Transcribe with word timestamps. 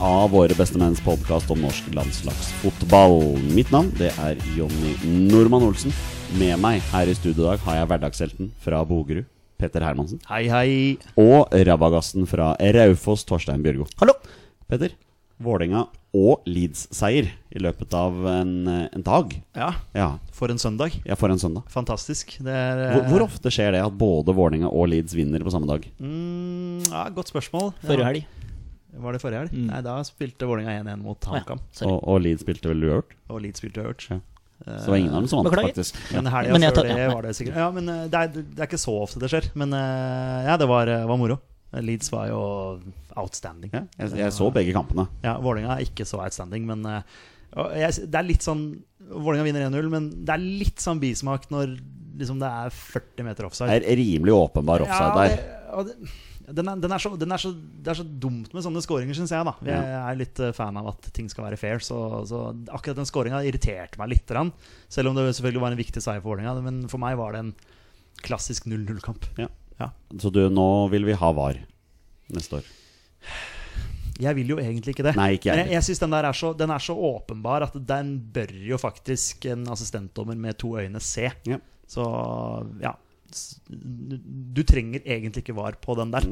av 0.00 0.30
Våre 0.32 0.54
bestemenns 0.56 1.00
podkast 1.04 1.50
om 1.52 1.60
norsk 1.62 1.88
landslagsfotball. 1.94 3.18
Mitt 3.54 3.70
navn 3.74 3.92
det 3.98 4.10
er 4.20 4.40
Jonny 4.56 4.94
Normann 5.30 5.66
Olsen. 5.68 5.94
Med 6.40 6.56
meg 6.62 6.80
her 6.92 7.10
i 7.12 7.14
studio 7.16 7.44
i 7.44 7.48
dag 7.52 7.64
har 7.66 7.76
jeg 7.80 7.90
hverdagshelten 7.90 8.50
fra 8.64 8.80
Bogerud, 8.88 9.26
Petter 9.60 9.84
Hermansen. 9.84 10.20
Hei, 10.30 10.44
hei. 10.50 10.72
Og 11.20 11.52
rabagassen 11.68 12.26
fra 12.30 12.54
Raufoss, 12.58 13.26
Torstein 13.28 13.62
Bjørgo. 13.64 13.86
Hallo! 14.00 14.16
Petter, 14.70 14.94
Vålerenga 15.42 15.84
og 16.16 16.44
Leeds-seier 16.48 17.28
i 17.52 17.60
løpet 17.60 17.92
av 17.96 18.16
en, 18.30 18.52
en 18.88 19.04
dag. 19.04 19.32
Ja, 19.58 19.70
Ja, 19.96 20.10
for 20.32 20.52
en 20.52 20.60
søndag. 20.60 20.96
ja, 21.08 21.16
for 21.18 21.32
en 21.32 21.40
søndag. 21.40 21.64
Fantastisk. 21.72 22.36
Det 22.40 22.52
er 22.52 22.82
Hvor, 22.96 23.08
hvor 23.12 23.24
ofte 23.28 23.52
skjer 23.52 23.74
det 23.76 23.82
at 23.84 23.96
både 24.00 24.34
Vålerenga 24.36 24.70
og 24.72 24.88
Leeds 24.92 25.14
vinner 25.18 25.44
på 25.44 25.52
samme 25.52 25.68
dag? 25.68 25.84
Mm, 26.00 26.80
ja, 26.88 27.06
godt 27.12 27.32
spørsmål. 27.34 27.72
Forrige 27.84 28.22
Ja. 28.24 28.28
Var 28.92 29.12
det 29.16 29.20
forrige 29.22 29.40
helg? 29.44 29.52
Mm. 29.56 29.66
Nei, 29.70 29.80
da 29.86 29.94
spilte 30.04 30.46
Vålerenga 30.50 30.82
1-1 30.84 31.00
mot 31.06 31.24
HamKam. 31.30 31.60
ja. 31.80 31.86
Og, 31.88 31.96
og 32.12 32.20
Leeds 32.24 32.42
spilte 32.44 32.68
vel 32.68 32.82
uavgjort? 32.84 33.14
Og 33.32 33.40
Leeds 33.44 33.62
spilte 33.62 33.80
uavgjort. 33.80 34.06
Ja. 34.10 34.18
Så 34.62 34.74
det 34.84 34.92
var 34.92 34.98
ingen 35.00 35.14
av 35.16 35.22
dem 35.24 35.30
som 35.32 35.40
vant, 35.42 35.56
faktisk. 35.58 35.96
Ja. 36.12 36.20
Men 36.20 36.28
helga 36.32 36.52
Men 36.54 36.62
før 36.68 36.74
tar- 36.76 36.90
det 36.92 37.06
var 37.10 37.22
det 37.26 37.32
sikkert 37.34 37.56
Ja, 37.58 37.70
men 37.74 37.88
eh, 37.88 38.02
det 38.12 38.18
er, 38.20 38.28
det 38.36 38.60
er 38.62 38.68
ikke 38.68 38.78
så 38.78 38.92
ofte 39.02 39.18
det 39.24 39.30
skjer. 39.32 39.48
Men 39.58 39.72
eh, 39.74 40.44
ja, 40.46 40.54
det 40.60 40.68
var, 40.70 40.92
var 41.08 41.18
moro. 41.18 41.38
Leeds 41.72 42.12
var 42.12 42.28
jo 42.28 42.42
outstanding. 43.16 43.72
Ja, 43.72 43.80
jeg, 43.98 44.12
jeg 44.20 44.32
så 44.36 44.50
begge 44.54 44.74
kampene. 44.76 45.08
Ja, 45.24 45.38
Vålerenga 45.42 45.78
er 45.78 45.86
ikke 45.88 46.04
så 46.06 46.20
outstanding, 46.22 46.68
men 46.68 46.84
eh, 46.86 47.00
jeg, 47.80 48.06
det 48.12 48.20
er 48.20 48.28
litt 48.28 48.44
sånn 48.46 48.62
Vålerenga 49.12 49.44
vinner 49.48 49.66
1-0, 49.66 49.88
men 49.92 50.10
det 50.24 50.36
er 50.36 50.44
litt 50.62 50.80
sånn 50.80 51.00
bismak 51.02 51.48
når 51.52 51.74
liksom, 52.20 52.38
det 52.40 52.48
er 52.48 52.70
40 52.76 53.26
meter 53.26 53.48
offside. 53.48 53.72
Det 53.82 53.90
er 53.92 53.98
rimelig 53.98 54.36
åpenbar 54.36 54.84
offside 54.84 55.10
Ja, 55.10 55.16
der. 55.18 55.34
det, 55.34 55.64
og 55.72 55.88
det, 55.90 56.12
den 56.56 56.68
er, 56.68 56.80
den 56.82 56.92
er 56.94 57.02
så, 57.02 57.12
den 57.18 57.34
er 57.34 57.40
så, 57.40 57.50
det 57.52 57.92
er 57.92 57.98
så 57.98 58.04
dumt 58.04 58.52
med 58.54 58.64
sånne 58.64 58.82
skåringer, 58.84 59.16
syns 59.16 59.32
jeg. 59.34 59.46
da 59.48 59.54
Jeg 59.66 59.94
er 59.98 60.18
litt 60.18 60.42
eh, 60.42 60.54
fan 60.56 60.78
av 60.80 60.92
at 60.92 61.08
ting 61.16 61.30
skal 61.32 61.46
være 61.48 61.58
fair. 61.60 61.82
Så, 61.84 61.98
så 62.28 62.44
akkurat 62.72 63.00
den 63.00 63.08
skåringa 63.08 63.42
irriterte 63.48 64.00
meg 64.00 64.12
litt. 64.14 64.32
Selv 64.92 65.10
om 65.10 65.18
det 65.18 65.28
selvfølgelig 65.30 65.64
var 65.64 65.74
en 65.74 65.80
viktig 65.80 66.04
seier 66.04 66.22
for 66.22 66.34
Vålerenga. 66.34 66.64
Men 66.64 66.84
for 66.92 67.02
meg 67.02 67.18
var 67.20 67.36
det 67.36 67.44
en 67.44 67.52
klassisk 68.22 68.68
0-0-kamp. 68.70 69.26
Ja. 69.40 69.48
Ja. 69.80 69.90
Så 70.20 70.30
du, 70.30 70.44
nå 70.52 70.68
vil 70.92 71.08
vi 71.08 71.16
ha 71.18 71.32
VAR 71.34 71.58
neste 72.32 72.60
år. 72.60 72.70
Jeg 74.22 74.36
vil 74.38 74.52
jo 74.52 74.58
egentlig 74.60 74.92
ikke 74.94 75.06
det. 75.08 75.14
Nei, 75.18 75.32
ikke 75.38 75.50
jeg 75.50 75.56
Men 75.56 75.70
jeg, 75.70 75.78
jeg 75.78 75.86
synes 75.88 76.02
den 76.04 76.14
der 76.14 76.28
er 76.28 76.36
så, 76.36 76.52
den 76.54 76.70
er 76.70 76.82
så 76.84 76.94
åpenbar 76.94 77.64
at 77.66 77.78
den 77.88 78.12
bør 78.34 78.52
jo 78.68 78.78
faktisk 78.78 79.48
en 79.50 79.64
assistentdommer 79.72 80.38
med 80.38 80.60
to 80.60 80.76
øyne 80.78 81.00
se. 81.02 81.32
Ja. 81.48 81.58
Så 81.90 82.04
ja 82.82 82.92
Du 83.68 84.62
trenger 84.68 85.02
egentlig 85.04 85.44
ikke 85.44 85.56
var 85.56 85.78
på 85.82 85.96
den 85.98 86.12
der, 86.14 86.26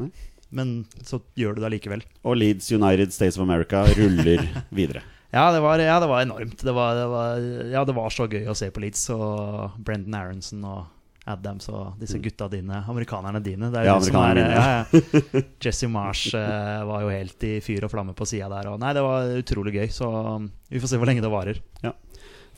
men 0.51 0.75
så 1.07 1.21
gjør 1.39 1.57
du 1.57 1.63
det 1.63 1.71
allikevel. 1.71 2.05
Og 2.27 2.39
Leeds 2.41 2.71
United 2.75 3.15
States 3.15 3.39
of 3.39 3.47
America 3.47 3.85
ruller 3.97 4.45
videre. 4.81 5.03
Ja, 5.31 5.53
det 5.55 5.61
var, 5.63 5.79
ja, 5.79 6.01
det 6.03 6.09
var 6.11 6.25
enormt. 6.25 6.63
Det 6.67 6.73
var, 6.75 6.97
det 6.99 7.07
var, 7.07 7.45
ja, 7.71 7.85
det 7.87 7.95
var 7.95 8.11
så 8.11 8.27
gøy 8.27 8.49
å 8.51 8.57
se 8.59 8.71
på 8.75 8.83
Leeds 8.83 9.05
og 9.15 9.77
Brendan 9.79 10.17
Aronson 10.19 10.65
og 10.67 10.89
Adams 11.31 11.69
og 11.71 12.01
disse 12.01 12.19
gutta 12.23 12.49
dine, 12.51 12.81
amerikanerne 12.91 13.43
dine. 13.45 13.69
Det 13.71 13.79
er 13.83 13.87
jo 13.87 13.93
Ja, 13.93 14.01
som 14.03 14.19
er, 14.25 14.41
ja, 14.41 14.63
ja. 14.81 15.43
Jesse 15.65 15.89
Marsh 15.93 16.35
eh, 16.35 16.81
var 16.89 17.05
jo 17.05 17.13
helt 17.13 17.47
i 17.47 17.53
fyr 17.63 17.87
og 17.87 17.93
flamme 17.93 18.15
på 18.17 18.27
sida 18.29 18.49
der. 18.51 18.73
Og 18.73 18.81
nei, 18.83 18.95
det 18.97 19.05
var 19.05 19.31
utrolig 19.39 19.77
gøy. 19.77 19.87
Så 19.95 20.09
um, 20.11 20.49
vi 20.71 20.83
får 20.83 20.95
se 20.95 21.01
hvor 21.01 21.11
lenge 21.11 21.23
det 21.25 21.31
varer. 21.33 21.61
Ja. 21.85 21.93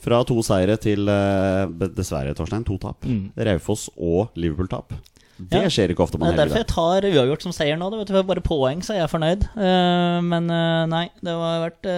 Fra 0.03 0.19
to 0.27 0.41
seire 0.43 0.75
til 0.81 1.07
eh, 1.07 1.87
dessverre, 1.95 2.35
Torstein, 2.35 2.65
to 2.67 2.77
tap. 2.81 3.05
Mm. 3.07 3.31
Raufoss 3.49 3.87
og 3.95 4.35
Liverpool-tap. 4.35 4.95
Det 5.39 5.63
Ja. 5.63 5.69
skjer 5.71 5.91
ikke 5.91 6.03
ofte 6.05 6.19
Det 6.19 6.29
er 6.29 6.37
derfor 6.45 6.61
jeg 6.61 6.67
tar 6.69 7.07
uavgjort 7.09 7.41
som 7.41 7.55
seier 7.55 7.79
nå. 7.79 7.89
Det 7.89 8.01
vet 8.01 8.11
du, 8.11 8.19
bare 8.27 8.43
poeng, 8.45 8.83
så 8.85 8.93
er 8.93 9.01
jeg 9.01 9.13
fornøyd. 9.13 9.47
Eh, 9.55 10.19
men 10.21 10.51
eh, 10.51 10.83
nei, 10.91 11.07
det 11.23 11.33
har 11.33 11.63
vært 11.69 11.89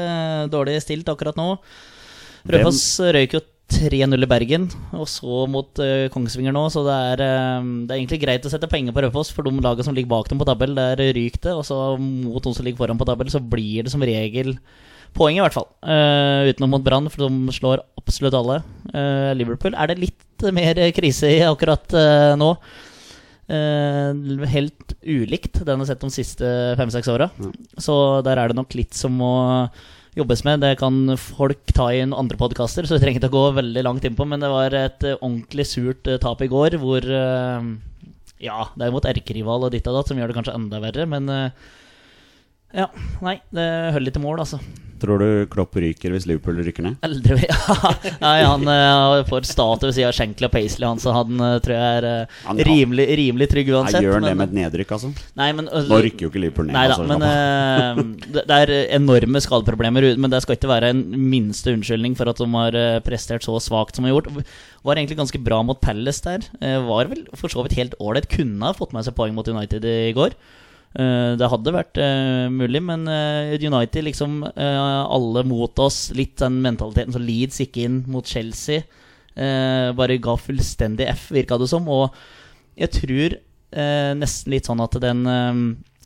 dårlig 0.54 0.80
stilt 0.82 1.10
akkurat 1.10 1.36
nå. 1.36 1.58
Raufoss 2.46 3.02
røyk 3.02 3.34
jo 3.34 3.42
3-0 3.66 4.22
i 4.22 4.30
Bergen, 4.30 4.68
og 4.94 5.08
så 5.10 5.46
mot 5.50 5.80
uh, 5.82 6.06
Kongsvinger 6.14 6.54
nå, 6.54 6.68
så 6.70 6.84
det 6.86 6.96
er, 6.96 7.24
uh, 7.26 7.70
det 7.88 7.96
er 7.96 7.98
egentlig 7.98 8.20
greit 8.22 8.46
å 8.46 8.52
sette 8.54 8.70
penger 8.70 8.94
på 8.94 9.02
Raufoss 9.02 9.32
for 9.34 9.48
de 9.48 9.54
lagene 9.58 9.88
som 9.88 9.96
ligger 9.98 10.12
bak 10.12 10.30
dem 10.30 10.42
på 10.42 10.46
tabell. 10.48 10.76
Der 10.78 11.02
ryker 11.18 11.42
det, 11.48 11.56
og 11.58 11.66
så 11.66 11.80
mot 11.98 12.44
de 12.46 12.54
som 12.54 12.66
ligger 12.66 12.84
foran 12.84 13.00
på 13.02 13.08
tabell, 13.10 13.32
så 13.34 13.42
blir 13.42 13.88
det 13.88 13.94
som 13.94 14.06
regel 14.06 14.54
poeng, 15.16 15.38
i 15.38 15.44
hvert 15.44 15.56
fall. 15.56 15.70
Uh, 15.86 16.52
utenom 16.52 16.76
mot 16.76 16.84
Brann, 16.84 17.10
for 17.12 17.26
de 17.26 17.56
slår 17.56 17.84
absolutt 18.00 18.36
alle. 18.38 18.60
Uh, 18.92 19.32
Liverpool 19.38 19.76
er 19.76 19.92
det 19.92 20.02
litt 20.02 20.46
mer 20.56 20.80
krise 20.96 21.32
i 21.38 21.42
akkurat 21.46 21.96
uh, 21.96 22.36
nå. 22.40 22.56
Helt 23.46 24.96
ulikt 25.06 25.60
den 25.68 25.82
har 25.82 25.86
sett 25.86 26.02
de 26.02 26.10
siste 26.10 26.48
fem-seks 26.80 27.12
åra. 27.14 27.28
Så 27.78 27.94
der 28.26 28.42
er 28.42 28.50
det 28.50 28.58
nok 28.58 28.74
litt 28.74 28.98
som 28.98 29.14
må 29.22 29.36
jobbes 30.18 30.42
med. 30.48 30.64
Det 30.66 30.80
kan 30.80 31.14
folk 31.22 31.70
ta 31.78 31.92
i 31.94 32.02
en 32.02 32.16
andre 32.18 32.40
podkaster, 32.42 32.88
så 32.90 32.98
vi 32.98 33.04
trenger 33.04 33.22
ikke 33.22 33.30
å 33.30 33.36
gå 33.36 33.44
veldig 33.60 33.84
langt 33.86 34.08
innpå. 34.10 34.26
Men 34.26 34.42
det 34.42 34.50
var 34.50 34.74
et 34.80 35.06
ordentlig 35.20 35.68
surt 35.70 36.10
tap 36.26 36.42
i 36.42 36.50
går, 36.50 36.80
hvor 36.82 37.06
Ja, 37.06 38.66
det 38.74 38.88
er 38.88 38.98
mot 38.98 39.06
erkerival 39.14 39.70
og 39.70 39.78
ditt 39.78 39.86
og 39.94 40.00
datt, 40.00 40.10
som 40.10 40.18
gjør 40.18 40.34
det 40.34 40.40
kanskje 40.40 40.58
enda 40.58 40.82
verre, 40.82 41.06
men 41.14 41.30
ja, 42.76 42.90
nei, 43.24 43.38
det 43.56 43.70
holder 43.96 44.12
ikke 44.12 44.26
mål, 44.26 44.42
altså. 44.44 44.60
Tror 44.96 45.20
du 45.20 45.46
Klopp 45.52 45.76
ryker 45.76 46.14
hvis 46.14 46.24
Liverpool 46.28 46.62
rykker 46.64 46.86
ned? 46.86 46.96
Aldri 47.04 47.36
ja, 47.50 47.90
Nei, 48.22 48.38
han 48.48 48.64
uh, 48.64 49.26
får 49.28 49.48
statue 49.50 49.90
ved 49.90 49.98
siden 49.98 50.08
av 50.08 50.16
Shankly 50.16 50.48
og 50.48 50.54
Paisley, 50.54 50.88
han, 50.88 51.02
så 51.04 51.12
han 51.18 51.42
uh, 51.42 51.58
tror 51.64 51.76
jeg 51.76 51.98
er 52.00 52.08
uh, 52.08 52.38
Han- 52.48 52.62
rimelig, 52.70 53.06
rimelig 53.20 53.50
trygg 53.52 53.74
uansett. 53.74 54.00
Jeg 54.00 54.08
gjør 54.08 54.18
han 54.22 54.28
det 54.30 54.34
med 54.40 54.54
et 54.54 54.58
nedrykk, 54.62 54.96
altså? 54.96 55.12
Nei, 55.36 55.50
men 55.58 55.68
Nå 55.68 56.00
rykker 56.08 56.28
jo 56.28 56.32
ikke 56.32 56.44
Liverpool 56.46 56.70
ned. 56.70 56.78
Nei 56.78 56.86
da, 56.88 56.96
altså, 56.96 57.12
men 57.12 58.16
det, 58.24 58.46
det 58.48 58.60
er 58.64 58.74
enorme 58.98 59.44
skadeproblemer, 59.44 60.10
men 60.16 60.32
det 60.32 60.42
skal 60.46 60.58
ikke 60.60 60.72
være 60.72 60.94
en 60.96 61.04
minste 61.36 61.76
unnskyldning 61.76 62.16
for 62.18 62.32
at 62.32 62.40
de 62.40 62.50
har 62.56 62.82
prestert 63.06 63.46
så 63.46 63.60
svakt 63.64 64.00
som 64.00 64.08
de 64.08 64.14
har 64.14 64.20
gjort. 64.22 64.32
Var 64.86 65.02
egentlig 65.02 65.20
ganske 65.20 65.44
bra 65.44 65.60
mot 65.66 65.82
Palace 65.84 66.24
der. 66.24 66.48
Var 66.88 67.12
vel 67.12 67.26
for 67.36 67.52
så 67.52 67.68
vidt 67.68 67.76
helt 67.82 68.00
ålreit. 68.00 68.32
Kunne 68.32 68.64
ha 68.64 68.76
fått 68.78 68.96
med 68.96 69.06
seg 69.08 69.18
poeng 69.18 69.36
mot 69.36 69.48
United 69.52 69.86
i 69.92 70.14
går. 70.16 70.38
Eh, 70.96 71.34
Det 71.36 71.50
hadde 71.52 71.74
vært 71.76 72.00
eh, 72.00 72.46
mulig, 72.52 72.82
men 72.86 73.08
eh, 73.12 73.56
United 73.60 74.08
liksom 74.08 74.44
alle 74.46 75.44
mot 75.48 75.84
oss. 75.84 76.10
Litt 76.16 76.38
den 76.40 76.62
mentaliteten 76.64 77.16
som 77.16 77.26
Leeds 77.26 77.60
gikk 77.64 77.82
inn 77.84 78.04
mot 78.12 78.26
Chelsea. 78.28 78.86
bare 79.36 80.16
ga 80.24 80.38
fullstendig 80.40 81.10
F, 81.12 81.26
virka 81.36 81.58
det 81.60 81.68
som. 81.68 81.88
Og 81.92 82.14
jeg 82.80 82.92
tror 82.96 83.36
nesten 84.16 84.54
litt 84.54 84.70
sånn 84.70 84.80
at 84.80 84.96
den 85.04 85.26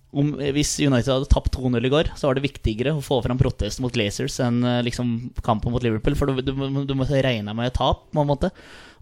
om, 0.10 0.30
Hvis 0.42 0.72
United 0.82 1.12
hadde 1.12 1.28
tapt 1.30 1.54
2-0 1.54 1.86
i 1.86 1.92
går, 1.94 2.10
så 2.18 2.26
var 2.26 2.40
det 2.40 2.48
viktigere 2.48 2.96
å 2.98 3.04
få 3.06 3.20
fram 3.22 3.38
protest 3.38 3.78
mot 3.84 3.94
Glazers 3.94 4.40
enn 4.42 4.64
liksom 4.82 5.30
kampen 5.46 5.70
mot 5.70 5.86
Liverpool. 5.86 6.18
For 6.18 6.26
du, 6.34 6.42
du, 6.42 6.56
du 6.90 6.96
må 6.98 7.06
regne 7.06 7.54
med 7.54 7.70
et 7.70 7.78
tap, 7.78 8.08
på 8.10 8.24
en 8.24 8.32
måte. 8.32 8.50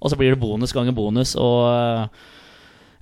Og 0.02 0.12
så 0.12 0.20
blir 0.20 0.36
det 0.36 0.42
bonus 0.44 0.76
ganger 0.76 0.98
bonus. 0.98 1.38
Og 1.40 2.12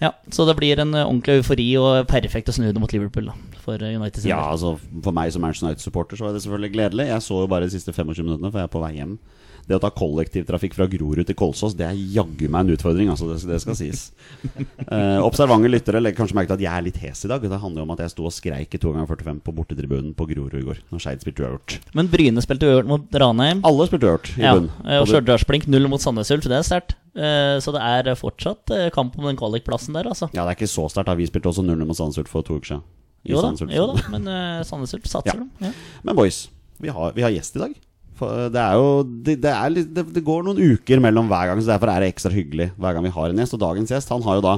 Ja, 0.01 0.11
Så 0.31 0.45
det 0.45 0.57
blir 0.59 0.79
en 0.81 0.93
eh, 0.93 1.05
ordentlig 1.07 1.39
eufori 1.39 1.67
og 1.79 2.07
perfekt 2.11 2.49
å 2.51 2.55
snu 2.55 2.67
det 2.67 2.81
mot 2.81 2.91
Liverpool 2.91 3.29
da, 3.31 3.35
for 3.63 3.79
eh, 3.79 3.95
United. 3.95 4.21
sin 4.21 4.33
Ja, 4.33 4.41
altså 4.51 4.75
For 5.03 5.15
meg 5.15 5.31
som 5.31 5.45
Manchester 5.45 5.69
United-supporter 5.69 6.19
Så 6.19 6.27
er 6.27 6.35
det 6.35 6.43
selvfølgelig 6.43 6.73
gledelig. 6.75 7.07
Jeg 7.13 7.23
så 7.23 7.39
jo 7.43 7.47
bare 7.51 7.69
de 7.69 7.75
siste 7.77 7.93
25 7.95 8.25
minuttene, 8.25 8.51
for 8.51 8.59
jeg 8.59 8.67
er 8.67 8.73
på 8.75 8.83
vei 8.83 8.93
hjem. 8.97 9.17
Det 9.65 9.73
å 9.73 9.81
ta 9.81 9.89
kollektivtrafikk 9.89 10.75
fra 10.77 10.85
Grorud 10.85 11.25
til 11.25 11.33
Kolsås, 11.37 11.73
det 11.73 11.87
er 11.87 11.97
jaggu 11.97 12.45
meg 12.53 12.67
en 12.67 12.75
utfordring. 12.75 13.07
Altså, 13.09 13.31
det, 13.31 13.39
det 13.49 13.61
skal 13.63 13.77
sies. 13.79 14.11
Eh, 14.85 15.17
observante 15.25 15.65
lyttere 15.71 15.97
legger 15.99 16.19
kanskje 16.19 16.35
merke 16.37 16.51
til 16.51 16.59
at 16.59 16.63
jeg 16.65 16.77
er 16.77 16.83
litt 16.85 16.97
hes 17.01 17.23
i 17.25 17.29
dag. 17.31 17.41
Det 17.41 17.57
handler 17.59 17.81
jo 17.81 17.85
om 17.87 17.93
at 17.95 18.01
jeg 18.03 18.11
sto 18.13 18.27
og 18.27 18.33
skreik 18.35 18.75
i 18.77 18.79
2 18.79 18.91
ganger 18.93 19.07
45 19.09 19.39
på 19.47 19.53
bortetribunen 19.57 20.11
på 20.15 20.27
Grorud 20.29 20.53
i 20.59 20.61
går. 20.67 20.81
Når 20.93 21.01
Skeid 21.01 21.23
spilte 21.25 21.41
uavgjort. 21.41 21.75
Men 21.97 22.09
Bryne 22.13 22.43
spilte 22.45 22.69
uavgjort 22.69 22.89
mot 22.91 23.17
Ranheim. 23.23 23.63
Alle 23.65 23.87
spilte 23.89 24.05
uavgjort 24.11 24.29
i 24.37 24.43
Ja, 24.45 24.53
bunn. 24.59 24.69
eh, 24.85 24.99
og 25.01 25.09
Stjørdalsblink 25.09 25.65
0 25.73 25.89
mot 25.89 26.03
Sandnes 26.05 26.29
Ulf, 26.35 26.45
det 26.45 26.59
er 26.59 26.67
sterkt. 26.69 26.93
Eh, 27.17 27.57
Så 27.65 27.73
det 27.73 27.81
er 27.81 28.11
fortsatt 28.19 28.69
eh, 28.77 28.89
kamp 28.93 29.17
om 29.17 29.25
den 29.25 29.39
kvalikplassen 29.41 29.97
der, 29.97 30.05
altså. 30.13 30.29
Ja, 30.37 30.45
det 30.45 30.53
er 30.53 30.59
ikke 30.61 30.69
så 30.69 30.85
sterkt. 30.93 31.09
Vi 31.17 31.25
spilte 31.31 31.49
også 31.49 31.65
0-0 31.65 31.81
mot 31.89 31.97
Sandnes 31.97 32.21
Ulf 32.21 32.29
for 32.29 32.45
to 32.45 32.59
uker 32.61 32.75
siden. 32.75 32.85
Jo 33.25 33.41
da, 33.41 33.49
jo 33.73 33.87
da 33.89 34.03
men 34.13 34.27
uh, 34.29 34.61
Sandnes 34.67 34.93
Ulf 34.93 35.09
satser 35.09 35.33
Ja. 35.33 35.39
dem. 35.41 35.49
Ja. 35.65 35.71
Men 36.05 36.15
boys, 36.21 36.43
vi 36.79 36.93
har, 36.93 37.11
vi 37.17 37.25
har 37.25 37.33
gjest 37.33 37.57
i 37.57 37.63
dag. 37.65 37.73
Eh, 38.21 38.47
det 38.53 38.65
jo 38.77 38.89
det, 39.03 39.37
det, 39.43 39.53
litt, 39.73 39.93
det, 39.95 40.07
det 40.15 40.25
går 40.25 40.45
noen 40.47 40.61
uker 40.75 41.03
mellom 41.03 41.29
hver 41.31 41.51
gang, 41.51 41.61
så 41.61 41.73
derfor 41.73 41.91
er 41.91 42.03
det 42.03 42.13
ekstra 42.13 42.33
hyggelig 42.33 42.71
hver 42.75 42.95
gang 42.95 43.05
vi 43.07 43.15
har 43.15 43.31
en 43.31 43.41
gjest. 43.43 43.57
Og 43.57 43.63
dagens 43.63 43.95
gjest 43.95 44.13
han 44.13 44.25
har 44.25 44.39
jo 44.39 44.45
da 44.45 44.57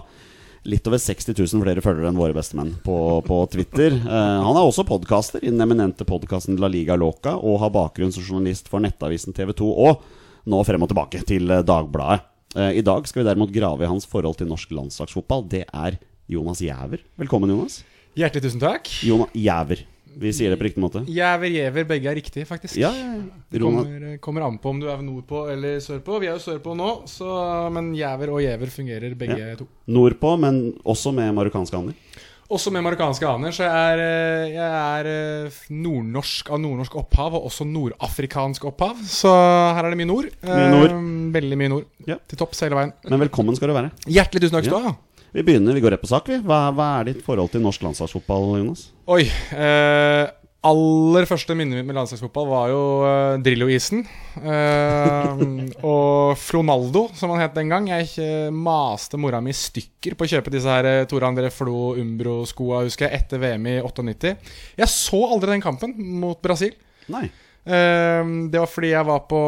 litt 0.67 0.87
over 0.89 0.99
60 0.99 1.31
000 1.37 1.63
flere 1.63 1.83
følgere 1.83 2.11
enn 2.11 2.19
våre 2.19 2.35
bestemenn 2.35 2.73
på, 2.83 2.97
på 3.23 3.37
Twitter. 3.53 3.95
Uh, 4.03 4.43
han 4.43 4.57
er 4.57 4.63
også 4.65 4.83
podkaster 4.87 5.43
i 5.43 5.51
den 5.51 5.63
eminente 5.63 6.07
podkasten 6.07 6.59
La 6.59 6.69
Liga 6.71 6.97
Loca 6.99 7.37
og 7.37 7.61
har 7.63 7.73
bakgrunn 7.75 8.11
som 8.11 8.25
journalist 8.25 8.67
for 8.71 8.83
nettavisen 8.83 9.35
TV 9.37 9.53
2 9.55 9.69
og 9.87 10.03
nå 10.47 10.63
frem 10.67 10.83
og 10.83 10.91
tilbake 10.91 11.23
til 11.27 11.51
eh, 11.51 11.63
Dagbladet. 11.67 12.23
Uh, 12.55 12.71
I 12.75 12.83
dag 12.83 13.07
skal 13.07 13.23
vi 13.23 13.27
derimot 13.29 13.53
grave 13.55 13.83
i 13.83 13.91
hans 13.91 14.07
forhold 14.07 14.39
til 14.39 14.51
norsk 14.51 14.71
landslagsfotball. 14.75 15.47
Det 15.51 15.65
er 15.67 15.99
Jonas 16.31 16.63
Jæver. 16.63 17.03
Velkommen, 17.19 17.51
Jonas. 17.51 17.81
Hjertelig 18.17 18.49
tusen 18.49 18.63
takk. 18.63 18.91
Jonas 19.07 19.35
Jæver. 19.35 19.87
Vi 20.17 20.31
sier 20.33 20.53
det 20.53 20.57
på 20.57 20.65
riktig 20.65 20.81
måte. 20.81 21.03
Jæver, 21.05 21.51
jæver, 21.53 21.85
begge 21.89 22.09
er 22.09 22.17
riktig, 22.17 22.45
faktisk. 22.49 22.77
Ja, 22.81 22.89
ja, 22.95 23.09
ja. 23.19 23.41
Det 23.53 23.61
kommer, 23.61 24.17
kommer 24.23 24.47
an 24.47 24.57
på 24.61 24.71
om 24.73 24.79
du 24.81 24.87
er 24.89 25.03
nordpå 25.05 25.43
eller 25.53 25.77
sørpå. 25.83 26.17
Vi 26.23 26.29
er 26.29 26.37
jo 26.37 26.41
sørpå 26.41 26.73
nå, 26.77 26.89
så, 27.09 27.27
men 27.73 27.91
jæver 27.97 28.33
og 28.33 28.41
jæver 28.41 28.73
fungerer 28.73 29.13
begge 29.19 29.53
to. 29.59 29.69
Nordpå, 29.93 30.33
men 30.41 30.63
også 30.85 31.13
med 31.13 31.35
marokkanske 31.37 31.77
aner. 31.77 32.25
Også 32.47 32.71
med 32.71 32.79
marokkanske 32.85 33.27
aner, 33.27 33.51
så 33.51 33.65
jeg 33.65 33.93
er, 33.93 34.01
eh, 34.01 34.53
jeg 34.53 34.67
er 34.71 35.07
eh, 35.11 35.57
nordnorsk 35.75 36.47
av 36.55 36.61
nordnorsk 36.63 36.93
opphav, 36.95 37.35
og 37.35 37.49
også 37.49 37.67
nordafrikansk 37.67 38.69
opphav. 38.69 39.01
Så 39.03 39.27
her 39.27 39.83
er 39.83 39.91
det 39.91 39.99
mye 39.99 40.07
nord. 40.07 40.29
Mye 40.47 40.69
nord. 40.71 40.93
Eh, 40.95 41.09
veldig 41.35 41.57
mye 41.59 41.73
nord. 41.75 41.89
Ja. 42.07 42.15
Til 42.23 42.39
topps 42.39 42.63
hele 42.63 42.79
veien. 42.79 42.95
Men 43.03 43.25
velkommen 43.25 43.57
skal 43.59 43.73
du 43.73 43.75
være. 43.75 43.91
Hjertelig 44.07 44.47
tusen 44.47 44.55
takk 44.57 44.69
skal 44.69 44.79
du 44.79 44.89
ha. 44.89 44.95
Vi 45.35 45.43
begynner, 45.43 45.75
vi 45.75 45.83
går 45.83 45.91
rett 45.95 46.01
på 46.01 46.09
sak. 46.09 46.29
vi 46.29 46.39
Hva, 46.43 46.67
hva 46.75 46.89
er 46.99 47.11
ditt 47.11 47.23
forhold 47.25 47.51
til 47.53 47.63
norsk 47.63 47.83
landslagsfotball, 47.83 48.57
Jonas? 48.61 48.87
Oi. 49.11 49.25
Eh, 49.27 50.25
aller 50.67 51.27
første 51.29 51.55
minnet 51.55 51.79
mitt 51.79 51.87
med 51.89 51.97
landslagsfotball 51.99 52.47
var 52.49 52.69
jo 52.71 52.81
eh, 53.07 53.39
Drillo-isen. 53.43 54.05
Eh, 54.39 55.43
og 55.91 56.37
Flonaldo, 56.41 57.07
som 57.17 57.33
han 57.35 57.43
het 57.43 57.57
den 57.57 57.73
gang. 57.73 57.89
Jeg 57.91 58.09
eh, 58.23 58.53
maste 58.53 59.19
mora 59.19 59.41
mi 59.43 59.53
i 59.53 59.57
stykker 59.57 60.15
på 60.17 60.27
å 60.27 60.31
kjøpe 60.35 60.53
disse 60.53 60.71
her 60.71 60.87
eh, 60.89 61.03
Tore 61.09 61.29
André 61.29 61.51
Flo 61.53 61.93
Umbro-skoa, 61.99 62.85
husker 62.87 63.09
jeg, 63.09 63.23
etter 63.23 63.43
VM 63.43 63.67
i 63.73 63.77
98. 63.83 64.33
Jeg 64.79 64.95
så 64.95 65.21
aldri 65.27 65.53
den 65.57 65.65
kampen 65.65 65.93
mot 66.23 66.39
Brasil. 66.43 66.73
Nei. 67.11 67.27
Eh, 67.67 68.29
det 68.47 68.61
var 68.61 68.69
fordi 68.71 68.93
jeg 68.93 69.07
var 69.09 69.23
på 69.27 69.39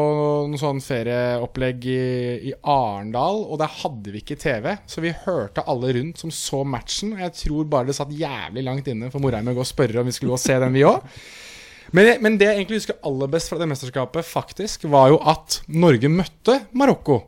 noe 0.50 0.60
sånn 0.60 0.82
ferieopplegg 0.84 1.86
i, 1.88 2.00
i 2.50 2.54
Arendal, 2.60 3.44
og 3.46 3.60
der 3.62 3.72
hadde 3.80 4.12
vi 4.12 4.20
ikke 4.20 4.36
TV. 4.40 4.74
Så 4.84 5.04
vi 5.04 5.14
hørte 5.24 5.64
alle 5.70 5.94
rundt 5.96 6.20
som 6.20 6.32
så 6.34 6.60
matchen. 6.68 7.16
Jeg 7.20 7.36
tror 7.38 7.70
bare 7.70 7.88
det 7.88 7.96
satt 7.96 8.12
jævlig 8.12 8.66
langt 8.66 8.90
inne 8.92 9.08
for 9.12 9.24
Morheim 9.24 9.48
å 9.52 9.56
gå 9.56 9.64
og 9.64 9.70
spørre 9.70 10.02
om 10.02 10.10
vi 10.10 10.16
skulle 10.16 10.34
gå 10.34 10.38
og 10.40 10.44
se 10.44 10.58
den, 10.60 10.76
vi 10.76 10.84
òg. 10.88 11.00
Men, 11.96 12.12
men 12.22 12.36
det 12.38 12.46
jeg 12.46 12.60
egentlig 12.60 12.82
husker 12.82 13.00
aller 13.08 13.30
best 13.32 13.50
fra 13.50 13.58
det 13.58 13.66
mesterskapet, 13.70 14.26
faktisk, 14.26 14.84
var 14.92 15.10
jo 15.10 15.18
at 15.26 15.62
Norge 15.72 16.12
møtte 16.12 16.60
Marokko. 16.76 17.22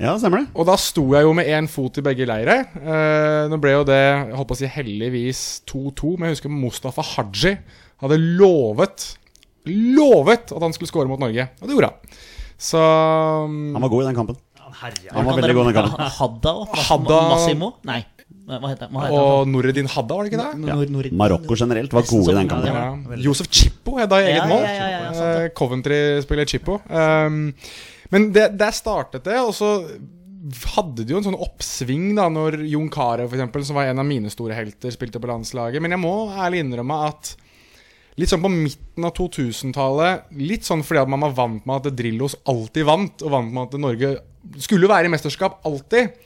Ja, 0.00 0.16
stemmer 0.18 0.42
det. 0.42 0.50
Og 0.56 0.66
da 0.66 0.74
sto 0.80 1.04
jeg 1.12 1.26
jo 1.28 1.34
med 1.36 1.46
én 1.52 1.68
fot 1.70 2.00
i 2.00 2.04
begge 2.04 2.26
leire. 2.26 2.62
Eh, 2.80 3.44
nå 3.52 3.58
ble 3.62 3.76
jo 3.76 3.84
det 3.86 4.00
jeg 4.00 4.32
holdt 4.38 4.50
på 4.50 4.56
å 4.56 4.60
si 4.62 4.70
heldigvis 4.80 5.42
2-2, 5.70 6.14
men 6.16 6.30
jeg 6.30 6.38
husker 6.38 6.54
Mustafa 6.56 7.04
Haji 7.12 7.58
hadde 8.02 8.18
lovet 8.40 9.12
Lovet 9.66 10.50
at 10.52 10.62
han 10.64 10.72
skulle 10.74 10.90
score 10.90 11.06
mot 11.10 11.20
Norge, 11.22 11.48
og 11.60 11.68
det 11.68 11.76
gjorde 11.76 11.90
han. 11.92 12.16
Så 12.62 12.78
mm, 12.78 13.74
Han 13.76 13.82
var 13.84 13.92
god 13.92 14.02
i 14.02 14.08
den 14.10 14.16
kampen. 14.18 14.40
Herre, 14.72 15.12
Han 15.12 15.26
var 15.28 15.36
veldig 15.38 15.54
god 15.54 15.62
i 15.68 15.72
den 15.72 15.76
kampen. 15.82 16.10
Hadda 16.18 16.52
og 16.62 16.76
Hadda- 16.88 17.20
Massimo? 17.30 17.68
Nei, 17.86 18.00
hva 18.48 18.70
heter 18.72 18.88
hva 18.90 19.02
heter 19.04 19.12
han? 19.12 19.18
Og 19.18 19.50
Noreddin 19.52 19.90
Hadda, 19.92 20.16
var 20.18 20.24
det 20.26 20.32
ikke 20.32 20.40
det? 20.42 20.70
Ja. 20.70 20.76
Nord- 20.96 21.12
Marokko 21.22 21.58
generelt 21.58 21.92
var 21.94 22.06
gode 22.08 22.32
i 22.32 22.38
den 22.40 22.48
kampen. 22.50 22.72
Ja. 22.74 23.20
Josef 23.26 23.50
Chippo 23.52 23.98
er 24.02 24.08
da 24.10 24.18
i 24.22 24.30
eget 24.30 24.40
Ja, 24.40 24.48
mål. 24.50 24.64
ja, 24.64 24.72
ja, 24.72 24.88
ja, 24.96 25.12
sant 25.12 25.22
det. 25.22 25.44
Eh, 25.44 25.54
Coventry-spiller 25.60 26.48
Chippo. 26.54 26.80
Um, 26.88 27.38
men 28.10 28.30
det, 28.32 28.48
der 28.58 28.74
startet 28.76 29.24
det, 29.28 29.38
og 29.40 29.54
så 29.56 29.70
hadde 30.74 31.04
det 31.06 31.12
jo 31.14 31.20
en 31.20 31.28
sånn 31.28 31.38
oppsving 31.38 32.08
da 32.18 32.24
Når 32.32 32.56
Jon 32.66 32.88
Carew, 32.90 33.28
for 33.30 33.38
eksempel, 33.38 33.62
som 33.64 33.76
var 33.78 33.86
en 33.92 34.00
av 34.02 34.08
mine 34.08 34.30
store 34.32 34.56
helter, 34.58 34.90
spilte 34.90 35.20
på 35.22 35.30
landslaget. 35.30 35.80
Men 35.84 35.94
jeg 35.94 36.02
må 36.02 36.14
ærlig 36.34 36.64
innrømme 36.64 36.96
at 37.12 37.36
litt 38.20 38.32
sånn 38.32 38.42
på 38.44 38.50
midten 38.52 39.06
av 39.08 39.14
2000-tallet 39.16 40.34
Litt 40.42 40.66
sånn 40.68 40.84
fordi 40.84 41.00
at 41.00 41.10
man 41.12 41.24
var 41.24 41.36
vant 41.36 41.64
med 41.68 41.80
at 41.80 41.96
Drillos 41.96 42.36
alltid 42.50 42.86
vant, 42.88 43.24
og 43.24 43.32
vant 43.32 43.52
med 43.52 43.64
at 43.68 43.80
Norge 43.80 44.12
skulle 44.60 44.90
være 44.90 45.08
i 45.08 45.12
mesterskap 45.12 45.60
alltid. 45.68 46.16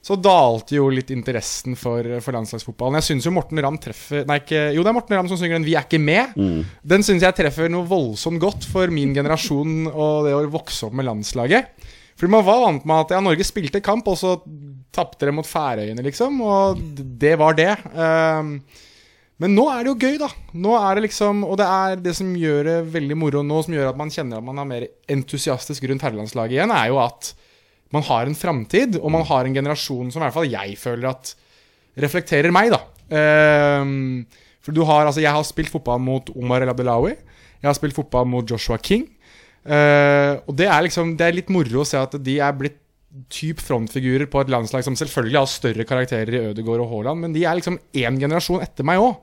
Så 0.00 0.16
dalte 0.16 0.78
jo 0.78 0.86
litt 0.88 1.10
interessen 1.12 1.76
for, 1.76 2.06
for 2.24 2.32
landslagsfotballen. 2.32 2.96
Jeg 2.98 3.08
syns 3.10 3.28
jo 3.28 3.34
Morten 3.36 3.60
Ramm 3.60 3.76
treffer 3.80 4.24
Nei, 4.28 4.38
ikke, 4.40 4.70
jo, 4.72 4.80
det 4.80 4.90
er 4.90 4.96
Morten 4.96 5.18
Ramm 5.18 5.28
som 5.28 5.36
synger 5.40 5.58
den 5.58 5.66
'Vi 5.68 5.76
er 5.76 5.84
ikke 5.84 6.00
med'. 6.00 6.64
Den 6.82 7.04
syns 7.04 7.22
jeg 7.26 7.36
treffer 7.36 7.68
noe 7.68 7.88
voldsomt 7.88 8.40
godt 8.40 8.64
for 8.64 8.88
min 8.88 9.12
generasjon 9.14 9.90
og 9.92 10.24
det 10.24 10.32
å 10.34 10.44
vokse 10.48 10.88
opp 10.88 10.96
med 10.96 11.04
landslaget. 11.04 11.68
Fordi 12.16 12.32
man 12.32 12.44
var 12.44 12.64
vant 12.64 12.84
med 12.84 12.96
at 12.96 13.12
ja, 13.16 13.20
Norge 13.24 13.44
spilte 13.44 13.80
kamp, 13.80 14.08
og 14.08 14.16
så 14.20 14.34
tapte 14.92 15.28
de 15.28 15.32
mot 15.32 15.46
Færøyene, 15.46 16.02
liksom. 16.04 16.40
Og 16.44 16.80
det 17.20 17.36
var 17.40 17.56
det. 17.56 17.70
Ehm, 17.96 18.58
men 19.40 19.54
nå 19.56 19.64
er 19.72 19.84
det 19.84 19.92
jo 19.92 19.98
gøy, 20.00 20.16
da. 20.20 20.28
Nå 20.60 20.74
er 20.76 20.98
det 20.98 21.06
liksom 21.06 21.44
Og 21.48 21.54
det 21.56 21.64
er 21.64 22.00
det 22.04 22.12
som 22.18 22.28
gjør 22.36 22.66
det 22.66 22.74
veldig 22.92 23.16
moro 23.16 23.40
nå, 23.46 23.62
som 23.64 23.76
gjør 23.76 23.88
at 23.88 24.00
man 24.00 24.12
kjenner 24.12 24.40
at 24.40 24.44
man 24.44 24.60
er 24.60 24.68
mer 24.68 24.84
entusiastisk 25.10 25.86
rundt 25.88 26.04
herrelandslaget 26.04 26.58
igjen, 26.58 26.74
er 26.74 26.90
jo 26.92 27.00
at 27.00 27.32
man 27.90 28.04
har 28.06 28.28
en 28.28 28.36
framtid, 28.38 29.00
og 29.00 29.10
man 29.10 29.24
har 29.26 29.46
en 29.46 29.56
generasjon 29.56 30.12
som 30.12 30.20
i 30.20 30.26
hvert 30.26 30.36
fall 30.36 30.52
jeg 30.52 30.76
føler 30.78 31.08
at 31.10 31.32
reflekterer 32.00 32.54
meg, 32.54 32.70
da. 32.70 32.84
Um, 33.10 34.28
for 34.62 34.76
du 34.76 34.84
har 34.86 35.08
Altså, 35.08 35.22
jeg 35.24 35.32
har 35.34 35.46
spilt 35.48 35.72
fotball 35.72 35.98
mot 36.04 36.30
Omar 36.36 36.62
El 36.62 36.70
Abdelawi. 36.70 37.16
Jeg 37.60 37.68
har 37.68 37.74
spilt 37.74 37.96
fotball 37.96 38.28
mot 38.28 38.46
Joshua 38.46 38.78
King. 38.78 39.08
Uh, 39.64 40.38
og 40.48 40.54
det 40.56 40.70
er 40.70 40.86
liksom 40.86 41.16
Det 41.18 41.26
er 41.26 41.34
litt 41.36 41.50
moro 41.52 41.82
å 41.82 41.88
se 41.88 41.98
at 42.00 42.14
de 42.16 42.38
er 42.40 42.54
blitt 42.56 42.78
typ 43.32 43.58
frontfigurer 43.60 44.28
på 44.30 44.40
et 44.40 44.52
landslag 44.52 44.84
som 44.86 44.94
selvfølgelig 44.96 45.38
har 45.40 45.50
større 45.50 45.86
karakterer 45.88 46.36
i 46.36 46.42
Ødegaard 46.52 46.84
og 46.84 46.92
Haaland, 46.92 47.24
men 47.24 47.34
de 47.34 47.42
er 47.42 47.58
liksom 47.58 47.80
én 47.90 48.20
generasjon 48.20 48.62
etter 48.62 48.86
meg 48.86 49.02
òg. 49.02 49.16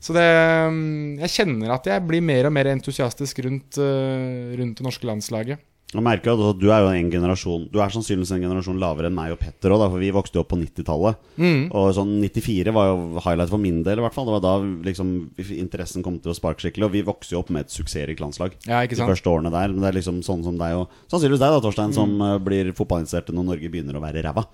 Så 0.00 0.12
det 0.16 0.26
mm, 0.26 1.18
Jeg 1.24 1.32
kjenner 1.38 1.72
at 1.78 1.86
jeg 1.88 2.04
blir 2.06 2.22
mer 2.24 2.46
og 2.48 2.52
mer 2.54 2.68
entusiastisk 2.74 3.40
rundt, 3.46 3.78
eh, 3.80 4.52
rundt 4.58 4.76
det 4.78 4.84
norske 4.86 5.08
landslaget. 5.08 5.62
Og 5.94 6.02
merker 6.02 6.32
at 6.34 6.58
Du 6.58 6.66
er 6.74 6.82
jo 6.82 6.88
en 6.90 7.10
generasjon 7.12 7.68
Du 7.70 7.78
er 7.78 7.92
sannsynligvis 7.94 8.32
en 8.34 8.42
generasjon 8.42 8.78
lavere 8.82 9.06
enn 9.06 9.14
meg 9.14 9.30
og 9.36 9.38
Petter 9.38 9.70
òg, 9.70 9.84
for 9.86 10.02
vi 10.02 10.10
vokste 10.10 10.34
jo 10.34 10.42
opp 10.42 10.50
på 10.50 10.58
90-tallet. 10.58 11.20
Mm. 11.38 11.60
Og 11.70 11.92
sånn 11.94 12.10
94 12.24 12.74
var 12.74 12.90
jo 12.90 13.22
highlight 13.22 13.52
for 13.54 13.62
min 13.62 13.82
del, 13.86 14.02
i 14.02 14.04
hvert 14.04 14.16
fall. 14.16 14.26
Det 14.26 14.34
var 14.34 14.44
da 14.44 14.54
liksom 14.88 15.12
interessen 15.56 16.02
kom 16.02 16.18
til 16.18 16.34
å 16.34 16.36
sparke 16.36 16.64
skikkelig. 16.66 16.88
Og 16.88 16.96
vi 16.98 17.04
vokste 17.06 17.36
jo 17.36 17.40
opp 17.44 17.52
med 17.54 17.66
et 17.66 17.74
suksessrikt 17.74 18.20
landslag 18.20 18.58
Ja, 18.66 18.82
de 18.82 18.98
første 18.98 19.30
årene 19.30 19.54
der. 19.54 19.70
Men 19.72 19.86
det 19.86 19.92
er 19.92 20.00
liksom 20.00 20.22
sånn 20.26 20.42
som 20.44 20.58
deg 20.58 20.74
og 20.74 20.90
sannsynligvis 21.06 21.44
deg, 21.44 21.54
da, 21.54 21.62
Torstein, 21.62 21.94
Mm. 21.94 21.98
som 22.02 22.42
blir 22.44 22.72
fotballinteressert 22.74 23.30
når 23.32 23.46
Norge 23.54 23.70
begynner 23.70 23.94
å 23.94 24.02
være 24.02 24.26
ræva. 24.26 24.44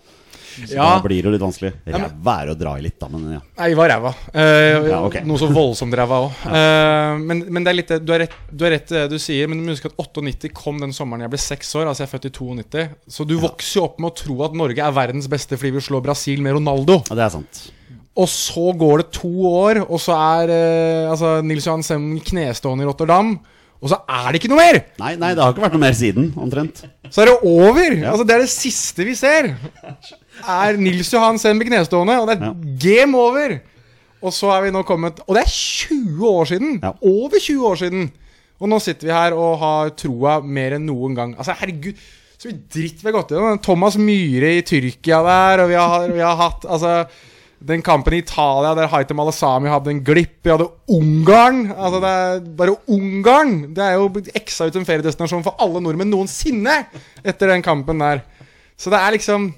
Så 0.53 0.75
Ja. 0.77 0.87
da 0.97 1.03
blir 1.05 1.23
det 1.23 1.33
litt 1.35 1.43
vanskelig. 1.43 1.73
Ja, 1.87 1.99
Ræva 2.05 2.35
er 2.43 2.51
å 2.53 2.57
dra 2.59 2.75
i 2.79 2.83
litt, 2.85 2.99
da, 3.01 3.09
men 3.09 3.33
ja. 3.35 3.41
Nei, 3.59 3.69
var 3.79 3.89
ræva. 3.93 4.15
Eh, 4.35 4.89
Ja, 4.91 5.01
okay. 5.07 5.23
Noe 5.25 5.41
så 5.41 5.49
voldsomt 5.53 5.95
ræva 5.99 6.19
òg. 6.27 6.33
men, 7.29 7.45
men 7.49 7.65
det 7.65 7.73
er 7.73 7.79
litt 7.79 7.93
det 7.95 8.01
du, 8.05 8.13
har 8.13 8.21
rett, 8.27 8.37
du 8.53 8.65
har 8.67 8.75
rett 8.77 8.91
i 8.93 8.99
det 9.01 9.05
du 9.11 9.19
sier, 9.23 9.49
men 9.49 9.59
du 9.61 9.67
må 9.67 9.75
huske 9.77 9.91
at 9.93 9.97
98 9.99 10.53
kom 10.57 10.81
den 10.83 10.93
sommeren 10.97 11.25
jeg 11.27 11.33
ble 11.35 11.43
seks 11.43 11.75
år. 11.81 11.87
Altså 11.91 12.05
jeg 12.05 12.11
er 12.11 12.15
født 12.17 12.31
i 12.31 12.35
92. 12.39 12.89
Så 13.19 13.27
du 13.29 13.37
vokser 13.43 13.81
jo 13.81 13.87
opp 13.89 13.99
med 14.03 14.13
å 14.13 14.17
tro 14.25 14.39
at 14.47 14.59
Norge 14.59 14.83
er 14.85 14.93
verdens 14.97 15.29
beste 15.33 15.57
fordi 15.59 15.77
vi 15.79 15.87
slår 15.89 16.03
Brasil 16.05 16.43
med 16.45 16.59
Ronaldo. 16.61 17.03
ja, 17.09 17.15
det 17.19 17.25
er 17.29 17.35
sant. 17.39 17.63
Og 18.13 18.29
så 18.29 18.67
går 18.77 18.99
det 19.01 19.11
to 19.17 19.31
år, 19.49 19.79
og 19.89 19.97
så 20.03 20.13
er 20.13 20.51
eh, 20.53 21.11
altså, 21.11 21.39
Nils 21.47 21.65
Johan 21.65 21.81
Semmen 21.87 22.21
knestående 22.21 22.85
i 22.85 22.89
Rotterdam. 22.91 23.39
Og 23.83 23.89
så 23.91 23.97
er 24.07 24.29
det 24.31 24.39
ikke 24.39 24.51
noe 24.53 24.61
mer! 24.61 24.77
Nei, 25.01 25.15
nei, 25.19 25.33
det 25.35 25.43
har 25.43 25.51
ikke 25.55 25.65
vært 25.65 25.73
noe 25.75 25.83
mer 25.83 25.95
siden, 25.99 26.29
omtrent. 26.39 26.85
Så 27.11 27.25
er 27.25 27.33
det 27.33 27.39
over! 27.43 27.97
Altså 28.13 28.27
Det 28.29 28.35
er 28.37 28.45
det 28.45 28.51
siste 28.53 29.07
vi 29.09 29.15
ser. 29.19 29.49
Er 30.41 30.79
Nils 30.81 31.13
Johan 31.13 31.39
Semb 31.41 31.65
knestående, 31.67 32.17
og 32.23 32.31
det 32.31 32.39
er 32.39 32.57
game 32.83 33.19
over! 33.19 33.59
Og 34.23 34.31
så 34.35 34.53
er 34.55 34.69
vi 34.69 34.71
nå 34.71 34.85
kommet 34.87 35.19
Og 35.27 35.35
det 35.35 35.41
er 35.43 35.51
20 35.51 36.27
år 36.29 36.51
siden! 36.53 36.77
Over 37.01 37.39
20 37.39 37.69
år 37.69 37.81
siden! 37.81 38.11
Og 38.63 38.71
nå 38.71 38.79
sitter 38.79 39.09
vi 39.09 39.15
her 39.15 39.35
og 39.35 39.57
har 39.59 39.91
troa 39.99 40.37
mer 40.39 40.77
enn 40.77 40.85
noen 40.87 41.17
gang. 41.19 41.33
Altså, 41.35 41.57
herregud. 41.59 41.99
Så 42.39 42.51
mye 42.51 42.61
dritt 42.71 43.01
vi 43.03 43.09
har 43.09 43.17
gått 43.17 43.33
gjennom. 43.35 43.59
Thomas 43.63 43.97
Myhre 43.99 44.53
i 44.59 44.63
Tyrkia 44.67 45.19
der, 45.27 45.65
og 45.65 45.71
vi 45.71 45.79
har, 45.79 46.07
vi 46.15 46.23
har 46.23 46.39
hatt 46.39 46.67
altså 46.71 46.93
den 47.63 47.83
kampen 47.87 48.17
i 48.17 48.21
Italia 48.23 48.73
der 48.75 48.91
Haitem 48.91 49.21
Alasami 49.23 49.71
hadde 49.71 49.91
en 49.93 50.03
glipp. 50.07 50.41
Vi 50.47 50.51
hadde 50.51 50.69
Ungarn. 50.91 51.65
Altså 51.73 52.01
det 52.03 52.13
er 52.21 52.45
bare 52.59 52.77
Ungarn! 52.91 53.57
Det 53.75 53.83
er 53.87 53.99
jo 53.99 54.09
eksa 54.39 54.67
ut 54.67 54.79
en 54.79 54.87
feriedestinasjon 54.87 55.45
for 55.47 55.59
alle 55.63 55.83
nordmenn 55.83 56.11
noensinne 56.11 56.81
etter 57.23 57.51
den 57.51 57.67
kampen 57.67 58.03
der. 58.03 58.23
Så 58.79 58.91
det 58.95 58.99
er 58.99 59.15
liksom 59.19 59.51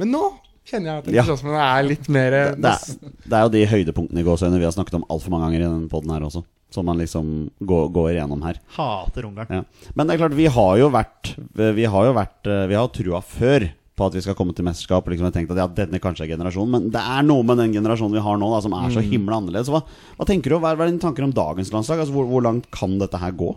Men 0.00 0.10
nå 0.14 0.22
kjenner 0.64 0.90
jeg 0.90 0.98
at 1.04 1.12
Ja. 1.14 1.24
er 1.60 1.86
litt 1.86 2.08
mer 2.08 2.30
Det 2.56 2.72
er, 2.72 3.12
det 3.28 3.38
er 3.38 3.42
jo 3.44 3.52
de 3.52 3.66
høydepunktene 3.66 4.20
i 4.22 4.26
gåsehudene 4.26 4.58
vi 4.62 4.66
har 4.68 4.74
snakket 4.74 4.98
om 4.98 5.06
altfor 5.12 5.30
mange 5.34 5.48
ganger 5.48 5.60
i 5.60 5.68
denne 5.68 5.88
poden 5.92 6.10
her 6.14 6.24
også. 6.26 6.44
Som 6.74 6.86
man 6.86 6.98
liksom 6.98 7.50
går, 7.62 7.92
går 7.94 8.08
igjennom 8.16 8.42
her. 8.42 8.58
Hater 8.74 9.28
Ungarn. 9.28 9.46
Ja. 9.50 9.62
Men 9.94 10.08
det 10.08 10.14
er 10.16 10.24
klart, 10.24 10.34
vi 10.34 10.46
har 10.50 10.76
jo 10.80 10.90
vært 10.90 11.34
Vi 11.54 11.84
har 11.86 12.04
jo 12.08 12.14
vært 12.16 12.50
Vi 12.68 12.74
har 12.74 12.88
trua 12.88 13.20
før 13.22 13.70
på 13.94 14.06
at 14.08 14.16
vi 14.16 14.22
skal 14.24 14.34
komme 14.34 14.54
til 14.56 14.66
mesterskap. 14.66 15.06
Liksom, 15.06 15.28
jeg 15.28 15.36
tenkte 15.36 15.54
at 15.54 15.60
ja, 15.62 15.68
denne 15.84 16.00
kanskje 16.02 16.24
er 16.26 16.32
generasjonen 16.34 16.72
Men 16.72 16.88
det 16.90 16.98
er 16.98 17.22
noe 17.22 17.44
med 17.46 17.60
den 17.62 17.76
generasjonen 17.76 18.16
vi 18.16 18.24
har 18.24 18.40
nå, 18.40 18.48
da, 18.50 18.58
som 18.64 18.74
er 18.74 18.90
så 18.90 19.04
himla 19.04 19.38
annerledes. 19.38 19.70
Hva, 19.70 19.84
hva 20.18 20.26
tenker 20.26 20.50
du, 20.50 20.58
hva 20.58 20.72
er, 20.72 20.80
hva 20.80 20.88
er 20.88 20.90
dine 20.90 21.04
tanker 21.04 21.22
om 21.26 21.34
dagens 21.34 21.70
landslag? 21.70 22.02
Altså, 22.02 22.16
hvor, 22.16 22.26
hvor 22.26 22.42
langt 22.42 22.66
kan 22.74 22.98
dette 22.98 23.20
her 23.22 23.30
gå? 23.38 23.52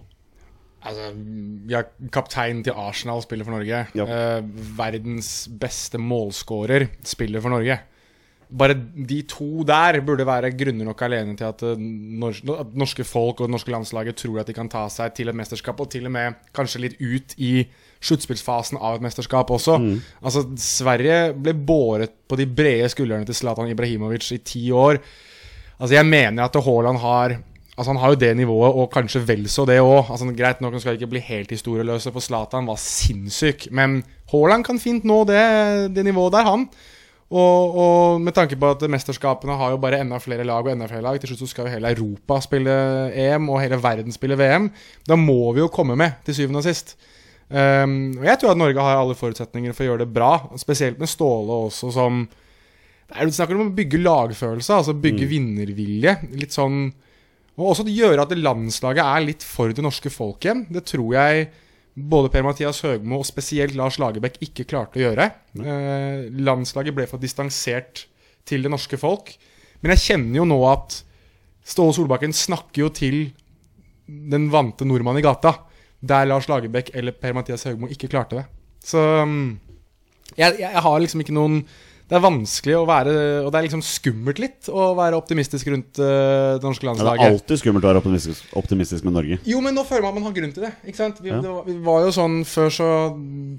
Altså, 0.88 1.12
ja, 1.68 1.84
kapteinen 2.14 2.64
til 2.64 2.78
Arsenal 2.80 3.22
spiller 3.26 3.48
for 3.48 3.58
Norge. 3.58 3.84
Ja. 3.98 4.08
Eh, 4.08 4.42
verdens 4.78 5.50
beste 5.60 6.00
målskårer 6.00 6.88
spiller 7.06 7.44
for 7.44 7.52
Norge. 7.54 7.80
Bare 8.48 8.78
de 8.80 9.18
to 9.28 9.66
der 9.68 10.00
burde 10.08 10.24
være 10.24 10.54
grunner 10.56 10.88
nok 10.88 11.02
alene 11.04 11.36
til 11.36 11.50
at, 11.50 11.64
eh, 11.68 12.62
at 12.62 12.78
norske 12.80 13.04
folk 13.04 13.42
og 13.42 13.50
det 13.50 13.56
norske 13.58 13.74
landslaget 13.74 14.16
tror 14.16 14.40
at 14.40 14.48
de 14.48 14.56
kan 14.56 14.70
ta 14.72 14.86
seg 14.88 15.14
til 15.18 15.28
et 15.28 15.36
mesterskap, 15.36 15.80
og 15.80 15.92
til 15.92 16.08
og 16.08 16.16
med 16.16 16.40
kanskje 16.56 16.84
litt 16.86 17.02
ut 17.02 17.36
i 17.38 17.68
sluttspillsfasen 18.00 18.80
av 18.80 18.96
et 18.96 19.04
mesterskap 19.04 19.52
også. 19.52 19.76
Altså, 20.24 20.46
Sverige 20.56 21.34
ble 21.34 21.54
båret 21.54 22.14
på 22.30 22.38
de 22.40 22.46
brede 22.48 22.88
skuldrene 22.94 23.26
til 23.26 23.36
Zlatan 23.36 23.74
Ibrahimovic 23.74 24.32
i 24.32 24.38
ti 24.38 24.72
år. 24.72 25.02
Altså, 25.80 25.94
jeg 25.98 26.06
mener 26.06 26.44
at 26.46 26.56
Haaland 26.56 26.98
har 27.04 27.38
Altså 27.78 27.94
Han 27.94 28.00
har 28.02 28.10
jo 28.14 28.20
det 28.20 28.32
nivået, 28.38 28.74
og 28.74 28.90
kanskje 28.90 29.22
vel 29.28 29.46
så 29.54 29.66
det 29.70 29.78
òg. 29.84 30.10
Altså, 30.10 30.26
greit 30.34 30.62
nok, 30.62 30.74
han 30.74 30.82
skal 30.82 30.98
ikke 30.98 31.12
bli 31.12 31.20
helt 31.22 31.52
historieløse, 31.54 32.12
for 32.12 32.26
Zlatan 32.26 32.66
var 32.66 32.80
sinnssyk. 32.82 33.68
Men 33.72 34.02
Haaland 34.32 34.66
kan 34.66 34.80
fint 34.82 35.06
nå 35.06 35.24
det, 35.30 35.42
det 35.94 36.06
nivået 36.06 36.34
der, 36.34 36.48
han. 36.48 36.66
Og, 37.28 37.76
og 37.76 38.22
med 38.24 38.32
tanke 38.34 38.56
på 38.56 38.70
at 38.72 38.86
mesterskapene 38.88 39.58
har 39.60 39.74
jo 39.74 39.80
bare 39.84 40.00
enda 40.00 40.18
flere 40.24 40.46
lag 40.48 40.64
og 40.64 40.72
enda 40.72 40.88
flere 40.88 41.04
lag. 41.04 41.20
Til 41.20 41.30
slutt 41.34 41.44
så 41.44 41.52
skal 41.52 41.68
jo 41.68 41.76
hele 41.76 41.92
Europa 41.92 42.40
spille 42.42 42.74
EM, 43.14 43.50
og 43.52 43.62
hele 43.62 43.80
verden 43.84 44.16
spille 44.16 44.40
VM. 44.40 44.72
Da 45.08 45.20
må 45.20 45.52
vi 45.54 45.62
jo 45.62 45.70
komme 45.70 45.98
med, 46.00 46.18
til 46.26 46.40
syvende 46.40 46.64
og 46.64 46.68
sist. 46.68 46.96
Um, 47.48 48.18
og 48.18 48.26
jeg 48.28 48.40
tror 48.40 48.52
at 48.52 48.60
Norge 48.60 48.84
har 48.84 48.98
alle 49.00 49.16
forutsetninger 49.16 49.76
for 49.76 49.86
å 49.86 49.92
gjøre 49.92 50.04
det 50.04 50.14
bra, 50.16 50.34
spesielt 50.60 50.98
med 51.00 51.08
Ståle 51.08 51.62
også, 51.70 51.94
som 51.96 52.26
det 52.28 53.16
er, 53.16 53.24
Du 53.24 53.32
snakker 53.32 53.56
om 53.56 53.70
å 53.70 53.76
bygge 53.76 54.02
lagfølelse, 54.02 54.80
altså 54.82 54.96
bygge 55.00 55.30
vinnervilje. 55.32 56.18
Litt 56.36 56.56
sånn 56.56 56.90
Og 57.58 57.72
også 57.72 57.88
gjøre 57.90 58.22
at 58.22 58.34
det 58.34 58.42
landslaget 58.42 59.02
er 59.02 59.24
litt 59.26 59.46
for 59.46 59.74
det 59.74 59.84
norske 59.86 60.12
folk 60.14 60.46
igjen. 60.46 60.68
Det 60.70 60.84
tror 60.92 61.16
jeg 61.16 61.48
både 61.98 62.30
Per-Mathias 62.30 62.84
Høgmo 62.86 63.24
og 63.24 63.26
spesielt 63.26 63.74
Lars 63.78 63.98
Lagerbäck 63.98 64.38
ikke 64.46 64.68
klarte 64.70 65.00
å 65.00 65.08
gjøre. 65.08 65.32
Eh, 65.58 66.28
landslaget 66.46 66.94
ble 66.94 67.08
for 67.10 67.22
distansert 67.22 68.06
til 68.48 68.66
det 68.66 68.72
norske 68.72 69.00
folk. 69.02 69.34
Men 69.82 69.96
jeg 69.96 70.04
kjenner 70.06 70.42
jo 70.44 70.48
nå 70.50 70.60
at 70.70 71.02
Ståle 71.68 71.96
Solbakken 71.98 72.36
snakker 72.36 72.86
jo 72.86 72.92
til 72.94 73.18
den 74.06 74.48
vante 74.54 74.86
nordmann 74.88 75.18
i 75.20 75.26
gata. 75.26 75.58
Der 76.00 76.30
Lars 76.30 76.48
Lagerbäck 76.48 76.94
eller 76.94 77.18
Per-Mathias 77.18 77.66
Høgmo 77.68 77.90
ikke 77.92 78.12
klarte 78.12 78.40
det. 78.40 78.46
Så 78.86 79.02
um, 79.26 79.58
jeg, 80.38 80.60
jeg 80.62 80.84
har 80.86 81.00
liksom 81.02 81.26
ikke 81.26 81.36
noen 81.36 81.64
Det 82.08 82.16
er 82.16 82.24
vanskelig 82.24 82.76
å 82.78 82.86
være 82.88 83.14
Og 83.44 83.50
det 83.52 83.60
er 83.60 83.66
liksom 83.66 83.82
skummelt 83.84 84.38
litt 84.40 84.70
å 84.72 84.94
være 84.96 85.18
optimistisk 85.20 85.68
rundt 85.74 86.00
uh, 86.00 86.56
det 86.56 86.64
norske 86.64 86.88
Ja, 86.88 86.94
det 86.96 87.14
er 87.18 87.24
alltid 87.26 87.60
skummelt 87.60 87.84
å 87.84 87.90
være 87.90 88.02
optimistisk, 88.02 88.46
optimistisk 88.62 89.08
med 89.08 89.18
Norge. 89.18 89.40
Jo, 89.48 89.60
men 89.64 89.76
nå 89.76 89.84
føler 89.88 90.06
man 90.06 90.14
at 90.14 90.18
man 90.22 90.28
har 90.30 90.36
grunn 90.38 90.54
til 90.56 90.64
det. 90.68 90.72
Ikke 90.88 91.02
sant? 91.02 91.20
Vi, 91.24 91.34
Ja. 91.34 91.42
det 91.44 91.52
var, 91.52 91.66
vi 91.68 91.76
var 91.84 92.06
jo 92.06 92.14
sånn 92.16 92.38
Før 92.48 92.72
så 92.74 92.90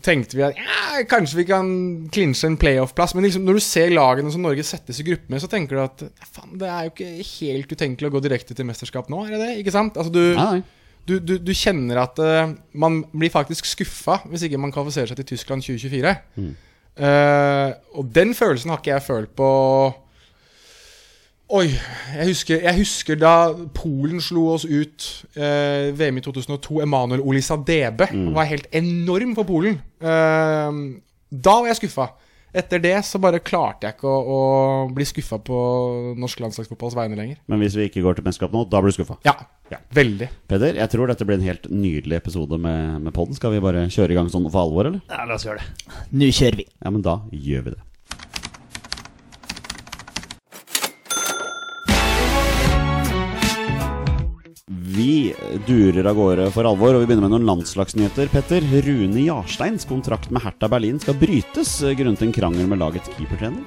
tenkte 0.04 0.38
vi 0.38 0.46
at 0.46 0.56
ja, 0.56 1.02
kanskje 1.10 1.40
vi 1.42 1.46
kan 1.50 1.68
klinsje 2.14 2.48
en 2.48 2.56
playoff-plass. 2.60 3.12
Men 3.18 3.26
liksom, 3.28 3.44
når 3.44 3.58
du 3.58 3.64
ser 3.64 3.92
lagene 3.92 4.32
som 4.32 4.44
Norge 4.46 4.64
settes 4.66 5.02
i 5.02 5.06
gruppe 5.06 5.28
med, 5.28 5.42
så 5.44 5.50
tenker 5.52 5.76
du 5.76 5.82
at 5.84 6.06
ja, 6.08 6.30
faen, 6.32 6.56
det 6.60 6.70
er 6.72 6.88
jo 6.88 6.94
ikke 6.94 7.10
helt 7.34 7.74
utenkelig 7.76 8.08
å 8.08 8.14
gå 8.16 8.22
direkte 8.24 8.56
til 8.56 8.68
mesterskap 8.68 9.10
nå. 9.12 9.26
Er 9.26 9.36
det 9.36 9.42
det? 9.44 9.50
Ikke 9.60 9.74
sant? 9.74 9.98
Altså, 10.00 10.14
du, 10.14 10.22
Nei, 10.38 10.46
nei. 10.62 10.96
du, 11.10 11.18
du, 11.20 11.34
du 11.42 11.52
kjenner 11.56 12.00
at 12.06 12.16
uh, 12.22 12.54
man 12.72 13.02
blir 13.12 13.32
faktisk 13.34 13.68
skuffa 13.68 14.22
hvis 14.30 14.46
ikke 14.48 14.60
man 14.62 14.72
kvalifiserer 14.72 15.12
seg 15.12 15.20
til 15.20 15.34
Tyskland 15.34 15.66
2024. 15.68 16.16
Eh, 16.98 17.70
og 17.94 18.10
den 18.14 18.34
følelsen 18.34 18.70
har 18.72 18.80
ikke 18.80 18.90
jeg 18.96 19.02
følt 19.06 19.34
på 19.38 19.48
Oi, 21.48 21.70
jeg 22.12 22.26
husker, 22.28 22.58
jeg 22.60 22.76
husker 22.76 23.16
da 23.16 23.30
Polen 23.72 24.20
slo 24.20 24.42
oss 24.52 24.66
ut 24.68 25.04
eh, 25.32 25.88
VM 25.96 26.18
i 26.20 26.22
2002. 26.26 26.82
Emanuel 26.84 27.22
Olisadebe 27.24 28.10
var 28.34 28.50
helt 28.50 28.66
enorm 28.76 29.32
for 29.38 29.48
Polen. 29.48 29.78
Eh, 30.02 30.80
da 31.32 31.54
var 31.62 31.70
jeg 31.70 31.78
skuffa. 31.80 32.10
Etter 32.56 32.80
det 32.80 32.94
så 33.04 33.20
bare 33.20 33.42
klarte 33.44 33.88
jeg 33.88 33.96
ikke 33.98 34.08
å, 34.08 34.20
å 34.36 34.38
bli 34.94 35.04
skuffa 35.08 35.36
på 35.44 35.58
norsk 36.18 36.40
landslagsfotballs 36.44 36.96
vegne 36.96 37.18
lenger. 37.18 37.40
Men 37.50 37.60
hvis 37.60 37.76
vi 37.76 37.88
ikke 37.90 38.04
går 38.06 38.18
til 38.18 38.28
mesterskap 38.28 38.54
nå, 38.56 38.64
da 38.72 38.80
blir 38.80 38.94
du 38.94 38.96
skuffa. 38.96 39.18
Ja, 39.28 39.36
veldig. 39.94 40.30
Peder, 40.48 40.78
jeg 40.80 40.92
tror 40.94 41.12
dette 41.12 41.26
blir 41.28 41.36
en 41.36 41.44
helt 41.48 41.68
nydelig 41.68 42.20
episode 42.22 42.60
med, 42.60 43.02
med 43.04 43.14
podden. 43.16 43.36
Skal 43.36 43.52
vi 43.52 43.64
bare 43.64 43.84
kjøre 43.92 44.16
i 44.16 44.18
gang 44.18 44.32
sånn 44.32 44.48
for 44.48 44.64
alvor, 44.64 44.88
eller? 44.88 45.04
Ja, 45.12 45.26
la 45.28 45.36
oss 45.36 45.44
gjøre 45.48 45.60
det. 45.60 45.92
Nå 46.16 46.32
kjører 46.32 46.62
vi. 46.62 46.68
Ja, 46.80 46.94
men 46.94 47.04
da 47.04 47.20
gjør 47.32 47.68
vi 47.68 47.76
det. 47.76 47.84
Vi 54.68 55.34
durer 55.66 56.04
av 56.04 56.16
gårde 56.18 56.50
for 56.52 56.68
alvor, 56.68 56.92
og 56.92 57.00
vi 57.00 57.08
begynner 57.08 57.24
med 57.24 57.32
noen 57.32 57.46
landslagsnyheter. 57.48 58.28
Petter, 58.28 58.64
Rune 58.84 59.22
Jarsteins 59.24 59.88
kontrakt 59.88 60.28
med 60.28 60.44
Hertha 60.44 60.68
Berlin 60.68 61.00
skal 61.00 61.16
brytes 61.16 61.78
eh, 61.80 61.94
grunnet 61.96 62.20
en 62.26 62.34
krangel 62.36 62.68
med 62.68 62.82
lagets 62.82 63.08
keepertrener. 63.14 63.64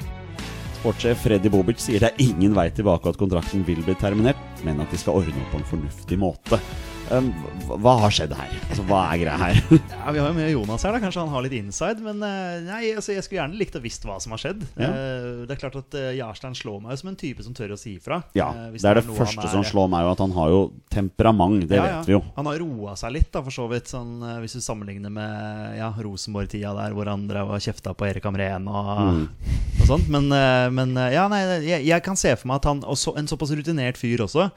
Sportssjef 0.78 1.26
Freddy 1.26 1.50
Bobic 1.54 1.82
sier 1.82 2.06
det 2.06 2.12
er 2.12 2.22
ingen 2.22 2.54
vei 2.58 2.68
tilbake 2.74 3.08
og 3.08 3.16
at 3.16 3.22
kontrakten 3.22 3.66
vil 3.66 3.82
bli 3.86 3.98
terminert, 3.98 4.62
men 4.66 4.82
at 4.82 4.94
de 4.94 5.02
skal 5.02 5.24
ordne 5.24 5.42
opp 5.42 5.56
på 5.56 5.62
en 5.64 5.70
fornuftig 5.74 6.22
måte. 6.22 6.62
Um, 7.12 7.28
hva- 7.84 7.98
har 8.06 8.14
skjedd 8.16 8.32
her? 8.38 8.52
Altså, 8.70 8.84
Hva 8.88 9.00
er 9.12 9.20
greia 9.20 9.38
her? 9.38 9.58
Ja, 9.92 10.12
Vi 10.16 10.20
har 10.22 10.30
jo 10.30 10.36
med 10.38 10.48
Jonas 10.54 10.84
her, 10.88 10.94
da 10.96 11.02
kanskje 11.04 11.20
han 11.26 11.32
har 11.34 11.44
litt 11.44 11.56
inside. 11.58 12.00
Men 12.06 12.22
eh, 12.24 12.62
nei, 12.70 12.82
altså, 12.96 13.12
jeg 13.16 13.26
skulle 13.26 13.42
gjerne 13.42 13.60
likt 13.60 13.76
å 13.76 13.82
visst 13.84 14.06
hva 14.08 14.16
som 14.24 14.32
har 14.36 14.40
skjedd. 14.42 14.64
Ja. 14.80 14.90
Uh, 14.92 15.42
Det 15.50 15.56
er 15.58 15.62
klart 15.62 15.76
at 15.82 15.98
uh, 16.00 16.08
Jarstein 16.16 16.56
slår 16.56 16.80
meg 16.86 16.98
som 17.02 17.12
en 17.12 17.18
type 17.20 17.44
som 17.44 17.56
tør 17.58 17.74
å 17.76 17.80
si 17.80 17.98
ifra. 18.00 18.22
Ja, 18.38 18.48
uh, 18.56 18.70
det 18.72 18.80
er 18.88 19.02
det 19.02 19.04
det 19.10 19.18
første 19.18 19.44
er... 19.44 19.52
som 19.52 19.66
slår 19.68 19.90
meg, 19.92 20.06
jo 20.08 20.14
at 20.16 20.24
han 20.24 20.36
har 20.38 20.54
jo 20.56 20.62
temperament. 20.94 21.66
Det 21.68 21.78
Ja, 21.80 21.84
vet 21.88 21.98
ja. 21.98 22.02
vi 22.08 22.16
jo. 22.16 22.22
Han 22.38 22.48
har 22.52 22.62
roa 22.64 22.96
seg 23.00 23.16
litt, 23.18 23.30
da, 23.36 23.44
for 23.46 23.56
så 23.56 23.68
vidt. 23.72 23.92
Sånn, 23.92 24.14
hvis 24.44 24.56
du 24.56 24.62
sammenligner 24.64 25.12
med 25.12 25.78
ja, 25.82 25.92
Rosenborg-tida 26.00 26.72
der, 26.78 26.96
hvor 26.96 27.10
han 27.12 27.28
drev 27.30 27.52
og 27.58 27.62
kjefta 27.64 27.92
på 27.98 28.08
Erik 28.08 28.28
Amrén 28.32 28.70
og, 28.72 28.92
Mm. 29.02 29.26
og 29.82 29.88
sånt. 29.90 30.08
Men, 30.14 30.30
men 30.76 30.96
ja, 31.12 31.26
nei, 31.32 31.42
jeg, 31.66 31.84
jeg 31.90 32.04
kan 32.06 32.16
se 32.20 32.32
for 32.38 32.48
meg 32.52 32.62
at 32.62 32.68
han 32.70 32.82
også, 32.88 33.16
En 33.20 33.28
såpass 33.30 33.52
rutinert 33.58 33.98
fyr 34.00 34.24
også. 34.28 34.48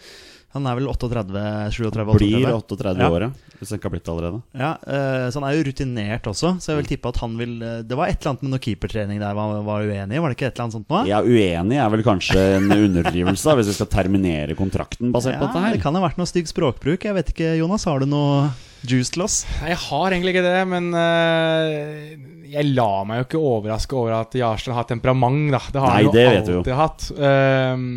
Han 0.55 0.67
er 0.71 0.77
vel 0.79 0.87
38, 0.87 1.45
37, 1.75 1.89
38? 1.91 2.19
Blir 2.21 2.49
38 2.55 2.95
i 2.95 3.07
året, 3.11 3.39
hvis 3.59 3.73
han 3.73 3.81
ikke 3.81 3.89
har 3.89 3.95
blitt 3.97 4.05
det 4.07 4.13
allerede. 4.13 4.41
Ja, 4.55 4.71
eh, 4.87 5.25
så 5.35 5.41
han 5.41 5.47
er 5.49 5.57
jo 5.59 5.65
rutinert 5.67 6.29
også, 6.31 6.53
så 6.63 6.73
jeg 6.73 6.81
vil 6.83 6.91
tippe 6.93 7.11
at 7.11 7.19
han 7.25 7.35
vil 7.41 7.57
eh, 7.59 7.81
Det 7.87 7.99
var 7.99 8.13
et 8.13 8.21
eller 8.21 8.35
annet 8.35 8.45
med 8.47 8.55
noe 8.55 8.63
keepertrening 8.63 9.23
der 9.23 9.35
var, 9.35 9.57
var 9.67 9.83
uenig 9.83 10.15
i, 10.15 10.21
var 10.23 10.31
det 10.31 10.39
ikke 10.39 10.47
et 10.53 10.55
eller 10.55 10.67
annet 10.69 10.77
sånt 10.79 10.95
nå? 10.95 11.01
Ja, 11.11 11.23
uenig 11.27 11.81
er 11.83 11.91
vel 11.97 12.05
kanskje 12.07 12.45
en 12.61 12.71
underdrivelse, 12.87 13.57
hvis 13.59 13.73
vi 13.73 13.79
skal 13.81 13.91
terminere 13.97 14.55
kontrakten 14.59 15.11
basert 15.15 15.41
på 15.41 15.49
dette 15.49 15.65
her. 15.67 15.75
det 15.75 15.83
kan 15.83 15.99
ha 15.99 16.05
vært 16.07 16.23
noe 16.23 16.31
stygg 16.31 16.47
språkbruk. 16.51 17.09
Jeg 17.09 17.19
vet 17.19 17.35
ikke, 17.35 17.57
Jonas. 17.59 17.89
Har 17.91 18.05
du 18.05 18.09
noe 18.11 18.53
juice 18.87 19.11
til 19.15 19.25
oss? 19.27 19.43
Nei, 19.61 19.73
Jeg 19.73 19.81
har 19.89 20.15
egentlig 20.15 20.37
ikke 20.37 20.47
det, 20.47 20.61
men 20.71 20.91
uh, 20.95 22.35
jeg 22.55 22.71
lar 22.75 23.07
meg 23.09 23.23
jo 23.23 23.27
ikke 23.29 23.41
overraske 23.43 23.97
over 23.99 24.19
at 24.21 24.37
Jarstein 24.39 24.77
har 24.77 24.87
temperament, 24.89 25.49
da. 25.55 25.63
Det 25.73 25.83
har 25.83 25.95
Nei, 25.97 26.05
han 26.05 26.45
jo 26.47 26.59
alltid 26.61 26.77
hatt. 26.79 27.09
Ehm, 27.19 27.89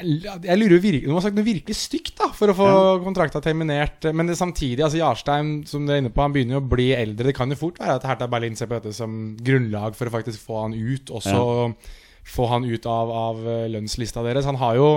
jeg, 0.00 0.58
lurer 0.58 0.80
virkelig, 0.82 1.02
Du 1.04 1.10
Noen 1.10 1.18
har 1.20 1.26
sagt 1.28 1.38
noe 1.38 1.46
virkelig 1.46 1.76
stygt 1.78 2.14
da 2.18 2.30
for 2.34 2.50
å 2.50 2.56
få 2.58 2.68
kontrakta 3.04 3.42
terminert. 3.44 4.08
Men 4.16 4.30
det 4.30 4.38
samtidig, 4.40 4.82
altså 4.82 5.00
Jarstein 5.00 5.52
som 5.70 5.86
dere 5.86 6.00
er 6.00 6.04
inne 6.04 6.14
på, 6.14 6.22
han 6.24 6.34
begynner 6.34 6.58
jo 6.58 6.62
å 6.64 6.70
bli 6.74 6.88
eldre. 6.96 7.28
Det 7.30 7.36
kan 7.36 7.52
jo 7.52 7.60
fort 7.60 7.78
være 7.82 7.98
at 8.00 8.08
Hertha 8.08 8.28
Berlin 8.30 8.58
ser 8.58 8.70
på 8.70 8.78
dette 8.78 8.94
som 8.96 9.34
grunnlag 9.38 9.94
for 9.98 10.10
å 10.10 10.14
faktisk 10.14 10.42
få 10.46 10.64
han 10.64 10.74
ut. 10.74 11.12
Også 11.14 11.44
få 12.24 12.48
han 12.50 12.64
ut 12.64 12.86
av, 12.88 13.12
av 13.12 13.44
eh, 13.44 13.66
lønnslista 13.72 14.24
deres. 14.24 14.48
Han 14.48 14.60
har 14.60 14.80
jo 14.80 14.88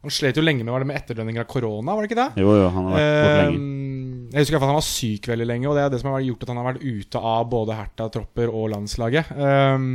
Han 0.00 0.12
slet 0.14 0.38
jo 0.38 0.40
lenge 0.40 0.64
med, 0.64 0.72
var 0.72 0.80
det 0.80 0.88
med 0.88 0.96
etterdønninger 0.96 1.42
av 1.44 1.48
korona, 1.50 1.92
var 1.92 2.00
det 2.00 2.08
ikke 2.08 2.16
det? 2.22 2.40
Jo, 2.40 2.54
jo, 2.56 2.68
han 2.72 2.86
har 2.86 2.94
vært 2.94 3.02
eh, 3.04 3.40
lenge. 3.42 3.58
Ehm, 3.58 4.20
jeg 4.30 4.38
husker 4.40 4.54
i 4.54 4.54
hvert 4.54 4.62
fall 4.62 4.70
han 4.70 4.78
var 4.78 4.86
syk 4.86 5.26
veldig 5.28 5.46
lenge, 5.50 5.66
og 5.68 5.76
det 5.76 5.82
er 5.82 5.90
det 5.92 5.98
som 6.00 6.08
har 6.14 6.22
gjort 6.24 6.46
at 6.46 6.52
han 6.54 6.60
har 6.60 6.68
vært 6.70 6.86
ute 6.86 7.20
av 7.30 7.42
både 7.52 7.76
Hertha-tropper 7.76 8.48
og 8.48 8.70
landslaget. 8.72 9.34
Ehm, 9.36 9.90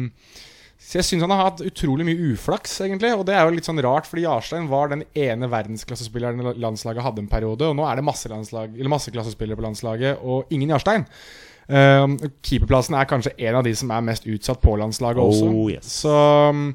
så 0.85 0.99
jeg 0.99 1.05
syns 1.07 1.23
han 1.25 1.31
har 1.33 1.47
hatt 1.47 1.63
utrolig 1.65 2.05
mye 2.05 2.27
uflaks, 2.35 2.75
egentlig. 2.85 3.09
Og 3.17 3.23
det 3.25 3.33
er 3.33 3.47
jo 3.47 3.55
litt 3.55 3.65
sånn 3.65 3.81
rart, 3.81 4.05
fordi 4.05 4.27
Jarstein 4.27 4.67
var 4.69 4.91
den 4.91 5.01
ene 5.17 5.49
verdensklassespilleren 5.49 6.53
landslaget 6.61 7.01
hadde 7.01 7.23
en 7.23 7.31
periode, 7.31 7.71
og 7.71 7.79
nå 7.79 7.87
er 7.89 7.97
det 7.97 8.05
masse, 8.05 8.29
landslag, 8.29 8.75
eller 8.77 8.93
masse 8.93 9.13
klassespillere 9.13 9.57
på 9.57 9.65
landslaget, 9.65 10.21
og 10.21 10.53
ingen 10.53 10.69
Jarstein. 10.75 11.07
Um, 11.65 12.19
keeperplassen 12.45 12.93
er 12.93 13.07
kanskje 13.09 13.33
en 13.41 13.57
av 13.57 13.65
de 13.65 13.73
som 13.73 13.89
er 13.89 14.05
mest 14.05 14.27
utsatt 14.29 14.61
på 14.61 14.75
landslaget 14.77 15.23
Oh, 15.23 15.31
også. 15.33 15.49
yes. 15.73 15.89
Så 16.03 16.13
um, 16.53 16.67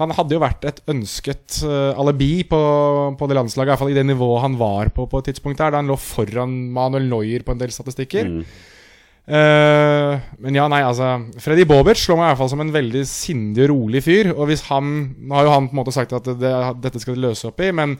han 0.00 0.10
hadde 0.18 0.34
jo 0.34 0.42
vært 0.42 0.66
et 0.66 0.80
ønsket 0.90 1.60
uh, 1.62 1.94
alibi 2.02 2.42
på, 2.50 2.58
på 3.14 3.30
det 3.30 3.38
landslaget, 3.38 3.68
i 3.68 3.72
hvert 3.76 3.84
fall 3.84 3.94
i 3.94 3.98
det 4.00 4.08
nivået 4.10 4.42
han 4.42 4.58
var 4.58 4.90
på 4.90 5.06
på 5.06 5.22
et 5.22 5.30
tidspunkt 5.30 5.62
der, 5.62 5.70
da 5.70 5.78
han 5.78 5.94
lå 5.94 5.94
foran 6.02 6.56
Manuel 6.74 7.06
Neuer 7.06 7.46
på 7.46 7.54
en 7.54 7.62
del 7.62 7.70
statistikker. 7.70 8.26
Mm. 8.40 8.72
Eh, 9.24 10.24
men 10.44 10.58
ja, 10.58 10.66
nei, 10.68 10.82
altså 10.84 11.14
Freddy 11.40 11.64
Bobert 11.64 11.96
slår 11.96 12.18
meg 12.18 12.26
i 12.26 12.30
hvert 12.32 12.40
fall 12.42 12.50
som 12.52 12.60
en 12.60 12.74
veldig 12.74 13.06
sindig 13.08 13.64
og 13.64 13.72
rolig 13.72 14.04
fyr. 14.04 14.34
Og 14.34 14.50
hvis 14.50 14.66
han 14.68 14.92
Nå 15.16 15.38
har 15.38 15.48
jo 15.48 15.54
han 15.54 15.70
på 15.70 15.76
en 15.76 15.80
måte 15.80 15.96
sagt 15.96 16.12
at 16.16 16.28
det, 16.40 16.54
dette 16.84 17.00
skal 17.00 17.16
de 17.16 17.24
løse 17.24 17.48
opp 17.48 17.64
i, 17.64 17.72
men 17.74 17.96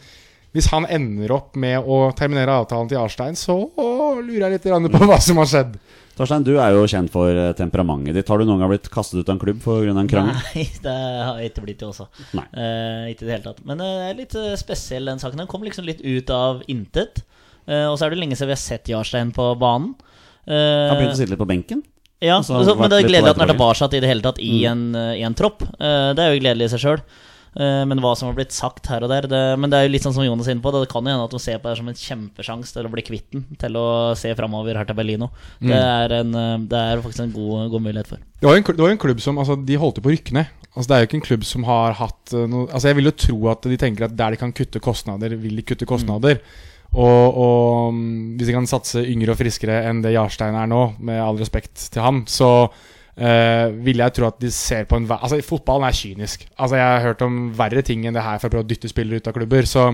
hvis 0.54 0.68
han 0.70 0.86
ender 0.86 1.32
opp 1.34 1.56
med 1.58 1.82
å 1.82 2.12
terminere 2.14 2.60
avtalen 2.60 2.86
til 2.90 3.00
Arstein, 3.00 3.34
så 3.34 3.56
lurer 3.74 4.44
jeg 4.44 4.60
litt 4.60 4.92
på 4.92 5.08
hva 5.08 5.18
som 5.18 5.40
har 5.42 5.50
skjedd. 5.50 5.72
Torstein, 6.14 6.44
du 6.46 6.52
er 6.62 6.76
jo 6.76 6.84
kjent 6.86 7.10
for 7.10 7.26
eh, 7.26 7.50
temperamentet 7.58 8.14
ditt. 8.14 8.28
Har 8.30 8.38
du 8.38 8.46
noen 8.46 8.60
gang 8.62 8.70
blitt 8.70 8.86
kastet 8.92 9.18
ut 9.18 9.26
av 9.26 9.34
en 9.34 9.40
klubb 9.42 9.58
pga. 9.64 9.90
en 9.90 10.10
krangel? 10.10 10.36
Nei, 10.54 10.68
det 10.84 10.94
har 10.94 11.40
jeg 11.42 11.50
ikke 11.50 11.64
blitt 11.64 11.80
det 11.82 11.88
også. 11.88 12.06
Nei. 12.38 12.44
Eh, 12.54 13.08
ikke 13.10 13.24
i 13.24 13.26
det 13.26 13.34
hele 13.34 13.46
tatt. 13.48 13.64
Men 13.66 13.82
det 13.82 13.88
er 14.04 14.20
litt 14.20 14.36
spesiell, 14.60 15.10
den 15.10 15.18
saken. 15.18 15.42
Den 15.42 15.50
kom 15.50 15.66
liksom 15.66 15.88
litt 15.88 16.04
ut 16.06 16.30
av 16.30 16.62
intet. 16.70 17.24
Eh, 17.66 17.88
og 17.88 17.98
så 17.98 18.06
er 18.06 18.14
det 18.14 18.20
lenge 18.22 18.38
siden 18.38 18.52
vi 18.52 18.54
har 18.54 18.62
sett 18.62 18.92
Jarstein 18.94 19.34
på 19.34 19.48
banen. 19.58 19.96
Eh, 20.46 20.88
Han 20.90 20.98
begynte 20.98 21.16
å 21.16 21.20
sitte 21.20 21.34
litt 21.34 21.42
på 21.42 21.48
benken. 21.48 21.84
Ja, 22.24 22.38
så 22.44 22.56
men 22.56 22.88
det 22.88 23.02
er 23.02 23.08
gledelig 23.08 23.34
at 23.34 23.40
han 23.40 23.48
er 23.48 23.52
tilbake. 23.52 23.84
i 23.84 24.00
det 24.00 24.08
hele 24.08 24.24
tatt 24.24 24.40
i, 24.40 24.64
en, 24.70 24.94
eh, 24.94 25.20
i 25.20 25.22
en 25.26 25.36
tropp. 25.36 25.62
Eh, 25.62 26.10
det 26.16 26.24
er 26.24 26.34
jo 26.34 26.42
gledelig 26.42 26.70
i 26.70 26.74
seg 26.76 26.84
sjøl. 26.86 27.06
Men 27.54 28.00
hva 28.02 28.16
som 28.18 28.26
har 28.26 28.34
blitt 28.34 28.50
sagt 28.50 28.88
her 28.90 29.04
og 29.06 29.12
der 29.12 29.28
det, 29.30 29.56
Men 29.62 29.70
det 29.70 29.78
er 29.78 29.84
jo 29.84 29.92
litt 29.92 30.02
sånn 30.02 30.12
som 30.16 30.24
Jonas 30.24 30.48
er 30.48 30.56
inne 30.56 30.64
på. 30.64 30.72
Det 30.74 30.88
kan 30.90 31.06
jo 31.06 31.12
hende 31.12 31.22
at 31.28 31.30
de 31.30 31.38
ser 31.38 31.60
på 31.62 31.70
det 31.70 31.76
som 31.78 31.86
en 31.86 31.94
kjempesjanse 31.94 32.74
til 32.74 32.88
å 32.88 32.90
bli 32.90 33.04
kvitt 33.06 33.28
den. 33.30 33.44
Til 33.60 33.78
å 33.78 34.16
se 34.18 34.32
framover 34.34 34.74
her 34.74 34.88
til 34.88 34.96
Berlino. 34.98 35.28
Mm. 35.60 35.70
Det, 35.70 35.78
er 35.78 36.14
en, 36.16 36.32
det 36.66 36.80
er 36.80 37.04
faktisk 37.04 37.22
en 37.22 37.30
god, 37.36 37.70
god 37.70 37.84
mulighet 37.84 38.10
for. 38.10 38.18
Det 38.18 38.48
var 38.48 38.58
jo 38.58 38.64
en, 38.64 38.66
det 38.66 38.82
var 38.82 38.90
jo 38.90 38.96
en 38.96 39.04
klubb 39.06 39.22
som 39.22 39.38
altså, 39.38 39.54
De 39.54 39.78
holdt 39.78 40.00
jo 40.00 40.02
på 40.02 40.10
å 40.10 40.16
rykke 40.16 40.34
ned. 40.34 40.50
Altså, 40.74 40.88
det 40.88 40.96
er 40.96 41.04
jo 41.04 41.10
ikke 41.12 41.20
en 41.20 41.26
klubb 41.28 41.46
som 41.46 41.70
har 41.70 41.94
hatt 42.00 42.34
noe 42.50 42.66
Altså, 42.66 42.88
Jeg 42.88 42.98
vil 42.98 43.12
jo 43.12 43.16
tro 43.28 43.38
at 43.54 43.70
de 43.70 43.78
tenker 43.78 44.08
at 44.08 44.18
der 44.18 44.34
de 44.34 44.42
kan 44.42 44.50
kutte 44.50 44.82
kostnader, 44.82 45.38
vil 45.38 45.62
de 45.62 45.62
kutte 45.62 45.86
kostnader. 45.86 46.42
Og, 46.94 47.38
og 47.44 47.94
mm, 47.94 48.34
hvis 48.38 48.50
de 48.50 48.54
kan 48.54 48.68
satse 48.70 49.02
yngre 49.02 49.34
og 49.34 49.38
friskere 49.40 49.80
enn 49.88 50.02
det 50.04 50.14
Jarstein 50.14 50.54
er 50.58 50.68
nå, 50.70 50.82
med 51.02 51.18
all 51.22 51.40
respekt 51.40 51.88
til 51.90 52.04
han, 52.04 52.22
så 52.30 52.50
uh, 52.68 53.66
vil 53.86 54.02
jeg 54.04 54.14
tro 54.14 54.28
at 54.28 54.38
de 54.42 54.52
ser 54.54 54.86
på 54.90 55.00
en 55.00 55.08
vei 55.10 55.18
Altså, 55.18 55.40
fotballen 55.46 55.88
er 55.88 55.98
kynisk. 55.98 56.46
Altså, 56.54 56.78
Jeg 56.78 56.86
har 56.86 57.08
hørt 57.08 57.26
om 57.26 57.48
verre 57.58 57.82
ting 57.86 58.06
enn 58.06 58.14
det 58.14 58.22
her 58.24 58.38
for 58.38 58.50
å 58.50 58.54
prøve 58.54 58.68
å 58.68 58.70
dytte 58.70 58.92
spillere 58.92 59.18
ut 59.18 59.30
av 59.30 59.34
klubber. 59.34 59.66
Så, 59.66 59.88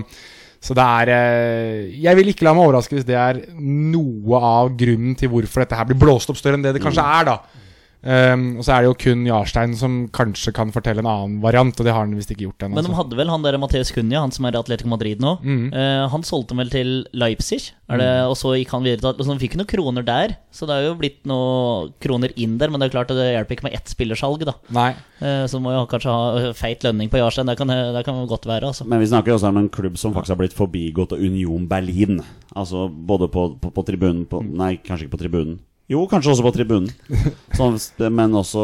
så 0.61 0.77
det 0.77 0.85
er 1.01 1.13
uh, 1.15 1.89
Jeg 2.05 2.19
vil 2.19 2.33
ikke 2.33 2.45
la 2.45 2.53
meg 2.57 2.67
overraske 2.67 2.99
hvis 2.99 3.09
det 3.09 3.17
er 3.17 3.41
noe 3.57 4.45
av 4.53 4.75
grunnen 4.77 5.17
til 5.17 5.33
hvorfor 5.33 5.65
dette 5.65 5.81
her 5.81 5.89
blir 5.89 6.01
blåst 6.01 6.29
opp 6.29 6.39
større 6.39 6.59
enn 6.59 6.67
det 6.67 6.77
det 6.77 6.85
kanskje 6.85 7.07
er, 7.17 7.31
da. 7.33 7.60
Um, 8.01 8.57
og 8.57 8.65
så 8.65 8.73
er 8.73 8.81
det 8.81 8.89
jo 8.89 8.95
kun 8.97 9.25
Jarstein 9.27 9.75
som 9.77 9.97
kanskje 10.09 10.53
kan 10.57 10.71
fortelle 10.73 11.03
en 11.03 11.09
annen 11.09 11.35
variant, 11.43 11.75
og 11.77 11.85
det 11.85 11.93
har 11.93 12.01
han 12.01 12.15
visst 12.17 12.31
ikke 12.33 12.47
gjort 12.47 12.65
ennå. 12.65 12.79
Men 12.79 12.87
de 12.87 12.95
hadde 12.97 13.17
vel 13.19 13.29
han 13.29 13.45
der 13.45 13.59
Mateus 13.61 13.91
Cunha, 13.93 14.23
han 14.23 14.33
som 14.33 14.47
er 14.49 14.57
i 14.57 14.61
Atletico 14.61 14.89
Madrid 14.89 15.21
nå. 15.21 15.35
Mm. 15.45 15.67
Uh, 15.69 16.07
han 16.09 16.25
solgte 16.25 16.55
dem 16.55 16.63
vel 16.63 16.73
til 16.73 16.91
Leipzig, 17.13 17.71
er 17.91 17.99
det, 18.01 18.09
Mm. 18.11 18.29
og 18.31 18.37
så 18.39 18.53
gikk 18.55 18.71
han 18.71 18.85
videre 18.85 19.13
til 19.13 19.25
Så 19.25 19.31
han 19.33 19.39
fikk 19.41 19.57
noen 19.59 19.67
kroner 19.67 20.05
der. 20.07 20.37
Så 20.49 20.65
det 20.65 20.77
er 20.77 20.85
jo 20.87 20.95
blitt 20.95 21.25
noen 21.27 21.91
kroner 21.99 22.31
inn 22.39 22.57
der, 22.57 22.71
men 22.71 22.79
det 22.79 22.87
er 22.87 22.95
klart 22.95 23.11
at 23.11 23.19
det 23.19 23.29
hjelper 23.35 23.57
ikke 23.57 23.67
med 23.67 23.75
ett 23.75 23.91
spillersalg, 23.91 24.45
da. 24.47 24.55
Nei. 24.71 24.95
Uh, 25.21 25.45
så 25.45 25.61
må 25.61 25.75
jo 25.75 25.85
kanskje 25.91 26.09
ha 26.09 26.53
feit 26.57 26.81
lønning 26.87 27.11
på 27.11 27.19
Jarstein. 27.21 27.45
Det 27.51 27.57
kan, 27.59 27.67
det 27.67 28.05
kan 28.07 28.25
godt 28.25 28.47
være, 28.49 28.71
altså. 28.71 28.87
Men 28.87 29.03
vi 29.03 29.11
snakker 29.11 29.29
jo 29.33 29.37
også 29.37 29.51
om 29.51 29.61
en 29.61 29.69
klubb 29.69 29.99
som 30.01 30.15
faktisk 30.15 30.33
har 30.33 30.41
blitt 30.41 30.57
forbigått 30.57 31.13
av 31.13 31.19
Union 31.21 31.67
Berlin. 31.69 32.23
Altså 32.55 32.87
både 32.89 33.29
på, 33.29 33.51
på, 33.61 33.69
på 33.75 33.85
tribunen 33.85 34.25
på, 34.25 34.41
Nei, 34.41 34.77
kanskje 34.81 35.05
ikke 35.05 35.17
på 35.19 35.25
tribunen. 35.27 35.59
Jo, 35.91 36.05
kanskje 36.07 36.31
også 36.31 36.45
på 36.45 36.53
tribunen. 36.55 36.91
Så, 37.57 37.67
men 38.07 38.35
også 38.37 38.61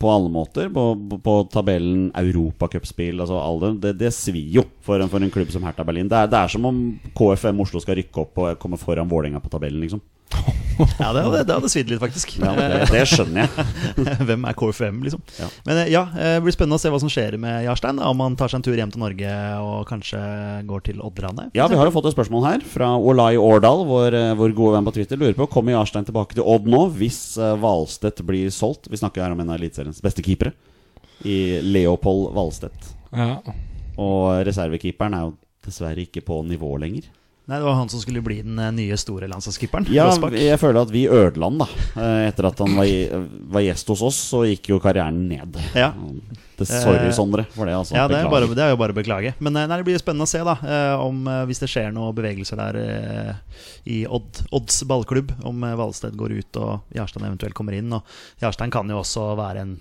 på 0.00 0.10
alle 0.12 0.32
måter. 0.32 0.68
På, 0.72 0.90
på, 0.96 1.18
på 1.24 1.36
tabellen 1.52 2.10
Europacupspill 2.20 3.22
altså 3.22 3.38
alle, 3.40 3.72
det, 3.80 3.94
det 4.02 4.12
svir 4.14 4.58
jo 4.58 4.66
for 4.84 5.00
en, 5.00 5.10
for 5.12 5.24
en 5.24 5.32
klubb 5.32 5.54
som 5.54 5.64
Hertha 5.64 5.86
Berlin. 5.88 6.10
Det 6.10 6.18
er, 6.18 6.28
det 6.32 6.42
er 6.42 6.52
som 6.52 6.68
om 6.68 6.82
KFM 7.16 7.64
Oslo 7.64 7.80
skal 7.80 7.96
rykke 8.00 8.26
opp 8.26 8.42
og 8.44 8.60
komme 8.60 8.80
foran 8.80 9.08
Vålerenga 9.08 9.40
på 9.40 9.52
tabellen, 9.52 9.80
liksom. 9.86 10.04
Ja, 11.00 11.08
det 11.14 11.22
hadde, 11.24 11.38
det 11.48 11.54
hadde 11.54 11.68
svidd 11.72 11.88
litt, 11.88 12.00
faktisk. 12.02 12.34
Ja, 12.36 12.50
det, 12.52 12.88
det 12.92 13.02
skjønner 13.08 13.46
jeg. 13.46 13.66
Hvem 14.28 14.42
er 14.48 14.56
KFM, 14.58 14.98
liksom? 15.06 15.22
Ja. 15.38 15.48
Men 15.64 15.80
eh, 15.80 15.88
ja, 15.92 16.02
eh, 16.12 16.34
det 16.36 16.42
blir 16.44 16.56
spennende 16.56 16.76
å 16.76 16.82
se 16.82 16.92
hva 16.92 17.00
som 17.00 17.12
skjer 17.12 17.38
med 17.40 17.64
Jarstein. 17.64 18.00
Om 18.04 18.20
han 18.20 18.36
tar 18.36 18.52
seg 18.52 18.60
en 18.60 18.66
tur 18.66 18.76
hjem 18.76 18.92
til 18.92 19.00
Norge 19.00 19.36
og 19.64 19.86
kanskje 19.88 20.20
går 20.68 20.84
til 20.90 21.00
Odderane. 21.04 21.48
Ja, 21.56 21.68
vi 21.72 21.78
har 21.80 21.88
jo 21.88 21.94
fått 21.94 22.10
et 22.10 22.16
spørsmål 22.16 22.44
her 22.44 22.66
fra 22.68 22.90
Olai 23.00 23.38
Årdal, 23.40 23.86
vår, 23.88 24.18
eh, 24.20 24.34
vår 24.36 24.56
gode 24.58 24.76
venn 24.76 24.88
på 24.90 24.96
Twitter. 24.98 25.20
Lurer 25.20 25.38
på 25.38 25.48
kommer 25.56 25.78
Jarstein 25.78 26.08
tilbake 26.08 26.36
til 26.36 26.44
Odd 26.44 26.68
nå 26.68 26.84
hvis 26.98 27.22
Hvalstedt 27.36 27.64
Valstedt 27.66 28.24
blir 28.28 28.52
solgt. 28.52 28.90
Vi 28.92 29.00
snakker 29.00 29.24
her 29.24 29.32
om 29.32 29.40
en 29.40 29.50
av 29.54 29.58
Eliteseriens 29.58 30.02
beste 30.04 30.24
keepere, 30.26 30.52
i 31.24 31.62
Leopold 31.64 32.34
Valstedt. 32.36 32.92
Ja. 33.16 33.40
Og 33.96 34.44
reservekeeperen 34.44 35.16
er 35.16 35.24
jo 35.24 35.36
dessverre 35.64 36.04
ikke 36.04 36.22
på 36.26 36.42
nivå 36.46 36.76
lenger. 36.82 37.08
Nei, 37.46 37.58
Det 37.60 37.64
var 37.64 37.76
han 37.78 37.88
som 37.88 38.00
skulle 38.02 38.22
bli 38.26 38.40
den 38.42 38.58
eh, 38.58 38.72
nye 38.74 38.96
store 38.98 39.28
landslagsskipperen. 39.30 39.86
Ja, 39.94 40.08
jeg 40.34 40.58
føler 40.58 40.80
at 40.82 40.90
vi 40.90 41.04
ødela 41.06 41.46
han, 41.46 41.60
da. 41.62 41.68
Eh, 41.94 42.24
Etter 42.32 42.48
at 42.48 42.58
han 42.58 42.74
var, 42.74 42.88
var 43.54 43.62
gjest 43.62 43.92
hos 43.92 44.02
oss, 44.08 44.18
så 44.32 44.40
gikk 44.48 44.72
jo 44.72 44.80
karrieren 44.82 45.28
ned. 45.30 45.54
Ja. 45.78 45.92
Det, 46.56 46.66
sorry, 46.66 47.04
Eh, 47.06 47.12
Sondre, 47.14 47.44
for 47.52 47.68
det. 47.68 47.74
altså 47.76 47.94
Ja, 47.94 48.08
det 48.08 48.16
er, 48.18 48.30
bare, 48.32 48.48
det 48.50 48.64
er 48.64 48.70
jo 48.72 48.78
bare 48.80 48.94
å 48.94 48.98
beklage. 48.98 49.34
Men 49.38 49.52
nei, 49.60 49.66
det 49.76 49.84
blir 49.86 49.98
spennende 50.00 50.26
å 50.26 50.30
se 50.30 50.40
da 50.42 50.56
om 51.04 51.22
hvis 51.46 51.60
det 51.62 51.68
skjer 51.70 51.92
noen 51.94 52.14
bevegelser 52.16 52.56
der 52.58 52.78
i 53.84 54.00
Odd, 54.08 54.40
Odds 54.56 54.80
ballklubb. 54.88 55.34
Om 55.46 55.66
Valsted 55.78 56.16
går 56.18 56.32
ut 56.40 56.58
og 56.64 56.96
Jarstein 56.96 57.28
eventuelt 57.28 57.54
kommer 57.54 57.76
inn. 57.76 57.92
Og 57.92 58.02
Jarstein 58.42 58.72
kan 58.74 58.88
jo 58.90 59.02
også 59.04 59.34
være 59.38 59.62
en 59.66 59.76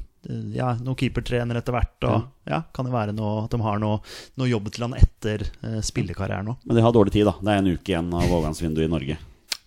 ja, 0.55 0.71
noen 0.81 0.97
keepertrener 0.99 1.59
etter 1.59 1.75
hvert. 1.75 1.95
Og 2.09 2.49
ja, 2.49 2.61
kan 2.75 2.87
det 2.87 2.93
være 2.95 3.13
noe, 3.15 3.45
at 3.45 3.53
de 3.53 3.59
har 3.65 3.79
noe, 3.81 3.99
noe 4.39 4.49
jobb 4.49 4.71
til 4.73 4.87
han 4.87 4.97
etter 4.99 5.45
eh, 5.63 5.79
spillekarrieren 5.85 6.51
òg. 6.53 6.59
Men 6.65 6.79
de 6.79 6.83
har 6.85 6.95
dårlig 6.95 7.13
tid, 7.15 7.25
da. 7.29 7.35
Det 7.41 7.53
er 7.55 7.63
en 7.63 7.71
uke 7.75 7.93
igjen 7.93 8.11
av 8.13 8.25
overgangsvinduet 8.29 8.87
i 8.89 8.93
Norge. 8.95 9.17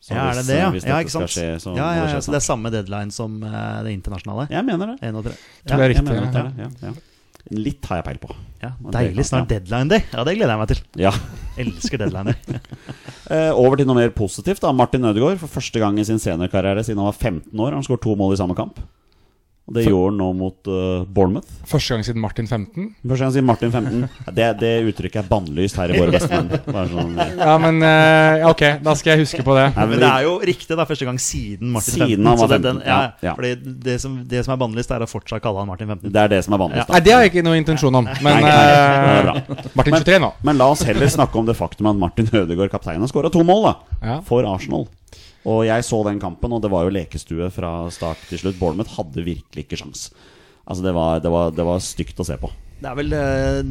Så 0.01 0.15
Ja, 0.17 0.31
er 0.31 0.39
hvis, 0.39 0.47
det 0.47 0.55
det, 0.55 0.59
ja? 0.61 0.67
eh, 0.69 0.73
hvis 0.79 0.87
ja 0.89 0.99
ikke 1.05 1.13
sant? 1.13 1.29
skal 1.29 1.35
skje, 1.37 1.61
så 1.61 1.77
ja, 1.77 1.89
ja, 1.99 2.03
det 2.07 2.09
skje 2.15 2.19
ja, 2.19 2.25
så 2.25 2.33
det 2.33 2.41
er 2.41 2.47
samme 2.49 2.71
deadline 2.73 3.13
som 3.13 3.35
uh, 3.45 3.83
det 3.85 3.93
internasjonale? 3.99 4.49
Jeg 4.55 4.65
mener 4.65 4.95
det. 4.95 4.99
31. 5.05 5.23
Tror 5.23 5.35
jeg, 5.35 5.79
er 5.79 5.85
Jeg 5.85 5.95
riktig. 5.95 6.07
mener 6.09 6.33
det 6.33 6.65
ja. 6.65 6.71
ja, 6.89 6.89
ja. 6.89 6.95
Litt 7.49 7.87
har 7.89 8.01
jeg 8.01 8.05
peil 8.05 8.19
på. 8.21 8.35
Ja, 8.61 8.71
deilig. 8.93 9.25
Snart 9.25 9.49
ja. 9.49 9.57
deadline 9.59 9.89
day. 9.89 10.03
Ja, 10.13 10.25
det 10.27 10.35
gleder 10.37 10.53
jeg 10.53 10.61
meg 10.61 10.69
til. 10.73 10.81
Ja. 11.01 11.13
Elsker 11.63 12.03
deadliner. 12.03 12.37
Eh, 13.29 13.51
over 13.53 13.77
til 13.77 13.85
noe 13.85 13.99
mer 13.99 14.09
positivt. 14.17 14.63
da 14.65 14.71
Martin 14.73 15.05
Ødegaard 15.05 15.37
for 15.37 15.53
første 15.53 15.77
gang 15.83 15.99
i 16.01 16.05
sin 16.09 16.17
seniorkarriere 16.17 16.81
siden 16.81 16.97
han 17.03 17.11
var 17.11 17.17
15 17.19 17.61
år. 17.61 17.75
Han 17.77 17.85
skåret 17.85 18.01
to 18.07 18.15
mål 18.17 18.33
i 18.33 18.39
samme 18.41 18.55
kamp. 18.57 18.79
Og 19.69 19.75
Det 19.77 19.83
gjorde 19.85 20.09
han 20.15 20.17
nå 20.17 20.27
mot 20.33 20.69
uh, 20.73 21.03
Bournemouth. 21.05 21.49
Første 21.69 21.93
gang 21.93 22.05
siden 22.07 22.23
Martin 22.25 22.47
15. 22.49 22.87
Første 23.05 23.25
gang 23.27 23.33
siden 23.35 23.45
Martin 23.51 23.73
15. 23.75 24.07
Det, 24.33 24.47
det 24.63 24.71
uttrykket 24.89 25.19
er 25.21 25.27
bannlyst 25.29 25.77
her 25.77 25.93
i 25.93 25.99
Våre 26.01 26.15
bestemenn. 26.15 26.49
Sånn, 26.89 27.11
ja. 27.21 27.27
Ja, 27.37 27.57
men 27.61 27.83
uh, 27.85 28.47
ok, 28.49 28.63
da 28.87 28.95
skal 28.97 29.13
jeg 29.13 29.27
huske 29.27 29.45
på 29.45 29.57
det. 29.59 29.67
nei, 29.77 29.85
Men 29.91 30.01
det 30.01 30.09
er 30.09 30.25
jo 30.25 30.33
riktig, 30.49 30.73
da. 30.73 30.87
Første 30.89 31.05
gang 31.11 31.21
siden 31.21 31.75
Martin 31.75 31.99
Siden 31.99 32.25
15. 32.25 32.31
han 32.31 32.41
var 32.41 32.55
15, 32.57 32.65
den, 32.65 32.81
ja, 32.89 32.99
ja. 33.29 33.35
Fordi 33.37 33.53
det 33.85 33.99
som, 34.01 34.17
det 34.33 34.45
som 34.47 34.57
er 34.57 34.63
bannlyst, 34.65 34.95
er 34.97 35.05
å 35.05 35.11
fortsatt 35.13 35.45
kalle 35.45 35.61
han 35.61 35.69
Martin 35.69 35.93
15. 35.93 36.09
det 36.17 36.23
er 36.25 36.33
det 36.33 36.41
som 36.49 36.57
er 36.57 36.63
bannlyst. 36.65 36.89
Nei, 36.97 37.03
det 37.05 37.13
har 37.19 37.27
jeg 37.27 37.35
ikke 37.35 37.45
noe 37.45 37.61
intensjon 37.61 38.01
om. 38.01 38.09
Men 38.25 38.41
Nei, 38.41 38.49
nei, 38.49 38.55
nei, 38.57 39.19
det 39.29 39.59
eh, 39.69 39.73
Martin 39.83 39.99
23 40.01 40.23
nå. 40.25 40.33
Men 40.49 40.63
la 40.65 40.71
oss 40.73 40.87
heller 40.89 41.13
snakke 41.13 41.37
om 41.43 41.49
det 41.49 41.59
faktum 41.61 41.93
at 41.93 42.01
Martin 42.09 42.33
Ødegaard, 42.33 42.73
kapteinen, 42.73 43.05
har 43.05 43.13
skåra 43.13 43.29
to 43.37 43.45
mål 43.45 43.69
da 43.69 43.75
Ja. 44.01 44.17
for 44.25 44.49
Arsenal. 44.49 44.89
Og 45.47 45.63
jeg 45.69 45.85
så 45.87 46.01
den 46.07 46.19
kampen, 46.23 46.53
og 46.53 46.63
det 46.65 46.71
var 46.73 46.87
jo 46.87 46.95
lekestue 46.95 47.51
fra 47.55 47.73
start 47.95 48.25
til 48.31 48.43
slutt. 48.43 48.59
Bournemouth 48.59 48.97
hadde 48.99 49.27
virkelig 49.27 49.67
ikke 49.67 49.79
sjans. 49.79 50.09
Altså 50.69 50.85
det 50.85 50.95
var, 50.97 51.21
det, 51.25 51.31
var, 51.33 51.53
det 51.55 51.65
var 51.65 51.85
stygt 51.85 52.19
å 52.21 52.27
se 52.27 52.37
på. 52.41 52.51
Det 52.79 52.87
er 52.87 52.95
vel 52.95 53.15
eh, 53.17 53.71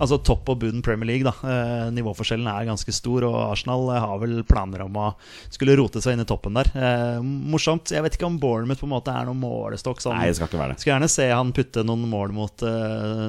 altså 0.00 0.16
topp 0.24 0.48
og 0.54 0.62
bunn 0.62 0.80
Premier 0.84 1.10
League, 1.10 1.26
da. 1.26 1.34
Eh, 1.44 1.90
nivåforskjellen 1.92 2.48
er 2.48 2.68
ganske 2.70 2.92
stor, 2.96 3.26
og 3.28 3.36
Arsenal 3.50 3.90
har 3.92 4.20
vel 4.22 4.40
planer 4.48 4.86
om 4.86 4.96
å 4.96 5.08
skulle 5.52 5.76
rote 5.76 6.00
seg 6.00 6.16
inn 6.16 6.24
i 6.24 6.28
toppen 6.28 6.56
der. 6.56 6.70
Eh, 6.72 7.18
morsomt. 7.20 7.92
Jeg 7.92 8.04
vet 8.06 8.16
ikke 8.16 8.28
om 8.30 8.38
Bournemouth 8.40 8.80
på 8.80 8.88
en 8.88 8.94
måte 8.94 9.12
er 9.12 9.28
noen 9.28 9.42
målestokk. 9.42 10.00
Sånn. 10.00 10.16
Nei, 10.16 10.30
det 10.30 10.38
skal 10.38 10.48
ikke 10.48 10.60
være 10.62 10.72
det. 10.72 10.80
Skulle 10.80 10.94
gjerne 10.94 11.10
se 11.12 11.26
han 11.28 11.52
putte 11.56 11.84
noen 11.84 12.06
mål 12.08 12.32
mot 12.36 12.64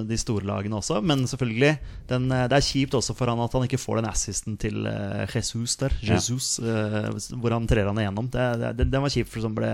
de 0.08 0.18
store 0.20 0.48
lagene 0.48 0.78
også, 0.80 1.00
men 1.06 1.26
selvfølgelig 1.30 1.74
den, 2.12 2.28
Det 2.32 2.56
er 2.58 2.64
kjipt 2.66 2.96
også 2.98 3.14
for 3.16 3.32
han 3.32 3.40
at 3.44 3.54
han 3.56 3.64
ikke 3.68 3.80
får 3.80 4.00
den 4.02 4.10
assisten 4.10 4.58
til 4.60 4.88
Jesus 4.88 5.78
der. 5.80 5.96
Ja. 6.04 6.16
Jesus, 6.16 6.54
eh, 6.60 7.10
hvor 7.36 7.56
han 7.56 7.68
trer 7.70 7.90
han 7.90 8.00
igjennom. 8.00 8.32
Det, 8.32 8.48
det, 8.80 8.88
den 8.92 9.04
var 9.04 9.12
kjipt, 9.12 9.32
for 9.32 9.44
som 9.44 9.56
ble 9.58 9.74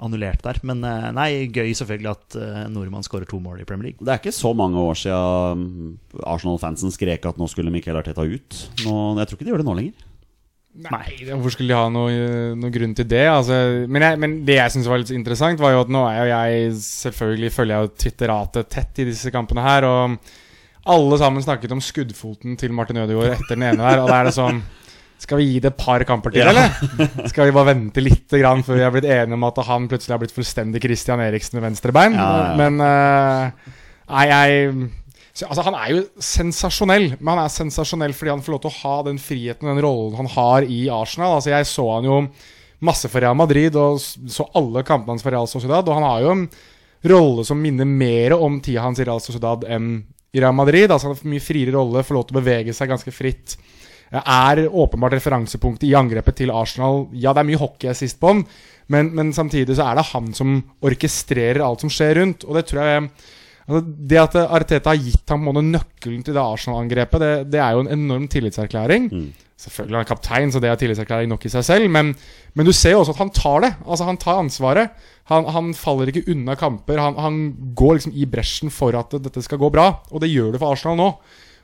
annullert 0.00 0.44
der. 0.44 0.60
Men 0.68 0.80
nei, 1.16 1.30
gøy 1.52 1.74
selvfølgelig 1.76 2.12
at 2.14 2.40
en 2.64 2.76
nordmann 2.76 3.04
skårer 3.06 3.28
to 3.28 3.40
mål 3.42 3.60
i 3.62 3.68
Premier 3.68 3.90
League. 3.90 4.00
Det 4.04 4.14
er 4.14 4.22
ikke 4.22 4.36
så 4.36 4.54
mange 4.56 4.77
år 4.82 4.98
siden 5.00 5.64
mm, 5.64 5.94
Arsenal-fansen 6.24 6.92
skrek 6.94 7.26
at 7.30 7.38
nå 7.40 7.48
skulle 7.50 7.72
Michael 7.74 7.98
Arteta 8.00 8.24
ut. 8.26 8.60
Nå, 8.84 8.94
jeg 9.20 9.28
tror 9.30 9.38
ikke 9.38 9.46
de 9.48 9.52
gjør 9.54 9.62
det 9.64 9.68
nå 9.70 9.76
lenger. 9.80 10.04
Nei, 10.78 11.08
hvorfor 11.32 11.50
skulle 11.56 11.72
de 11.72 11.78
ha 11.80 11.88
noe, 11.90 12.26
noe 12.54 12.70
grunn 12.70 12.92
til 12.94 13.06
det? 13.10 13.24
Altså, 13.26 13.56
men, 13.90 14.04
jeg, 14.04 14.18
men 14.22 14.34
det 14.46 14.58
jeg 14.60 14.74
syns 14.76 14.86
var 14.86 15.00
litt 15.02 15.10
interessant, 15.16 15.58
var 15.58 15.72
jo 15.74 15.80
at 15.82 15.90
nå 15.90 16.02
er 16.06 16.18
jo 16.20 16.26
jeg 16.30 16.74
Selvfølgelig 16.84 17.50
følger 17.56 17.74
jeg 17.74 17.88
jo 17.88 17.94
Twitteratet 18.04 18.68
tett 18.70 19.00
i 19.02 19.06
disse 19.08 19.32
kampene 19.34 19.64
her, 19.64 19.86
og 19.88 20.18
alle 20.88 21.18
sammen 21.20 21.42
snakket 21.42 21.74
om 21.74 21.82
skuddfoten 21.82 22.54
til 22.60 22.70
Martin 22.76 23.00
Ødegaard 23.02 23.34
etter 23.40 23.56
den 23.56 23.66
ene 23.72 23.82
der, 23.82 24.04
og 24.04 24.12
da 24.12 24.20
er 24.20 24.28
det 24.30 24.36
sånn 24.38 24.60
Skal 25.18 25.40
vi 25.40 25.48
gi 25.50 25.58
det 25.64 25.72
et 25.72 25.80
par 25.82 26.04
kamper 26.06 26.30
til, 26.36 26.46
Ja. 26.46 26.52
eller? 26.52 27.26
Skal 27.32 27.48
vi 27.50 27.56
bare 27.56 27.72
vente 27.72 28.04
litt 28.04 28.30
grann 28.38 28.62
før 28.62 28.78
vi 28.78 28.84
har 28.86 28.94
blitt 28.94 29.08
enige 29.10 29.34
om 29.34 29.48
at 29.48 29.58
han 29.66 29.88
plutselig 29.90 30.14
har 30.14 30.22
blitt 30.22 30.36
fullstendig 30.36 30.84
Christian 30.84 31.18
Eriksen 31.24 31.58
med 31.58 31.66
venstrebein? 31.72 32.14
Ja, 32.14 32.28
ja, 32.28 32.46
ja. 32.52 32.56
Men 32.60 32.78
eh, 32.86 33.74
Nei, 34.08 34.24
jeg 34.30 34.72
Altså, 35.46 35.62
han 35.68 35.76
er 35.78 35.90
jo 35.92 36.00
sensasjonell, 36.18 37.12
men 37.20 37.28
han 37.30 37.44
er 37.44 37.52
sensasjonell 37.52 38.14
fordi 38.16 38.32
han 38.32 38.40
får 38.42 38.54
lov 38.56 38.62
til 38.64 38.72
å 38.72 38.78
ha 38.80 38.94
den 39.06 39.20
friheten 39.22 39.68
og 39.68 39.76
den 39.76 39.84
rollen 39.84 40.16
han 40.18 40.30
har 40.32 40.66
i 40.66 40.80
Arsenal. 40.90 41.36
Altså, 41.36 41.52
jeg 41.52 41.68
så 41.70 41.84
han 41.92 42.08
jo 42.08 42.16
masse 42.82 43.10
for 43.10 43.22
Real 43.22 43.38
Madrid 43.38 43.76
og 43.78 44.00
så 44.02 44.48
alle 44.58 44.82
kampene 44.86 45.14
hans 45.14 45.22
for 45.22 45.34
Real 45.34 45.46
Sociedad, 45.50 45.86
og 45.86 45.94
han 45.94 46.06
har 46.06 46.24
jo 46.24 46.34
en 46.34 46.44
rolle 47.12 47.44
som 47.46 47.60
minner 47.62 47.86
mer 47.86 48.34
om 48.34 48.58
tida 48.64 48.82
hans 48.82 48.98
i 48.98 49.06
Real 49.06 49.22
Sociedad 49.22 49.62
enn 49.70 49.92
i 50.34 50.42
Real 50.42 50.56
Madrid. 50.56 50.90
Altså, 50.90 51.08
han 51.08 51.16
har 51.16 51.32
mye 51.36 51.44
friere 51.44 51.74
rolle, 51.74 52.04
får 52.04 52.18
lov 52.18 52.26
til 52.28 52.36
å 52.36 52.40
bevege 52.40 52.74
seg 52.76 52.90
ganske 52.90 53.14
fritt. 53.14 53.54
Er 54.10 54.64
åpenbart 54.66 55.14
referansepunktet 55.18 55.86
i 55.88 55.96
angrepet 55.96 56.40
til 56.40 56.50
Arsenal. 56.50 57.06
Ja, 57.12 57.34
det 57.36 57.44
er 57.44 57.50
mye 57.50 57.60
hockey 57.60 57.94
sist 57.96 58.18
på 58.20 58.34
men, 58.88 59.10
men 59.12 59.34
samtidig 59.36 59.74
så 59.76 59.90
er 59.90 59.98
det 59.98 60.10
han 60.14 60.30
som 60.32 60.62
orkestrerer 60.80 61.60
alt 61.60 61.82
som 61.84 61.92
skjer 61.92 62.22
rundt. 62.22 62.46
Og 62.48 62.56
det 62.56 62.64
tror 62.70 62.86
jeg 62.86 63.10
Det 63.68 64.16
at 64.16 64.34
Arteta 64.46 64.94
har 64.94 65.02
gitt 65.02 65.28
ham 65.28 65.44
både 65.44 65.60
nøkkelen 65.66 66.22
til 66.24 66.32
det 66.32 66.40
Arsenal-angrepet, 66.40 67.20
det, 67.20 67.32
det 67.52 67.60
er 67.60 67.74
jo 67.76 67.82
en 67.84 67.90
enorm 67.92 68.24
tillitserklæring. 68.32 69.10
Selvfølgelig 69.58 69.96
er 69.96 70.04
han 70.04 70.08
kaptein, 70.08 70.52
så 70.54 70.60
det 70.62 70.70
er 70.70 70.78
tillitserklæring 70.78 71.28
nok 71.28 71.44
i 71.44 71.50
seg 71.52 71.64
selv, 71.66 71.90
men, 71.90 72.12
men 72.54 72.68
du 72.68 72.72
ser 72.72 72.94
jo 72.94 73.02
også 73.02 73.16
at 73.16 73.20
han 73.24 73.32
tar 73.34 73.64
det. 73.66 73.72
Altså 73.84 74.06
Han 74.06 74.20
tar 74.22 74.38
ansvaret. 74.38 74.94
Han, 75.28 75.44
han 75.52 75.74
faller 75.74 76.08
ikke 76.08 76.30
unna 76.32 76.54
kamper. 76.56 77.00
Han, 77.02 77.18
han 77.20 77.40
går 77.76 77.98
liksom 77.98 78.14
i 78.16 78.24
bresjen 78.30 78.72
for 78.72 78.96
at 78.96 79.18
dette 79.20 79.42
skal 79.44 79.60
gå 79.60 79.68
bra, 79.74 79.90
og 80.08 80.22
det 80.22 80.30
gjør 80.30 80.54
det 80.54 80.62
for 80.62 80.72
Arsenal 80.72 80.96
nå. 80.96 81.10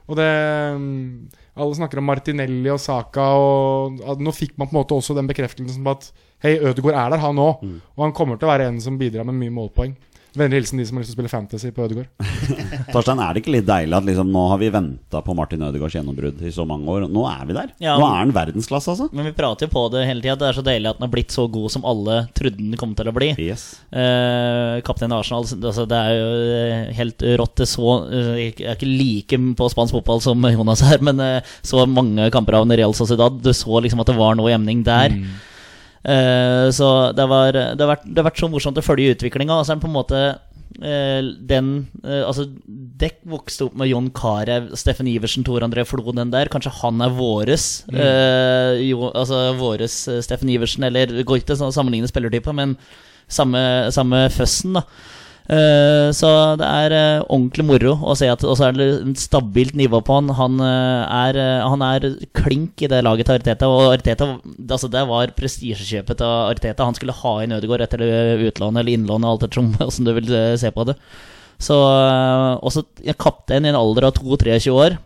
Og 0.05 0.19
det 0.19 0.29
mm, 0.77 1.29
Alle 1.57 1.79
snakker 1.79 2.03
om 2.03 2.09
Martinelli 2.11 2.69
og 2.69 2.83
Saka, 2.83 3.29
og 3.39 4.21
nå 4.21 4.35
fikk 4.35 4.59
man 4.59 4.69
på 4.69 4.75
en 4.75 4.81
måte 4.83 4.99
også 4.99 5.17
den 5.17 5.31
bekreftelsen 5.31 5.87
på 5.87 5.95
at 5.97 6.11
Hei, 6.45 6.59
Ødegaard 6.61 6.99
er 6.99 7.15
der, 7.15 7.23
han 7.23 7.39
òg. 7.41 7.63
Og 7.95 8.03
han 8.05 8.13
kommer 8.13 8.37
til 8.37 8.45
å 8.45 8.51
være 8.51 8.67
en 8.69 8.83
som 8.83 8.99
bidrar 9.01 9.25
med 9.25 9.39
mye 9.39 9.55
målpoeng. 9.55 9.95
Vennlig 10.35 10.59
hilsen 10.59 10.81
de 10.81 10.85
som 10.89 10.99
har 10.99 11.05
lyst 11.05 11.13
til 11.13 11.15
å 11.15 11.21
spille 11.21 11.31
Fantasy 11.31 11.71
på 11.75 11.85
Ødegaard. 11.87 12.09
Torstein, 12.95 13.21
er 13.23 13.37
det 13.37 13.43
ikke 13.45 13.53
litt 13.55 13.69
deilig 13.69 13.95
at 13.95 14.07
liksom, 14.09 14.33
nå 14.35 14.43
har 14.51 14.59
vi 14.59 14.71
venta 14.75 15.21
på 15.23 15.37
Martin 15.39 15.63
Ødegaards 15.63 15.95
gjennombrudd 15.95 16.43
i 16.43 16.51
så 16.55 16.67
mange 16.67 16.91
år? 16.91 17.07
Nå 17.07 17.23
er 17.31 17.45
vi 17.47 17.57
der. 17.57 17.71
Ja, 17.85 17.95
nå 18.01 18.09
er 18.09 18.19
han 18.19 18.35
verdensklasse, 18.35 18.97
altså. 18.97 19.07
Men 19.15 19.29
vi 19.29 19.35
prater 19.37 19.69
jo 19.69 19.75
på 19.77 19.85
det 19.95 20.03
hele 20.09 20.25
tida. 20.25 20.35
Det 20.41 20.49
er 20.49 20.59
så 20.59 20.67
deilig 20.67 20.91
at 20.91 20.99
den 20.99 21.07
har 21.07 21.15
blitt 21.15 21.35
så 21.35 21.47
god 21.55 21.71
som 21.77 21.87
alle 21.87 22.19
trodde 22.35 22.59
den 22.59 22.75
kom 22.81 22.97
til 22.99 23.13
å 23.13 23.15
bli. 23.15 23.31
Yes. 23.47 23.67
Eh, 23.95 24.83
kaptein 24.87 25.15
i 25.15 25.19
Arsenal 25.21 25.47
altså 25.47 25.87
Det 25.91 26.03
er 26.03 26.19
jo 26.19 26.29
eh, 26.59 26.93
helt 26.99 27.27
rått. 27.39 27.57
Det 27.63 27.71
så 27.71 27.97
eh, 28.11 28.35
Jeg 28.43 28.59
er 28.67 28.75
ikke 28.75 28.91
like 28.91 29.43
på 29.61 29.71
spansk 29.71 30.01
fotball 30.01 30.23
som 30.25 30.51
Jonas 30.51 30.83
er, 30.83 30.99
men 31.05 31.23
eh, 31.23 31.57
så 31.63 31.87
mange 31.87 32.27
kamper 32.35 32.59
av 32.59 32.71
Real 32.75 32.95
Sociedad. 32.97 33.39
Du 33.39 33.53
så 33.55 33.83
liksom 33.85 34.03
at 34.03 34.11
det 34.11 34.19
var 34.19 34.35
noe 34.39 34.51
jevning 34.51 34.83
der. 34.87 35.15
Eh, 35.15 35.51
så 36.05 36.89
det, 37.17 37.25
var, 37.31 37.55
det, 37.57 37.81
har 37.81 37.95
vært, 37.95 38.03
det 38.05 38.21
har 38.21 38.27
vært 38.29 38.41
så 38.43 38.51
morsomt 38.53 38.81
å 38.81 38.85
følge 38.85 39.15
utviklinga. 39.15 39.57
Og 39.57 39.65
så 39.65 39.73
er 39.73 39.79
den 39.79 39.85
på 39.85 39.89
en 39.89 39.97
måte 39.97 40.21
eh, 40.83 41.31
den 41.49 41.71
eh, 42.03 42.23
Altså, 42.25 42.47
Dekk 43.01 43.23
vokste 43.31 43.69
opp 43.69 43.79
med 43.79 43.91
John 43.91 44.11
Carew, 44.15 44.71
Steffen 44.79 45.09
Iversen, 45.11 45.47
Tor 45.47 45.65
André 45.67 45.85
Flo, 45.89 46.05
den 46.13 46.33
der. 46.35 46.51
Kanskje 46.53 46.75
han 46.83 47.03
er 47.05 47.15
våres 47.15 47.85
eh, 47.93 48.85
jo, 48.89 49.11
Altså 49.11 49.47
våres 49.61 49.97
eh, 50.09 50.23
Steffen 50.25 50.53
Iversen, 50.53 50.87
eller 50.89 51.13
går 51.23 51.41
ikke 51.41 51.53
til 51.53 51.67
å 51.69 51.75
sammenligne 51.75 52.11
spillertype, 52.11 52.55
men 52.57 52.77
samme, 53.31 53.61
samme 53.95 54.27
føssen, 54.33 54.77
da. 54.77 54.85
Eh, 55.45 56.09
så 56.17 56.29
det 56.57 56.65
er 56.65 56.95
eh, 56.97 57.25
ordentlig 57.29 57.67
moro 57.69 57.91
å 58.01 58.15
se 58.17 58.31
at 58.33 58.41
Og 58.49 58.55
så 58.57 58.71
er 58.71 58.79
det 58.79 58.87
et 59.03 59.21
stabilt 59.21 59.77
nivå 59.77 60.01
på 60.01 60.17
han. 60.17 60.33
Han 60.39 60.57
eh, 60.65 61.05
er, 61.05 61.39
han 61.69 61.85
er 61.85 62.07
klink 62.37 62.81
i 62.81 62.89
det 62.89 63.03
laget 63.05 63.29
til 63.29 63.37
Arteta. 63.37 63.69
Og 63.69 63.93
Arteta 63.93 64.31
altså 64.65 64.89
Det 64.93 65.05
var 65.11 65.35
prestisjekjøpet 65.37 66.21
til 66.23 66.35
Arteta. 66.55 66.89
Han 66.89 66.97
skulle 66.97 67.19
ha 67.21 67.37
inn 67.45 67.57
Ødegaard 67.59 67.85
etter 67.85 68.05
utlånet 68.49 68.81
eller 68.83 68.97
innlånet, 68.97 69.29
alt 69.29 69.49
ettersom 69.49 69.73
hvordan 69.77 70.09
du 70.09 70.15
vil 70.21 70.37
se 70.61 70.73
på 70.73 70.89
det. 70.89 70.97
Så 71.65 71.77
også 71.77 72.83
kaptein 73.21 73.69
i 73.69 73.71
en 73.71 73.79
alder 73.79 74.09
av 74.09 74.17
22-23 74.19 74.73
år 74.75 74.97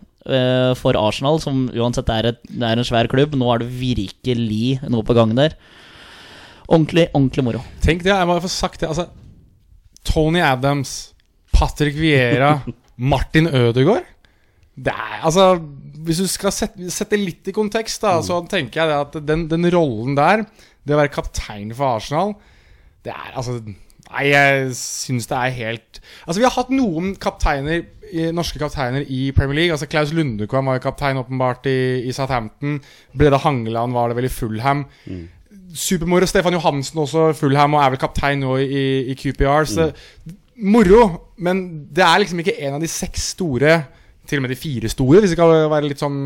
for 0.80 0.96
Arsenal, 0.98 1.38
som 1.40 1.66
uansett 1.76 2.08
er, 2.12 2.30
et, 2.32 2.40
er 2.56 2.80
en 2.80 2.86
svær 2.86 3.08
klubb. 3.08 3.36
Nå 3.38 3.50
er 3.52 3.62
det 3.62 3.68
virkelig 3.78 4.78
noe 4.90 5.04
på 5.06 5.16
gang 5.16 5.34
der. 5.36 5.54
Ordentlig, 6.66 7.06
ordentlig 7.12 7.44
moro. 7.46 7.62
Tenk 7.84 8.02
det, 8.04 8.12
jeg 8.12 8.28
må 8.28 8.36
få 8.44 8.50
sagt 8.52 8.82
det. 8.82 8.90
Altså, 8.90 9.06
Tony 10.06 10.40
Adams, 10.44 11.14
Patrick 11.54 11.96
Vieira, 11.98 12.58
Martin 13.12 13.46
Ødegaard 13.46 14.06
Det 14.76 14.94
er 14.94 15.20
altså 15.22 15.50
Hvis 16.06 16.22
du 16.22 16.28
skal 16.30 16.54
sette, 16.54 16.90
sette 16.94 17.18
litt 17.18 17.50
i 17.50 17.54
kontekst, 17.56 18.02
da, 18.02 18.18
så 18.24 18.40
tenker 18.50 18.82
jeg 18.82 18.90
det 18.90 19.02
at 19.02 19.20
den, 19.28 19.46
den 19.50 19.68
rollen 19.74 20.16
der, 20.18 20.46
det 20.86 20.96
å 20.96 21.02
være 21.02 21.14
kaptein 21.14 21.74
for 21.76 21.98
Arsenal 21.98 22.34
Det 23.04 23.14
er 23.14 23.34
altså 23.34 23.60
Nei, 24.08 24.30
jeg 24.30 24.70
syns 24.78 25.26
det 25.28 25.36
er 25.36 25.56
helt 25.58 25.98
Altså, 26.24 26.38
vi 26.40 26.46
har 26.46 26.54
hatt 26.56 26.70
noen 26.72 27.14
kapteiner 27.20 27.84
norske 28.32 28.56
kapteiner 28.56 29.04
i 29.12 29.32
Premier 29.36 29.58
League. 29.58 29.74
Altså 29.74 29.84
Klaus 29.84 30.14
Lundekvam 30.16 30.64
var 30.70 30.78
jo 30.78 30.84
kaptein 30.86 31.18
åpenbart 31.20 31.66
i, 31.68 32.06
i 32.08 32.12
Southampton. 32.16 32.78
Brede 33.12 33.36
Hangeland 33.42 33.92
var 33.92 34.08
det 34.08 34.16
vel 34.16 34.28
i 34.28 34.32
Fulham. 34.32 34.86
Supermoro. 35.74 36.26
Stefan 36.26 36.56
Johansen 36.56 37.00
også 37.02 37.32
Fulham 37.36 37.76
og 37.76 37.82
er 37.84 37.94
vel 37.94 38.00
kaptein 38.00 38.40
nå 38.44 38.56
i, 38.62 38.84
i 39.12 39.16
QPR. 39.18 39.68
Så 39.68 39.90
moro, 40.58 41.04
men 41.38 41.62
det 41.94 42.04
er 42.04 42.22
liksom 42.22 42.40
ikke 42.42 42.56
en 42.66 42.78
av 42.78 42.82
de 42.82 42.90
seks 42.90 43.32
store 43.36 43.82
til 44.28 44.40
og 44.40 44.44
med 44.44 44.52
de 44.52 44.60
fire 44.60 44.88
store, 44.92 45.22
hvis 45.22 45.32
vi 45.32 45.36
skal 45.38 45.70
være 45.72 45.88
litt 45.88 46.02
sånn 46.02 46.18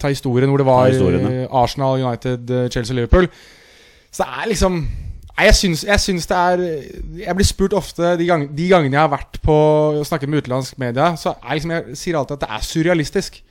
Ta 0.00 0.10
historien 0.12 0.50
hvor 0.52 0.60
det 0.60 0.68
var 0.68 0.90
ja. 0.92 1.46
Arsenal, 1.62 2.02
United, 2.02 2.50
eh, 2.52 2.66
Chelsea 2.72 2.92
og 2.92 2.98
Liverpool. 3.00 3.28
Så 4.12 4.24
det 4.24 4.42
er 4.42 4.50
liksom 4.52 4.80
Nei, 5.36 5.50
jeg 5.50 5.56
syns, 5.58 5.82
jeg 5.84 6.00
syns 6.00 6.26
det 6.30 6.36
er 6.36 6.60
Jeg 7.20 7.36
blir 7.36 7.44
spurt 7.44 7.74
ofte 7.76 8.14
de, 8.16 8.24
gang, 8.24 8.46
de 8.56 8.68
gangene 8.70 8.96
jeg 8.96 9.02
har 9.02 9.12
vært 9.12 9.36
på 9.44 9.56
og 10.00 10.06
snakket 10.08 10.32
med 10.32 10.44
utenlandsk 10.44 10.78
media, 10.80 11.10
så 11.20 11.34
er 11.42 11.58
liksom 11.58 11.74
jeg 11.74 11.98
sier 12.00 12.16
alltid 12.16 12.38
at 12.38 12.46
det 12.46 12.54
er 12.56 12.64
surrealistisk. 12.64 13.42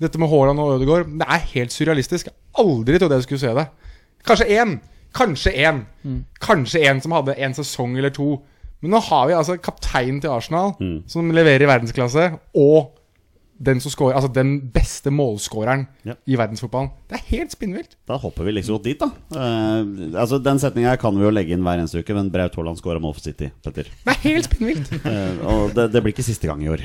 Dette 0.00 0.18
med 0.18 0.30
Haaland 0.32 0.58
og 0.58 0.78
Ødegaard. 0.78 1.10
Det 1.20 1.26
er 1.28 1.50
helt 1.52 1.74
surrealistisk. 1.74 2.30
Jeg 2.30 2.64
aldri 2.64 2.96
trodde 2.98 3.20
jeg 3.20 3.26
skulle 3.28 3.44
se 3.44 3.52
det. 3.60 3.66
Kanskje 4.26 4.46
én. 4.60 4.78
Kanskje 5.14 5.52
én. 5.68 5.84
Kanskje 6.42 6.82
én 6.88 7.00
som 7.04 7.12
hadde 7.14 7.36
en 7.38 7.54
sesong 7.54 7.96
eller 8.00 8.10
to. 8.14 8.40
Men 8.82 8.90
nå 8.96 9.00
har 9.06 9.28
vi 9.30 9.36
altså 9.38 9.54
kapteinen 9.62 10.20
til 10.20 10.32
Arsenal, 10.34 10.74
som 11.08 11.30
leverer 11.32 11.62
i 11.64 11.68
verdensklasse, 11.70 12.26
og 12.60 12.90
den 13.64 13.78
som 13.80 13.92
scorer, 13.94 14.16
altså 14.18 14.28
den 14.34 14.56
beste 14.74 15.12
målskåreren 15.14 15.86
Ja. 16.04 16.16
i 16.26 16.34
verdensfotballen. 16.36 16.90
Det 17.08 17.16
er 17.20 17.22
helt 17.30 17.52
spinnvilt. 17.54 17.94
Da 18.08 18.16
hopper 18.18 18.44
vi 18.44 18.50
liksom 18.56 18.74
godt 18.76 18.84
dit, 18.88 18.98
da. 19.00 19.06
Uh, 19.30 20.18
altså 20.20 20.40
Den 20.42 20.58
setninga 20.58 20.96
kan 21.00 21.14
vi 21.16 21.22
jo 21.24 21.30
legge 21.30 21.54
inn 21.54 21.62
hver 21.64 21.78
eneste 21.78 22.02
uke, 22.02 22.12
men 22.18 22.32
Braut 22.34 22.56
Haaland 22.58 22.76
scora 22.82 22.98
mål 23.00 23.14
for 23.14 23.22
City, 23.24 23.52
Petter. 23.64 23.86
Det 24.04 24.10
er 24.16 24.20
helt 24.26 24.48
spinnvilt. 24.50 24.90
uh, 25.06 25.46
og 25.46 25.74
det, 25.78 25.86
det 25.94 26.02
blir 26.02 26.12
ikke 26.12 26.26
siste 26.26 26.50
gang 26.50 26.64
i 26.66 26.68
år. 26.74 26.82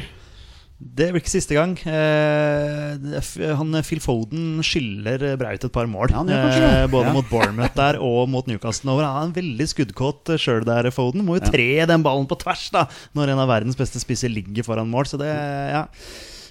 Det 0.79 1.09
blir 1.11 1.19
ikke 1.19 1.31
siste 1.33 1.55
gang. 1.57 1.73
Eh, 1.91 3.51
han, 3.59 3.75
Phil 3.83 3.99
Foden 3.99 4.61
skylder 4.63 5.25
Braut 5.39 5.65
et 5.67 5.73
par 5.75 5.89
mål. 5.91 6.13
Ja, 6.13 6.21
kanskje. 6.23 6.69
Eh, 6.83 6.87
både 6.87 7.09
Ja. 7.09 7.13
mot 7.17 7.27
Bournemouth 7.29 7.75
der 7.75 7.99
og 7.99 8.29
mot 8.31 8.47
Newcastle 8.47 8.91
over. 8.93 9.03
Han 9.03 9.21
er 9.21 9.27
en 9.27 9.35
veldig 9.35 9.67
skuddkåt 9.73 10.31
sjøl 10.39 10.63
der, 10.63 10.87
Foden. 10.95 11.25
Må 11.27 11.35
jo 11.39 11.51
tre 11.51 11.85
den 11.85 12.01
ballen 12.05 12.27
på 12.31 12.39
tvers 12.39 12.69
da 12.71 12.85
når 13.13 13.33
en 13.35 13.39
av 13.43 13.49
verdens 13.51 13.75
beste 13.75 13.99
spisser 13.99 14.31
ligger 14.31 14.63
foran 14.63 14.87
mål. 14.89 15.03
Så 15.11 15.19
det, 15.19 15.27
ja 15.27 15.85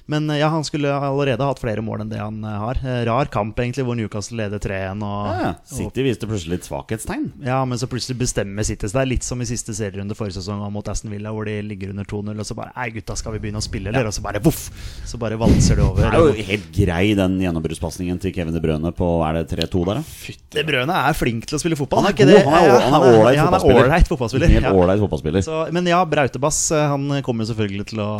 men 0.08 0.26
ja, 0.38 0.48
han 0.50 0.64
skulle 0.66 0.88
allerede 0.90 1.44
hatt 1.44 1.60
flere 1.60 1.82
mål 1.84 2.02
enn 2.06 2.10
det 2.10 2.18
han 2.18 2.38
eh, 2.48 2.56
har. 2.62 2.78
Eh, 2.82 3.02
Rar 3.08 3.28
kamp, 3.32 3.58
egentlig, 3.60 3.84
hvor 3.86 3.94
Newcastle 3.98 4.38
leder 4.40 4.58
3-1. 4.62 5.02
Og, 5.04 5.26
Ja, 5.44 5.50
City 5.68 6.02
viste 6.06 6.26
plutselig 6.30 6.56
litt 6.58 6.68
svakhetstegn. 6.68 7.26
ja, 7.44 7.60
men 7.68 7.78
så 7.78 7.86
plutselig 7.90 8.16
bestemmer 8.22 8.64
City 8.66 8.88
seg. 8.88 9.06
Litt 9.10 9.22
som 9.26 9.40
i 9.44 9.46
siste 9.48 9.74
serierunde 9.76 10.16
forrige 10.18 10.40
sesong 10.40 10.64
mot 10.72 10.88
Aston 10.88 11.12
Villa, 11.12 11.30
hvor 11.36 11.44
de 11.46 11.58
ligger 11.62 11.92
under 11.92 12.08
2-0, 12.08 12.32
og 12.40 12.48
så 12.48 12.56
bare 12.58 12.72
Nei, 12.78 12.88
gutta, 12.96 13.14
skal 13.20 13.36
vi 13.36 13.42
begynne 13.44 13.60
å 13.60 13.66
spille, 13.68 13.92
eller? 13.92 14.08
Og 14.08 14.16
så 14.16 14.24
bare 14.24 14.40
voff! 14.42 14.70
Så 15.04 15.20
bare 15.20 15.36
valser 15.40 15.76
det 15.76 15.84
over. 15.84 16.08
Det 16.08 16.18
er 16.18 16.40
jo 16.40 16.48
helt 16.50 16.72
grei, 16.72 17.04
den 17.18 17.38
gjennombruddspasningen 17.44 18.18
til 18.22 18.32
Kevin 18.36 18.54
De 18.56 18.60
Brøne 18.64 18.92
på 18.96 19.08
Er 19.28 19.42
det 19.42 19.50
3-2 19.52 19.84
der, 19.88 20.00
da? 20.00 20.34
Det 20.58 20.64
Brøne 20.68 20.96
er 21.08 21.16
flink 21.18 21.44
til 21.48 21.58
å 21.58 21.62
spille 21.62 21.76
fotball. 21.78 22.06
Han 22.06 22.12
er 22.12 22.16
god, 22.16 22.32
han 22.48 22.56
er 22.56 22.68
Ja, 22.68 22.98
ålreit 23.12 23.36
ja, 23.36 23.44
han 23.44 23.54
er 23.54 23.60
fotballspiller. 23.60 24.08
fotballspiller. 24.08 24.48
Helt 24.56 24.68
Ja. 24.70 24.72
ålreit 24.72 25.00
fotballspiller. 25.04 25.44
Så, 25.44 25.60
men 25.76 25.86
ja, 25.92 26.00
Brautebass 26.08 26.70
eh, 26.72 26.88
han 26.88 27.08
kommer 27.26 27.44
jo 27.44 27.52
selvfølgelig 27.52 27.86
til 27.92 28.00
å 28.04 28.10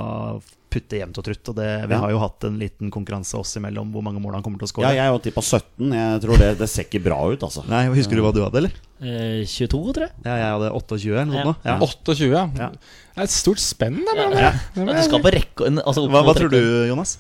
putte 0.71 0.99
jevnt 1.01 1.19
og 1.21 1.25
trutt. 1.25 1.49
Og 1.49 1.57
det, 1.57 1.67
vi 1.89 1.95
Ja. 1.95 2.01
har 2.01 2.11
jo 2.13 2.19
hatt 2.23 2.45
en 2.45 2.59
liten 2.59 2.91
konkurranse 2.91 3.35
oss 3.39 3.57
imellom 3.57 3.91
hvor 3.93 4.03
mange 4.05 4.21
mål 4.21 4.35
han 4.35 4.43
kommer 4.43 4.59
til 4.59 4.69
å 4.69 4.73
skåre. 4.73 4.91
Ja, 4.93 5.05
jeg 5.05 5.11
har 5.13 5.19
tippa 5.25 5.41
17. 5.43 5.93
Jeg 5.93 6.21
tror 6.23 6.39
det, 6.39 6.59
det 6.59 6.69
ser 6.69 6.85
ikke 6.85 7.03
bra 7.05 7.19
ut, 7.33 7.41
altså. 7.41 7.65
Nei, 7.69 7.87
Husker 7.89 8.17
du 8.17 8.23
hva 8.23 8.33
du 8.35 8.43
hadde, 8.45 8.57
eller? 8.63 8.73
Eh, 9.01 9.45
22, 9.47 9.93
tror 9.95 10.07
jeg. 10.09 10.13
Ja, 10.25 10.37
jeg 10.37 10.51
hadde 10.57 10.73
28 10.75 11.15
eller 11.15 11.25
noe 11.27 11.39
Ja. 11.39 11.45
sånt. 11.45 11.65
Ja. 11.65 11.79
28, 11.79 12.29
ja. 12.31 12.45
Ja. 12.59 12.69
Det 12.69 13.19
er 13.19 13.23
et 13.23 13.31
stort 13.31 13.59
spenn 13.59 13.97
det. 14.05 14.15
men- 14.17 14.39
Ja. 14.39 14.53
Du 14.75 15.03
skal 15.03 15.21
på 15.21 15.33
rekke 15.33 15.83
altså, 15.85 16.09
Hva, 16.09 16.23
hva 16.25 16.35
tror 16.35 16.51
du, 16.51 16.61
Jonas? 16.89 17.19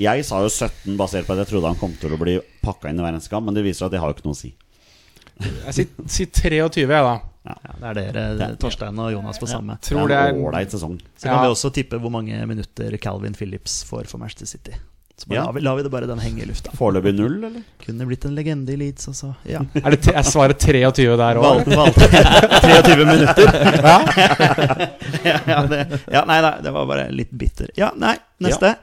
Jeg 0.00 0.24
sa 0.24 0.40
jo 0.40 0.48
17 0.48 0.96
basert 0.96 1.26
på 1.26 1.34
at 1.36 1.42
jeg 1.44 1.48
trodde 1.52 1.66
han 1.66 1.76
kom 1.76 1.92
til 2.00 2.10
å 2.10 2.18
bli 2.18 2.40
pakka 2.64 2.88
inn 2.88 2.98
i 2.98 3.02
hver 3.02 3.12
men 3.44 3.54
det 3.54 3.64
viser 3.64 3.86
at 3.86 3.92
det 3.92 4.00
har 4.00 4.08
jo 4.08 4.14
ikke 4.14 4.24
noe 4.24 4.36
å 4.36 4.36
si. 4.36 4.54
Jeg 5.40 5.74
sier, 5.74 5.88
si 6.06 6.26
23, 6.26 6.60
jeg, 6.88 6.88
da. 6.88 7.20
Ja, 7.46 7.54
det 7.94 8.02
er 8.04 8.12
dere, 8.12 8.48
Torstein 8.60 8.98
og 9.00 9.12
Jonas, 9.14 9.38
på 9.40 9.46
samme. 9.48 9.78
Tror 9.80 10.08
det 10.10 10.16
er 10.18 10.34
en 10.34 10.42
ålreit 10.44 10.70
sesong. 10.74 10.98
Så 11.16 11.24
kan 11.24 11.38
Ja. 11.38 11.42
vi 11.46 11.54
også 11.54 11.70
tippe 11.72 11.96
hvor 11.98 12.10
mange 12.12 12.36
minutter 12.46 12.96
Calvin 13.00 13.32
Phillips 13.34 13.82
får 13.88 14.06
for 14.10 14.18
Manchester 14.20 14.46
City. 14.46 14.72
Så 15.20 15.26
bare 15.28 15.36
Ja. 15.38 15.44
lar, 15.44 15.52
vi, 15.52 15.60
lar 15.60 15.76
vi 15.76 15.82
det 15.82 15.90
bare 15.92 16.06
den 16.08 16.18
henge 16.20 16.42
i 16.42 16.46
lufta. 16.48 16.70
Foreløpig 16.76 17.14
null, 17.16 17.38
eller? 17.44 17.62
Kunne 17.84 18.06
blitt 18.08 18.24
en 18.24 18.34
legende 18.36 18.72
i 18.72 18.76
Leeds, 18.76 19.08
også. 19.08 19.34
Ja. 19.44 19.60
Er, 19.84 19.90
det, 19.96 20.08
er 20.16 20.22
svaret 20.22 20.58
23 20.60 21.16
der 21.16 21.40
òg? 21.40 21.44
Valgte, 21.44 21.76
valgte 21.76 22.08
23 22.64 23.04
minutter. 23.08 23.44
ja, 25.24 25.40
ja, 25.52 25.66
det, 25.66 26.00
ja, 26.12 26.24
nei, 26.28 26.40
da, 26.44 26.54
det 26.64 26.72
var 26.72 26.86
bare 26.88 27.08
litt 27.12 27.30
bitter. 27.32 27.68
Ja, 27.76 27.90
nei, 27.96 28.16
neste. 28.40 28.74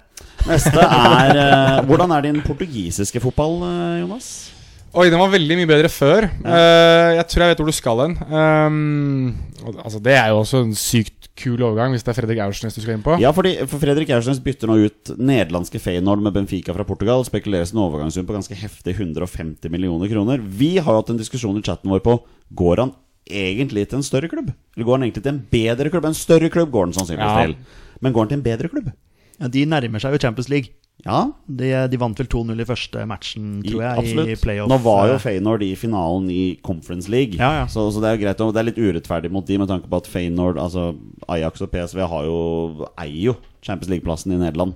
Neste 0.47 0.81
er 0.81 1.37
eh, 1.37 1.79
Hvordan 1.89 2.11
er 2.17 2.21
din 2.25 2.41
portugisiske 2.45 3.21
fotball, 3.21 3.57
eh, 3.65 3.99
Jonas? 4.03 4.29
Oi, 4.97 5.09
den 5.13 5.19
var 5.21 5.29
veldig 5.29 5.55
mye 5.59 5.69
bedre 5.69 5.89
før. 5.93 6.25
Eh, 6.25 7.11
jeg 7.19 7.25
tror 7.29 7.43
jeg 7.43 7.51
vet 7.51 7.59
hvor 7.61 7.69
du 7.69 7.75
skal 7.75 7.99
hen. 8.01 8.15
Um, 8.31 9.35
altså, 9.83 9.99
det 10.01 10.15
er 10.17 10.31
jo 10.31 10.39
også 10.41 10.63
en 10.65 10.73
sykt 10.77 11.27
kul 11.37 11.61
overgang, 11.61 11.93
hvis 11.93 12.01
det 12.01 12.09
er 12.13 12.17
Fredrik 12.17 12.39
Aursnes 12.41 12.73
du 12.73 12.81
skal 12.81 12.95
inn 12.95 13.03
på. 13.05 13.17
Ja, 13.21 13.29
fordi 13.35 13.53
for 13.69 13.77
Fredrik 13.83 14.09
Aursnes 14.15 14.39
bytter 14.41 14.71
nå 14.71 14.79
ut 14.87 15.11
nederlandske 15.21 15.81
Feyenoord 15.83 16.23
med 16.25 16.33
Benfica 16.33 16.73
fra 16.73 16.85
Portugal. 16.87 17.21
Spekuleres 17.27 17.75
en 17.75 17.83
overgangssum 17.83 18.25
på 18.25 18.33
ganske 18.33 18.57
heftig 18.57 18.95
150 18.97 19.69
millioner 19.73 20.09
kroner. 20.09 20.41
Vi 20.41 20.77
har 20.79 20.89
jo 20.97 21.03
hatt 21.03 21.13
en 21.13 21.21
diskusjon 21.21 21.59
i 21.61 21.65
chatten 21.67 21.93
vår 21.93 22.01
på 22.07 22.17
Går 22.57 22.81
han 22.81 22.95
egentlig 23.27 23.85
til 23.91 23.99
en 23.99 24.07
større 24.07 24.29
klubb. 24.31 24.49
Eller 24.73 24.87
går 24.87 24.97
han 24.97 25.05
egentlig 25.05 25.25
til 25.27 25.33
en 25.35 25.43
bedre 25.51 25.91
klubb? 25.93 26.05
En 26.09 26.17
større 26.17 26.49
klubb 26.49 26.71
går 26.73 26.87
han 26.87 26.97
sannsynligvis 26.97 27.37
Ja. 27.37 27.45
til. 27.45 27.55
Men 28.01 28.13
går 28.15 28.25
han 28.25 28.29
til 28.33 28.39
en 28.39 28.47
bedre 28.49 28.69
klubb? 28.71 28.89
Ja, 29.37 29.47
de 29.47 29.65
nærmer 29.65 30.01
seg 30.01 30.15
jo 30.15 30.21
Champions 30.25 30.49
League. 30.49 30.73
Ja, 31.05 31.19
De, 31.45 31.67
de 31.91 31.97
vant 32.01 32.17
vel 32.19 32.27
2-0 32.27 32.61
i 32.63 32.65
første 32.65 33.03
matchen, 33.07 33.61
tror 33.63 33.83
jeg, 33.83 33.91
i 33.91 34.01
absolutt. 34.01 34.41
playoff. 34.41 34.69
Nå 34.71 34.77
var 34.81 35.11
jo 35.11 35.13
eh, 35.15 35.21
Feyenoord 35.21 35.63
i 35.63 35.69
finalen 35.77 36.25
i 36.33 36.41
Conference 36.65 37.07
League, 37.13 37.37
Ja, 37.37 37.51
ja. 37.61 37.67
Så, 37.71 37.85
så 37.93 38.01
det 38.01 38.09
er 38.09 38.17
jo 38.17 38.23
greit. 38.25 38.41
Det 38.41 38.61
er 38.63 38.67
litt 38.71 38.81
urettferdig 38.81 39.31
mot 39.31 39.45
de 39.47 39.59
med 39.61 39.69
tanke 39.69 39.87
på 39.91 39.99
at 40.01 40.09
Feyenoord, 40.09 40.57
altså 40.59 40.95
Ajax 41.29 41.61
og 41.63 41.71
PSV, 41.71 42.01
har 42.11 42.25
jo, 42.27 42.87
eier 42.97 43.21
jo 43.29 43.35
Champions 43.61 43.91
League-plassen 43.93 44.33
i 44.35 44.41
Nederland. 44.41 44.73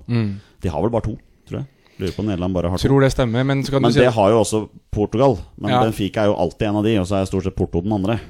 De 0.62 0.70
har 0.72 0.84
vel 0.86 0.94
bare 0.94 1.08
to, 1.10 1.16
tror 1.50 1.60
jeg. 1.64 1.68
Lurer 2.00 2.14
på 2.16 2.22
om 2.24 2.30
Nederland 2.30 2.54
bare 2.56 2.70
har 2.72 2.78
to. 2.80 2.86
Tror 2.88 3.04
det 3.04 3.10
stemmer, 3.12 3.44
men 3.44 3.60
så 3.66 3.74
kan 3.74 3.82
Men 3.84 3.92
si 3.92 4.00
det 4.00 4.14
har 4.14 4.30
jo 4.32 4.38
også 4.40 4.62
Portugal. 4.94 5.36
Men 5.60 5.74
Ja. 5.74 5.82
Benfica 5.84 6.22
er 6.22 6.30
jo 6.32 6.38
alltid 6.38 6.68
en 6.70 6.76
av 6.80 6.84
de, 6.86 6.94
og 7.02 7.06
så 7.10 7.18
er 7.20 7.28
stort 7.28 7.44
sett 7.44 7.56
Porto 7.58 7.82
den 7.82 7.92
andre. 7.92 8.20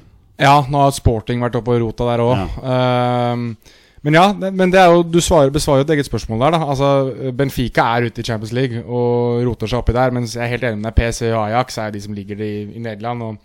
Ja, 0.41 0.65
nå 0.67 0.81
har 0.81 0.91
Sporting 0.91 1.39
vært 1.45 1.55
oppe 1.55 1.77
og 1.77 1.81
rota 1.85 2.09
der 2.09 2.25
òg. 2.25 3.55
Men 4.03 4.17
ja, 4.17 4.23
men 4.35 4.71
det 4.71 4.81
er 4.81 4.91
jo, 4.91 5.03
du 5.07 5.21
svarer, 5.23 5.51
besvarer 5.53 5.79
jo 5.79 5.85
et 5.87 5.93
eget 5.95 6.07
spørsmål 6.09 6.41
der. 6.41 6.55
da 6.57 6.65
Altså, 6.73 6.87
Benfica 7.37 7.85
er 7.95 8.09
ute 8.09 8.19
i 8.19 8.25
Champions 8.27 8.51
League 8.51 8.81
og 8.83 9.45
roter 9.47 9.69
seg 9.71 9.79
oppi 9.79 9.95
der. 9.95 10.11
Mens 10.11 10.35
jeg 10.35 10.43
er 10.43 10.51
helt 10.51 10.65
enig 10.67 10.81
med 10.81 10.89
deg, 10.89 10.97
PC 10.97 11.29
og 11.29 11.45
Ajax 11.45 11.77
er 11.79 11.93
de 11.93 12.01
som 12.03 12.17
ligger 12.17 12.41
i, 12.43 12.51
i 12.75 12.83
Nederland. 12.83 13.23
Og 13.23 13.37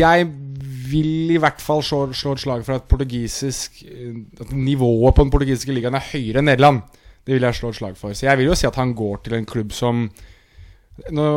jeg 0.00 0.24
vil 0.90 1.34
i 1.34 1.36
hvert 1.40 1.60
fall 1.60 1.84
slå, 1.84 2.06
slå 2.16 2.32
et 2.32 2.44
slag 2.46 2.64
for 2.64 2.78
at 2.78 2.88
portugisisk 2.88 3.82
eh, 3.84 4.16
At 4.40 4.52
nivået 4.52 5.14
på 5.14 5.24
den 5.24 5.32
portugisiske 5.32 5.76
ligaen 5.76 5.96
er 5.96 6.08
høyere 6.08 6.40
enn 6.40 6.48
Nederland. 6.48 6.80
Det 7.26 7.36
vil 7.36 7.44
jeg 7.44 7.60
slå 7.60 7.68
et 7.68 7.80
slag 7.82 8.00
for. 8.00 8.16
Så 8.16 8.26
jeg 8.26 8.40
vil 8.40 8.48
jo 8.48 8.56
si 8.56 8.68
at 8.68 8.80
han 8.80 8.96
går 8.96 9.20
til 9.26 9.36
en 9.36 9.48
klubb 9.48 9.76
som 9.76 10.08
nå 11.08 11.28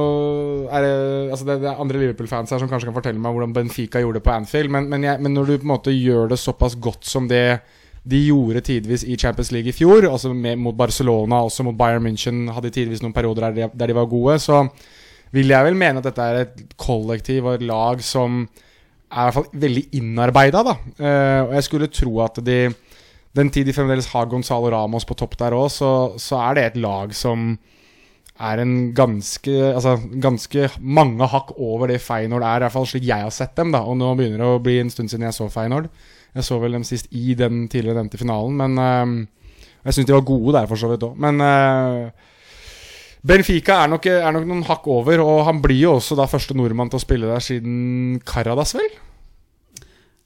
er 0.75 0.83
det, 0.83 0.95
altså 1.31 1.45
det, 1.47 1.53
er 1.63 1.79
andre 1.79 1.99
Liverpool-fans 2.01 2.51
her 2.51 2.59
som 2.59 2.67
kanskje 2.67 2.89
kan 2.89 2.95
fortelle 2.97 3.21
meg 3.21 3.31
hvordan 3.31 3.53
Benfica 3.55 4.01
gjorde 4.01 4.19
det 4.19 4.25
på 4.25 4.33
Anfield, 4.33 4.71
men, 4.73 4.89
men, 4.91 5.05
jeg, 5.07 5.21
men 5.23 5.31
når 5.31 5.47
du 5.47 5.53
på 5.53 5.63
en 5.63 5.71
måte 5.71 5.93
gjør 5.95 6.33
det 6.33 6.39
såpass 6.41 6.75
godt 6.83 7.07
som 7.07 7.29
det 7.31 7.61
de 8.03 8.19
gjorde 8.25 8.63
tidvis 8.67 9.05
i 9.07 9.15
Champions 9.19 9.53
League 9.55 9.71
i 9.71 9.75
fjor, 9.75 10.09
altså 10.09 10.33
med, 10.35 10.59
mot 10.59 10.75
Barcelona, 10.75 11.43
også 11.45 11.63
mot 11.63 11.77
Bayern 11.79 12.03
München, 12.03 12.45
hadde 12.51 12.73
tidvis 12.75 13.03
noen 13.03 13.15
perioder 13.15 13.47
der 13.47 13.55
de, 13.55 13.69
der 13.79 13.91
de 13.91 13.95
var 13.95 14.11
gode, 14.11 14.37
så 14.43 14.65
vil 15.33 15.49
jeg 15.49 15.65
vel 15.65 15.77
mene 15.79 16.01
at 16.01 16.09
dette 16.09 16.25
er 16.25 16.41
et 16.43 16.63
kollektiv 16.77 17.47
og 17.47 17.55
et 17.57 17.65
lag 17.65 18.03
som 18.03 18.43
er 18.43 19.21
i 19.21 19.27
hvert 19.27 19.37
fall 19.37 19.61
veldig 19.63 19.83
innarbeida, 19.99 20.63
da. 20.65 20.75
Eh, 20.97 21.39
og 21.45 21.55
jeg 21.57 21.67
skulle 21.69 21.93
tro 21.93 22.17
at 22.25 22.41
de 22.43 22.59
den 23.33 23.49
tid 23.49 23.65
de 23.65 23.73
fremdeles 23.73 24.11
har 24.13 24.27
Gonzalo 24.29 24.69
Ramos 24.69 25.07
på 25.09 25.15
topp 25.17 25.37
der 25.39 25.55
òg, 25.57 25.71
så, 25.73 25.91
så 26.21 26.37
er 26.43 26.57
det 26.57 26.65
et 26.67 26.81
lag 26.83 27.13
som 27.17 27.55
er 28.43 28.59
en 28.63 28.93
ganske 28.97 29.53
Altså 29.69 29.95
ganske 30.21 30.67
mange 30.79 31.25
hakk 31.29 31.53
over 31.57 31.89
det 31.89 32.01
Feyenoord 32.01 32.45
er, 32.45 32.61
i 32.61 32.65
hvert 32.65 32.75
fall 32.75 32.87
slik 32.89 33.05
jeg 33.05 33.25
har 33.25 33.33
sett 33.33 33.55
dem. 33.57 33.71
da 33.73 33.83
Og 33.85 33.97
nå 33.97 34.13
begynner 34.17 34.41
det 34.41 34.49
å 34.49 34.61
bli 34.61 34.79
en 34.81 34.89
stund 34.93 35.09
siden 35.09 35.25
jeg 35.27 35.37
så 35.37 35.49
Feyenoord. 35.53 35.89
Jeg 36.33 36.43
så 36.47 36.57
vel 36.61 36.71
dem 36.79 36.83
sist 36.87 37.07
i 37.13 37.35
den 37.37 37.67
tidligere 37.69 37.99
nevnte 38.01 38.17
finalen, 38.17 38.55
men 38.57 38.77
uh, 38.81 39.27
Jeg 39.85 39.93
syns 39.97 40.07
de 40.09 40.15
var 40.15 40.23
gode 40.25 40.53
der, 40.55 40.67
for 40.67 40.79
så 40.79 40.89
vidt 40.89 41.03
òg. 41.05 41.17
Men 41.21 41.41
uh, 41.43 42.09
Benfica 43.23 43.83
er 43.83 43.91
nok, 43.93 44.05
er 44.09 44.31
nok 44.35 44.45
noen 44.49 44.63
hakk 44.67 44.87
over, 44.91 45.21
og 45.23 45.45
han 45.47 45.61
blir 45.63 45.79
jo 45.85 45.93
også 45.99 46.17
da 46.19 46.25
første 46.27 46.55
nordmann 46.57 46.89
til 46.91 46.99
å 46.99 47.03
spille 47.03 47.29
der 47.29 47.43
siden 47.43 48.17
Caradas, 48.27 48.73
vel? 48.75 48.89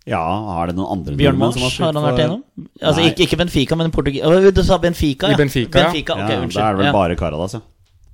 Ja, 0.08 0.22
er 0.62 0.70
det 0.72 0.78
noen 0.78 0.94
andre 1.02 1.18
Bjørn 1.20 1.36
Mars 1.42 1.58
som 1.60 1.84
har 1.84 1.92
han 1.92 1.98
vært 2.00 2.14
for- 2.16 2.22
igjennom? 2.24 2.70
Altså 2.80 3.04
ikke, 3.10 3.26
ikke 3.28 3.38
Benfica, 3.42 3.76
men 3.76 3.92
Portugi... 3.92 4.22
Å, 4.24 4.32
Du 4.56 4.64
sa 4.64 4.78
Benfica, 4.80 5.28
I 5.28 5.36
ja. 5.36 5.40
Benfica, 5.42 5.84
ja. 5.84 5.90
ok, 5.92 6.00
Ja. 6.00 6.40
Da 6.48 6.70
er 6.70 6.78
det 6.78 6.80
vel 6.80 6.88
Ja. 6.88 6.94
bare 6.96 7.18
Caradas, 7.20 7.58
ja. 7.60 7.62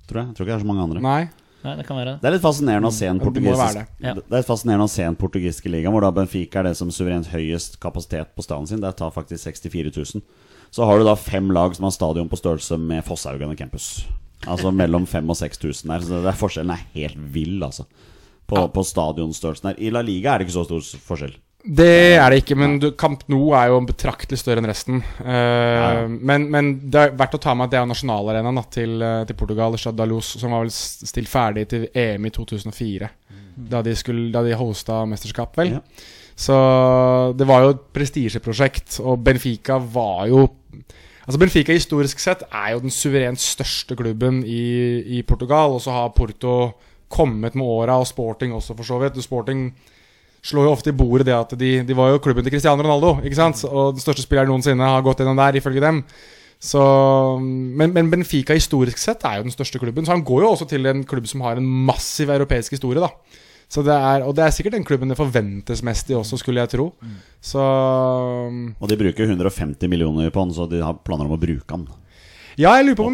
Tror 0.10 0.20
jeg. 0.24 0.28
jeg 0.32 0.36
tror 0.36 0.48
ikke 0.48 0.52
det 0.52 0.58
er 0.58 0.66
så 0.66 0.72
mange 0.72 0.84
andre. 0.88 1.04
Nei. 1.06 1.22
Nei, 1.64 1.76
det 1.80 1.86
det. 1.88 2.16
Er 2.20 2.34
litt 2.36 2.44
fascinerende 2.44 2.90
å 2.90 2.94
se 2.94 3.08
en 3.08 3.20
Ja, 3.20 3.24
portugisisk 3.24 3.78
det. 3.78 3.84
Ja. 4.04 4.14
Det 4.20 4.40
er 4.40 4.48
fascinerende 4.48 4.88
å 4.88 4.92
se 4.92 5.06
en 5.08 5.16
portugisiske 5.16 5.72
liga 5.72 5.92
hvor 5.94 6.04
da 6.04 6.12
Benfica 6.12 6.60
er 6.60 6.68
det 6.68 6.74
som 6.76 6.92
suverent 6.92 7.30
høyest 7.32 7.80
kapasitet 7.84 8.34
på 8.36 8.44
stadion 8.44 8.68
sin. 8.68 8.82
Det 8.84 8.92
tar 9.00 9.14
faktisk 9.16 9.46
64 9.48 9.94
000. 9.96 10.26
Så 10.74 10.90
har 10.90 11.00
du 11.00 11.06
da 11.08 11.16
fem 11.16 11.52
lag 11.56 11.76
som 11.78 11.88
har 11.88 11.96
stadion 11.96 12.28
på 12.28 12.40
størrelse 12.40 12.80
med 12.82 13.06
Fosshaugen 13.08 13.54
og 13.54 13.58
Campus. 13.58 14.04
Altså 14.44 14.74
mellom 14.82 15.06
5000 15.08 15.32
og 15.32 15.40
6000 15.40 15.94
der. 15.94 16.04
Så 16.04 16.22
det 16.26 16.36
forskjellen 16.42 16.76
er 16.76 16.86
helt 16.98 17.24
vill, 17.36 17.62
altså. 17.64 17.88
På, 18.50 18.66
på 18.68 18.84
stadionstørrelsen 18.84 19.72
her. 19.72 19.80
I 19.80 19.94
La 19.94 20.02
Liga 20.04 20.34
er 20.34 20.42
det 20.42 20.50
ikke 20.50 20.58
så 20.58 20.66
stor 20.68 20.84
forskjell. 21.08 21.38
Det 21.64 22.18
er 22.20 22.26
det 22.28 22.42
ikke, 22.42 22.58
men 22.60 22.76
du, 22.82 22.90
Camp 23.00 23.22
Nou 23.32 23.54
er 23.56 23.70
jo 23.72 23.78
betraktelig 23.88 24.42
større 24.42 24.60
enn 24.60 24.68
resten. 24.68 24.98
Eh, 25.24 26.00
men, 26.12 26.50
men 26.52 26.74
det 26.92 27.00
er 27.00 27.14
verdt 27.16 27.38
å 27.38 27.40
ta 27.46 27.54
med 27.56 27.70
at 27.70 27.72
det 27.72 27.80
er 27.80 27.88
nasjonalarenaen 27.88 28.60
til, 28.74 28.98
eh, 29.00 29.22
til 29.30 29.38
Portugal, 29.40 29.78
Chadalos, 29.80 30.34
som 30.42 30.52
var 30.52 30.66
vel 30.66 30.74
stilt 30.74 31.32
ferdig 31.32 31.70
til 31.72 31.86
EM 31.88 32.28
i 32.28 32.34
2004. 32.36 33.10
Da 33.72 33.80
de, 33.86 33.94
skulle, 33.96 34.28
da 34.34 34.44
de 34.44 34.58
hosta 34.60 35.06
mesterskap, 35.08 35.56
vel. 35.62 35.78
Ja. 35.78 35.82
Så 36.36 36.58
det 37.40 37.48
var 37.48 37.64
jo 37.64 37.72
et 37.78 37.88
prestisjeprosjekt, 37.96 39.00
og 39.06 39.24
Benfica 39.24 39.80
var 39.80 40.28
jo 40.32 40.48
Altså 41.24 41.40
Benfica 41.40 41.72
historisk 41.72 42.20
sett 42.20 42.42
er 42.50 42.74
jo 42.74 42.82
den 42.84 42.92
suverent 42.92 43.40
største 43.40 43.96
klubben 43.96 44.42
i, 44.44 44.66
i 45.16 45.22
Portugal, 45.24 45.78
og 45.78 45.80
så 45.80 45.94
har 45.96 46.10
Porto 46.12 46.74
kommet 47.08 47.56
med 47.56 47.64
åra, 47.64 47.96
og 47.96 48.10
Sporting 48.10 48.52
også, 48.52 48.76
for 48.76 48.84
så 48.84 48.98
vidt. 49.00 49.22
Sporting 49.24 49.70
slår 50.44 50.68
jo 50.68 50.76
ofte 50.76 50.92
i 50.92 50.98
bordet 50.98 51.28
det 51.30 51.36
at 51.38 51.54
de, 51.60 51.74
de 51.88 51.98
var 51.98 52.12
jo 52.12 52.22
klubben 52.24 52.44
til 52.44 52.52
Cristiano 52.54 52.84
Ronaldo. 52.84 53.16
Ikke 53.24 53.40
sant? 53.40 53.64
Og 53.70 53.96
den 53.96 54.04
største 54.04 54.26
spilleren 54.26 54.52
noensinne 54.52 54.90
har 54.96 55.06
gått 55.06 55.24
gjennom 55.24 55.40
der, 55.40 55.60
ifølge 55.60 55.84
dem. 55.84 56.04
Så, 56.64 56.84
men, 57.40 57.92
men 57.96 58.12
Benfica 58.12 58.56
historisk 58.56 59.00
sett 59.02 59.24
er 59.28 59.40
jo 59.40 59.48
den 59.48 59.56
største 59.56 59.82
klubben, 59.82 60.06
så 60.08 60.14
han 60.16 60.24
går 60.24 60.46
jo 60.46 60.52
også 60.54 60.68
til 60.72 60.88
en 60.88 61.02
klubb 61.08 61.26
som 61.28 61.44
har 61.44 61.60
en 61.60 61.68
massiv 61.88 62.32
europeisk 62.32 62.76
historie. 62.78 63.04
da 63.04 63.12
så 63.74 63.82
det 63.82 63.94
er, 63.96 64.24
Og 64.28 64.36
det 64.38 64.44
er 64.46 64.54
sikkert 64.54 64.76
den 64.76 64.86
klubben 64.86 65.10
det 65.10 65.18
forventes 65.18 65.82
mest 65.86 66.12
i 66.12 66.18
også, 66.18 66.38
skulle 66.38 66.62
jeg 66.62 66.70
tro. 66.76 66.92
Så 67.42 67.60
Og 67.60 68.88
de 68.90 69.00
bruker 69.00 69.26
150 69.26 69.90
millioner 69.90 70.30
på 70.30 70.46
den, 70.46 70.54
så 70.54 70.70
de 70.70 70.84
har 70.84 71.00
planer 71.06 71.26
om 71.26 71.36
å 71.36 71.42
bruke 71.42 71.66
den. 71.68 71.88
Ja, 72.54 72.76
jeg 72.78 72.92
lurer, 72.92 73.00
på 73.00 73.08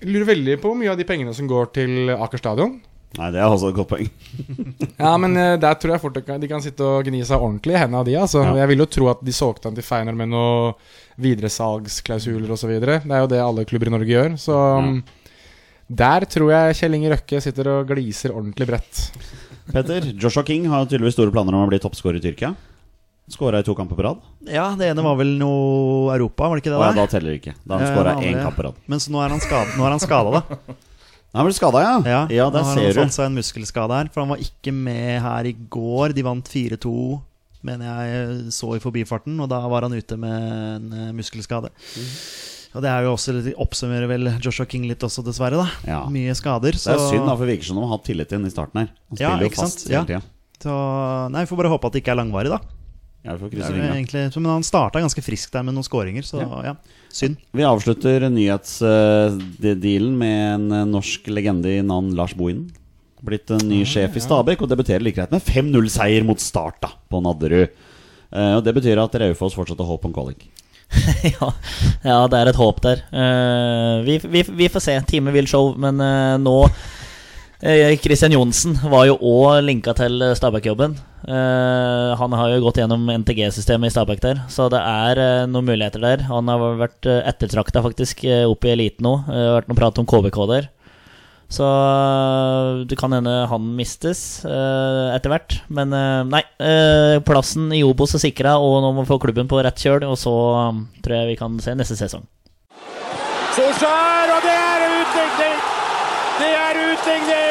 jeg 0.00 0.08
lurer 0.08 0.30
veldig 0.30 0.54
på 0.62 0.70
hvor 0.70 0.78
mye 0.80 0.94
av 0.94 0.96
de 0.96 1.04
pengene 1.04 1.34
som 1.36 1.48
går 1.50 1.68
til 1.76 2.14
Aker 2.16 2.40
stadion. 2.40 2.78
Nei, 3.16 3.30
det 3.32 3.40
er 3.40 3.48
også 3.48 3.70
et 3.70 3.78
godt 3.78 3.90
poeng. 3.94 4.08
Ja, 5.00 5.12
men 5.20 5.36
uh, 5.36 5.56
der 5.60 5.76
tror 5.80 5.94
jeg 5.94 6.02
fort 6.02 6.16
de 6.16 6.22
kan, 6.24 6.40
de 6.40 6.48
kan 6.50 6.62
sitte 6.64 6.84
og 6.84 7.06
gni 7.08 7.22
seg 7.26 7.40
ordentlig 7.40 7.76
i 7.76 7.80
hendene 7.80 8.00
av 8.00 8.08
de. 8.08 8.16
Altså. 8.20 8.42
Ja. 8.44 8.54
Jeg 8.62 8.70
vil 8.72 8.82
jo 8.84 8.88
tro 8.98 9.10
at 9.12 9.24
de 9.24 9.34
solgte 9.36 9.70
han 9.70 9.76
til 9.76 9.86
feiner 9.86 10.16
med 10.16 10.32
noen 10.32 10.76
videresalgsklausuler 11.20 12.52
osv. 12.52 12.74
Det 12.82 12.98
er 13.00 13.24
jo 13.24 13.30
det 13.32 13.40
alle 13.42 13.64
klubber 13.68 13.90
i 13.90 13.94
Norge 13.96 14.12
gjør. 14.12 14.36
Så 14.40 14.56
um, 14.56 15.00
der 15.86 16.26
tror 16.28 16.52
jeg 16.52 16.78
Kjell 16.80 16.96
Inge 16.98 17.12
Røkke 17.14 17.42
sitter 17.44 17.72
og 17.72 17.92
gliser 17.92 18.34
ordentlig 18.34 18.68
bredt. 18.68 19.02
Petter, 19.72 20.08
Joshua 20.14 20.44
King 20.46 20.66
har 20.70 20.86
tydeligvis 20.86 21.16
store 21.18 21.34
planer 21.34 21.56
om 21.56 21.64
å 21.64 21.70
bli 21.70 21.80
toppskårer 21.82 22.20
i 22.20 22.24
Tyrkia. 22.24 22.54
Skåra 23.30 23.58
i 23.58 23.66
to 23.66 23.74
kamper 23.74 23.98
på 23.98 24.04
rad. 24.06 24.20
Ja, 24.46 24.68
det 24.78 24.92
ene 24.92 25.02
var 25.02 25.16
vel 25.18 25.32
noe 25.40 26.12
Europa, 26.14 26.46
var 26.46 26.58
det 26.58 26.62
ikke 26.62 26.70
det? 26.70 26.78
Og 26.78 26.84
ja, 26.86 26.92
da 26.94 27.06
teller 27.10 27.32
det 27.32 27.40
ikke. 27.40 27.56
Da 27.64 27.74
har 27.74 27.82
han 27.82 27.96
skåra 27.96 28.12
én 28.22 28.38
kamp 28.38 28.58
på 28.58 28.66
rad. 28.68 28.76
Men 28.86 29.02
så 29.02 29.10
nå 29.14 29.22
er 29.24 29.34
han 29.34 30.02
skada 30.02 30.36
da. 30.38 30.76
Han 31.34 31.44
ble 31.46 31.52
skada, 31.54 31.80
ja? 31.82 31.96
Ja, 32.06 32.20
ja 32.30 32.50
der 32.50 32.62
ser 32.64 32.74
du. 32.74 32.80
han 32.80 32.92
har 32.92 33.04
fått 33.04 33.12
seg 33.18 33.26
en 33.26 33.34
muskelskade 33.36 33.90
her. 33.98 34.08
For 34.12 34.20
han 34.22 34.30
var 34.30 34.38
ikke 34.38 34.72
med 34.72 35.20
her 35.22 35.44
i 35.44 35.52
går. 35.52 36.14
De 36.16 36.22
vant 36.22 36.44
4-2, 36.48 37.20
mener 37.66 37.86
jeg 38.06 38.52
så 38.56 38.74
i 38.76 38.80
forbifarten. 38.80 39.38
Og 39.40 39.48
da 39.48 39.60
var 39.68 39.82
han 39.82 39.92
ute 39.92 40.16
med 40.16 40.32
en 40.32 41.16
muskelskade. 41.16 41.70
muskelskade. 41.74 42.52
Og 42.76 42.82
det 42.84 42.90
er 42.92 43.04
jo 43.06 43.12
også 43.16 43.32
litt, 43.32 43.54
oppsummerer 43.56 44.08
vel 44.10 44.26
Joshua 44.44 44.66
King 44.68 44.82
litt 44.84 45.00
også, 45.00 45.22
dessverre. 45.24 45.56
da 45.56 45.68
Ja. 45.88 46.00
Mye 46.12 46.34
skader. 46.36 46.72
Det 46.76 46.86
er 46.92 46.98
synd, 47.08 47.24
da, 47.24 47.34
for 47.36 47.46
det 47.46 47.56
virker 47.56 47.64
som 47.70 47.76
de 47.76 47.82
har 47.86 47.96
hatt 47.96 48.04
tillit 48.04 48.28
til 48.28 48.36
ham 48.38 48.46
i 48.46 48.50
starten 48.52 48.80
her. 48.82 48.88
Han 49.08 49.16
Ja, 49.20 49.30
spiller 49.30 49.40
jo 49.46 49.48
ikke 49.48 49.56
sant? 49.62 49.72
fast 49.72 49.88
Ja. 49.88 50.02
hele 50.04 50.06
tida. 50.06 50.22
Så, 50.60 51.30
nei, 51.32 51.44
Vi 51.44 51.46
får 51.52 51.56
bare 51.56 51.68
håpe 51.72 51.84
at 51.86 51.92
det 51.92 52.02
ikke 52.04 52.12
er 52.12 52.20
langvarig, 52.20 52.50
da. 52.52 52.58
Ja, 53.26 53.34
vi 53.34 53.42
får 53.42 53.52
krysse 53.56 53.74
egentlig, 53.74 54.24
men 54.38 54.52
han 54.52 54.66
starta 54.66 55.02
ganske 55.02 55.24
friskt 55.24 55.54
der 55.56 55.64
med 55.66 55.74
noen 55.74 55.86
skåringer, 55.86 56.24
så 56.26 56.44
ja. 56.64 56.76
Synd. 57.16 57.40
Vi 57.56 57.64
avslutter 57.66 58.28
nyhetsdealen 58.30 60.18
med 60.20 60.40
en 60.54 60.66
eh, 60.76 60.88
norsk 60.90 61.30
legende 61.32 61.72
i 61.78 61.82
navn 61.82 62.12
Lars 62.18 62.36
Bohinen. 62.36 62.68
Blitt 63.26 63.50
en 63.50 63.64
ny 63.66 63.80
sjef 63.88 64.14
i 64.18 64.22
Stabekk 64.22 64.62
og 64.62 64.70
debuterer 64.70 65.02
like 65.02 65.16
greit 65.18 65.32
med 65.32 65.42
5-0-seier 65.42 66.26
mot 66.28 66.40
Start 66.42 66.78
da, 66.84 66.92
på 67.10 67.22
Nadderud. 67.24 67.72
Eh, 68.30 68.52
og 68.58 68.62
Det 68.66 68.76
betyr 68.76 69.00
at 69.02 69.16
Raufoss 69.22 69.56
fortsatt 69.56 69.80
har 69.82 69.90
håp 69.90 70.06
om 70.06 70.14
kvalik. 70.14 70.46
ja, 71.34 71.48
ja, 72.04 72.18
det 72.30 72.38
er 72.38 72.52
et 72.52 72.60
håp 72.60 72.78
der. 72.84 73.02
Eh, 73.10 74.04
vi, 74.06 74.20
vi, 74.22 74.44
vi 74.60 74.68
får 74.70 74.84
se. 74.84 74.98
Time 75.08 75.34
vil 75.34 75.48
show, 75.50 75.72
men 75.80 75.98
eh, 76.04 76.36
nå 76.42 76.58
eh, 77.66 77.96
Christian 77.98 78.34
Johnsen 78.36 78.78
var 78.86 79.08
jo 79.08 79.18
òg 79.18 79.64
linka 79.66 79.94
til 79.98 80.22
Stabæk-jobben. 80.38 80.94
Eh, 81.26 82.12
han 82.20 82.38
har 82.38 82.54
jo 82.54 82.62
gått 82.64 82.78
gjennom 82.80 83.10
NTG-systemet 83.10 83.90
i 83.90 83.96
Stabæk 83.96 84.22
der, 84.22 84.44
så 84.52 84.70
det 84.72 84.80
er 84.80 85.22
eh, 85.22 85.48
noen 85.50 85.66
muligheter 85.68 86.02
der. 86.04 86.24
Han 86.30 86.48
har 86.52 86.62
vært 86.78 87.10
uh, 87.10 87.20
ettertrakta 87.26 87.82
faktisk 87.84 88.24
opp 88.46 88.64
i 88.64 88.72
eliten 88.76 89.08
nå. 89.08 89.18
Det 89.26 89.42
har 89.42 89.60
vært 89.60 89.70
noe 89.72 89.80
prat 89.82 90.02
om 90.02 90.08
KBK 90.08 90.42
der. 90.54 90.72
Så 91.48 91.62
eh, 91.62 92.86
det 92.90 92.98
kan 92.98 93.12
hende 93.14 93.46
han 93.50 93.68
mistes 93.78 94.44
eh, 94.44 95.14
etter 95.14 95.30
hvert. 95.30 95.58
Men 95.70 95.94
eh, 95.94 96.22
nei, 96.26 96.42
eh, 96.58 97.18
plassen 97.26 97.70
i 97.74 97.84
Obos 97.86 98.16
er 98.18 98.24
sikra, 98.26 98.56
og 98.58 98.80
nå 98.82 98.92
må 98.92 99.04
vi 99.04 99.12
få 99.12 99.20
klubben 99.22 99.50
på 99.50 99.62
rett 99.62 99.82
kjøl. 99.82 100.02
Og 100.10 100.18
så 100.20 100.34
um, 100.72 100.86
tror 101.04 101.20
jeg 101.20 101.32
vi 101.34 101.40
kan 101.40 101.58
se 101.62 101.76
neste 101.78 101.98
sesong. 101.98 102.26
Solskjær, 103.56 104.36
og 104.36 104.44
det 104.44 104.56
er 104.58 104.88
utligning! 104.90 105.60
Det 106.36 106.54
er 106.66 106.86
utligning! 106.90 107.45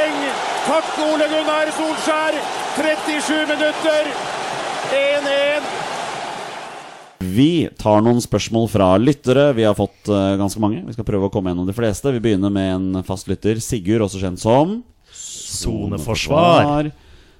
Takk, 0.65 0.95
Ole 0.97 1.27
Gunnar 1.29 1.69
Solskjær. 1.77 2.37
37 2.75 3.43
minutter. 3.51 4.07
1-1. 4.97 5.67
Vi 7.35 7.69
tar 7.77 8.01
noen 8.01 8.17
spørsmål 8.21 8.65
fra 8.73 8.87
lyttere. 8.97 9.51
Vi 9.53 9.67
har 9.67 9.77
fått 9.77 10.09
uh, 10.09 10.33
ganske 10.41 10.61
mange. 10.63 10.81
Vi 10.87 10.95
skal 10.97 11.05
prøve 11.05 11.29
å 11.29 11.33
komme 11.33 11.53
gjennom 11.53 11.69
de 11.69 11.75
fleste. 11.77 12.09
Vi 12.15 12.21
begynner 12.23 12.49
med 12.53 12.71
en 12.79 13.05
fast 13.05 13.29
lytter. 13.29 13.61
Sigurd, 13.61 14.07
også 14.07 14.23
kjent 14.23 14.41
som 14.41 14.79
Soneforsvar. 15.13 16.89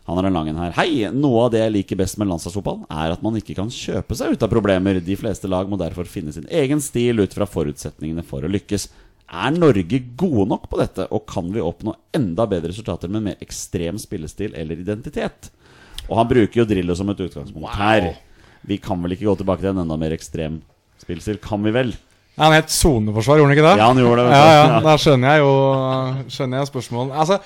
Han 0.06 0.20
har 0.20 0.28
en 0.30 0.38
lang 0.38 0.52
en 0.52 0.62
her. 0.62 0.76
Hei! 0.78 1.08
Noe 1.10 1.48
av 1.48 1.54
det 1.56 1.64
jeg 1.64 1.74
liker 1.80 1.98
best 1.98 2.20
med 2.22 2.30
landslagsfotball, 2.30 2.84
er 2.94 3.16
at 3.16 3.26
man 3.26 3.40
ikke 3.40 3.56
kan 3.58 3.74
kjøpe 3.74 4.14
seg 4.18 4.36
ut 4.36 4.46
av 4.46 4.54
problemer. 4.54 5.02
De 5.02 5.18
fleste 5.18 5.50
lag 5.50 5.66
må 5.66 5.82
derfor 5.82 6.06
finne 6.06 6.34
sin 6.36 6.46
egen 6.46 6.84
stil 6.84 7.26
ut 7.26 7.34
fra 7.34 7.50
forutsetningene 7.50 8.22
for 8.28 8.46
å 8.46 8.52
lykkes. 8.54 8.86
Er 9.26 9.56
Norge 9.56 10.00
gode 10.18 10.46
nok 10.52 10.68
på 10.70 10.78
dette, 10.80 11.08
og 11.10 11.26
kan 11.30 11.48
vi 11.54 11.64
oppnå 11.64 11.96
enda 12.16 12.46
bedre 12.50 12.70
resultater 12.70 13.10
med 13.12 13.26
mer 13.26 13.40
ekstrem 13.42 13.98
spillestil 14.02 14.54
eller 14.54 14.78
identitet? 14.84 15.50
Og 16.06 16.20
han 16.20 16.30
bruker 16.30 16.62
jo 16.62 16.66
Drillo 16.70 16.94
som 16.98 17.10
et 17.10 17.24
utgangspunkt 17.26 17.74
her. 17.80 18.12
Vi 18.66 18.78
kan 18.82 19.02
vel 19.02 19.16
ikke 19.16 19.26
gå 19.26 19.38
tilbake 19.40 19.66
til 19.66 19.74
en 19.74 19.82
enda 19.82 19.98
mer 19.98 20.14
ekstrem 20.14 20.60
spillestil? 21.02 21.40
Kan 21.42 21.66
vi 21.66 21.74
vel? 21.74 21.96
Ja, 22.36 22.44
han 22.50 22.58
het 22.58 22.70
soneforsvar, 22.74 23.40
gjorde 23.40 23.50
han 23.50 23.58
ikke 23.58 23.66
det? 23.66 23.76
Ja, 23.80 23.90
han 23.90 24.02
gjorde 24.04 24.28
det. 24.28 24.32
Ja, 24.36 24.56
ja, 24.60 24.80
da 24.84 24.96
skjønner 25.00 25.34
jeg 25.34 25.46
jo 25.46 25.52
Skjønner 26.36 26.62
jeg 26.62 26.70
spørsmålet. 26.70 27.18
Altså, 27.24 27.40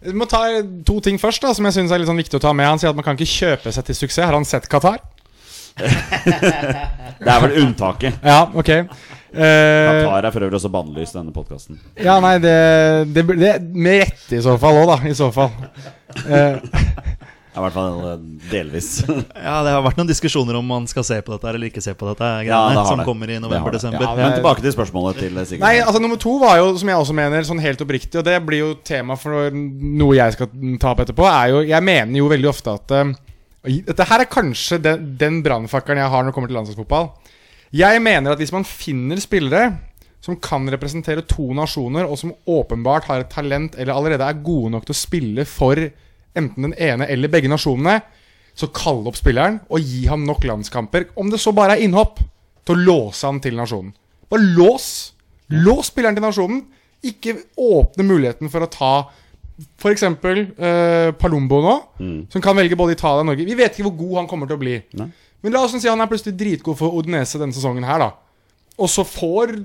vi 0.00 0.16
må 0.16 0.24
ta 0.30 0.42
to 0.88 1.00
ting 1.04 1.18
først, 1.20 1.42
da 1.44 1.52
som 1.56 1.66
jeg 1.68 1.76
synes 1.76 1.92
er 1.92 2.00
litt 2.00 2.08
sånn 2.08 2.20
viktig 2.20 2.38
å 2.38 2.44
ta 2.46 2.52
med. 2.56 2.68
Han 2.70 2.80
sier 2.80 2.94
at 2.94 2.96
man 2.96 3.04
kan 3.04 3.18
ikke 3.18 3.28
kjøpe 3.28 3.72
seg 3.74 3.88
til 3.90 3.98
suksess. 3.98 4.24
Har 4.24 4.36
han 4.38 4.48
sett 4.48 4.68
Qatar? 4.70 5.02
Det 7.20 7.28
er 7.28 7.42
vel 7.44 7.58
unntaket. 7.66 8.16
Ja, 8.24 8.46
ok. 8.56 8.70
Eh, 9.30 10.02
Qatar 10.02 10.26
er 10.26 10.34
for 10.34 10.42
øvrig 10.46 10.58
også 10.58 10.70
bannlyst 10.74 11.14
i 11.14 11.18
denne 11.20 11.32
podkasten. 11.34 11.78
ja, 12.02 12.16
nei, 12.22 12.36
det, 12.42 12.54
det, 13.14 13.22
det 13.38 13.52
Med 13.74 14.00
rette 14.02 14.36
i 14.38 14.42
så 14.42 14.56
fall 14.58 14.80
òg, 14.82 14.88
da. 14.90 14.98
I 15.10 15.14
så 15.14 15.30
fall. 15.34 15.52
Ja, 17.50 17.58
I 17.58 17.62
hvert 17.64 17.74
fall 17.74 17.94
eh, 18.06 18.18
delvis. 18.52 18.88
Ja, 19.46 19.56
Det 19.66 19.72
har 19.74 19.80
vært 19.82 19.96
noen 19.98 20.06
diskusjoner 20.06 20.54
om 20.60 20.68
man 20.70 20.84
skal 20.86 21.02
se 21.06 21.16
på 21.26 21.32
dette 21.34 21.48
eller 21.50 21.66
ikke 21.66 21.82
se 21.82 21.96
på 21.98 22.06
dette. 22.06 22.28
Ja, 22.46 22.60
Greiene, 22.60 22.76
det 22.78 22.84
som 22.92 23.00
det. 23.02 23.06
kommer 23.08 23.26
i 23.26 23.34
Det 23.34 23.40
har 23.40 23.42
det. 23.42 23.48
november-desember. 23.48 24.04
Ja, 24.06 24.12
Men 24.20 24.36
tilbake 24.38 24.62
til 24.62 24.74
spørsmålet 24.76 25.18
til 25.24 25.40
Sigurd. 25.42 25.64
Nei, 25.64 25.72
altså 25.82 26.02
Nummer 26.04 26.20
to 26.22 26.36
var 26.38 26.60
jo, 26.60 26.68
som 26.78 26.92
jeg 26.92 27.02
også 27.02 27.16
mener, 27.18 27.42
sånn 27.48 27.62
helt 27.64 27.82
oppriktig, 27.82 28.20
og 28.22 28.26
det 28.30 28.36
blir 28.46 28.62
jo 28.62 28.70
tema 28.86 29.16
for 29.18 29.50
noe 29.50 30.14
jeg 30.20 30.36
skal 30.38 30.52
ta 30.78 30.92
opp 30.94 31.02
etterpå, 31.02 31.26
er 31.26 31.50
jo 31.56 31.64
Jeg 31.72 31.82
mener 31.90 32.22
jo 32.22 32.30
veldig 32.30 32.50
ofte 32.52 32.76
at 32.78 32.94
uh, 32.94 33.10
Dette 33.66 34.06
her 34.12 34.22
er 34.24 34.30
kanskje 34.30 34.78
den, 34.86 35.10
den 35.20 35.42
brannfakkelen 35.44 35.98
jeg 36.04 36.14
har 36.14 36.22
når 36.22 36.30
det 36.30 36.38
kommer 36.38 36.48
til 36.54 36.60
landslagsfotball. 36.60 37.10
Jeg 37.70 38.02
mener 38.02 38.32
at 38.32 38.40
hvis 38.42 38.52
man 38.54 38.66
finner 38.66 39.20
spillere 39.22 39.68
som 40.20 40.36
kan 40.42 40.66
representere 40.68 41.24
to 41.24 41.46
nasjoner, 41.56 42.04
og 42.04 42.18
som 42.20 42.34
åpenbart 42.50 43.06
har 43.08 43.22
et 43.22 43.30
talent 43.32 43.76
eller 43.78 43.94
allerede 43.94 44.26
er 44.26 44.42
gode 44.44 44.72
nok 44.74 44.84
til 44.88 44.96
å 44.96 45.00
spille 45.00 45.46
for 45.48 45.78
enten 46.36 46.66
den 46.66 46.74
ene 46.76 47.06
eller 47.08 47.32
begge 47.32 47.48
nasjonene, 47.50 48.00
så 48.52 48.68
kall 48.74 49.06
opp 49.08 49.16
spilleren 49.16 49.62
og 49.70 49.80
gi 49.80 50.02
ham 50.10 50.26
nok 50.28 50.44
landskamper, 50.44 51.08
om 51.16 51.30
det 51.32 51.40
så 51.40 51.54
bare 51.56 51.78
er 51.78 51.86
innhopp, 51.86 52.20
til 52.66 52.76
å 52.76 52.84
låse 52.84 53.24
han 53.24 53.40
til 53.40 53.56
nasjonen. 53.56 53.94
Bare 54.30 54.44
lås! 54.58 54.90
Lås 55.50 55.88
spilleren 55.90 56.18
til 56.18 56.22
nasjonen. 56.22 56.60
Ikke 57.02 57.32
åpne 57.56 58.04
muligheten 58.04 58.50
for 58.52 58.62
å 58.62 58.68
ta 58.70 58.92
f.eks. 59.80 60.04
Eh, 60.04 61.10
Palumbo 61.18 61.62
nå, 61.64 61.74
som 62.30 62.44
kan 62.44 62.58
velge 62.58 62.76
både 62.78 62.94
Italia 62.98 63.24
og 63.24 63.30
Norge. 63.30 63.46
Vi 63.48 63.56
vet 63.58 63.72
ikke 63.72 63.88
hvor 63.88 63.96
god 64.04 64.20
han 64.20 64.28
kommer 64.30 64.50
til 64.50 64.58
å 64.58 64.62
bli. 64.62 64.76
Nei. 65.00 65.08
Men 65.40 65.54
la 65.56 65.62
oss 65.64 65.74
si 65.76 65.88
han 65.88 66.00
er 66.02 66.10
plutselig 66.10 66.36
dritgod 66.36 66.76
for 66.78 66.96
Odinese 66.98 67.40
denne 67.40 67.56
sesongen 67.56 67.86
her, 67.88 68.02
da. 68.02 68.10
Og 68.80 68.90
så 68.92 69.04
får 69.06 69.56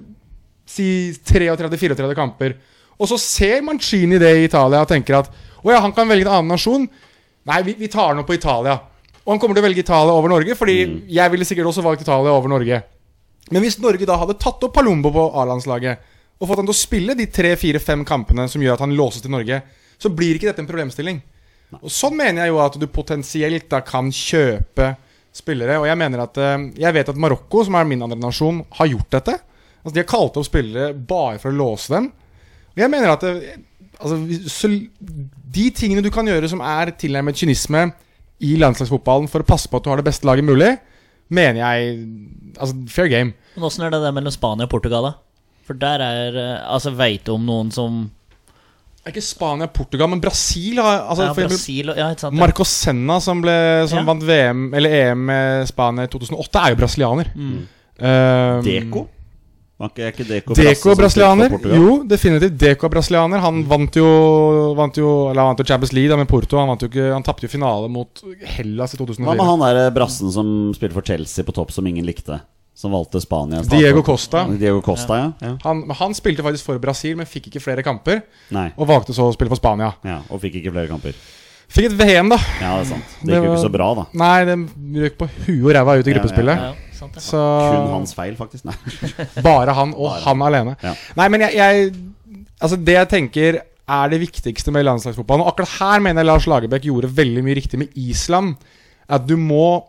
si 0.70 0.88
33-34 1.28 2.16
kamper. 2.18 2.56
Og 2.96 3.10
så 3.12 3.20
ser 3.20 3.64
Mancini 3.66 4.20
det 4.22 4.32
i 4.38 4.48
Italia 4.48 4.82
og 4.84 4.90
tenker 4.90 5.20
at 5.20 5.32
å 5.66 5.74
ja, 5.74 5.82
han 5.84 5.94
kan 5.96 6.08
velge 6.08 6.28
en 6.28 6.38
annen 6.38 6.54
nasjon. 6.54 6.86
Nei, 7.50 7.62
vi, 7.66 7.76
vi 7.80 7.90
tar 7.92 8.16
noe 8.16 8.28
på 8.28 8.38
Italia. 8.38 8.78
Og 9.26 9.34
han 9.34 9.42
kommer 9.42 9.58
til 9.58 9.64
å 9.64 9.66
velge 9.66 9.82
Italia 9.82 10.14
over 10.14 10.32
Norge, 10.32 10.56
fordi 10.58 10.76
jeg 11.12 11.34
ville 11.34 11.48
sikkert 11.48 11.72
også 11.72 11.84
valgt 11.86 12.04
Italia 12.06 12.34
over 12.34 12.52
Norge. 12.52 12.82
Men 13.50 13.66
hvis 13.66 13.80
Norge 13.82 14.08
da 14.08 14.18
hadde 14.22 14.38
tatt 14.42 14.64
opp 14.66 14.74
Palumbo 14.74 15.12
på 15.14 15.24
A-landslaget 15.42 16.12
og 16.36 16.50
fått 16.50 16.60
han 16.60 16.68
til 16.68 16.76
å 16.76 16.78
spille 16.78 17.16
de 17.18 17.28
tre-fire-fem 17.32 18.04
kampene 18.08 18.48
som 18.52 18.62
gjør 18.64 18.76
at 18.76 18.84
han 18.84 18.96
låses 18.98 19.24
til 19.24 19.34
Norge, 19.34 19.62
så 19.98 20.12
blir 20.12 20.38
ikke 20.38 20.50
dette 20.50 20.62
en 20.64 20.70
problemstilling. 20.70 21.22
Og 21.80 21.92
Sånn 21.92 22.16
mener 22.18 22.44
jeg 22.44 22.54
jo 22.54 22.62
at 22.64 22.78
du 22.80 22.86
potensielt 22.92 23.70
da 23.72 23.82
kan 23.86 24.12
kjøpe 24.14 24.94
spillere. 25.36 25.78
Og 25.82 25.88
jeg 25.90 26.00
mener 26.00 26.24
at 26.24 26.40
eh, 26.40 26.70
Jeg 26.86 26.96
vet 26.96 27.12
at 27.12 27.20
Marokko, 27.20 27.66
som 27.68 27.78
er 27.78 27.88
min 27.90 28.04
andre 28.06 28.20
nasjon, 28.20 28.64
har 28.80 28.92
gjort 28.92 29.18
dette. 29.20 29.38
Altså 29.84 29.96
De 29.96 30.02
har 30.02 30.10
kalt 30.10 30.40
opp 30.40 30.48
spillere 30.48 30.94
bare 30.96 31.40
for 31.42 31.52
å 31.52 31.60
låse 31.60 31.94
dem. 31.94 32.10
Og 32.76 32.82
jeg 32.84 32.92
mener 32.92 33.14
at 33.14 33.24
altså, 33.28 34.18
så, 34.52 34.72
De 35.56 35.70
tingene 35.76 36.04
du 36.04 36.12
kan 36.14 36.28
gjøre 36.28 36.50
som 36.52 36.64
er 36.66 36.96
tilnærmet 37.00 37.38
kynisme 37.40 37.88
i 38.44 38.56
landslagsfotballen 38.60 39.30
for 39.32 39.44
å 39.44 39.48
passe 39.48 39.70
på 39.72 39.80
at 39.80 39.86
du 39.86 39.92
har 39.94 40.02
det 40.02 40.10
beste 40.10 40.28
laget 40.28 40.48
mulig, 40.48 40.74
mener 41.32 41.62
jeg 41.62 42.00
Altså, 42.56 42.76
fair 42.88 43.08
game. 43.12 43.36
Men 43.56 43.68
åssen 43.68 43.84
er 43.84 43.92
det 43.92 44.00
der 44.04 44.14
mellom 44.16 44.32
Spania 44.32 44.68
og 44.68 44.72
Portugal, 44.72 45.10
da? 45.10 45.14
For 45.68 45.78
der 45.80 46.04
er 46.04 46.38
eh, 46.40 46.66
Altså, 46.72 46.94
veit 46.96 47.26
du 47.28 47.34
om 47.36 47.46
noen 47.48 47.72
som 47.76 48.06
Det 48.08 48.25
ikke 49.14 49.22
Spania, 49.22 49.68
Portugal, 49.68 50.10
men 50.10 50.22
Brasil 50.24 50.80
har 50.82 51.04
altså, 51.10 51.28
ja, 51.28 51.34
Brasil 51.38 51.92
Ja, 51.94 52.08
sant? 52.16 52.34
ja. 52.34 52.40
Marco 52.42 52.64
Senna, 52.66 53.20
som, 53.22 53.42
ble, 53.44 53.54
som 53.88 54.00
Ja. 54.00 54.04
vant 54.08 54.24
VM 54.26 54.74
Eller 54.74 54.90
EM 55.12 55.26
med 55.30 55.68
Spania 55.70 56.04
i 56.08 56.08
2008, 56.08 56.64
er 56.64 56.74
jo 56.74 56.80
brasilianer. 56.80 57.30
Mm. 57.36 57.68
Um, 57.96 58.62
ikke, 58.66 60.04
er 60.04 60.12
ikke 60.12 60.24
er 60.24 60.42
brasse 60.56 60.96
brasilianer. 60.96 61.52
Jo, 61.76 62.04
definitivt. 62.08 62.58
Deko 62.58 62.88
er 62.88 62.94
brasilianer. 62.94 63.42
Han 63.44 63.64
vant 63.68 63.98
jo 64.00 64.08
Vant 64.76 64.96
jo 65.00 65.30
Eller 65.30 65.42
han 65.42 65.50
vant 65.52 65.60
jo 65.60 65.68
Champions 65.68 65.92
League 65.94 66.10
da 66.10 66.16
med 66.20 66.28
Porto. 66.32 66.58
Han, 66.58 66.70
vant 66.72 66.82
jo 66.82 66.88
ikke, 66.88 67.10
han 67.12 67.24
tapte 67.28 67.44
jo 67.48 67.52
finale 67.52 67.90
mot 67.92 68.22
Hellas 68.56 68.96
i 68.96 68.98
Hva 68.98 69.06
2004. 69.06 69.36
med 69.36 69.46
han 69.46 69.60
der 69.76 69.92
brassen 69.96 70.32
som 70.32 70.72
spilte 70.76 70.96
for 70.96 71.04
Chelsea 71.04 71.44
på 71.44 71.56
topp, 71.56 71.72
som 71.76 71.86
ingen 71.88 72.08
likte? 72.08 72.40
Som 72.76 72.92
valgte 72.92 73.22
Spania? 73.24 73.62
Diego 73.64 74.02
Costa. 74.04 74.44
Diego 74.60 74.82
Costa, 74.84 75.16
ja. 75.22 75.28
ja. 75.40 75.54
Han, 75.64 75.86
han 75.96 76.14
spilte 76.18 76.44
faktisk 76.44 76.68
for 76.68 76.80
Brasil, 76.84 77.16
men 77.16 77.26
fikk 77.30 77.48
ikke 77.48 77.62
flere 77.64 77.84
kamper. 77.88 78.20
Nei. 78.52 78.68
Og 78.76 78.90
valgte 78.90 79.16
så 79.16 79.30
å 79.30 79.34
spille 79.36 79.50
for 79.54 79.62
Spania. 79.62 79.94
Ja, 80.04 80.18
Og 80.30 80.42
fikk 80.44 80.58
ikke 80.60 80.74
flere 80.76 80.92
kamper. 80.92 81.16
Fikk 81.72 81.88
et 81.88 81.96
VM, 81.98 82.28
da. 82.30 82.38
Ja, 82.62 82.74
det 82.78 82.84
er 82.84 82.90
sant. 82.92 83.14
Det 83.22 83.30
Det 83.30 83.38
gikk 83.38 83.46
jo 83.46 83.48
var- 83.48 83.56
ikke 83.56 83.64
så 83.66 83.72
bra, 83.74 83.88
da. 83.98 84.04
Nei, 84.22 84.46
det 84.46 84.58
røk 85.06 85.16
på 85.22 85.30
huet 85.48 85.64
og 85.64 85.72
ræva 85.80 85.96
ut 85.98 86.06
i 86.06 86.12
Ja, 86.12 86.18
gruppespillet. 86.20 86.66
Ja, 86.68 86.74
sant 87.00 87.14
det. 87.16 87.24
Så 87.24 87.40
Kun 87.40 87.88
hans 87.96 88.14
feil, 88.14 88.36
faktisk. 88.36 88.66
Nei. 88.68 88.76
Bare 89.48 89.74
han, 89.80 89.96
og 89.96 90.12
Bare 90.12 90.22
han 90.28 90.46
alene. 90.52 90.76
Ja. 90.84 90.94
Nei, 91.16 91.30
men 91.34 91.48
jeg, 91.48 91.56
jeg 91.56 91.96
Altså, 92.62 92.78
det 92.80 92.94
jeg 92.96 93.10
tenker 93.12 93.58
er 93.88 94.10
det 94.10 94.20
viktigste 94.22 94.72
med 94.74 94.86
landslagsfotballen 94.88 95.44
Og 95.44 95.50
akkurat 95.52 95.74
her 95.80 96.00
mener 96.02 96.24
jeg 96.24 96.28
Lars 96.30 96.46
Lagerbäck 96.48 96.86
gjorde 96.88 97.10
veldig 97.14 97.44
mye 97.44 97.56
riktig 97.58 97.80
med 97.82 97.98
Island. 98.00 98.56
At 99.10 99.26
du 99.28 99.36
må 99.38 99.84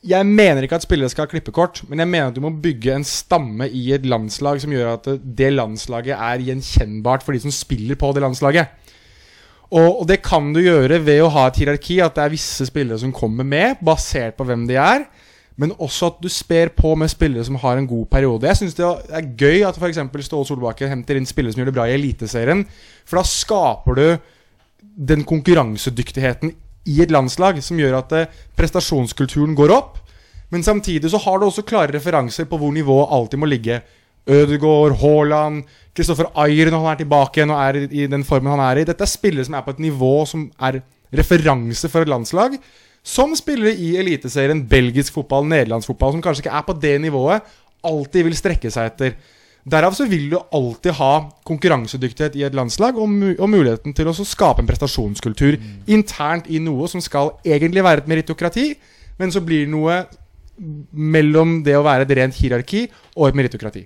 Jeg 0.00 0.24
mener 0.24 0.64
ikke 0.64 0.78
at 0.78 0.84
spillere 0.86 1.10
skal 1.12 1.26
ha 1.26 1.28
klippekort, 1.28 1.82
men 1.88 2.00
jeg 2.00 2.08
mener 2.08 2.30
at 2.30 2.36
du 2.36 2.40
må 2.40 2.50
bygge 2.62 2.94
en 2.94 3.04
stamme 3.04 3.66
i 3.68 3.90
et 3.92 4.06
landslag 4.08 4.60
som 4.62 4.72
gjør 4.72 4.94
at 4.94 5.08
det- 5.20 5.52
landslaget 5.52 6.16
er 6.16 6.44
gjenkjennbart 6.46 7.22
for 7.22 7.32
de 7.32 7.40
som 7.40 7.52
spiller 7.52 7.96
på 8.00 8.12
det 8.14 8.22
landslaget. 8.22 8.66
Og, 9.70 10.00
og 10.00 10.08
det 10.08 10.22
kan 10.22 10.52
du 10.52 10.60
gjøre 10.60 11.04
ved 11.04 11.20
å 11.22 11.28
ha 11.28 11.46
et 11.46 11.56
hierarki, 11.60 12.00
at 12.00 12.14
det 12.14 12.24
er 12.24 12.32
visse 12.32 12.66
spillere 12.66 12.98
som 12.98 13.12
kommer 13.12 13.44
med, 13.44 13.76
basert 13.84 14.36
på 14.36 14.44
hvem 14.44 14.66
de 14.66 14.74
er. 14.74 15.04
Men 15.60 15.74
også 15.76 16.06
at 16.06 16.22
du 16.22 16.28
sper 16.32 16.72
på 16.72 16.94
med 16.96 17.10
spillere 17.12 17.44
som 17.44 17.58
har 17.60 17.76
en 17.76 17.86
god 17.86 18.06
periode. 18.10 18.48
Jeg 18.48 18.56
syns 18.56 18.74
det 18.74 18.86
er 18.86 19.28
gøy 19.36 19.66
at 19.68 19.76
f.eks. 19.76 20.00
Ståle 20.24 20.48
Solbakken 20.48 20.88
henter 20.88 21.16
inn 21.20 21.28
spillere 21.28 21.52
som 21.52 21.60
gjør 21.60 21.70
det 21.70 21.76
bra 21.76 21.84
i 21.86 21.94
Eliteserien. 21.98 22.64
For 23.04 23.20
da 23.20 23.22
skaper 23.28 23.94
du 23.94 24.18
den 24.80 25.24
konkurransedyktigheten 25.28 26.54
i 26.88 27.00
et 27.04 27.12
landslag 27.12 27.60
som 27.64 27.78
gjør 27.80 27.98
at 28.00 28.14
eh, 28.16 28.38
prestasjonskulturen 28.56 29.56
går 29.58 29.74
opp. 29.74 29.98
Men 30.50 30.64
samtidig 30.66 31.10
så 31.12 31.20
har 31.22 31.38
du 31.38 31.46
også 31.46 31.66
klare 31.66 31.94
referanser 31.94 32.48
på 32.50 32.58
hvor 32.58 32.72
nivået 32.74 33.12
alltid 33.14 33.38
må 33.38 33.48
ligge. 33.50 33.80
Ødegaard, 34.30 34.96
Haaland, 35.00 35.62
Kristoffer 35.96 36.30
Ayer 36.38 36.70
når 36.70 36.84
han 36.84 36.92
er 36.92 37.00
tilbake 37.00 37.40
igjen 37.40 37.52
og 37.54 37.62
er 37.62 37.78
i, 37.86 38.06
den 38.10 38.24
formen 38.26 38.52
han 38.52 38.62
er 38.64 38.82
i. 38.82 38.86
Dette 38.88 39.06
er 39.06 39.10
spillere 39.10 39.46
som 39.46 39.56
er 39.58 39.64
på 39.66 39.74
et 39.74 39.82
nivå 39.86 40.14
som 40.28 40.48
er 40.60 40.80
referanse 41.16 41.90
for 41.90 42.04
et 42.04 42.10
landslag. 42.10 42.58
som 43.02 43.32
spillere 43.32 43.72
i 43.80 43.94
Eliteserien, 43.96 44.60
belgisk 44.68 45.14
fotball, 45.14 45.46
nederlandsk 45.48 45.88
fotball, 45.88 46.12
som 46.12 46.22
kanskje 46.22 46.42
ikke 46.44 46.56
er 46.58 46.64
på 46.66 46.74
det 46.76 46.98
nivået, 47.00 47.46
alltid 47.80 48.26
vil 48.26 48.36
strekke 48.36 48.70
seg 48.70 48.90
etter. 48.90 49.14
Derav 49.68 49.92
så 49.92 50.06
vil 50.08 50.30
du 50.32 50.38
alltid 50.38 50.96
ha 50.96 51.12
konkurransedyktighet 51.48 52.38
i 52.38 52.46
et 52.48 52.56
landslag 52.56 52.96
og, 52.96 53.10
mu 53.12 53.34
og 53.34 53.50
muligheten 53.52 53.94
til 53.96 54.08
å 54.08 54.14
skape 54.16 54.62
en 54.62 54.70
prestasjonskultur 54.70 55.58
internt 55.90 56.48
i 56.48 56.62
noe 56.64 56.88
som 56.88 57.02
skal 57.04 57.34
egentlig 57.44 57.84
være 57.84 58.04
et 58.04 58.10
meritokrati, 58.10 58.72
men 59.20 59.34
så 59.34 59.44
blir 59.44 59.66
det 59.66 59.74
noe 59.74 60.00
mellom 60.92 61.60
det 61.64 61.76
å 61.76 61.84
være 61.84 62.06
et 62.06 62.16
rent 62.18 62.40
hierarki 62.40 62.86
og 63.16 63.28
et 63.28 63.38
meritokrati. 63.38 63.84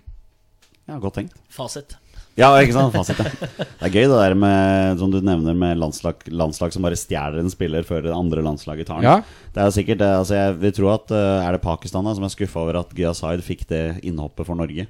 Ja, 0.87 0.99
godt 1.01 1.19
tenkt. 1.19 1.37
Fasit. 1.53 1.97
Ja, 2.39 2.49
ikke 2.59 2.75
sant? 2.75 2.95
Fasit, 2.95 3.21
ja. 3.23 3.31
Det 3.79 3.87
er 3.89 3.95
gøy 3.95 4.09
det 4.11 4.17
der 4.19 4.35
med, 4.39 4.99
som 4.99 5.13
du 5.13 5.21
nevner, 5.23 5.55
med 5.59 5.79
landslag, 5.79 6.25
landslag 6.35 6.75
som 6.75 6.83
bare 6.87 6.99
stjeler 6.99 7.39
en 7.41 7.53
spiller 7.53 7.87
før 7.87 8.03
det 8.09 8.15
andre 8.15 8.43
landslaget 8.43 8.91
tar 8.91 9.03
den. 9.03 9.07
Ja. 9.07 9.53
Det 9.55 9.63
er 9.63 9.71
jo 9.71 9.77
sikkert. 9.77 10.03
Altså, 10.03 10.35
jeg 10.41 10.59
vil 10.65 10.75
tro 10.75 10.91
at 10.91 11.15
uh, 11.15 11.47
Er 11.47 11.55
det 11.55 11.63
Pakistan 11.63 12.07
da 12.07 12.15
som 12.19 12.27
er 12.27 12.35
skuffa 12.35 12.65
over 12.65 12.81
at 12.83 12.95
Gyasaid 12.99 13.43
fikk 13.47 13.67
det 13.71 13.85
innhoppet 14.03 14.51
for 14.51 14.59
Norge? 14.59 14.89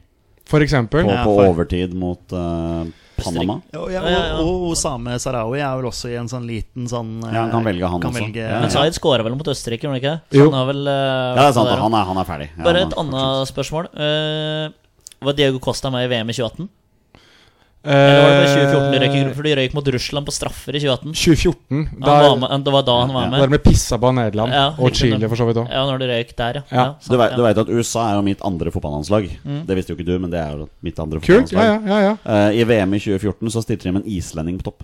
For 0.50 0.60
eksempel. 0.64 1.04
På, 1.06 1.10
Ja, 1.14 1.24
på 1.24 1.34
for- 1.38 1.48
overtid 1.54 1.94
mot 1.96 2.32
uh, 2.36 2.84
Panama? 3.16 3.60
Og, 3.78 3.88
ja, 3.94 4.02
og, 4.02 4.40
og 4.44 4.64
Osame 4.74 5.14
Sarawi 5.22 5.60
er 5.62 5.76
vel 5.78 5.86
også 5.88 6.10
i 6.12 6.16
en 6.20 6.28
sånn 6.28 6.44
liten 6.48 6.88
sånn 6.90 7.12
Ja, 7.24 7.44
han 7.46 7.52
kan 7.54 7.64
velge 7.64 7.88
han 7.88 8.02
også. 8.02 8.18
velge, 8.18 8.42
Ja, 8.42 8.58
Men 8.60 8.68
ja. 8.68 8.74
Zaid 8.74 8.96
skåra 8.98 9.24
vel 9.24 9.36
mot 9.38 9.48
Østerrike, 9.48 9.86
gjorde 9.86 9.94
han 9.96 10.02
ikke? 10.02 10.14
Så 10.34 10.40
Jo. 10.42 10.48
Han 10.50 10.60
er 10.60 10.70
vel 10.72 10.82
uh, 10.86 10.94
Ja, 10.94 11.34
det 11.38 11.46
er 11.48 11.56
sant. 11.56 11.74
Han 11.84 11.94
er, 12.00 12.04
han 12.10 12.20
er 12.20 12.28
ferdig. 12.28 12.48
Ja, 12.58 12.64
Bare 12.66 12.82
et 12.88 12.96
annet 13.04 13.48
spørsmål. 13.54 13.88
Uh, 13.94 14.64
var 15.24 15.36
Diego 15.38 15.60
Costa 15.64 15.88
med 15.94 16.04
i 16.04 16.10
VM 16.12 16.28
i 16.34 16.36
2018? 16.36 16.68
Eh, 17.84 17.92
Eller 17.92 18.22
var 18.24 18.30
det 18.40 18.48
2014 18.48 18.92
de 18.94 18.98
røyk 19.02 19.14
i? 19.14 19.22
For 19.36 19.42
de 19.44 19.54
røyk 19.58 19.74
mot 19.76 19.88
Russland 19.92 20.24
på 20.26 20.32
straffer 20.32 20.72
i 20.74 20.80
2018. 20.80 21.12
2014. 21.12 21.82
Han 21.92 22.00
Da, 22.00 22.14
var 22.30 22.36
med, 22.40 22.64
det 22.64 22.72
var 22.72 22.82
da 22.86 22.94
han 23.02 23.12
var 23.12 23.22
Ja, 23.26 23.30
med. 23.34 23.40
de 23.44 23.48
ble 23.52 23.58
pissa 23.58 23.98
på 24.00 24.08
av 24.08 24.14
Nederland. 24.14 24.52
Ja, 24.56 24.66
og. 24.78 24.94
Chile, 24.94 25.28
for 25.28 25.36
så 25.36 25.46
vidt 25.50 25.56
òg. 25.60 25.68
Ja, 25.70 25.82
når 25.90 25.98
de 26.00 26.06
røyk 26.08 26.32
der, 26.36 26.54
ja. 26.54 26.62
Ja. 26.72 26.84
sant, 26.98 27.10
Du 27.12 27.16
vet, 27.20 27.36
du 27.36 27.42
vet 27.44 27.58
at 27.58 27.68
USA 27.68 28.06
er 28.10 28.14
jo 28.16 28.22
mitt 28.22 28.40
andre 28.42 28.70
fotballandslag. 28.72 29.28
Mm. 29.44 29.66
Det 29.66 29.76
visste 29.76 29.92
jo 29.92 29.96
ikke 29.98 30.06
du, 30.08 30.18
men 30.18 30.30
det 30.30 30.40
er 30.40 30.56
jo 30.56 30.68
mitt 30.82 30.98
andre 30.98 31.20
Kult. 31.20 31.50
Fotballandslag. 31.52 31.86
ja, 31.88 32.00
ja, 32.00 32.16
ja. 32.24 32.48
Eh, 32.48 32.60
I 32.60 32.64
VM 32.64 32.94
i 32.94 32.98
2014 33.04 33.50
så 33.50 33.62
stilte 33.62 33.82
de 33.84 33.92
med 33.92 34.02
en 34.06 34.10
islending 34.16 34.58
på 34.58 34.64
topp. 34.70 34.82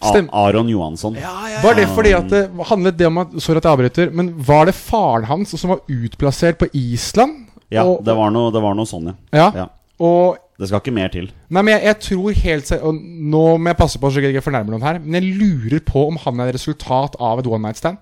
Stem- 0.00 0.30
Aron 0.32 0.68
Johansson. 0.68 1.16
Var 1.62 1.74
det 1.74 1.86
fordi 1.92 2.12
at 2.16 2.28
det 2.28 2.50
handlet 2.70 2.96
det 2.96 3.06
om 3.06 3.18
at 3.18 3.28
Sorry 3.42 3.58
at 3.60 3.64
jeg 3.64 3.72
avbryter, 3.72 4.10
men 4.12 4.30
var 4.42 4.64
det 4.66 4.74
faren 4.74 5.24
hans 5.28 5.50
som 5.60 5.70
var 5.70 5.80
utplassert 5.88 6.56
på 6.58 6.68
Island? 6.72 7.46
Ja, 7.70 7.84
Og- 7.84 8.02
det 8.04 8.14
var 8.16 8.30
noe, 8.30 8.50
det 8.50 8.62
var 8.62 8.74
noe 8.74 8.86
sånn, 8.86 9.06
ja. 9.12 9.14
Ja. 9.32 9.52
ja. 9.54 9.66
Og 10.00 10.36
Det 10.60 10.68
skal 10.68 10.82
ikke 10.82 10.92
mer 10.92 11.08
til. 11.12 11.30
Nei, 11.48 11.62
men 11.64 11.72
jeg, 11.72 11.82
jeg 11.88 11.98
tror 12.04 12.34
helt 12.42 12.72
Og 12.84 12.96
nå 13.32 13.44
må 13.56 13.70
jeg 13.72 13.78
passe 13.78 14.00
på 14.00 14.10
så 14.12 14.20
jeg 14.20 14.34
ikke 14.34 14.44
fornærmer 14.44 14.74
noen 14.76 14.84
her, 14.84 14.98
men 15.00 15.16
jeg 15.16 15.38
lurer 15.40 15.80
på 15.86 16.02
om 16.10 16.18
han 16.20 16.42
er 16.44 16.50
et 16.52 16.58
resultat 16.58 17.16
av 17.16 17.40
et 17.40 17.48
one 17.48 17.64
night 17.64 17.80
stand. 17.80 17.96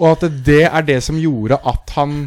Og 0.00 0.08
at 0.16 0.24
det 0.46 0.64
er 0.66 0.86
det 0.88 0.98
som 1.06 1.20
gjorde 1.22 1.60
at 1.62 1.94
han 1.94 2.24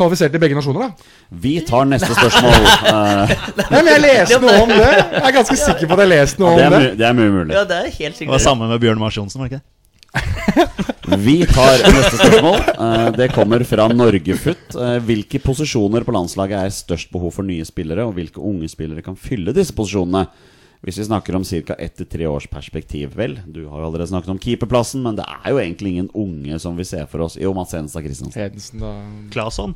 kvalifiserte 0.00 0.38
begge 0.40 0.56
nasjoner, 0.56 0.86
da. 0.88 1.16
Vi 1.42 1.58
tar 1.68 1.84
neste 1.90 2.14
spørsmål. 2.16 2.56
Eh, 2.90 3.32
Nei, 3.58 3.82
men 3.82 3.88
jeg 3.90 4.00
leste 4.02 4.38
noe 4.42 4.54
om 4.64 4.70
det. 4.72 4.86
Jeg 4.88 5.20
er 5.28 5.34
ganske 5.36 5.56
sikker 5.60 5.90
på 5.90 5.94
at 5.96 6.00
jeg 6.02 6.10
leste 6.10 6.42
noe 6.42 6.54
om 6.56 6.72
det. 6.74 6.80
det 6.98 7.06
er 7.06 7.14
mye 7.16 7.32
mulig. 7.34 7.52
Ja, 7.54 7.66
det 7.68 7.76
er 7.76 7.86
helt 7.90 8.16
sikkert. 8.16 8.30
Det 8.30 8.32
var 8.34 8.42
samme 8.42 8.68
med 8.70 8.80
Bjørn 8.82 9.00
Mars 9.02 9.18
Johnsen, 9.18 9.40
var 9.42 9.50
det 9.50 9.52
ikke 9.52 9.60
det? 9.60 9.66
Vi 11.24 11.36
tar 11.46 11.82
neste 11.86 12.18
spørsmål. 12.18 12.60
Eh, 12.74 13.08
Det 13.16 13.28
kommer 13.34 13.62
fra 13.66 13.86
Norgefutt. 13.92 14.74
Eh, 14.76 14.96
Hvilke 15.06 15.40
posisjoner 15.42 16.04
på 16.06 16.14
landslaget 16.14 16.58
er 16.64 16.74
størst 16.74 17.10
behov 17.14 17.34
for 17.38 17.46
nye 17.46 17.64
spillere, 17.66 18.06
og 18.06 18.14
hvilke 18.18 18.42
unge 18.42 18.68
spillere 18.70 19.04
kan 19.06 19.18
fylle 19.18 19.54
disse 19.56 19.74
posisjonene? 19.76 20.26
Hvis 20.80 20.96
vi 20.96 21.04
snakker 21.10 21.36
om 21.36 21.44
ca. 21.44 21.74
ett 21.78 21.96
til 21.98 22.06
tre 22.08 22.24
års 22.24 22.46
perspektiv. 22.48 23.12
Vel, 23.14 23.34
du 23.44 23.66
har 23.68 23.82
jo 23.82 23.86
allerede 23.90 24.08
snakket 24.08 24.32
om 24.32 24.38
keeperplassen, 24.40 25.02
men 25.04 25.18
det 25.18 25.26
er 25.28 25.50
jo 25.52 25.58
egentlig 25.60 25.90
ingen 25.92 26.08
unge 26.16 26.58
som 26.62 26.76
vi 26.78 26.86
ser 26.88 27.04
for 27.10 27.20
oss. 27.26 27.36
Jo, 27.36 27.52
Mats 27.52 27.74
Henstad 27.76 28.06
Christiansen. 28.06 28.40
Hedensen, 28.40 28.82
og 28.88 29.32
Claesson. 29.34 29.74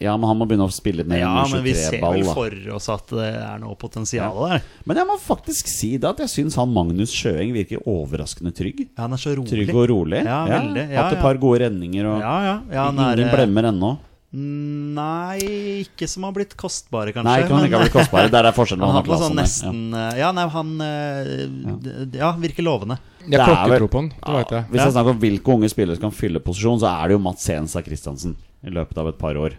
Ja, 0.00 0.16
men 0.16 0.28
han 0.28 0.36
må 0.38 0.46
begynne 0.48 0.66
å 0.68 0.72
spille 0.74 1.04
med 1.08 1.22
1-23 1.22 1.24
ball 1.24 1.36
Ja, 1.36 1.44
men 1.54 1.62
vi 1.64 1.74
ser 1.74 1.92
23-ball. 1.96 2.16
vel 2.16 2.34
for 2.36 2.74
oss 2.76 2.88
at 2.92 3.06
det 3.16 3.28
er 3.42 3.58
noe 3.62 3.74
potensial 3.80 4.40
der. 4.50 4.62
Men 4.84 4.96
jeg 5.00 5.06
må 5.08 5.16
faktisk 5.22 5.68
si 5.72 5.92
det 5.96 6.08
at 6.10 6.18
jeg 6.24 6.28
syns 6.34 6.56
han 6.60 6.72
Magnus 6.72 7.14
Sjøeng 7.16 7.52
virker 7.56 7.80
overraskende 7.88 8.52
trygg. 8.56 8.84
Ja, 8.96 9.06
han 9.06 9.12
er 9.16 9.22
så 9.22 9.32
rolig. 9.38 9.48
Trygg 9.54 9.72
og 9.74 9.88
rolig. 9.92 10.24
Ja, 10.26 10.42
veldig. 10.50 10.84
Ja, 10.92 11.02
Hatt 11.06 11.16
et 11.16 11.20
ja. 11.20 11.22
par 11.22 11.40
gode 11.40 11.62
redninger, 11.64 12.04
og 12.12 12.20
Ja, 12.20 12.36
ja. 12.44 12.56
ja 12.76 12.84
han 12.90 12.98
er, 12.98 13.24
blemmer 13.32 13.70
ennå. 13.72 13.96
Nei, 14.36 15.38
ikke 15.86 16.04
som 16.10 16.26
har 16.26 16.32
blitt 16.36 16.52
kostbare, 16.58 17.12
kanskje. 17.14 17.24
Nei, 17.24 17.36
ikke 17.44 17.54
men- 17.56 17.66
ikke 17.68 17.78
har 17.78 17.84
blitt 17.86 17.94
kostbare. 17.94 18.30
Der 18.30 18.44
er 18.50 18.52
forskjellen 18.52 18.82
på 18.84 18.90
Han 18.90 18.96
han 18.96 19.04
har 19.04 19.08
på 19.08 19.20
sånn 19.22 19.38
nesten 19.38 19.78
ja. 19.96 20.08
Ja, 20.26 20.32
nei, 20.36 20.44
han 20.52 20.72
eh, 20.84 22.18
Ja, 22.18 22.32
virker 22.36 22.66
lovende. 22.66 22.98
Jeg 23.22 23.30
Det 23.32 23.40
er 23.40 23.68
vel- 23.72 23.88
på 23.88 24.02
han. 24.02 24.08
det 24.10 24.34
vet 24.36 24.50
jeg. 24.58 24.64
Hvis 24.70 24.82
jeg 24.84 24.92
snakker 24.92 25.10
om 25.16 25.20
hvilke 25.24 25.54
unge 25.56 25.70
spillere 25.72 25.96
som 25.96 26.10
kan 26.10 26.14
fylle 26.18 26.42
posisjon, 26.44 26.78
så 26.82 26.90
er 26.92 27.08
det 27.08 27.16
jo 27.16 27.22
Mats 27.24 27.42
Sensa 27.48 27.82
Christiansen 27.82 28.36
i 28.66 28.70
løpet 28.70 28.98
av 28.98 29.08
et 29.08 29.18
par 29.18 29.34
år. 29.40 29.56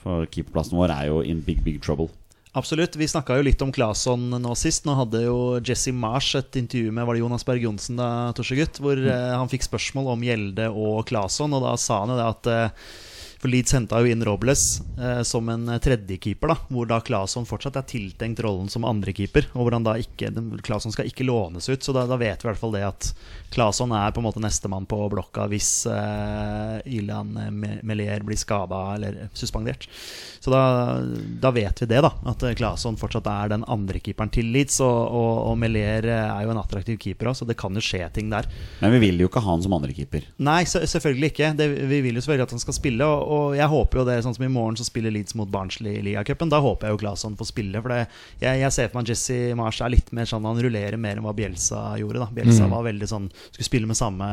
For 0.00 0.26
keeperplassen 0.32 0.78
vår 0.78 0.94
er 0.94 1.10
jo 1.10 1.20
in 1.26 1.44
big, 1.44 1.62
big 1.66 1.80
trouble. 1.84 2.08
Absolutt. 2.58 2.96
Vi 2.98 3.06
snakka 3.06 3.36
jo 3.38 3.44
litt 3.46 3.60
om 3.62 3.70
Claesson 3.70 4.24
nå 4.42 4.54
sist. 4.58 4.86
Nå 4.88 4.96
hadde 4.98 5.22
jo 5.22 5.36
Jesse 5.62 5.92
Marsh 5.94 6.38
et 6.40 6.56
intervju 6.58 6.90
med 6.94 7.06
Var 7.06 7.16
det 7.16 7.22
Jonas 7.22 7.46
Berg 7.46 7.62
Johnsen 7.62 8.00
da, 8.00 8.08
Torsegutt, 8.34 8.80
hvor 8.82 8.98
mm. 8.98 9.36
han 9.38 9.52
fikk 9.52 9.68
spørsmål 9.68 10.10
om 10.16 10.24
Gjelde 10.26 10.66
og 10.72 11.04
Claesson, 11.10 11.54
og 11.54 11.62
da 11.62 11.76
sa 11.78 12.00
han 12.02 12.10
jo 12.14 12.18
det 12.18 12.26
at 12.26 12.50
eh, 12.50 12.88
For 13.40 13.48
Leeds 13.48 13.72
henta 13.72 13.96
jo 14.04 14.10
inn 14.12 14.20
Robles 14.26 14.82
eh, 15.00 15.22
som 15.24 15.48
en 15.48 15.64
tredjekeeper, 15.80 16.50
da 16.52 16.56
hvor 16.68 16.88
da 16.90 16.98
Claesson 17.00 17.46
fortsatt 17.48 17.78
er 17.80 17.86
tiltenkt 17.88 18.42
rollen 18.44 18.68
som 18.68 18.84
andrekeeper. 18.84 19.46
Og 19.54 19.64
hvor 19.64 19.72
han 19.78 19.86
da 19.86 19.94
ikke 19.96 20.28
Claesson 20.66 20.92
skal 20.92 21.08
ikke 21.08 21.24
lånes 21.24 21.70
ut, 21.72 21.80
så 21.80 21.94
da, 21.96 22.02
da 22.10 22.18
vet 22.20 22.42
vi 22.42 22.46
i 22.46 22.50
hvert 22.50 22.60
fall 22.60 22.74
det 22.76 22.82
at 22.84 23.08
Claesson 23.54 23.94
er 23.96 24.12
på 24.12 24.20
en 24.20 24.26
måte 24.28 24.42
nestemann 24.44 24.84
på 24.90 24.98
blokka 25.14 25.46
hvis 25.50 25.70
eh, 25.88 26.76
Ilan 27.00 27.32
Melier 27.82 28.20
blir 28.28 28.36
skada 28.38 28.82
eller 28.98 29.16
suspendert. 29.32 29.88
Så 30.40 30.52
da, 30.52 30.60
da 31.40 31.50
vet 31.56 31.80
vi 31.82 31.88
det, 31.90 32.02
da. 32.04 32.12
At 32.30 32.44
Claesson 32.60 33.00
fortsatt 33.00 33.26
er 33.32 33.54
den 33.54 33.64
andre 33.72 34.00
keeperen 34.04 34.30
til 34.32 34.52
Leeds. 34.52 34.78
Og, 34.84 35.00
og, 35.16 35.32
og 35.50 35.58
Melier 35.60 36.06
er 36.12 36.44
jo 36.44 36.52
en 36.52 36.60
attraktiv 36.60 37.00
keeper 37.00 37.32
òg, 37.32 37.40
så 37.40 37.48
det 37.48 37.56
kan 37.60 37.72
jo 37.76 37.82
skje 37.84 38.04
ting 38.20 38.28
der. 38.32 38.48
Men 38.84 38.94
vi 38.98 39.02
vil 39.08 39.24
jo 39.24 39.28
ikke 39.32 39.42
ha 39.44 39.52
han 39.54 39.64
som 39.64 39.74
andrekeeper. 39.80 40.28
Nei, 40.44 40.62
se- 40.68 40.84
selvfølgelig 40.92 41.32
ikke. 41.32 41.50
Det, 41.58 41.68
vi 41.90 42.00
vil 42.04 42.20
jo 42.20 42.24
selvfølgelig 42.24 42.48
at 42.50 42.56
han 42.56 42.64
skal 42.64 42.76
spille. 42.78 43.08
Og, 43.08 43.26
og 43.30 43.54
jeg 43.54 43.70
håper 43.70 44.00
jo 44.00 44.04
det, 44.08 44.16
sånn 44.24 44.34
som 44.36 44.44
i 44.46 44.50
morgen 44.50 44.76
så 44.78 44.84
spiller 44.86 45.12
Leeds 45.14 45.36
mot 45.38 45.48
Barnsley 45.52 45.98
i 46.00 46.02
ligacupen. 46.08 46.50
Da 46.50 46.58
håper 46.64 46.88
jeg 46.88 46.96
jo 46.96 47.00
Claesson 47.04 47.36
får 47.38 47.50
spille. 47.52 47.80
For 47.84 47.92
det, 47.94 48.00
jeg, 48.42 48.60
jeg 48.64 48.74
ser 48.74 48.88
for 48.90 48.98
meg 48.98 49.06
at 49.06 49.12
Jesse 49.14 49.36
Marsh 49.58 49.84
er 49.86 49.92
litt 49.94 50.10
mer 50.16 50.26
sånn 50.30 50.48
Han 50.48 50.58
rullerer 50.64 50.98
mer 51.00 51.18
enn 51.20 51.26
hva 51.26 51.34
Bielsa 51.38 51.82
gjorde. 52.00 52.24
da 52.24 52.28
Bielsa 52.34 52.66
var 52.72 52.82
veldig 52.88 53.08
sånn 53.10 53.28
Skulle 53.52 53.68
spille 53.68 53.90
med 53.90 53.98
samme 54.00 54.26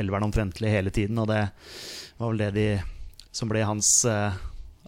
elveren 0.00 0.26
omtrentlig 0.26 0.72
hele 0.74 0.90
tiden, 0.94 1.18
og 1.22 1.30
det 1.30 1.44
var 2.18 2.32
vel 2.32 2.42
det 2.42 2.50
de 2.58 2.68
som 3.32 3.48
ble 3.48 3.62
hans 3.62 3.88
uh, 4.10 4.34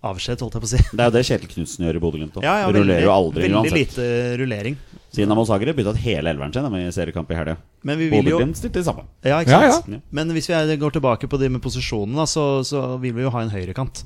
avskjed, 0.03 0.41
holdt 0.43 0.57
jeg 0.59 0.63
på 0.65 0.69
å 0.69 0.73
si. 0.73 0.81
Det 0.91 1.05
er 1.05 1.11
jo 1.13 1.15
det 1.15 1.23
Kjetil 1.29 1.51
Knutsen 1.53 1.87
gjør 1.87 1.99
i 2.01 2.03
Bodø-Glimt. 2.03 2.35
òg. 2.41 2.45
Ja, 2.47 2.57
ja, 2.65 2.73
Rullerer 2.75 3.07
jo 3.07 3.13
aldri 3.15 3.45
veldig 3.47 3.61
uansett. 3.61 3.79
lite 3.79 4.07
rullering. 4.43 4.77
Dinamo 5.13 5.45
Zagreb 5.45 5.77
bytta 5.77 5.93
ut 5.93 6.01
hele 6.01 6.31
elveren 6.33 6.53
sin 6.55 6.75
i 6.79 6.87
seriekamp 6.95 7.31
i 7.31 7.37
helga. 7.37 7.57
Men 7.85 7.99
vi 8.01 8.09
vil 8.09 8.25
jo 8.31 8.39
Bodø-Glimt 8.39 8.57
stilte 8.57 8.81
de 8.81 8.85
samme. 8.87 9.05
ja, 9.25 9.41
ikke 9.45 9.51
Ja, 9.59 9.71
sant? 9.73 9.89
ja. 9.93 10.01
Men 10.11 10.31
hvis 10.33 10.49
vi 10.49 10.77
går 10.81 10.95
tilbake 10.97 11.29
på 11.29 11.39
det 11.39 11.51
med 11.53 11.61
posisjonen, 11.63 12.17
da, 12.17 12.25
så, 12.25 12.65
så 12.65 12.99
vil 13.03 13.13
vi 13.15 13.23
jo 13.27 13.31
ha 13.35 13.43
en 13.43 13.51
høyrekant. 13.53 14.05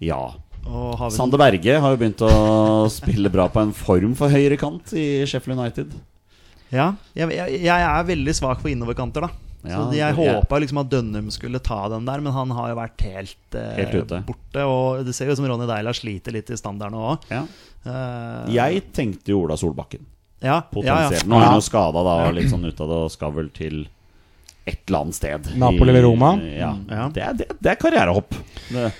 Ja. 0.00 0.22
Vi 0.64 1.10
Sander 1.12 1.40
Berge 1.40 1.78
har 1.80 1.92
jo 1.94 2.00
begynt 2.00 2.22
å 2.24 2.88
spille 2.92 3.30
bra 3.32 3.48
på 3.52 3.60
en 3.64 3.72
form 3.76 4.14
for 4.16 4.32
høyrekant 4.32 4.92
i 4.96 5.24
Sheffield 5.28 5.58
United. 5.58 5.92
Ja, 6.70 6.92
jeg, 7.16 7.32
jeg, 7.34 7.62
jeg 7.66 7.86
er 7.88 8.04
veldig 8.06 8.34
svak 8.36 8.60
for 8.62 8.70
innoverkanter, 8.70 9.26
da. 9.26 9.30
Ja, 9.60 9.76
så 9.76 9.92
jeg 9.92 10.14
håpa 10.16 10.56
liksom 10.62 10.78
at 10.80 10.88
Dønnum 10.88 11.26
skulle 11.34 11.58
ta 11.60 11.82
den 11.92 12.06
der, 12.08 12.22
men 12.24 12.32
han 12.32 12.52
har 12.56 12.70
jo 12.70 12.76
vært 12.78 13.02
helt, 13.04 13.56
eh, 13.58 13.82
Helt 13.82 14.12
borte. 14.24 14.62
Og 14.64 15.02
det 15.04 15.12
ser 15.16 15.28
jo 15.28 15.34
ut 15.34 15.40
som 15.40 15.48
Ronny 15.50 15.66
Deila 15.68 15.92
sliter 15.92 16.32
litt 16.32 16.48
i 16.48 16.56
standarden 16.56 16.96
òg. 16.96 17.26
Ja. 17.28 17.42
Uh, 17.86 18.44
Jeg 18.52 18.82
tenkte 18.92 19.32
jo 19.32 19.44
Ola 19.46 19.56
Solbakken. 19.56 20.02
ja, 20.42 20.54
ja, 20.54 20.60
Potensielt. 20.72 21.22
ja. 21.22 21.28
Nå 21.28 21.38
er 21.40 21.46
han 21.48 21.60
jo 21.60 21.64
skada 21.64 22.02
da, 22.04 22.16
og 22.28 22.34
litt 22.36 22.50
sånn 22.52 22.64
ut 22.66 22.80
av 22.80 22.88
det, 22.92 22.98
og 23.06 23.12
skal 23.12 23.32
vel 23.36 23.48
til 23.56 23.82
et 24.68 24.82
eller 24.86 24.98
annet 25.06 25.16
sted. 25.16 25.48
Napoli 25.58 25.90
eller 25.90 26.04
Roma? 26.04 26.34
Ja. 26.44 26.74
Ja. 26.88 27.06
Det, 27.14 27.22
er, 27.24 27.38
det, 27.38 27.46
det 27.60 27.70
er 27.72 27.78
karrierehopp. 27.80 28.34
Det 28.70 28.90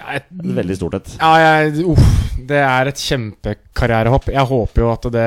Ja, 0.00 0.14
jeg, 0.16 0.22
veldig 0.56 0.76
stort 0.78 0.94
et. 0.96 1.08
Ja, 1.20 1.30
jeg, 1.42 1.82
uff, 1.90 2.06
det 2.48 2.60
er 2.64 2.88
et 2.88 3.02
kjempekarrierehopp. 3.02 4.30
Jeg 4.32 4.46
håper 4.48 4.80
jo 4.86 4.92
at 4.94 5.08
det 5.12 5.26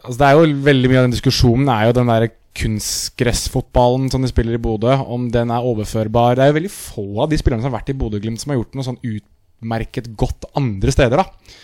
Altså 0.00 0.16
Det 0.16 0.28
er 0.30 0.38
jo 0.38 0.46
veldig 0.70 0.88
mye 0.92 1.00
av 1.02 1.08
den 1.08 1.16
diskusjonen 1.18 1.68
er 1.74 1.90
jo 1.90 1.96
den 1.98 2.08
der 2.08 2.30
kunstgressfotballen 2.60 4.08
som 4.10 4.22
de 4.24 4.30
spiller 4.30 4.56
i 4.56 4.62
Bodø, 4.62 4.94
om 5.04 5.28
den 5.32 5.50
er 5.54 5.66
overførbar. 5.66 6.36
Det 6.38 6.44
er 6.44 6.50
jo 6.50 6.56
veldig 6.58 6.72
få 6.72 7.04
av 7.24 7.30
de 7.30 7.38
spillerne 7.38 7.62
som 7.62 7.70
har 7.70 7.78
vært 7.80 7.92
i 7.92 7.98
Bodø-Glimt, 8.00 8.40
som 8.42 8.52
har 8.52 8.58
gjort 8.60 8.78
noe 8.78 8.86
sånn 8.88 8.98
utmerket 9.06 10.10
godt 10.18 10.48
andre 10.58 10.94
steder, 10.94 11.20
da. 11.22 11.58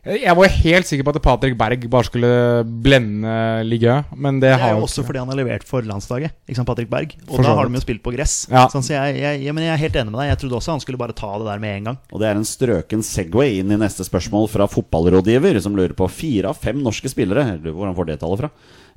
Jeg 0.00 0.32
var 0.32 0.48
helt 0.48 0.88
sikker 0.88 1.04
på 1.04 1.12
at 1.12 1.20
Patrick 1.20 1.56
Berg 1.60 1.82
bare 1.92 2.06
skulle 2.08 2.28
blende 2.64 3.32
ligaen. 3.68 4.06
men 4.16 4.38
det, 4.40 4.54
Det 4.54 4.60
er 4.64 4.72
jo 4.72 4.78
jo 4.80 4.86
også 4.86 5.04
fordi 5.04 5.18
han 5.20 5.28
har 5.28 5.36
levert 5.36 5.66
for 5.68 5.84
landslaget, 5.84 6.32
ikke 6.48 6.56
sant, 6.56 6.68
Patrick 6.70 6.88
Berg. 6.88 7.12
Og 7.28 7.42
da 7.44 7.52
har 7.58 7.68
de 7.68 7.76
jo 7.76 7.82
spilt 7.84 8.00
på 8.02 8.14
gress. 8.14 8.46
Ja. 8.48 8.62
Sånn, 8.72 8.80
så 8.86 8.94
jeg, 8.96 9.18
jeg, 9.20 9.42
jeg, 9.44 9.54
men 9.54 9.66
jeg 9.66 9.74
er 9.74 9.82
helt 9.82 9.98
enig 10.00 10.14
med 10.14 10.20
deg. 10.22 10.30
Jeg 10.30 10.38
trodde 10.40 10.56
også 10.56 10.72
han 10.72 10.80
skulle 10.80 11.00
bare 11.02 11.12
ta 11.18 11.30
det 11.42 11.50
der 11.50 11.60
med 11.60 11.76
en 11.76 11.88
gang. 11.90 11.98
Og 12.12 12.22
det 12.22 12.30
er 12.30 12.40
en 12.40 12.48
strøken 12.48 13.04
Segway 13.04 13.58
inn 13.60 13.74
i 13.76 13.80
neste 13.80 14.06
spørsmål 14.08 14.48
fra 14.52 14.68
fotballrådgiver, 14.72 15.60
som 15.60 15.76
lurer 15.76 15.92
på 15.98 16.08
fire 16.08 16.54
av 16.54 16.56
fem 16.64 16.80
norske 16.80 17.12
spillere 17.12 17.44
eller 17.58 17.74
hvor 17.76 17.90
han 17.90 17.96
får 17.98 18.08
det 18.08 18.16
tallet 18.22 18.40
fra, 18.46 18.50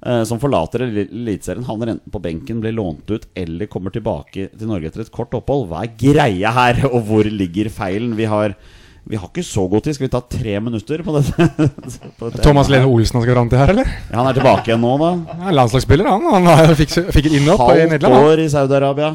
eh, 0.07 0.23
som 0.29 0.39
forlater 0.39 0.85
Eli- 0.87 1.09
Eliteserien, 1.09 1.67
havner 1.67 1.97
enten 1.97 2.13
på 2.15 2.21
benken, 2.23 2.61
blir 2.63 2.71
lånt 2.79 3.11
ut 3.11 3.27
eller 3.35 3.67
kommer 3.67 3.91
tilbake 3.91 4.47
til 4.55 4.71
Norge 4.71 4.87
etter 4.87 5.03
et 5.03 5.11
kort 5.11 5.35
opphold. 5.35 5.67
Hva 5.67 5.83
er 5.83 5.91
greia 5.99 6.55
her, 6.55 6.85
og 6.93 7.03
hvor 7.09 7.27
ligger 7.27 7.67
feilen? 7.73 8.15
Vi 8.15 8.23
har, 8.31 8.55
vi 9.03 9.17
har 9.19 9.27
ikke 9.27 9.43
så 9.43 9.65
god 9.67 9.83
tid. 9.83 9.97
Skal 9.97 10.07
vi 10.07 10.11
ta 10.13 10.21
tre 10.21 10.53
minutter 10.63 11.03
på 11.03 11.15
dette? 11.17 11.47
på 12.19 12.29
dette 12.29 12.43
Thomas 12.45 12.69
Lene 12.71 12.87
Olsen 12.87 13.19
han 13.19 13.25
skal 13.25 13.35
fram 13.35 13.51
til 13.51 13.59
her, 13.59 13.73
eller? 13.73 13.89
Ja, 14.07 14.15
han 14.21 14.29
er 14.29 14.37
tilbake 14.37 14.71
igjen 14.71 14.83
nå, 14.83 14.93
da. 15.01 15.09
Han 15.33 15.49
er 15.51 15.57
landslagsspiller, 15.59 16.07
han. 16.07 16.47
Han 16.47 16.75
fikk, 16.79 16.95
fikk 17.11 17.27
et 17.27 17.37
innhopp 17.41 17.65
i 17.73 17.83
Nederland. 17.83 18.15
Halvt 18.15 18.31
år 18.31 18.43
i 18.45 18.49
Saudi-Arabia. 18.53 19.11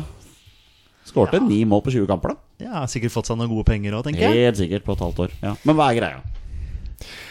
Skårte 1.09 1.41
ni 1.41 1.63
mål 1.65 1.81
på 1.87 1.95
20 1.95 2.09
kamper, 2.11 2.35
da. 2.35 2.67
Ja, 2.69 2.83
sikkert 2.91 3.15
fått 3.15 3.31
seg 3.31 3.39
noen 3.41 3.49
gode 3.49 3.65
penger 3.71 3.97
òg, 3.97 4.05
tenker 4.05 4.27
jeg. 4.27 4.45
Helt 4.45 4.61
sikkert 4.61 4.85
på 4.85 4.97
et 4.99 5.05
halvt 5.07 5.23
år. 5.25 5.39
Ja. 5.41 5.55
Men 5.65 5.79
hva 5.79 5.89
er 5.89 6.01
greia? 6.03 6.21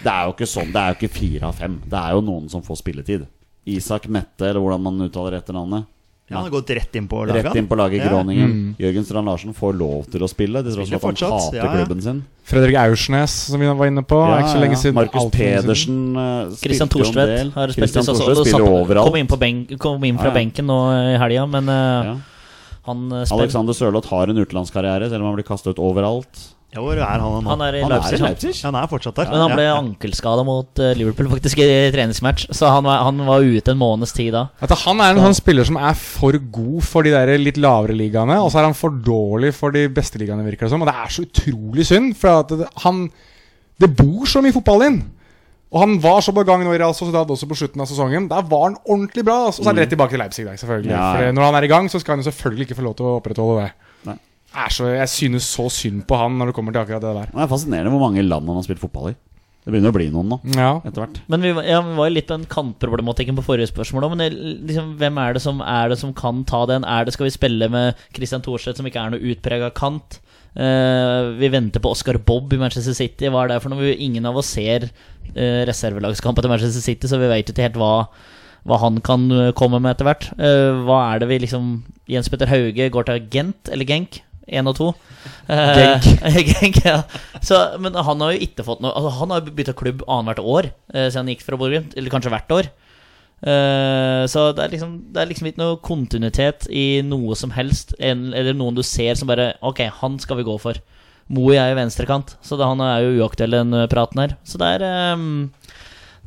Det 0.01 0.09
er 0.09 0.25
jo 0.25 0.33
ikke 0.33 0.47
sånn. 0.49 0.71
Det 0.73 0.81
er 0.81 0.93
jo 0.93 0.97
ikke 0.97 1.13
fire 1.13 1.51
av 1.51 1.59
fem. 1.61 1.77
Det 1.85 1.99
er 1.99 2.15
jo 2.17 2.23
noen 2.25 2.49
som 2.49 2.63
får 2.65 2.81
spilletid. 2.81 3.27
Isak 3.69 4.07
Mette, 4.09 4.47
eller 4.47 4.63
hvordan 4.63 4.85
man 4.87 5.05
uttaler 5.05 5.37
etternavnet. 5.37 5.85
Ja, 6.29 6.35
han 6.41 6.43
har 6.43 6.51
gått 6.51 6.69
rett 6.75 6.95
inn 6.99 7.05
på 7.07 7.21
laget. 7.23 7.45
Rett 7.45 7.55
inn 7.55 7.67
på 7.71 7.75
laget 7.79 8.01
i 8.01 8.03
Ja. 8.03 8.09
Groningen. 8.11 8.49
Mm. 8.51 8.75
Jørgen 8.83 9.05
Strand 9.07 9.29
Larsen 9.31 9.53
får 9.55 9.77
lov 9.79 10.09
til 10.11 10.25
å 10.25 10.27
spille, 10.27 10.59
til 10.63 10.73
tross 10.75 10.89
for 10.89 10.95
at 10.97 11.01
han 11.01 11.11
fortsatt, 11.15 11.35
hater 11.45 11.57
ja, 11.57 11.63
ja. 11.63 11.75
klubben 11.77 12.01
sin. 12.03 12.17
Fredrik 12.43 12.75
Aursnes, 12.81 13.31
som 13.47 13.59
vi 13.63 13.67
var 13.67 13.87
inne 13.87 14.03
på. 14.03 14.19
Ja, 14.27 14.41
ikke 14.41 14.51
så 14.51 14.59
lenge 14.59 14.75
siden. 14.81 14.95
Markus. 14.99 15.29
Pedersen 15.31 16.01
uh, 16.19 16.51
Christian 16.59 16.91
Thorstvedt 16.91 17.53
har 17.55 17.71
spilt 17.71 17.95
Sassuolo, 17.95 18.43
spiller 18.43 18.59
satt- 18.59 18.75
overalt. 18.81 19.07
Kom 19.07 19.15
inn, 19.21 19.27
på 19.31 19.39
benk, 19.39 19.71
kom 19.79 20.03
inn 20.03 20.19
fra 20.19 20.27
Ja, 20.27 20.33
ja. 20.33 20.39
benken 20.41 20.67
nå 20.67 20.77
i 21.13 21.15
helga, 21.23 21.45
men 21.47 21.69
uh, 21.71 22.11
Ja. 22.11 22.17
han 22.89 23.07
uh, 23.11 23.23
spiller 23.23 23.47
Alexander 23.47 23.73
Sørloth 23.79 24.11
har 24.11 24.27
en 24.27 24.37
utenlandskarriere, 24.43 25.07
selv 25.09 25.23
om 25.23 25.31
han 25.31 25.39
blir 25.39 25.47
kastet 25.47 25.75
ut 25.77 25.79
overalt. 25.79 26.43
Ja, 26.75 26.81
hvor 26.83 26.99
er 26.99 27.07
han 27.07 27.21
nå? 27.23 27.47
Han 27.47 27.61
er 27.63 27.77
i 27.79 27.81
Han 27.85 27.93
er 27.95 28.03
i. 28.11 28.19
Leipzig. 28.19 28.51
Han. 28.65 28.75
han 28.75 28.83
er 28.83 28.89
fortsatt 28.91 29.15
der. 29.15 29.29
Men 29.31 29.43
han 29.45 29.53
ble 29.55 29.65
ja. 29.65 29.77
ankelskada 29.79 30.43
mot 30.45 30.81
eh, 30.83 30.91
Liverpool 30.99 31.29
faktisk 31.31 31.61
i 31.63 31.67
treningsmatch, 31.95 32.49
så 32.51 32.73
han 32.73 32.83
var, 32.85 33.05
han 33.07 33.23
var 33.25 33.45
ute 33.45 33.71
en 33.71 33.79
måneds 33.79 34.13
tid 34.17 34.33
da. 34.35 34.47
At 34.59 34.75
han 34.83 34.99
er 35.01 35.15
en 35.15 35.23
sånn 35.29 35.37
spiller 35.39 35.67
som 35.67 35.79
er 35.79 35.95
for 35.97 36.35
god 36.35 36.83
for 36.85 37.07
de 37.07 37.15
der 37.15 37.31
litt 37.39 37.59
lavere 37.63 37.95
ligaene, 37.97 38.41
og 38.43 38.51
så 38.51 38.61
er 38.61 38.67
han 38.67 38.77
for 38.77 38.93
dårlig 38.93 39.53
for 39.55 39.75
de 39.75 39.87
beste 39.93 40.19
ligaene, 40.19 40.45
virker 40.45 40.67
det 40.67 40.73
som. 40.75 40.83
Og 40.83 40.91
det 40.91 40.97
er 40.99 41.15
så 41.15 41.23
utrolig 41.23 41.87
synd, 41.87 42.11
for 42.19 42.43
at 42.43 42.53
det, 42.59 42.69
han 42.83 43.07
Det 43.77 43.91
bor 43.93 44.25
så 44.25 44.41
mye 44.41 44.55
fotball 44.55 44.87
inn. 44.87 45.01
Og 45.69 45.81
han 45.83 45.97
var 46.01 46.21
så 46.25 46.31
på 46.33 46.43
gang 46.47 46.63
nå 46.65 46.71
i 46.73 46.79
Real 46.79 46.95
Sociedad 46.97 47.29
også 47.29 47.47
på 47.49 47.57
slutten 47.59 47.83
av 47.83 47.89
sesongen. 47.89 48.29
Der 48.31 48.45
var 48.49 48.63
han 48.69 48.77
ordentlig 48.87 49.23
bra. 49.27 49.35
Og 49.47 49.53
så 49.53 49.67
er 49.67 49.75
det 49.77 49.83
rett 49.83 49.91
tilbake 49.93 50.15
til 50.15 50.23
Leipzig, 50.23 50.45
der, 50.47 50.55
selvfølgelig. 50.57 50.93
Ja, 50.93 50.97
ja. 50.97 51.27
For 51.27 51.37
når 51.37 51.45
han 51.45 51.57
er 51.59 51.67
i 51.67 51.69
gang, 51.71 51.89
så 51.91 51.99
skal 52.01 52.15
han 52.15 52.23
jo 52.23 52.31
selvfølgelig 52.31 52.67
ikke 52.67 52.77
få 52.79 52.85
lov 52.87 52.95
til 52.97 53.09
å 53.09 53.17
opprettholde 53.19 53.65
det. 53.65 53.86
Er 54.57 54.73
så, 54.73 54.87
jeg 54.89 55.09
synes 55.13 55.45
så 55.53 55.67
synd 55.69 56.03
på 56.09 56.17
han 56.17 56.37
når 56.39 56.49
det 56.49 56.57
kommer 56.57 56.73
til 56.73 56.81
akkurat 56.81 57.03
det 57.05 57.13
der. 57.19 57.31
Det 57.33 57.43
er 57.45 57.51
fascinerende 57.51 57.91
hvor 57.93 58.01
mange 58.07 58.23
land 58.25 58.47
han 58.49 58.57
har 58.57 58.65
spilt 58.65 58.81
fotball 58.81 59.11
i. 59.11 59.15
Det 59.67 59.73
begynner 59.73 59.91
å 59.91 59.95
bli 59.97 60.05
noen 60.13 60.29
nå, 60.31 60.37
Ja. 60.55 60.69
etter 60.87 61.03
hvert. 61.03 61.17
Men 61.27 61.41
vi, 61.43 61.49
var- 61.51 61.65
ja, 61.67 61.81
vi 61.83 61.95
var 61.97 62.07
jo 62.07 62.13
litt 62.15 62.27
på 62.29 62.37
den 62.37 62.45
kantproblematikken 62.47 63.35
på 63.35 63.43
forrige 63.43 63.67
spørsmål 63.69 64.05
òg. 64.07 64.13
Men 64.15 64.21
det, 64.23 64.29
liksom, 64.69 64.93
hvem 64.97 65.17
er 65.19 65.33
det, 65.35 65.41
som, 65.43 65.59
er 65.61 65.89
det 65.91 65.97
som 65.99 66.13
kan 66.15 66.39
ta 66.47 66.61
den? 66.71 66.85
Er 66.87 67.03
det 67.05 67.13
Skal 67.17 67.27
vi 67.27 67.33
spille 67.35 67.67
med 67.69 67.99
Christian 68.15 68.41
Thorseth, 68.41 68.77
som 68.79 68.87
ikke 68.87 69.03
er 69.03 69.11
noe 69.13 69.19
utprega 69.33 69.69
kant? 69.75 70.21
Uh, 70.57 71.35
vi 71.37 71.51
venter 71.53 71.83
på 71.83 71.91
Oscar 71.93 72.17
Bobb 72.17 72.55
i 72.55 72.57
Manchester 72.57 72.95
City. 72.97 73.27
Hva 73.29 73.43
er 73.43 73.51
det 73.51 73.59
for 73.61 73.69
noe? 73.75 73.91
Ingen 73.93 74.25
av 74.25 74.39
oss 74.39 74.49
ser 74.55 74.87
uh, 74.87 75.61
reservelagskampen 75.69 76.41
til 76.41 76.49
Manchester 76.49 76.81
City, 76.81 77.05
så 77.11 77.19
vi 77.21 77.27
vet 77.29 77.51
ikke 77.51 77.67
helt 77.67 77.77
hva, 77.77 77.91
hva 78.65 78.79
han 78.81 78.97
kan 79.05 79.27
eh, 79.31 79.51
komme 79.55 79.77
med 79.83 79.93
etter 79.93 80.07
hvert. 80.07 80.25
Uh, 80.39 80.79
hva 80.87 80.97
er 81.13 81.21
det 81.21 81.27
vi 81.29 81.37
liksom 81.43 81.67
Jens 82.09 82.31
Petter 82.31 82.49
Hauge 82.49 82.87
går 82.95 83.05
til 83.11 83.27
Gent, 83.35 83.69
eller 83.71 83.85
Genk? 83.87 84.21
Én 84.47 84.69
og 84.69 84.77
to. 84.77 84.89
Eh, 85.51 86.07
Genk, 86.51 86.79
ja. 86.85 87.01
Så, 87.43 87.59
men 87.83 87.95
han 87.95 88.23
har 88.23 88.33
jo 88.33 88.43
ikke 88.47 88.65
fått 88.67 88.79
noe 88.83 88.93
altså, 88.95 89.11
Han 89.19 89.33
har 89.33 89.41
jo 89.43 89.55
bytta 89.57 89.75
klubb 89.77 90.03
annethvert 90.07 90.39
år 90.43 90.69
eh, 90.93 91.07
siden 91.09 91.25
han 91.25 91.31
gikk 91.33 91.43
fra 91.43 91.59
Bodø 91.59 91.75
Glimt. 91.75 91.97
Eller 91.99 92.13
kanskje 92.13 92.31
hvert 92.33 92.53
år. 92.55 92.69
Eh, 93.37 94.23
så 94.31 94.47
det 94.55 94.63
er, 94.63 94.73
liksom, 94.73 94.93
det 95.13 95.21
er 95.21 95.29
liksom 95.29 95.49
ikke 95.51 95.61
noe 95.61 95.81
kontinuitet 95.85 96.69
i 96.71 97.01
noe 97.05 97.35
som 97.39 97.51
helst. 97.57 97.95
En, 97.99 98.29
eller 98.33 98.55
noen 98.57 98.77
du 98.77 98.83
ser 98.87 99.19
som 99.19 99.29
bare 99.29 99.53
Ok, 99.65 99.83
han 100.01 100.17
skal 100.23 100.39
vi 100.41 100.47
gå 100.47 100.55
for. 100.63 100.79
Moe 101.27 101.57
er 101.59 101.73
jo 101.73 101.81
venstrekant, 101.81 102.37
så 102.39 102.55
det, 102.55 102.63
han 102.69 102.79
er 102.79 103.03
jo 103.03 103.17
uaktuell, 103.19 103.51
den 103.51 103.75
praten 103.91 104.23
her. 104.23 104.37
Så 104.47 104.61
det 104.61 104.77
er 104.77 104.87
eh, 104.87 105.25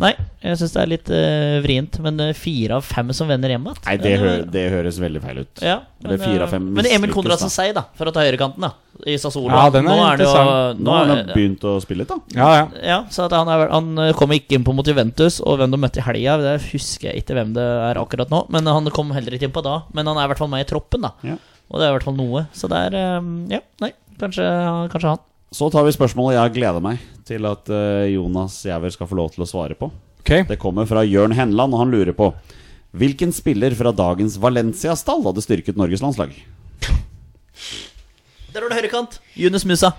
Nei, 0.01 0.15
jeg 0.41 0.57
syns 0.57 0.73
det 0.73 0.81
er 0.81 0.89
litt 0.89 1.11
uh, 1.13 1.59
vrient. 1.65 1.99
Men 2.05 2.21
eh, 2.25 2.33
fire 2.37 2.79
av 2.79 2.87
fem 2.87 3.11
som 3.17 3.29
vender 3.29 3.53
hjem 3.53 3.67
igjen 3.69 3.83
Nei, 3.85 3.97
det, 4.01 4.13
hø 4.23 4.31
det 4.49 4.63
høres 4.73 5.01
veldig 5.03 5.21
feil 5.25 5.43
ut. 5.43 5.63
ja, 5.65 5.77
men, 6.07 6.17
eh, 6.17 6.45
fem 6.49 6.71
Men 6.79 6.89
Emil 6.89 7.13
Konradsen 7.13 7.53
Sei, 7.53 7.69
da, 7.77 7.85
for 7.99 8.09
å 8.09 8.15
ta 8.15 8.25
høyrekanten, 8.25 8.65
da. 8.65 8.73
I 9.05 9.19
Sassolo. 9.21 9.53
Ja, 9.53 9.69
den 9.73 9.85
er 9.85 9.93
nå 9.93 9.99
jo 9.99 10.09
interessant. 10.09 10.81
Nå 10.81 10.97
har 10.97 11.07
han 11.11 11.23
er- 11.23 11.35
begynt 11.37 11.65
å 11.69 11.77
spille 11.85 12.05
litt, 12.05 12.15
da. 12.15 12.41
Ja, 12.41 12.49
ja. 12.57 12.67
ja, 12.95 12.99
så 13.13 13.29
at 13.29 13.37
han, 13.37 13.49
er, 13.53 13.67
han 13.73 14.17
kom 14.17 14.33
ikke 14.37 14.57
inn 14.57 14.65
på 14.65 14.75
mot 14.77 14.89
Juventus, 14.89 15.41
og 15.45 15.61
hvem 15.61 15.77
de 15.77 15.81
møtte 15.85 16.01
i 16.01 16.07
helga, 16.09 16.39
det 16.41 16.57
husker 16.71 17.11
jeg 17.11 17.25
ikke 17.25 17.37
hvem 17.37 17.55
det 17.57 17.69
er 17.91 18.01
akkurat 18.01 18.33
nå. 18.33 18.47
Men 18.53 18.69
han 18.73 18.89
kom 18.97 19.13
heller 19.17 19.37
ikke 19.37 19.51
inn 19.51 19.57
på 19.57 19.65
da. 19.65 19.83
Men 19.97 20.09
han 20.09 20.21
er 20.21 20.29
i 20.29 20.33
hvert 20.33 20.41
fall 20.41 20.53
med 20.53 20.65
i 20.65 20.69
troppen, 20.69 21.05
da. 21.09 21.15
Ja. 21.27 21.37
Og 21.71 21.79
det 21.79 21.87
er 21.87 21.93
i 21.93 21.99
hvert 21.99 22.09
fall 22.09 22.19
noe. 22.19 22.47
Så 22.57 22.69
det 22.73 22.87
er 22.89 23.21
um, 23.21 23.35
Ja, 23.53 23.61
nei, 23.85 23.93
kanskje, 24.21 24.47
kanskje 24.93 25.15
han. 25.15 25.27
Så 25.51 25.67
tar 25.73 25.83
vi 25.87 25.93
spørsmålet 25.95 26.37
jeg 26.39 26.55
gleder 26.61 26.83
meg 26.85 27.01
til 27.27 27.47
at 27.49 27.71
eh, 27.75 28.13
Jonas 28.15 28.61
Jæver 28.67 28.93
skal 28.95 29.09
få 29.11 29.19
lov 29.19 29.33
til 29.35 29.43
å 29.43 29.49
svare 29.51 29.75
på. 29.79 29.89
Okay. 30.23 30.45
Det 30.47 30.59
kommer 30.63 30.87
fra 30.87 31.03
Jørn 31.07 31.35
Henland, 31.35 31.75
og 31.75 31.81
han 31.83 31.91
lurer 31.95 32.15
på 32.15 32.31
Hvilken 32.91 33.31
spiller 33.35 33.71
fra 33.79 33.93
dagens 33.95 34.35
Valencia-stall 34.43 35.23
hadde 35.27 35.43
styrket 35.45 35.77
Norges 35.79 36.03
landslag? 36.03 36.33
Der 38.51 38.65
har 38.65 38.67
du 38.67 38.75
høyrekant. 38.75 39.21
Yunus 39.39 39.65
Musa. 39.67 39.93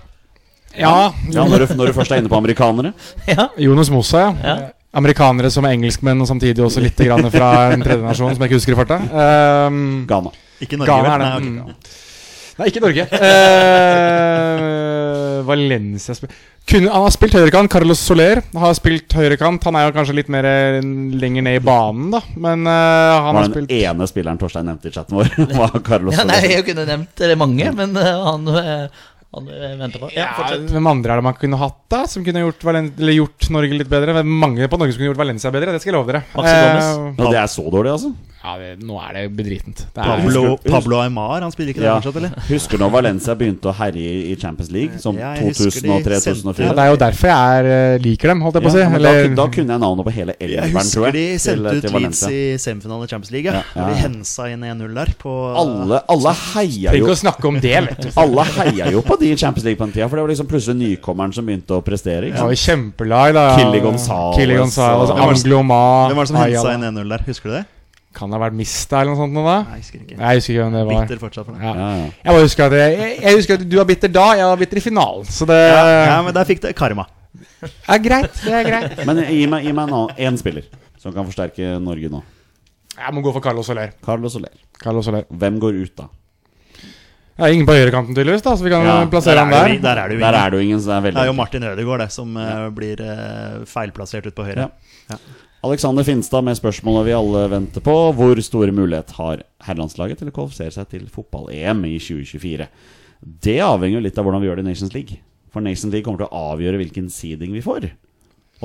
Ja, 0.75 1.11
Ja, 1.31 1.43
når 1.47 1.65
du, 1.65 1.73
når 1.75 1.91
du 1.91 1.95
først 1.95 2.11
er 2.11 2.19
inne 2.21 2.31
på 2.31 2.37
amerikanere. 2.39 2.93
ja. 3.27 3.49
Jonas 3.59 3.89
Mosa, 3.91 4.19
ja. 4.19 4.31
Ja. 4.43 4.69
Amerikanere 4.95 5.47
som 5.51 5.63
er 5.67 5.75
engelskmenn, 5.77 6.19
og 6.19 6.27
samtidig 6.27 6.63
også 6.63 6.83
litt 6.83 6.99
grann 6.99 7.23
fra 7.31 7.71
en 7.71 7.83
tredje 7.83 8.03
nasjon 8.03 8.33
som 8.35 8.43
jeg 8.43 8.51
ikke 8.51 8.59
husker 8.59 8.75
i 8.75 8.79
farta. 8.81 8.97
Um, 9.71 9.77
Ghana. 10.07 10.31
Ikke 10.63 10.79
Norge, 10.79 10.91
Ghana 10.91 11.11
er 11.15 11.21
det. 11.23 11.51
Nei, 11.51 11.63
ok. 11.71 11.99
Nei, 12.59 12.67
ikke 12.71 12.81
Norge. 12.83 13.03
Uh, 14.61 15.41
Valencia 15.47 16.15
Kunne, 16.69 16.91
Han 16.93 17.05
har 17.07 17.13
spilt 17.15 17.35
høyrekant. 17.35 17.71
Carlos 17.73 18.01
Soler 18.03 18.41
har 18.61 18.73
spilt 18.77 19.15
høyrekant. 19.17 19.63
Han 19.67 19.77
er 19.79 19.87
jo 19.87 19.95
kanskje 19.95 20.15
litt 20.19 20.29
mer 20.31 20.45
eh, 20.47 20.77
lenger 20.81 21.45
ned 21.47 21.57
i 21.57 21.63
banen, 21.65 22.11
da. 22.13 22.21
Men 22.37 22.67
uh, 22.69 23.17
han 23.27 23.37
var 23.39 23.49
spilt 23.49 23.71
den 23.71 23.81
ene 23.81 24.07
spilleren 24.09 24.39
Torstein 24.41 24.69
nevnte 24.69 24.91
i 24.91 24.93
chatten 24.95 25.17
vår. 25.17 25.31
var 25.59 25.73
Carlos 25.87 26.15
ja. 26.19 26.27
Nei, 26.29 26.41
jeg 26.53 26.67
kunne 26.69 26.85
nevnt 26.87 27.25
mange, 27.41 27.71
men 27.79 27.97
uh, 27.97 28.11
han, 28.29 28.41
han 29.31 29.47
venter 29.81 29.99
på. 30.03 30.11
Ja, 30.13 30.27
ja, 30.27 30.31
fortsett. 30.37 30.67
Hvem 30.75 30.91
andre 30.91 31.15
er 31.15 31.21
det 31.21 31.27
man 31.31 31.39
kunne 31.41 31.59
hatt, 31.61 31.79
da? 31.91 32.03
Som 32.11 32.25
kunne 32.27 32.45
gjort, 32.45 32.63
Valen 32.67 32.91
eller 32.99 33.17
gjort 33.17 33.49
Norge 33.57 33.81
litt 33.81 33.91
bedre? 33.91 34.15
Hvem- 34.19 34.37
Mange 34.45 34.67
på 34.71 34.79
Norge 34.79 34.93
som 34.93 35.01
kunne 35.01 35.11
gjort 35.13 35.23
Valencia 35.25 35.51
bedre. 35.55 35.73
Det 35.75 35.81
skal 35.83 35.93
jeg 35.93 35.97
love 35.97 36.11
dere. 36.13 36.23
Gomez. 36.35 36.51
Eh, 36.51 37.23
Ja, 37.25 37.31
det 37.31 37.41
er 37.41 37.51
så 37.57 37.65
dårlig, 37.71 37.95
altså? 37.97 38.13
Ja, 38.43 38.57
det, 38.57 38.69
nå 38.81 38.95
er 38.97 39.13
det 39.13 39.23
bedritent. 39.37 39.83
Det 39.93 40.01
er, 40.01 40.07
Pablo, 40.17 40.41
Husker- 40.55 40.71
Pablo 40.73 40.97
Aymar, 41.03 41.41
han 41.45 41.51
spiller 41.53 41.73
ikke 41.75 41.81
der 41.83 41.89
Ja. 41.91 41.99
fortsatt, 41.99 42.15
eller? 42.17 42.31
Husker 42.47 42.77
du 42.77 42.83
når 42.83 42.91
Valencia 42.95 43.35
begynte 43.35 43.69
å 43.69 43.73
herje 43.77 44.13
i 44.31 44.35
Champions 44.35 44.71
League? 44.71 44.97
Som 44.99 45.15
Ja, 45.19 45.35
jeg 45.35 45.51
husker 45.51 45.69
de 45.69 45.87
2003-2004? 45.87 46.65
ja, 46.65 46.73
det 46.73 46.79
er 46.85 46.89
jo 46.89 46.97
derfor 46.97 47.27
jeg 47.29 47.59
er, 47.59 47.65
eh, 47.65 47.97
liker 48.01 48.27
dem, 48.33 48.41
holdt 48.41 48.55
jeg 48.55 48.63
på 48.63 48.69
å 48.69 48.71
si. 48.71 48.79
Ja, 48.79 48.89
da, 48.97 49.35
da 49.35 49.47
kunne 49.47 49.69
jeg 49.75 49.79
navnet 49.85 50.05
på 50.05 50.11
hele 50.15 50.33
elveren, 50.41 50.71
tror 50.71 50.81
husker 50.81 51.05
jeg. 51.05 51.13
de 51.13 51.37
sendte 51.37 51.69
til- 51.69 51.85
ut 51.85 52.01
Leeds 52.01 52.23
i 52.31 52.41
semifinalen 52.57 53.03
i 53.03 53.07
Champions 53.07 53.31
League. 53.31 53.45
Ja. 53.45 53.61
Ja, 53.61 53.63
ja, 53.75 53.87
de 53.87 53.93
ja. 53.93 54.07
hensa 54.07 54.49
inn 54.51 54.63
1-0 54.63 54.93
der. 54.95 55.13
På 55.21 55.55
Alle, 55.55 56.01
alle 56.09 56.33
heia 56.33 56.91
jo 56.97 57.05
ikke 57.05 57.13
å 57.13 57.21
snakke 57.21 57.45
om 57.47 57.59
det, 57.59 57.77
vet 57.87 58.01
du. 58.01 58.09
Alle 58.21 58.43
heia 58.43 58.89
jo 58.91 59.01
på 59.01 59.19
de 59.19 59.31
i 59.31 59.35
Champions 59.35 59.65
League 59.65 59.77
på 59.77 59.85
den 59.85 59.93
tida, 59.93 60.09
for 60.09 60.15
det 60.17 60.23
var 60.25 60.33
liksom 60.33 60.47
plutselig 60.47 60.77
nykommeren 60.81 61.33
som 61.33 61.45
begynte 61.45 61.77
å 61.77 61.83
prestere. 61.83 62.21
Det 62.21 62.33
Ikke 62.33 62.57
sant? 62.57 62.95
kjempelag, 62.97 63.33
da. 63.33 63.45
Killy 63.57 63.79
Gonzales 63.81 64.35
Killy 64.37 64.55
Gonzales 64.57 65.09
Angloma 65.11 66.07
Hvem 66.09 66.15
var 66.15 66.23
det 66.25 66.27
som 66.27 66.37
hensa 66.37 66.73
inn 66.73 66.81
1-0 66.89 67.09
der? 67.09 67.23
Husker 67.27 67.43
du 67.49 67.55
det? 67.57 67.65
Kan 68.13 68.29
det 68.29 68.35
ha 68.37 68.41
vært 68.43 68.55
Mista 68.59 68.99
eller 69.01 69.13
noe 69.13 69.21
sånt? 69.21 69.31
Nå, 69.33 69.43
da? 69.45 69.53
Nei, 69.63 69.77
jeg 69.77 69.83
husker 69.85 69.99
ikke. 70.03 70.17
Jeg 70.19 70.39
husker 70.41 70.53
ikke 70.53 70.63
hvem 70.65 70.73
det 70.75 70.83
var. 70.89 71.05
Bitter 71.05 71.19
fortsatt 71.21 71.45
for. 71.47 71.55
Ja. 71.63 71.71
Ja, 71.79 71.87
ja. 72.01 72.09
Jeg 72.25 72.33
bare 72.35 72.43
husker 72.43 72.65
at 72.65 72.75
jeg, 72.75 72.97
jeg, 72.99 73.13
jeg 73.23 73.37
husker 73.39 73.53
at 73.59 73.63
du 73.71 73.75
var 73.79 73.87
bitter 73.87 74.11
da, 74.11 74.25
jeg 74.41 74.49
var 74.51 74.59
bitter 74.65 74.77
i 74.81 74.83
finalen. 74.83 75.25
Så 75.31 75.47
det 75.47 75.59
Ja, 75.61 75.85
ja, 76.09 76.21
men 76.27 76.33
der 76.35 76.45
fikk 76.49 76.61
det 76.65 76.75
karma. 76.75 77.05
Ja, 77.63 77.97
greit. 78.03 78.33
Det 78.43 78.51
er 78.59 78.67
greit. 78.67 79.01
Men 79.07 79.23
gi 79.23 79.45
meg, 79.47 79.63
gi 79.63 79.71
meg 79.71 79.87
en 79.87 79.95
annen- 79.95 80.15
én 80.27 80.37
spiller 80.41 80.67
som 80.99 81.13
kan 81.15 81.25
forsterke 81.29 81.77
Norge 81.81 82.09
nå. 82.11 82.19
Jeg 82.97 83.13
må 83.15 83.21
gå 83.23 83.31
for 83.33 83.41
Carlos 83.41 83.65
Soler. 83.71 83.93
Carlos 84.03 84.33
Soler. 84.35 84.51
Carlos 84.83 85.05
Soler. 85.07 85.23
Hvem 85.31 85.59
går 85.63 85.77
ut, 85.85 85.95
da? 85.95 86.09
Er 87.41 87.53
ingen 87.55 87.65
på 87.65 87.73
høyrekanten, 87.73 88.13
tydeligvis, 88.13 88.43
da, 88.45 88.51
så 88.59 88.61
vi 88.67 88.69
kan 88.69 88.83
Ja, 88.85 88.97
plassere 89.09 89.39
ham 89.39 89.49
er 89.55 89.69
der. 89.71 89.79
der 89.81 89.97
er 90.03 90.09
det 90.11 90.17
jo 90.17 90.19
Der 90.19 90.27
ingen. 90.27 90.41
er 90.45 90.49
det 90.51 90.59
ingen, 90.65 90.79
så 90.83 90.85
det 90.91 90.97
er 90.97 91.11
Det 91.15 91.21
er 91.23 91.25
jo 91.31 91.33
Martin 91.33 91.63
Ødegaard 91.63 91.99
det, 92.03 92.11
som 92.11 92.35
eh, 92.37 92.69
blir 92.75 93.01
eh, 93.01 93.63
feilplassert 93.65 94.27
ut 94.27 94.35
på 94.35 94.43
høyre. 94.45 94.67
Ja. 94.67 94.69
Ja. 95.09 95.17
Alexander 95.61 96.01
Finstad 96.03 96.41
med 96.41 96.57
spørsmålet 96.57 97.05
vi 97.05 97.13
alle 97.13 97.41
venter 97.51 97.83
på. 97.85 97.93
Hvor 98.17 98.39
store 98.41 98.73
mulighet 98.73 99.11
har 99.19 99.43
herrelandslaget 99.61 100.17
til 100.17 100.31
å 100.31 100.33
kvalifisere 100.33 100.73
seg 100.73 100.87
til 100.89 101.03
fotball-EM 101.13 101.83
i 101.85 101.99
2024? 102.01 102.65
Det 103.45 103.59
avhenger 103.61 104.01
litt 104.01 104.17
av 104.17 104.25
hvordan 104.25 104.41
vi 104.41 104.49
gjør 104.49 104.57
det 104.57 104.65
i 104.65 104.69
Nations 104.71 104.95
League. 104.95 105.19
For 105.53 105.61
Nations 105.61 105.93
League 105.93 106.07
kommer 106.07 106.23
til 106.23 106.31
å 106.31 106.45
avgjøre 106.55 106.79
hvilken 106.81 107.11
seeding 107.13 107.53
vi 107.53 107.61
får. 107.61 107.91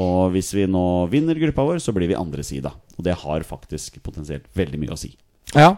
Og 0.00 0.32
hvis 0.32 0.54
vi 0.56 0.64
nå 0.70 0.86
vinner 1.12 1.36
gruppa 1.40 1.66
vår, 1.68 1.82
så 1.84 1.92
blir 1.96 2.08
vi 2.08 2.16
andre 2.16 2.44
sida. 2.44 2.72
Og 2.96 3.04
det 3.04 3.18
har 3.20 3.44
faktisk 3.44 4.00
potensielt 4.04 4.48
veldig 4.56 4.80
mye 4.80 4.96
å 4.96 5.00
si. 5.00 5.12
Ja. 5.52 5.74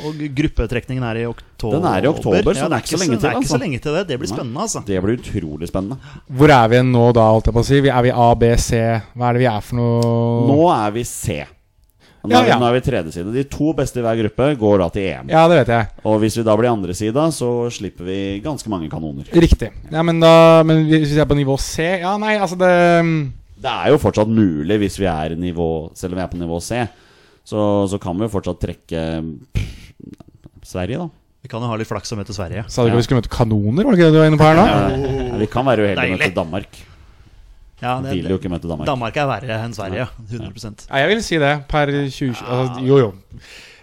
Og 0.00 0.16
gruppetrekningen 0.32 1.04
er 1.04 1.18
i 1.20 1.24
oktober. 1.28 1.76
Den 1.76 1.84
er 1.90 2.06
i 2.06 2.08
oktober, 2.08 2.54
så 2.56 2.68
det 2.70 2.78
er 2.78 2.84
ikke 2.84 2.96
så 2.96 3.00
lenge 3.02 3.16
til, 3.18 3.20
Det 3.20 3.28
er 3.28 3.34
ikke 3.36 3.42
altså. 3.42 3.54
så 3.56 3.60
lenge 3.60 3.80
til 3.84 3.92
det. 3.98 4.04
Det 4.08 4.18
blir 4.22 4.30
spennende, 4.32 4.60
altså. 4.64 4.80
Det 4.88 5.00
blir 5.04 5.18
utrolig 5.20 5.68
spennende. 5.68 5.98
Hvor 6.32 6.54
er 6.56 6.68
vi 6.72 6.80
nå 6.88 7.08
da, 7.12 7.26
holdt 7.34 7.50
jeg 7.50 7.56
på 7.58 7.64
å 7.64 7.68
si? 7.68 7.80
Er 7.92 8.06
vi 8.06 8.14
A, 8.16 8.28
B, 8.40 8.52
C? 8.56 8.80
Hva 9.12 9.28
er 9.28 9.36
det 9.36 9.42
vi 9.44 9.50
er 9.52 9.60
for 9.66 9.76
noe? 9.82 10.46
Nå 10.48 10.62
er 10.72 10.94
vi 10.96 11.04
C. 11.04 11.42
Nå 12.22 12.30
Ja, 12.30 12.40
er 12.44 12.48
ja. 12.52 12.56
nå 12.62 12.66
er 12.70 12.76
vi 12.78 12.80
tredje 12.86 13.12
side. 13.12 13.32
De 13.34 13.42
to 13.50 13.72
beste 13.74 13.98
i 13.98 14.02
hver 14.06 14.16
gruppe 14.22 14.48
går 14.60 14.78
da 14.78 14.88
til 14.94 15.08
EM. 15.10 15.30
Ja, 15.34 15.42
det 15.50 15.56
vet 15.60 15.72
jeg. 15.74 15.88
Og 16.06 16.20
hvis 16.22 16.36
vi 16.38 16.44
da 16.46 16.54
blir 16.56 16.70
andre 16.70 16.94
sida, 16.94 17.24
så 17.34 17.48
slipper 17.74 18.06
vi 18.06 18.18
ganske 18.44 18.70
mange 18.70 18.88
kanoner. 18.92 19.26
Riktig. 19.34 19.72
Ja, 19.90 20.02
men, 20.06 20.20
da, 20.22 20.62
men 20.64 20.84
hvis 20.86 21.10
vi 21.12 21.18
er 21.20 21.26
på 21.26 21.34
nivå 21.36 21.58
C 21.58 21.82
Ja, 22.04 22.14
nei, 22.22 22.36
altså 22.38 22.54
det 22.56 22.70
Det 23.62 23.70
er 23.70 23.90
jo 23.90 23.98
fortsatt 23.98 24.30
mulig 24.30 24.78
hvis 24.84 25.00
vi 25.02 25.06
er 25.10 25.34
nivå 25.38 25.90
Selv 25.98 26.14
om 26.14 26.20
vi 26.20 26.22
er 26.24 26.30
på 26.30 26.38
nivå 26.40 26.60
C, 26.62 26.78
så, 27.44 27.60
så 27.90 27.98
kan 27.98 28.14
vi 28.18 28.28
jo 28.28 28.32
fortsatt 28.36 28.60
trekke 28.62 29.02
pff, 29.52 29.81
Sverige, 30.66 31.02
da. 31.02 31.08
Vi 31.42 31.50
kan 31.50 31.64
jo 31.64 31.68
ha 31.72 31.76
litt 31.80 31.90
flaks 31.90 32.12
og 32.14 32.20
møte 32.20 32.34
Sverige. 32.36 32.62
Sa 32.70 32.84
du 32.84 32.92
ikke 32.92 33.00
vi 33.00 33.04
skulle 33.08 33.18
møte 33.22 33.32
kanoner? 33.34 33.82
Var 33.82 33.94
det 33.94 33.98
ikke 33.98 34.08
det 34.08 34.14
du 34.14 34.20
var 34.22 34.30
inne 34.30 34.38
på 34.38 34.46
her 34.46 34.58
nå? 34.60 34.66
Ja, 34.70 35.38
vi 35.40 35.48
kan 35.50 35.66
være 35.66 35.88
uheldige 35.88 36.14
og 36.14 36.20
møte 36.20 36.36
Danmark. 36.38 36.80
Ja, 37.82 37.96
Vi 37.98 38.20
vil 38.20 38.30
jo 38.30 38.38
ikke 38.38 38.52
møte 38.52 38.68
Danmark. 38.70 38.86
Danmark 38.86 39.16
er 39.18 39.26
verre 39.26 39.58
enn 39.64 39.74
Sverige. 39.74 40.06
100% 40.30 40.86
Ja, 40.86 41.00
jeg 41.02 41.10
vil 41.10 41.22
si 41.26 41.38
det. 41.42 41.52
Per 41.70 41.90
2020 41.90 42.28
altså, 42.46 42.84
Jo, 42.86 42.98
jo. 43.00 43.12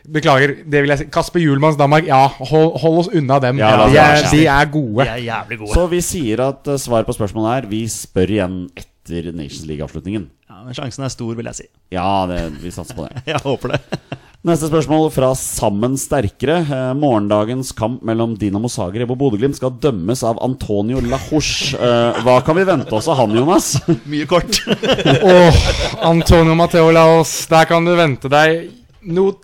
Beklager, 0.10 0.54
det 0.64 0.82
vil 0.82 0.94
jeg 0.94 1.02
si. 1.02 1.08
Kasper 1.12 1.44
Hjulmanns 1.44 1.76
Danmark, 1.78 2.08
ja. 2.08 2.22
Hold, 2.40 2.80
hold 2.80 3.02
oss 3.04 3.10
unna 3.12 3.42
dem. 3.44 3.60
Ja, 3.60 3.74
de, 3.92 3.98
er, 4.00 4.24
de 4.32 4.46
er 4.48 4.72
gode. 4.72 5.04
De 5.04 5.12
er 5.18 5.26
jævlig 5.28 5.60
gode. 5.60 5.74
Så 5.76 5.84
vi 5.92 6.00
sier 6.02 6.46
at 6.48 6.72
uh, 6.72 6.80
svaret 6.80 7.10
på 7.10 7.18
spørsmålet 7.18 7.52
er 7.58 7.70
Vi 7.70 7.84
spør 7.92 8.34
igjen 8.38 8.58
etter 8.80 9.34
Nations 9.36 9.68
League-avslutningen. 9.68 10.30
Ja, 10.50 10.64
men 10.64 10.80
Sjansen 10.80 11.04
er 11.06 11.12
stor, 11.14 11.36
vil 11.36 11.52
jeg 11.52 11.60
si. 11.60 11.68
Ja, 11.94 12.08
det, 12.32 12.40
vi 12.64 12.72
satser 12.74 12.96
på 12.98 13.06
det. 13.10 13.22
Jeg 13.34 13.44
håper 13.44 13.76
det. 13.76 14.00
Neste 14.48 14.70
spørsmål 14.70 15.10
fra 15.12 15.34
Sammen 15.36 15.98
sterkere. 16.00 16.62
Eh, 16.64 16.92
morgendagens 16.96 17.74
kamp 17.76 18.06
mellom 18.08 18.38
Dinamo 18.40 18.70
Zagreb 18.72 19.10
og 19.12 19.18
Bodø-Glimt 19.20 19.58
skal 19.58 19.74
dømmes 19.84 20.22
av 20.24 20.40
Antonio 20.46 21.02
Lahoche. 21.04 21.76
Eh, 21.76 22.22
hva 22.24 22.38
kan 22.48 22.56
vi 22.56 22.64
vente 22.70 22.96
oss 22.96 23.10
av 23.12 23.20
han, 23.20 23.36
Jonas? 23.36 23.74
Mye 24.12 24.30
kort. 24.32 24.62
Åh, 25.34 25.60
Antonio 26.08 26.56
Matteo 26.56 26.88
Laos, 26.96 27.34
der 27.52 27.68
kan 27.68 27.84
du 27.84 27.92
vente 28.00 28.32
deg 28.32 28.70
noe 29.12 29.36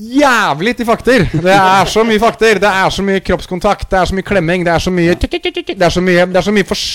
jævlig 0.00 0.72
til 0.78 0.88
fakter. 0.88 1.26
Det 1.36 1.58
er 1.58 1.92
så 1.92 2.06
mye 2.08 2.22
fakter. 2.22 2.62
Det 2.64 2.70
er 2.80 2.96
så 2.96 3.04
mye 3.04 3.20
kroppskontakt, 3.20 3.90
det 3.92 4.00
er 4.00 4.08
så 4.08 4.16
mye 4.16 4.30
klemming, 4.30 4.64
det 4.64 4.72
er 4.72 4.86
så 4.86 4.94
mye 4.94 5.18
Det 5.20 5.76
er 5.76 5.92
så 5.92 6.00
mye, 6.00 6.24
det 6.24 6.40
er 6.40 6.48
så 6.48 6.56
mye 6.56 6.70
fors... 6.72 6.86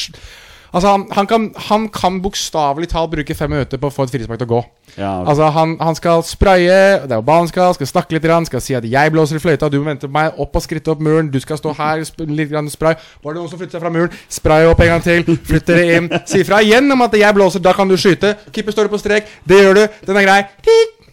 Altså, 0.76 0.92
han, 0.92 1.06
han 1.16 1.28
kan, 1.30 1.44
han 1.70 1.86
kan 1.88 2.18
bokstavelig 2.20 2.90
talt 2.92 3.14
bruke 3.14 3.36
fem 3.38 3.54
minutter 3.54 3.80
på 3.80 3.88
å 3.88 3.94
få 3.96 4.06
et 4.06 4.12
frispark 4.12 4.42
til 4.42 4.50
å 4.50 4.54
gå. 4.58 4.62
Ja, 4.98 5.12
Altså, 5.24 5.48
han, 5.56 5.78
han 5.80 5.96
skal 5.96 6.24
spraye, 6.28 6.80
det 7.06 7.16
er 7.16 7.22
jo 7.22 7.26
hva 7.30 7.38
skal, 7.48 7.72
skal 7.78 7.90
snakke 7.90 8.18
litt, 8.18 8.26
grann, 8.26 8.48
skal 8.48 8.64
si 8.64 8.76
at 8.76 8.84
'jeg 8.84 9.14
blåser 9.14 9.40
i 9.40 9.44
fløyta', 9.44 9.70
du 9.72 9.80
må 9.80 9.88
vente 9.88 10.10
på 10.10 10.18
meg, 10.18 10.36
opp 10.38 10.56
og 10.56 10.66
skritte 10.66 10.92
opp 10.92 11.00
muren, 11.00 11.32
du 11.32 11.40
skal 11.40 11.58
stå 11.62 11.72
her, 11.80 12.04
litt 12.28 12.52
grann 12.52 12.70
spray. 12.70 13.00
Var 13.24 13.34
det 13.34 13.40
noen 13.40 13.50
som 13.50 13.60
flyttet 13.60 13.78
seg 13.78 13.86
fra 13.86 13.94
muren? 13.94 14.12
Spray 14.30 14.68
opp 14.68 14.84
en 14.84 14.92
gang 14.94 15.04
til, 15.04 15.24
flytt 15.24 15.72
dere 15.72 15.88
inn. 15.96 16.12
Si 16.26 16.44
fra 16.44 16.60
igjen 16.60 16.92
om 16.92 17.02
at 17.02 17.14
'jeg 17.16 17.34
blåser', 17.34 17.64
da 17.64 17.74
kan 17.74 17.88
du 17.88 17.96
skyte. 17.96 18.36
Keeper 18.52 18.72
står 18.72 18.92
på 18.92 19.00
strek, 19.00 19.24
det 19.48 19.64
gjør 19.64 19.74
du, 19.74 19.88
den 20.06 20.18
er 20.18 20.28
grei. 20.28 20.42
Titt! 20.62 21.05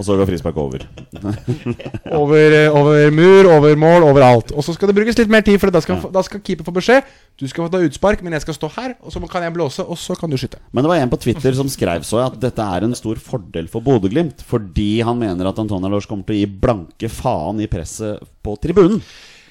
Og 0.00 0.06
så 0.06 0.14
går 0.16 0.30
frispark 0.30 0.56
over. 0.56 0.86
Over, 2.20 2.54
eh, 2.56 2.72
over 2.72 3.10
mur, 3.12 3.48
over 3.52 3.74
mål, 3.76 4.06
overalt. 4.08 4.54
Og 4.56 4.64
så 4.64 4.72
skal 4.72 4.88
det 4.88 4.94
brukes 4.96 5.18
litt 5.18 5.28
mer 5.30 5.44
tid, 5.44 5.58
for 5.60 5.72
da 5.74 5.82
skal, 5.84 5.98
da 6.14 6.22
skal 6.24 6.40
keeper 6.40 6.64
få 6.64 6.72
beskjed. 6.72 7.10
Du 7.36 7.44
skal 7.50 7.66
få 7.66 7.72
ta 7.72 7.82
utspark, 7.84 8.22
men 8.24 8.32
jeg 8.32 8.46
skal 8.46 8.56
stå 8.56 8.70
her, 8.78 8.94
og 9.04 9.12
så 9.12 9.20
kan 9.28 9.44
jeg 9.44 9.52
blåse, 9.58 9.84
og 9.84 10.00
så 10.00 10.16
kan 10.16 10.32
du 10.32 10.38
skyte. 10.40 10.60
Men 10.72 10.86
det 10.86 10.92
var 10.92 11.02
en 11.02 11.12
på 11.12 11.20
Twitter 11.20 11.58
som 11.58 11.68
skrev 11.72 12.06
så 12.08 12.22
at 12.24 12.38
dette 12.40 12.64
er 12.64 12.86
en 12.86 12.96
stor 12.96 13.20
fordel 13.20 13.68
for 13.68 13.84
Bodø-Glimt, 13.84 14.40
fordi 14.48 15.02
han 15.04 15.20
mener 15.20 15.52
at 15.52 15.60
Antonia 15.60 15.92
Lars 15.92 16.08
kommer 16.08 16.24
til 16.28 16.38
å 16.38 16.40
gi 16.40 16.48
blanke 16.64 17.12
faen 17.12 17.60
i 17.60 17.68
presset 17.70 18.24
på 18.40 18.56
tribunen 18.64 19.04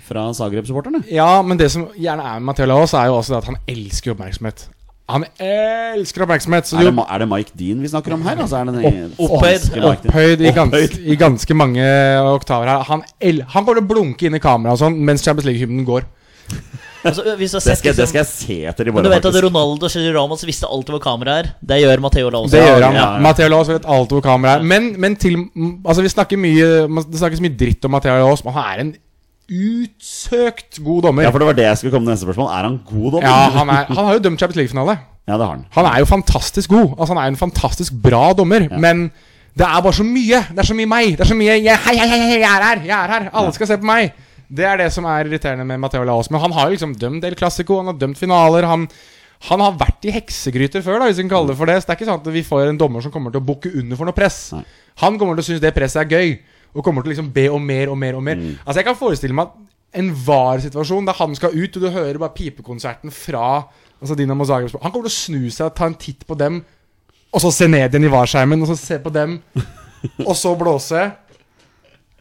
fra 0.10 0.26
Zagreb-supporterne. 0.34 1.04
Ja, 1.14 1.44
men 1.46 1.62
det 1.62 1.70
som 1.76 1.92
gjerne 1.94 2.26
er 2.26 2.42
med 2.42 2.50
Matheo 2.50 2.70
Laos, 2.72 2.98
er 2.98 3.12
jo 3.12 3.20
også 3.22 3.36
det 3.36 3.42
at 3.44 3.52
han 3.54 3.62
elsker 3.70 4.16
oppmerksomhet. 4.16 4.66
Han 5.10 5.26
elsker 5.42 6.24
oppmerksomhet. 6.26 6.68
Så 6.70 6.78
Er 6.80 6.90
det, 6.92 7.06
er 7.10 7.24
det 7.24 7.28
Mike 7.32 7.52
Dean 7.58 7.82
vi 7.82 7.90
snakker 7.92 8.14
om 8.14 8.22
her? 8.28 8.38
Altså 8.44 8.60
er 8.62 8.70
det 8.70 8.76
den 8.84 9.14
opphøyd. 9.18 9.70
opphøyd 9.90 10.42
i, 10.46 10.52
gans, 10.54 10.74
Opphøyd. 10.74 11.00
i 11.06 11.16
ganske 11.20 11.58
mange 11.58 11.88
oktaver 12.36 12.70
her. 12.70 12.84
Han, 12.92 13.02
el 13.20 13.42
han 13.42 13.66
kommer 13.66 13.80
til 13.80 13.86
å 13.88 13.90
blunke 13.94 14.30
inn 14.30 14.38
i 14.38 14.44
kameraet 14.44 14.82
sånn 14.84 15.00
mens 15.08 15.26
Champions 15.26 15.48
League-hymnen 15.50 15.86
går. 15.88 16.06
Altså, 17.00 17.24
hvis 17.40 17.54
du 17.54 17.58
Det 17.58 17.64
sett 17.64 17.80
skal, 17.80 17.94
det 17.96 18.06
skal 18.12 18.20
jeg 18.20 18.28
se 18.28 18.56
etter 18.68 18.90
i 18.90 18.92
morgen. 18.92 19.06
du 19.08 19.10
vet 19.14 19.24
at 19.24 19.30
faktisk. 19.32 19.46
Ronaldo 19.46 19.88
og 19.88 19.92
Sergio 19.94 20.12
Ramos 20.18 20.42
visste 20.44 20.68
alltid 20.68 20.98
hvor 20.98 21.04
kameraet 21.06 21.46
er. 21.46 21.52
Det 21.72 21.78
gjør 21.80 22.02
Matteo 22.04 22.30
Laos. 22.34 22.52
Det 22.52 22.60
gjør 22.60 22.84
han. 22.90 22.98
ja, 22.98 23.06
ja. 23.16 23.22
Matheo 23.24 23.48
Laos 23.54 23.70
vet 23.72 23.86
alt 23.88 24.12
hvor 24.12 24.24
kameraet 24.26 24.60
er. 24.60 24.68
Men, 24.68 24.90
men 25.00 25.16
til 25.16 25.38
Altså, 25.86 26.02
vi 26.04 26.12
snakker 26.12 26.42
mye 26.42 26.68
Det 27.08 27.22
snakkes 27.22 27.40
mye 27.46 27.56
dritt 27.56 27.86
om 27.88 27.96
Matheo 27.96 28.18
Laos, 28.20 28.44
men 28.44 28.54
han 28.58 28.68
er 28.74 28.84
en 28.84 28.92
utsøkt 29.50 30.80
god 30.86 31.08
dommer. 31.08 31.26
Ja, 31.26 31.32
for 31.34 31.42
det 31.42 31.50
var 31.50 31.58
det 31.58 31.66
jeg 31.66 31.80
skulle 31.82 31.94
komme 31.96 32.08
til 32.08 32.16
neste 32.16 32.28
spørsmål. 32.28 32.52
Er 32.54 32.68
han 32.70 32.78
god 32.86 33.18
dommer? 33.18 33.28
Ja, 33.28 33.50
han, 33.58 33.74
er, 33.74 33.90
han 33.90 34.06
har 34.10 34.18
jo 34.18 34.24
dømt 34.28 34.42
Champions 34.42 34.62
League-finale. 34.62 34.96
Ja, 35.30 35.36
det 35.38 35.46
har 35.46 35.52
han. 35.56 35.66
Han 35.76 35.90
er 35.90 36.00
jo 36.02 36.08
fantastisk 36.10 36.72
god. 36.74 36.96
Altså 36.98 37.14
Han 37.14 37.22
er 37.22 37.28
jo 37.28 37.36
en 37.36 37.44
fantastisk 37.44 38.00
bra 38.04 38.24
dommer. 38.38 38.66
Men 38.82 39.10
det 39.58 39.68
er 39.68 39.84
bare 39.84 39.94
så 39.98 40.06
mye. 40.08 40.42
Det 40.50 40.64
er 40.64 40.70
så 40.72 40.78
mye 40.78 40.90
meg. 40.90 41.14
Det 41.18 41.26
er 41.26 41.32
så 41.34 41.38
mye 41.38 41.60
jeg, 41.60 41.78
hei, 41.86 41.96
hei, 42.00 42.08
hei, 42.10 42.40
jeg 42.40 42.50
er 42.50 42.66
her! 42.66 42.82
Jeg 42.88 42.96
er 42.98 43.14
her! 43.16 43.30
Alle 43.34 43.54
skal 43.54 43.70
se 43.70 43.78
på 43.82 43.90
meg! 43.90 44.14
Det 44.50 44.66
er 44.66 44.80
det 44.82 44.88
som 44.96 45.06
er 45.06 45.28
irriterende 45.28 45.66
med 45.68 45.78
Matheo 45.84 46.06
Laos. 46.08 46.32
Men 46.34 46.42
han 46.42 46.54
har 46.56 46.70
jo 46.70 46.74
liksom 46.78 46.96
dømt 46.98 47.26
El 47.28 47.38
Clásico, 47.38 47.78
han 47.78 47.92
har 47.92 47.98
dømt 48.02 48.18
finaler. 48.18 48.66
Han, 48.66 48.88
han 49.50 49.62
har 49.62 49.76
vært 49.78 50.08
i 50.10 50.14
heksegryter 50.16 50.82
før, 50.86 51.04
da 51.04 51.10
hvis 51.10 51.20
vi 51.20 51.28
kan 51.28 51.36
kalle 51.36 51.52
det 51.52 51.58
for 51.60 51.70
det. 51.70 51.76
Så 51.78 51.86
det 51.90 51.94
er 51.94 52.00
ikke 52.00 52.10
sånn 52.10 52.24
at 52.24 52.32
vi 52.34 52.46
får 52.48 52.72
en 52.72 52.80
dommer 52.82 53.06
som 53.06 53.14
kommer 53.14 53.36
til 53.36 53.44
å 53.44 53.46
bukke 53.46 53.70
under 53.82 54.00
for 54.00 54.10
noe 54.10 54.18
press. 54.18 54.40
Nei. 54.58 54.64
Han 55.04 55.20
kommer 55.22 55.38
til 55.38 55.46
å 55.46 55.50
synes 55.52 55.62
det 55.64 55.76
presset 55.76 56.02
er 56.02 56.18
gøy, 56.18 56.34
og 56.74 56.84
kommer 56.86 57.02
til 57.04 57.10
å 57.10 57.14
liksom 57.16 57.32
be 57.34 57.48
om 57.52 57.64
mer 57.66 57.92
og 57.92 57.98
mer 57.98 58.18
og 58.18 58.24
mer. 58.24 58.42
Altså 58.66 58.80
Jeg 58.80 58.88
kan 58.90 58.98
forestille 59.00 59.36
meg 59.36 59.50
at 59.50 60.00
en 60.00 60.10
VAR-situasjon 60.14 61.08
der 61.08 61.18
han 61.18 61.36
skal 61.36 61.56
ut, 61.56 61.78
og 61.78 61.82
du 61.82 61.90
hører 61.90 62.20
bare 62.22 62.36
pipekonserten 62.36 63.14
fra 63.14 63.46
Altså 64.00 64.16
Dinamo 64.16 64.46
Zagreb 64.48 64.78
Han 64.80 64.94
kommer 64.94 65.10
til 65.10 65.12
å 65.12 65.18
snu 65.18 65.50
seg 65.52 65.66
og 65.66 65.74
ta 65.76 65.88
en 65.90 65.98
titt 66.00 66.22
på 66.28 66.38
dem, 66.40 66.62
og 67.34 67.42
så 67.44 67.52
se 67.52 67.68
ned 67.68 67.92
igjen 67.92 68.06
i 68.08 68.12
VAR-skjermen, 68.14 68.62
og 68.64 68.70
så 68.72 68.78
se 68.80 69.00
på 69.04 69.12
dem, 69.12 69.34
og 70.24 70.36
så 70.40 70.54
blåse. 70.56 71.02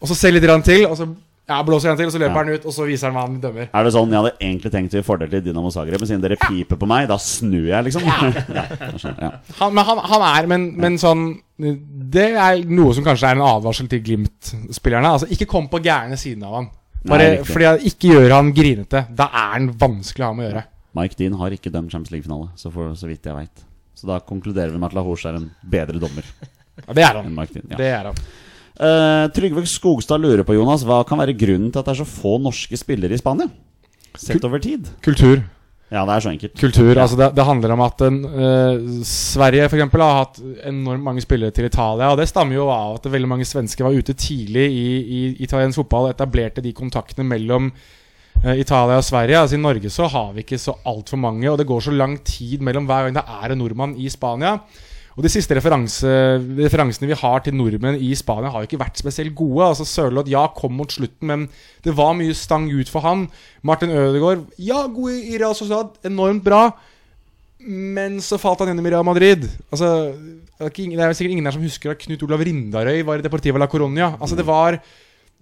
Og 0.02 0.10
så 0.10 0.16
se 0.18 0.32
litt 0.32 0.46
til, 0.66 0.86
og 0.88 0.96
så 0.98 1.06
ja, 1.48 1.58
blåser 1.64 1.88
han 1.88 1.96
til, 1.96 2.10
og 2.10 2.12
så 2.12 2.20
løper 2.20 2.42
han 2.42 2.50
ut, 2.52 2.64
og 2.68 2.74
så 2.76 2.84
viser 2.84 3.08
han 3.08 3.16
hva 3.16 3.24
han 3.24 3.36
dømmer. 3.40 3.68
Er 3.72 3.86
det 3.86 3.92
sånn 3.94 4.10
jeg 4.12 4.20
hadde 4.20 4.32
egentlig 4.36 4.72
tenkt 4.74 4.94
å 4.94 5.00
gi 5.00 5.04
fordel 5.06 5.30
til 5.32 5.44
Dinamo 5.46 5.70
Zagreb, 5.72 6.02
men 6.02 6.10
siden 6.10 6.24
dere 6.24 6.36
piper 6.42 6.80
på 6.80 6.88
meg, 6.90 7.06
da 7.08 7.16
snur 7.22 7.68
jeg, 7.70 7.86
liksom? 7.86 8.04
Ja, 8.04 8.64
jeg 8.82 9.00
skjønner, 9.00 9.22
ja. 9.24 9.30
Han, 9.62 9.76
men 9.78 9.86
han, 9.88 10.02
han 10.12 10.24
er 10.28 10.50
men, 10.50 10.66
men 10.76 10.98
sånn 11.00 11.22
Det 11.58 12.26
er 12.38 12.60
noe 12.68 12.92
som 12.94 13.06
kanskje 13.06 13.30
er 13.30 13.38
en 13.38 13.46
advarsel 13.46 13.88
til 13.90 14.02
Glimt-spillerne. 14.04 15.14
Altså 15.16 15.30
Ikke 15.34 15.48
kom 15.50 15.70
på 15.72 15.80
gærne 15.84 16.18
siden 16.20 16.44
av 16.46 16.58
han. 16.58 16.68
Bare 17.08 17.30
Nei, 17.32 17.46
fordi 17.46 17.66
han 17.66 17.86
ikke 17.90 18.12
gjør 18.12 18.34
han 18.36 18.52
grinete. 18.54 19.06
Da 19.16 19.30
er 19.32 19.54
han 19.56 19.70
vanskelig 19.80 20.26
å 20.26 20.28
ha 20.28 20.36
med 20.36 20.46
å 20.46 20.50
gjøre. 20.50 20.64
Mike 20.98 21.18
Dean 21.18 21.38
har 21.40 21.54
ikke 21.54 21.72
dømt 21.72 21.94
Champions 21.94 22.12
League-finale, 22.12 22.50
så, 22.58 22.72
så 22.72 23.08
vidt 23.08 23.26
jeg 23.26 23.36
veit. 23.36 23.64
Så 23.98 24.06
da 24.10 24.20
konkluderer 24.22 24.74
vi 24.74 24.78
med 24.78 24.90
at 24.90 24.98
Lahors 24.98 25.24
er 25.26 25.40
en 25.40 25.48
bedre 25.66 25.98
dommer 25.98 26.26
Ja, 26.84 26.92
det 26.94 27.02
er 27.02 27.16
han. 27.18 27.32
Dean. 27.34 27.64
Ja. 27.72 27.78
Det 27.80 27.88
er 27.90 28.10
han. 28.12 28.20
Eh, 28.78 29.26
Trygve 29.34 29.66
Skogstad 29.66 30.22
lurer 30.22 30.44
på, 30.46 30.54
Jonas, 30.54 30.84
hva 30.86 31.02
kan 31.06 31.18
være 31.18 31.34
grunnen 31.38 31.72
til 31.72 31.80
at 31.80 31.88
det 31.88 31.96
er 31.96 32.02
så 32.04 32.08
få 32.08 32.36
norske 32.42 32.78
spillere 32.78 33.16
i 33.16 33.20
Spania? 33.20 33.48
Sett 34.18 34.44
over 34.46 34.62
tid. 34.62 34.86
Kultur. 35.02 35.42
Ja, 35.88 36.02
det 36.04 36.14
er 36.14 36.20
så 36.20 36.30
enkelt. 36.30 36.54
Kultur, 36.60 36.90
altså 37.00 37.16
det, 37.16 37.30
det 37.34 37.44
handler 37.48 37.72
om 37.72 37.82
at 37.86 38.02
en, 38.04 38.18
uh, 38.28 39.02
Sverige 39.08 39.70
for 39.70 39.78
eksempel, 39.78 40.02
har 40.04 40.18
hatt 40.18 40.40
enormt 40.68 41.06
mange 41.06 41.22
spillere 41.24 41.54
til 41.54 41.64
Italia. 41.64 42.10
Og 42.12 42.18
Det 42.20 42.28
stammer 42.28 42.58
jo 42.58 42.66
av 42.68 42.98
at 42.98 43.08
veldig 43.08 43.30
mange 43.30 43.46
svensker 43.48 43.86
var 43.86 43.96
ute 43.96 44.12
tidlig 44.12 44.66
i, 44.68 44.88
i 45.00 45.20
italiensk 45.46 45.80
fotball 45.80 46.10
og 46.10 46.12
etablerte 46.12 46.64
de 46.64 46.74
kontaktene 46.76 47.24
mellom 47.30 47.70
uh, 47.72 48.52
Italia 48.52 49.00
og 49.00 49.06
Sverige. 49.06 49.40
Altså 49.40 49.56
I 49.56 49.62
Norge 49.64 49.90
så 49.94 50.10
har 50.12 50.34
vi 50.36 50.44
ikke 50.44 50.60
så 50.60 50.76
altfor 50.86 51.22
mange, 51.24 51.48
og 51.48 51.56
det 51.58 51.66
går 51.70 51.88
så 51.88 51.96
lang 51.96 52.18
tid 52.20 52.60
mellom 52.60 52.86
hver 52.86 53.08
gang 53.08 53.16
det 53.16 53.24
er 53.40 53.56
en 53.56 53.62
nordmann 53.64 53.96
i 53.96 54.12
Spania. 54.12 54.58
Og 55.18 55.24
De 55.26 55.30
siste 55.32 55.50
referanse, 55.56 56.06
referansene 56.60 57.08
vi 57.10 57.16
har 57.18 57.40
til 57.42 57.56
nordmenn 57.58 57.96
i 57.98 58.12
Spania, 58.14 58.52
har 58.54 58.62
jo 58.62 58.68
ikke 58.68 58.78
vært 58.78 59.00
spesielt 59.00 59.34
gode. 59.34 59.64
Altså 59.66 59.82
Sørloth 59.82 60.30
ja, 60.30 60.44
kom 60.54 60.76
mot 60.78 60.92
slutten, 60.94 61.26
men 61.26 61.46
det 61.82 61.90
var 61.98 62.12
mye 62.14 62.36
stang 62.38 62.68
ut 62.70 62.90
for 62.92 63.02
han. 63.02 63.24
Martin 63.66 63.90
Ødegaard 63.90 64.44
ja, 64.62 64.84
god 64.86 65.16
i 65.18 65.34
Real 65.34 65.56
Sociedad, 65.58 65.96
enormt 66.06 66.44
bra. 66.46 66.60
Men 67.58 68.20
så 68.22 68.38
falt 68.38 68.62
han 68.62 68.70
gjennom 68.70 68.86
i 68.86 68.92
Real 68.94 69.06
Madrid. 69.08 69.48
Altså, 69.72 69.88
det 70.14 70.68
er 70.68 70.70
det 70.70 71.02
er 71.08 71.16
sikkert 71.18 71.34
ingen 71.34 71.50
her 71.50 71.56
som 71.56 71.64
husker 71.66 71.90
at 71.90 72.04
Knut 72.04 72.22
Olav 72.22 72.44
Rindarøy 72.46 73.02
var 73.08 73.18
i 73.18 73.24
Deportiva 73.26 73.58
la 73.58 73.66
Coronia. 73.66 74.12
Altså, 74.20 74.38
det 74.38 74.46
var, 74.46 74.78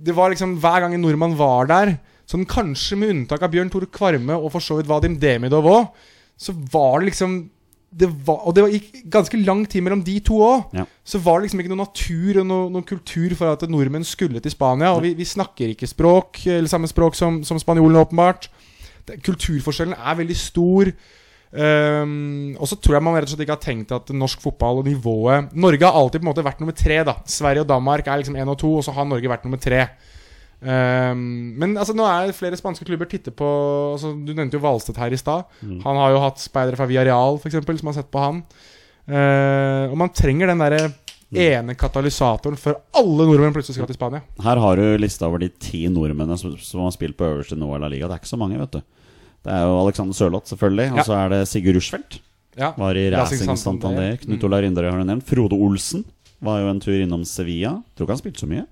det 0.01 0.15
var 0.17 0.33
liksom 0.33 0.57
Hver 0.63 0.87
gang 0.87 0.97
en 0.97 1.05
nordmann 1.05 1.37
var 1.37 1.69
der, 1.69 1.99
sånn 2.25 2.49
kanskje 2.49 2.97
med 2.97 3.13
unntak 3.13 3.45
av 3.45 3.53
Bjørn 3.53 3.69
Tore 3.71 3.91
Kvarme 3.93 4.41
og 4.41 4.49
for 4.57 4.65
så 4.65 4.81
vidt 4.81 4.89
Vadim 4.89 5.21
Demidov 5.21 5.69
òg, 5.69 5.93
så 6.41 6.57
var 6.73 7.03
det 7.03 7.11
liksom 7.13 7.37
det 7.91 8.09
var, 8.27 8.43
Og 8.45 8.55
det 8.55 8.63
var, 8.65 8.73
gikk 8.75 9.05
ganske 9.11 9.39
lang 9.41 9.65
tid 9.71 9.85
mellom 9.85 10.03
de 10.05 10.19
to 10.25 10.41
òg. 10.45 10.73
Ja. 10.77 10.85
Så 11.05 11.21
var 11.23 11.39
det 11.39 11.47
liksom 11.47 11.63
ikke 11.63 11.73
noe 11.73 11.85
natur 11.85 12.41
og 12.43 12.49
noe, 12.49 12.71
noen 12.75 12.87
kultur 12.87 13.35
for 13.39 13.55
at 13.55 13.63
nordmenn 13.71 14.05
skulle 14.05 14.43
til 14.43 14.53
Spania. 14.53 14.93
Og 14.97 15.05
vi, 15.05 15.15
vi 15.17 15.25
snakker 15.29 15.73
ikke 15.73 15.89
språk, 15.89 16.43
eller 16.47 16.69
samme 16.69 16.91
språk 16.91 17.17
som, 17.17 17.43
som 17.47 17.61
spanjolene, 17.63 18.03
åpenbart. 18.05 18.51
Det, 19.07 19.21
kulturforskjellen 19.25 19.97
er 19.97 20.19
veldig 20.19 20.37
stor. 20.37 20.93
Um, 21.57 22.57
og 22.59 22.67
så 22.69 22.77
tror 22.83 22.97
jeg 22.99 23.05
man 23.07 23.15
rett 23.17 23.31
og 23.31 23.33
slett 23.33 23.45
ikke 23.47 23.55
har 23.55 23.63
tenkt 23.63 23.93
at 23.95 24.11
norsk 24.13 24.43
fotball 24.43 24.81
og 24.81 24.89
nivået 24.91 25.55
Norge 25.55 25.87
har 25.87 25.95
alltid 25.95 26.19
på 26.19 26.27
en 26.27 26.29
måte 26.29 26.45
vært 26.45 26.59
nummer 26.61 26.75
tre. 26.77 26.99
da 27.07 27.15
Sverige 27.23 27.63
og 27.63 27.71
Danmark 27.71 28.11
er 28.11 28.19
liksom 28.21 28.37
én 28.37 28.51
og 28.51 28.59
to, 28.61 28.73
og 28.77 28.85
så 28.85 28.93
har 28.93 29.07
Norge 29.09 29.31
vært 29.31 29.47
nummer 29.47 29.63
tre. 29.63 29.87
Ehm, 30.65 31.25
men 31.61 31.75
altså 31.77 31.93
nå 31.97 32.07
er 32.09 32.33
flere 32.37 32.57
spanske 32.57 32.87
klubber 32.89 33.09
titter 33.11 33.35
på 33.37 33.45
altså, 33.93 34.15
Du 34.17 34.31
nevnte 34.33 34.57
jo 34.57 34.63
Valstedt 34.65 34.97
her 35.01 35.13
i 35.13 35.19
stad. 35.21 35.45
Han 35.63 35.99
har 36.01 36.15
jo 36.15 36.23
hatt 36.23 36.41
speidere 36.41 36.79
fra 36.79 36.89
Villarreal, 36.89 37.37
for 37.43 37.51
eksempel, 37.51 37.77
som 37.81 37.91
har 37.93 37.99
sett 37.99 38.11
på 38.13 38.23
han. 38.23 38.41
Uh, 39.07 39.87
og 39.93 39.99
man 40.01 40.11
trenger 40.11 40.51
den 40.51 40.59
derre 40.65 40.87
ene 41.37 41.75
katalysatoren 41.79 42.57
før 42.59 42.79
alle 42.97 43.27
nordmenn 43.29 43.55
plutselig 43.55 43.77
skal 43.77 43.87
til 43.91 43.99
Spania. 43.99 44.23
Her 44.43 44.59
har 44.63 44.79
du 44.81 44.97
lista 44.99 45.27
over 45.29 45.43
de 45.43 45.51
ti 45.63 45.85
nordmennene 45.93 46.39
som, 46.41 46.55
som 46.59 46.83
har 46.87 46.95
spilt 46.95 47.19
på 47.19 47.27
øverste 47.29 47.59
nivå 47.59 47.77
i 47.77 47.83
La 47.83 47.91
Liga. 47.93 48.09
Det 48.09 48.17
er 48.17 48.23
ikke 48.23 48.33
så 48.33 48.39
mange, 48.41 48.59
vet 48.63 48.79
du. 48.79 48.81
Det 49.47 49.55
er 49.55 49.67
jo 49.69 49.77
Alexander 49.85 50.17
Sørloth, 50.17 50.49
selvfølgelig. 50.51 50.89
Og 50.95 51.01
Ja. 51.03 51.07
så 51.07 51.19
er 51.21 51.29
det 51.35 51.41
Sigurd 51.51 51.79
Rushfeldt. 51.79 52.19
Ja. 52.57 52.73
Var 52.79 52.97
i 52.99 53.11
Racing 53.13 53.59
Santander. 53.61 54.17
Knut 54.23 54.45
Olav 54.49 54.63
Rinderød 54.65 54.91
har 54.91 55.03
du 55.03 55.05
nevnt. 55.11 55.27
Frode 55.29 55.59
Olsen 55.61 56.07
var 56.43 56.63
jo 56.63 56.71
en 56.73 56.81
tur 56.81 56.97
innom 56.97 57.23
Sevilla. 57.29 57.77
Tror 57.95 58.07
ikke 58.07 58.17
han 58.17 58.23
spilte 58.23 58.43
så 58.43 58.49
mye. 58.51 58.65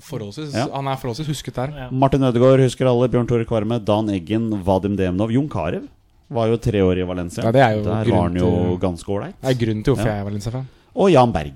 Forholdsvis, 0.00 0.52
Ja. 0.54 0.66
Han 0.74 0.86
er 0.88 0.96
forholdsvis 0.96 1.26
husket 1.28 1.54
der. 1.54 1.72
Ja. 1.76 1.88
Martin 1.90 2.22
Ødegaard 2.22 2.60
husker 2.60 2.86
alle. 2.86 3.08
Bjørn 3.08 3.26
Tore 3.28 3.44
Kvarme. 3.44 3.78
Dan 3.84 4.08
Eggen. 4.10 4.50
Vadim 4.64 4.96
Demnov. 4.96 5.30
Jon 5.32 5.48
Carew 5.48 5.88
var 6.30 6.46
jo 6.48 6.56
tre 6.56 6.80
år 6.80 6.98
i 6.98 7.02
Valencia. 7.06 7.44
Ja, 7.44 7.52
det 7.52 7.60
er 7.60 7.76
jo 7.76 7.82
Der 7.84 8.04
var 8.10 8.22
han 8.28 8.34
jo 8.36 8.50
til- 8.50 8.78
ganske 8.80 9.06
ålreit. 9.08 9.34
Det 9.42 9.50
er 9.50 9.66
grunnen 9.66 9.84
til 9.84 9.94
hvorfor 9.94 10.06
Ja. 10.06 10.12
jeg 10.14 10.20
er 10.20 10.30
Valencia-fan. 10.30 10.66
Og 10.96 11.10
Jan 11.12 11.32
Berg. 11.32 11.52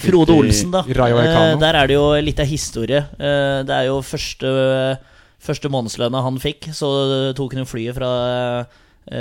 Frode 0.00 0.30
Olsen, 0.30 0.70
da. 0.70 0.80
Eh, 0.80 1.56
der 1.58 1.74
er 1.74 1.86
det 1.86 1.94
jo 1.94 2.20
litt 2.20 2.38
av 2.40 2.46
historie. 2.46 2.98
Eh, 3.18 3.62
det 3.62 3.70
er 3.70 3.86
jo 3.86 4.00
første, 4.02 4.98
første 5.40 5.68
månedslønna 5.70 6.22
han 6.22 6.36
fikk, 6.38 6.68
så 6.72 7.34
tok 7.34 7.52
han 7.54 7.64
jo 7.64 7.70
flyet 7.70 7.94
fra 7.94 8.66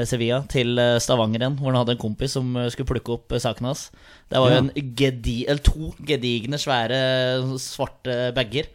Sevilla 0.05 0.43
til 0.51 0.77
eh, 0.77 0.99
Stavanger 1.01 1.41
igjen, 1.41 1.55
hvor 1.57 1.71
han 1.71 1.79
hadde 1.81 1.95
en 1.95 2.01
kompis 2.03 2.35
som 2.37 2.53
eh, 2.59 2.69
skulle 2.73 2.91
plukke 2.91 3.15
opp 3.15 3.33
saken 3.41 3.71
hans. 3.71 3.87
Det 4.29 4.37
var 4.39 4.53
jo 4.53 4.59
en 4.61 4.93
gedi, 4.97 5.39
eller 5.49 5.63
to 5.65 5.89
gedigne, 6.07 6.59
svære, 6.61 6.99
svarte 7.59 8.29
bager, 8.37 8.69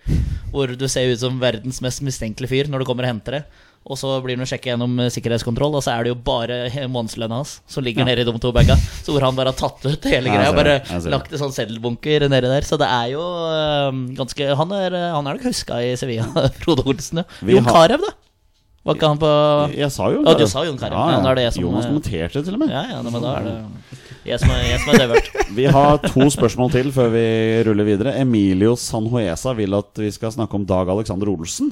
hvor 0.51 0.75
du 0.75 0.85
ser 0.91 1.13
ut 1.13 1.23
som 1.23 1.39
verdens 1.41 1.79
mest 1.85 2.03
mistenkelige 2.05 2.51
fyr 2.51 2.73
når 2.73 2.83
du 2.83 2.89
kommer 2.91 3.07
og 3.07 3.15
henter 3.15 3.39
det. 3.39 3.45
Og 3.87 3.95
så 3.95 4.17
blir 4.19 4.35
han 4.35 4.51
sjekka 4.51 4.73
gjennom 4.73 4.99
eh, 4.99 5.13
sikkerhetskontroll, 5.15 5.79
og 5.79 5.87
så 5.87 5.95
er 5.95 6.03
det 6.03 6.11
jo 6.17 6.19
bare 6.27 6.59
månedslønna 6.91 7.39
hans 7.39 7.61
som 7.71 7.87
ligger 7.87 8.09
nede 8.09 8.27
i 8.27 8.27
de 8.27 8.37
to 8.43 8.51
baga. 8.57 8.75
Så 8.99 9.15
hvor 9.15 9.23
han 9.29 9.39
bare 9.39 9.55
har 9.55 9.61
tatt 9.63 9.87
ut 9.87 10.11
hele 10.11 10.35
greia. 10.35 10.51
Bare 10.59 10.81
lagt 11.07 11.31
i 11.31 11.39
sånn 11.39 11.55
seddelbunker 11.55 12.27
nedi 12.27 12.51
der. 12.51 12.67
Så 12.67 12.83
det 12.83 12.91
er 12.91 13.15
jo 13.15 13.23
ganske 14.19 14.53
Han 14.59 14.75
er, 14.75 15.01
han 15.15 15.23
er 15.23 15.39
nok 15.39 15.47
huska 15.53 15.79
i 15.87 15.95
Sevilla, 15.95 16.27
Frode 16.65 16.83
Olsen. 16.83 17.23
Ja. 17.23 17.55
Jon 17.55 17.71
Carew, 17.71 18.03
da? 18.03 18.17
Var 18.87 18.95
ikke 18.99 19.09
han 19.11 19.19
på 19.19 19.31
Jeg 19.75 19.91
sa 19.91 20.09
jo 20.15 20.21
Å, 20.23 20.35
du 20.39 20.45
sa 20.47 20.63
Jon 20.67 20.77
Carew. 20.79 20.95
Ja, 20.95 21.07
Ja, 21.11 21.17
ja. 21.17 21.23
da 21.25 21.31
er 21.33 21.39
det 21.41 21.45
jeg 21.49 21.55
som- 21.57 21.65
Jonas 21.65 21.89
kommenterte 21.91 22.45
til 22.47 22.55
og 22.55 22.61
med. 22.63 22.71
Ja, 22.71 22.85
ja, 22.93 23.03
men 23.03 23.17
da 23.23 23.33
er 23.41 23.49
det 23.49 23.57
jeg 24.27 24.41
som 24.43 24.51
er, 24.51 24.63
jeg 24.67 24.81
som 24.83 24.93
er 24.95 25.03
døvert. 25.05 25.29
Vi 25.59 25.67
har 25.71 25.99
to 26.03 26.25
spørsmål 26.35 26.73
til 26.75 26.89
før 26.95 27.13
vi 27.15 27.27
ruller 27.69 27.87
videre. 27.87 28.15
Emilio 28.19 28.73
Sanhoesa 28.75 29.53
vil 29.55 29.75
at 29.79 30.01
vi 30.03 30.11
skal 30.11 30.33
snakke 30.35 30.59
om 30.59 30.65
Dag 30.67 30.89
Alexander 30.91 31.31
Olsen. 31.31 31.71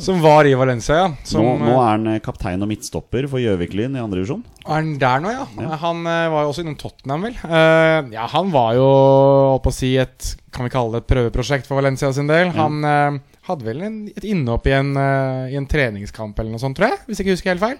Som 0.00 0.20
var 0.22 0.46
i 0.48 0.52
Valencia, 0.56 0.94
ja. 0.96 1.08
Som, 1.28 1.44
Nå, 1.44 1.54
nå 1.60 1.72
eh, 1.72 1.76
er 1.80 1.88
han 1.90 2.06
eh, 2.14 2.20
kaptein 2.24 2.62
og 2.64 2.70
midtstopper 2.70 3.26
for 3.28 3.42
Gjøvik-Lyn 3.42 3.96
i 3.98 4.00
andre 4.00 4.20
divisjon. 4.20 4.44
Er 4.64 4.78
han 4.78 4.94
der 5.00 5.20
nå, 5.24 5.32
ja? 5.34 5.46
Ja. 5.60 5.76
Han 5.82 6.04
eh, 6.08 6.28
var 6.32 6.44
jo 6.46 6.52
også 6.52 6.62
innom 6.64 6.76
Tottenham, 6.80 7.26
vel. 7.26 7.36
Uh, 7.42 8.08
ja, 8.14 8.24
han 8.32 8.52
var 8.54 8.76
jo, 8.78 8.86
holdt 8.86 9.64
på 9.66 9.72
å 9.72 9.76
si, 9.76 9.90
et 10.00 10.30
Kan 10.54 10.64
vi 10.68 10.72
kalle 10.72 10.94
det 10.94 11.02
et 11.04 11.10
prøveprosjekt 11.10 11.68
for 11.68 11.80
Valencia 11.82 12.08
sin 12.16 12.30
del. 12.30 12.52
Han 12.56 12.80
eh, 12.86 13.18
hadde 13.48 13.66
vel 13.66 13.82
en, 13.86 13.98
et 14.12 14.26
innhopp 14.28 14.68
i 14.68 14.74
eh, 14.76 15.50
i 15.52 15.58
en 15.58 15.68
treningskamp 15.68 16.38
eller 16.38 16.54
noe 16.54 16.62
sånt, 16.62 16.78
tror 16.78 16.92
jeg. 16.92 17.04
Hvis 17.06 17.20
jeg 17.20 17.26
ikke 17.26 17.36
husker 17.38 17.54
helt 17.54 17.64
feil. 17.64 17.78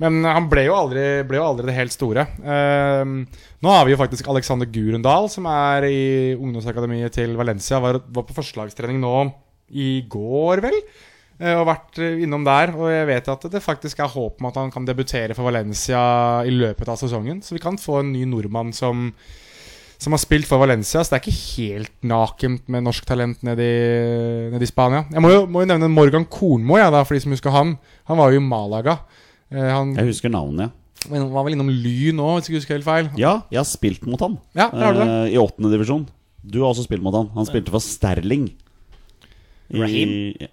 Men 0.00 0.24
han 0.24 0.46
ble 0.48 0.64
jo 0.64 0.76
aldri, 0.78 1.04
ble 1.28 1.36
jo 1.36 1.44
aldri 1.44 1.68
det 1.68 1.76
helt 1.76 1.92
store. 1.92 2.22
Uh, 2.40 3.20
nå 3.60 3.72
har 3.74 3.84
vi 3.84 3.92
jo 3.92 3.98
faktisk 4.00 4.30
Alexander 4.32 4.64
Gurendal, 4.72 5.28
som 5.28 5.44
er 5.50 5.84
i 5.90 6.00
ungdomsakademiet 6.38 7.12
til 7.18 7.34
Valencia. 7.36 7.82
Var, 7.84 7.98
var 8.08 8.24
på 8.24 8.36
forslagstrening 8.38 8.96
nå 9.02 9.12
i 9.76 9.98
går, 10.08 10.64
vel. 10.64 10.78
Eh, 11.40 11.56
Og 11.56 11.66
vært 11.68 12.00
eh, 12.02 12.22
innom 12.24 12.44
der. 12.46 12.74
Og 12.76 12.90
jeg 12.92 13.08
vet 13.08 13.30
at 13.32 13.46
det 13.52 13.62
faktisk 13.64 14.02
er 14.02 14.12
håp 14.12 14.40
om 14.40 14.50
at 14.50 14.58
han 14.60 14.72
kan 14.74 14.88
debutere 14.88 15.36
for 15.36 15.48
Valencia 15.48 16.00
i 16.44 16.52
løpet 16.52 16.90
av 16.92 17.00
sesongen. 17.00 17.40
Så 17.44 17.56
vi 17.56 17.62
kan 17.62 17.80
få 17.80 18.00
en 18.02 18.12
ny 18.12 18.26
nordmann 18.28 18.74
som, 18.76 19.08
som 20.00 20.14
har 20.16 20.20
spilt 20.22 20.48
for 20.48 20.62
Valencia. 20.62 21.02
Så 21.04 21.12
det 21.12 21.18
er 21.18 21.24
ikke 21.26 21.40
helt 21.60 21.92
nakent 22.08 22.68
med 22.72 22.86
norsk 22.86 23.04
talent 23.08 23.42
nede 23.44 23.60
i, 23.60 24.56
i 24.56 24.68
Spania. 24.70 25.04
Jeg 25.12 25.20
må 25.22 25.30
jo, 25.34 25.42
må 25.46 25.60
jo 25.64 25.68
nevne 25.68 25.90
Morgan 25.92 26.24
Kornmo, 26.24 26.78
ja, 26.80 26.88
da, 26.94 27.02
for 27.04 27.14
de 27.18 27.20
som 27.24 27.34
husker 27.36 27.52
han. 27.54 27.74
Han 28.08 28.20
var 28.20 28.32
jo 28.32 28.40
i 28.40 28.44
Malaga. 28.44 28.98
Eh, 29.52 29.60
Han 29.70 29.92
Jeg 29.98 30.08
husker 30.08 30.32
navnet, 30.32 30.70
ja. 30.70 31.08
men 31.10 31.22
han 31.26 31.30
var 31.34 31.44
vel 31.46 31.56
innom 31.58 31.68
Lyn 31.68 32.18
òg, 32.22 32.38
hvis 32.38 32.48
jeg 32.48 32.54
ikke 32.54 32.60
husker 32.62 32.78
helt 32.78 32.88
feil. 32.88 33.10
Ja, 33.20 33.34
jeg 33.52 33.60
har 33.60 33.68
spilt 33.68 34.04
mot 34.08 34.20
han 34.24 34.38
Ja, 34.56 34.70
der 34.72 34.84
har 34.86 34.96
du 34.96 35.00
det. 35.02 35.08
eh, 35.10 35.34
i 35.34 35.38
åttende 35.42 35.70
divisjon. 35.74 36.08
Du 36.40 36.62
har 36.62 36.70
også 36.72 36.86
spilt 36.88 37.02
mot 37.04 37.14
han. 37.14 37.28
Han 37.36 37.44
spilte 37.48 37.70
for 37.74 37.84
Sterling. 37.84 38.48
I- 39.70 39.80
Raheem? 39.80 40.48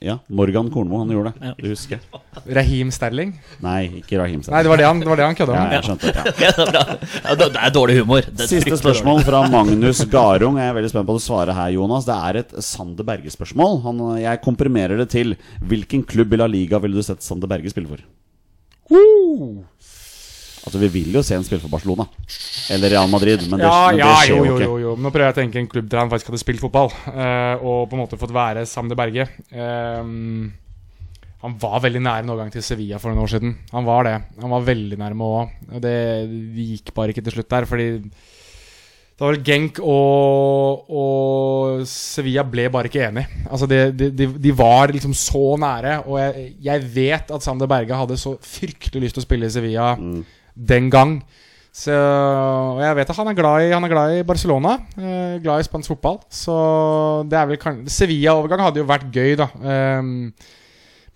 Ja, 0.00 0.14
Morgan 0.32 0.70
Kornmo. 0.72 0.98
Han 0.98 1.10
gjorde 1.12 1.32
det. 1.34 1.46
Ja. 1.46 1.54
Du 1.58 1.66
husker? 1.68 1.98
Rahim 2.56 2.88
Sterling. 2.90 3.34
Nei, 3.60 4.00
ikke 4.00 4.16
Nei, 4.16 4.38
Sterling. 4.40 4.62
det 4.64 4.70
var 4.72 4.80
det 4.80 4.86
han, 4.86 5.02
det 5.02 5.10
var 5.10 5.20
det 5.20 5.26
han 5.26 5.36
kødda 5.36 5.56
Ja, 5.58 5.64
jeg 5.74 5.84
skjønte 5.88 6.12
det. 6.14 6.22
Ja. 6.40 6.84
Ja, 7.30 7.34
det, 7.36 7.48
er 7.50 7.58
er 7.66 7.74
dårlig 7.74 7.98
humor. 8.00 8.24
Det 8.24 8.46
er 8.46 8.48
Siste 8.54 8.78
spørsmål 8.80 9.20
fra 9.26 9.42
Magnus 9.52 10.00
Garung. 10.08 10.56
Jeg 10.56 10.72
er 10.72 10.78
veldig 10.78 10.92
spent 10.94 11.08
på 11.10 11.18
å 11.18 11.22
svare 11.22 11.52
her, 11.56 11.74
Jonas. 11.76 12.08
Det 12.08 12.16
er 12.16 12.40
et 12.40 12.54
Sander 12.64 13.06
Berge-spørsmål. 13.10 13.76
Jeg 14.22 14.42
komprimerer 14.46 15.02
det 15.02 15.10
til 15.12 15.36
Hvilken 15.68 16.06
klubb 16.08 16.32
i 16.32 16.40
La 16.40 16.48
Liga 16.48 16.80
ville 16.80 16.96
du 16.96 17.04
sett 17.04 17.20
Sander 17.26 17.50
Berge 17.50 17.72
spille 17.74 17.92
for? 17.92 18.00
Uh. 18.90 19.60
Altså, 20.60 20.78
Vi 20.78 20.88
vil 20.92 21.14
jo 21.16 21.22
se 21.24 21.36
en 21.36 21.44
spille 21.46 21.62
for 21.62 21.72
Barcelona. 21.72 22.06
Eller 22.74 22.92
Real 22.92 23.10
Madrid, 23.10 23.44
men 23.48 23.60
det, 23.60 23.66
Ja, 23.66 23.86
men 23.88 24.00
det 24.00 24.04
ja, 24.04 24.14
skjer 24.20 24.34
jo, 24.34 24.44
jo 24.44 24.56
ikke. 24.56 24.64
jo, 24.68 24.78
jo. 24.84 24.94
Men 24.96 25.08
Nå 25.08 25.12
prøver 25.14 25.28
jeg 25.28 25.36
å 25.36 25.40
tenke 25.40 25.62
en 25.62 25.70
klubb 25.72 25.90
der 25.90 26.02
han 26.02 26.10
faktisk 26.12 26.32
hadde 26.32 26.42
spilt 26.42 26.64
fotball, 26.64 26.90
uh, 27.08 27.54
og 27.60 27.86
på 27.90 27.96
en 27.96 28.02
måte 28.02 28.20
fått 28.20 28.34
være 28.36 28.66
Sander 28.68 28.98
Berge. 28.98 29.28
Uh, 29.54 30.50
han 31.40 31.54
var 31.56 31.80
veldig 31.80 32.02
nære 32.04 32.26
en 32.26 32.34
overgang 32.34 32.52
til 32.52 32.64
Sevilla 32.64 32.98
for 33.00 33.12
noen 33.12 33.24
år 33.24 33.32
siden. 33.32 33.54
Han 33.72 33.86
var 33.86 34.04
det. 34.04 34.18
Han 34.42 34.52
var 34.52 34.66
veldig 34.66 34.98
nærme 35.00 35.30
òg. 35.40 35.56
Det 35.80 35.96
gikk 36.60 36.92
bare 36.96 37.14
ikke 37.14 37.24
til 37.24 37.38
slutt 37.38 37.48
der, 37.48 37.68
fordi 37.70 37.88
det 39.20 39.26
var 39.26 39.34
vel 39.34 39.42
Genk 39.44 39.78
og, 39.84 40.86
og 40.96 41.80
Sevilla 41.88 42.40
ble 42.48 42.70
bare 42.72 42.88
ikke 42.88 43.02
enige. 43.04 43.40
Altså 43.52 43.66
de, 43.68 43.80
de, 43.92 44.28
de, 44.32 44.52
var 44.56 44.92
liksom 44.92 45.12
så 45.12 45.58
nære, 45.60 45.98
og 46.08 46.16
jeg, 46.22 46.46
jeg 46.64 46.86
vet 46.94 47.32
at 47.36 47.44
Sander 47.44 47.68
Berge 47.68 47.98
hadde 48.00 48.16
så 48.20 48.32
fryktelig 48.40 49.02
lyst 49.04 49.18
til 49.18 49.20
å 49.20 49.26
spille 49.26 49.50
i 49.50 49.52
Sevilla 49.52 49.90
den 50.54 50.90
gang. 50.92 51.18
Så, 51.70 51.94
og 51.94 52.80
jeg 52.82 52.96
vet 52.98 53.10
at 53.12 53.18
han 53.20 53.30
er 53.30 53.36
glad 53.38 53.64
i, 53.64 53.72
han 53.72 53.84
er 53.86 53.92
glad 53.92 54.14
i 54.18 54.24
Barcelona. 54.26 54.76
Eh, 54.98 55.36
glad 55.42 55.62
i 55.62 55.66
spansk 55.68 55.94
fotball. 55.94 56.18
Så 56.26 56.54
det 57.30 57.38
er 57.38 57.52
vel 57.52 57.86
Sevilla-overgang 57.86 58.66
hadde 58.66 58.82
jo 58.82 58.88
vært 58.90 59.06
gøy, 59.14 59.36
da. 59.38 59.46
Um, 59.62 60.32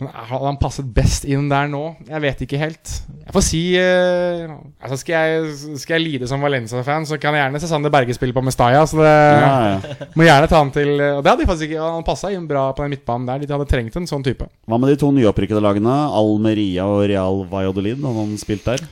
men 0.02 0.10
hadde 0.10 0.46
han 0.48 0.56
passet 0.58 0.86
best 0.90 1.22
inn 1.30 1.46
der 1.50 1.68
nå? 1.70 1.82
Jeg 2.08 2.22
vet 2.24 2.40
ikke 2.46 2.58
helt. 2.58 2.94
Jeg 3.24 3.34
får 3.34 3.44
si 3.46 3.60
eh, 3.78 4.50
altså 4.82 4.98
skal, 4.98 5.14
jeg, 5.14 5.76
skal 5.78 5.96
jeg 5.96 6.04
lide 6.04 6.30
som 6.30 6.42
Valencia-fan, 6.42 7.06
så 7.06 7.18
kan 7.22 7.36
jeg 7.36 7.44
gjerne 7.44 7.62
se 7.62 7.70
Sander 7.70 7.94
Berge 7.94 8.16
spille 8.16 8.34
på 8.34 8.42
Mestalla. 8.42 8.82
Så 8.90 8.98
det 8.98 9.12
Ja, 9.12 9.54
ja. 9.76 9.94
må 10.18 10.26
gjerne 10.26 10.50
ta 10.50 10.58
han 10.58 10.74
til 10.74 10.96
Og 10.98 11.22
det 11.22 11.30
hadde 11.30 11.44
de 11.44 11.50
faktisk 11.50 11.70
ikke 11.70 11.92
Han 11.94 12.06
passa 12.06 12.32
inn 12.34 12.48
bra 12.50 12.66
på 12.74 12.82
den 12.82 12.94
midtbanen 12.96 13.30
der. 13.30 13.42
De 13.46 13.54
hadde 13.54 13.70
trengt 13.70 13.94
en 13.98 14.10
sånn 14.10 14.26
type. 14.26 14.50
Hva 14.66 14.80
med 14.82 14.90
de 14.94 14.98
to 15.02 15.12
nyopprykkede 15.14 15.62
lagene? 15.62 15.94
Almeria 16.10 16.90
og 16.90 17.06
Real 17.10 17.44
Valladolid? 17.50 18.02
Hadde 18.02 18.18
han 18.18 18.36
spilt 18.42 18.66
der? 18.66 18.82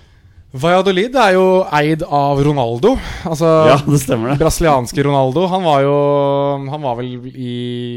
Valladolid 0.53 1.15
er 1.17 1.31
jo 1.33 1.45
eid 1.73 2.03
av 2.05 2.37
Ronaldo. 2.45 2.91
Altså 3.25 3.49
Ja, 3.71 3.77
det 3.87 4.01
stemmer 4.03 4.33
det. 4.35 4.39
brasilianske 4.43 5.01
Ronaldo. 5.07 5.47
Han 5.49 5.63
var 5.65 5.81
jo 5.81 5.95
Han 6.69 6.83
var 6.83 6.99
vel 6.99 7.15
i 7.33 7.55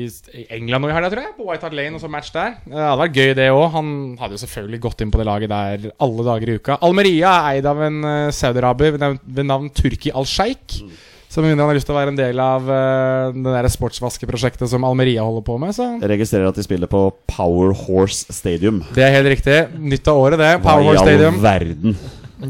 i 0.07 0.45
England 0.55 0.85
nå 0.85 0.89
i 0.89 0.93
helga, 0.95 1.09
tror 1.11 1.23
jeg. 1.25 1.33
På 1.35 1.49
White 1.49 1.67
Hart 1.67 1.75
Lane 1.75 1.95
og 1.95 2.01
så 2.03 2.09
match 2.11 2.31
der. 2.31 2.55
Det 2.63 2.79
hadde 2.79 3.01
vært 3.01 3.15
gøy, 3.19 3.33
det 3.35 3.49
òg. 3.51 3.65
Han 3.75 3.89
hadde 4.21 4.37
jo 4.37 4.43
selvfølgelig 4.45 4.79
gått 4.87 5.01
inn 5.03 5.11
på 5.11 5.19
det 5.19 5.27
laget 5.27 5.51
der 5.51 5.91
alle 5.99 6.23
dager 6.23 6.47
i 6.53 6.55
uka. 6.55 6.77
Almeria 6.81 7.33
er 7.41 7.57
eid 7.59 7.65
av 7.67 7.81
en 7.89 7.99
uh, 8.07 8.31
saudiaraber 8.31 8.95
ved, 8.95 9.43
navn- 9.45 9.71
Turki 9.75 10.11
al-Sheikh. 10.15 10.79
Så 11.27 11.41
med 11.43 11.51
mindre 11.51 11.65
han 11.65 11.71
har 11.73 11.75
lyst 11.75 11.87
til 11.89 11.95
å 11.95 11.99
være 11.99 12.13
en 12.13 12.19
del 12.19 12.39
av 12.39 12.67
uh, 12.71 13.35
det 13.35 13.51
der 13.57 13.67
sportsvaskeprosjektet 13.73 14.69
som 14.71 14.85
Almeria 14.87 15.23
holder 15.27 15.43
på 15.43 15.57
med, 15.59 15.75
så 15.75 15.89
Jeg 15.99 16.07
registrerer 16.13 16.47
at 16.47 16.55
de 16.55 16.63
spiller 16.63 16.87
på 16.87 17.09
Power 17.27 17.73
Horse 17.75 18.31
Stadium. 18.31 18.79
Det 18.95 19.03
er 19.03 19.11
helt 19.17 19.27
riktig. 19.35 19.57
Nytt 19.75 20.07
av 20.07 20.21
året, 20.23 20.39
det. 20.39 20.53
Hva 20.61 20.69
Power 20.77 20.85
i 20.85 20.87
Horse 20.93 21.03
all 21.03 21.09
Stadium. 21.11 21.41
verden? 21.43 21.97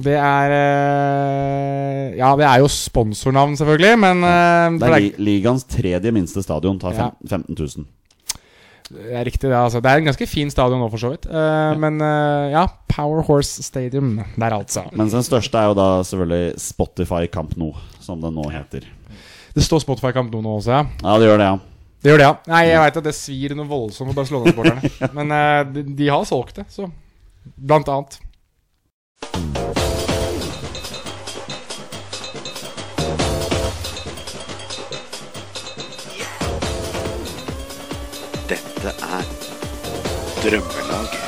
Det 0.03 0.15
er 0.17 0.53
eh, 0.55 2.15
Ja, 2.19 2.31
det 2.39 2.45
er 2.47 2.61
jo 2.63 2.69
sponsornavn, 2.71 3.55
selvfølgelig, 3.59 3.99
men 4.01 4.23
eh, 4.23 4.79
Det 4.79 4.89
er 4.89 4.97
li 4.99 5.11
ligaens 5.31 5.65
tredje 5.69 6.11
minste 6.15 6.43
stadion. 6.43 6.79
Tar 6.79 6.95
Ja. 6.97 7.09
15 7.27 7.55
000. 7.55 7.85
er, 8.91 8.95
det 8.95 9.15
er 9.19 9.25
riktig, 9.25 9.49
det. 9.49 9.55
Altså. 9.57 9.79
Det 9.81 9.91
er 9.91 10.01
en 10.01 10.09
ganske 10.11 10.27
fin 10.27 10.51
stadion 10.51 10.79
nå, 10.79 10.89
for 10.89 11.01
så 11.01 11.13
vidt. 11.13 11.25
Eh, 11.25 11.77
Men 11.79 12.01
uh, 12.01 12.51
ja, 12.51 12.65
Power 12.87 13.21
Horse 13.25 13.63
Stadium 13.63 14.19
der, 14.35 14.53
altså. 14.53 14.85
Mens 14.93 15.13
den 15.13 15.23
største 15.23 15.57
er 15.57 15.71
jo 15.71 15.77
da 15.77 16.03
selvfølgelig 16.03 16.59
Spotify 16.61 17.25
Camp 17.31 17.55
Nou, 17.57 17.73
som 17.99 18.21
den 18.21 18.35
nå 18.35 18.49
heter. 18.53 18.85
Det 19.55 19.63
står 19.63 19.79
Spotify 19.85 20.11
Camp 20.11 20.31
Nou 20.31 20.41
nå 20.41 20.59
også, 20.59 20.71
ja. 20.71 20.85
Ja, 21.03 21.17
det 21.19 21.29
gjør 21.29 21.41
det, 21.41 21.49
ja. 21.53 21.57
Det 22.03 22.11
gjør 22.11 22.21
det, 22.21 22.27
ja. 22.27 22.35
Nei, 22.51 22.61
jeg 22.69 22.81
veit 22.83 22.97
at 23.01 23.07
det 23.07 23.15
svir 23.17 23.55
noe 23.57 23.65
voldsomt 23.65 24.11
for 24.11 24.19
Barcelona-supporterne. 24.19 24.91
Men 25.17 25.33
uh, 25.33 25.73
de, 25.73 25.83
de 25.97 26.11
har 26.11 26.27
solgt 26.29 26.61
det, 26.61 26.67
så. 26.69 26.85
Blant 27.57 27.89
annet. 27.89 28.19
Dette 38.49 38.89
er 39.01 39.23
Drømmelaget. 40.43 41.24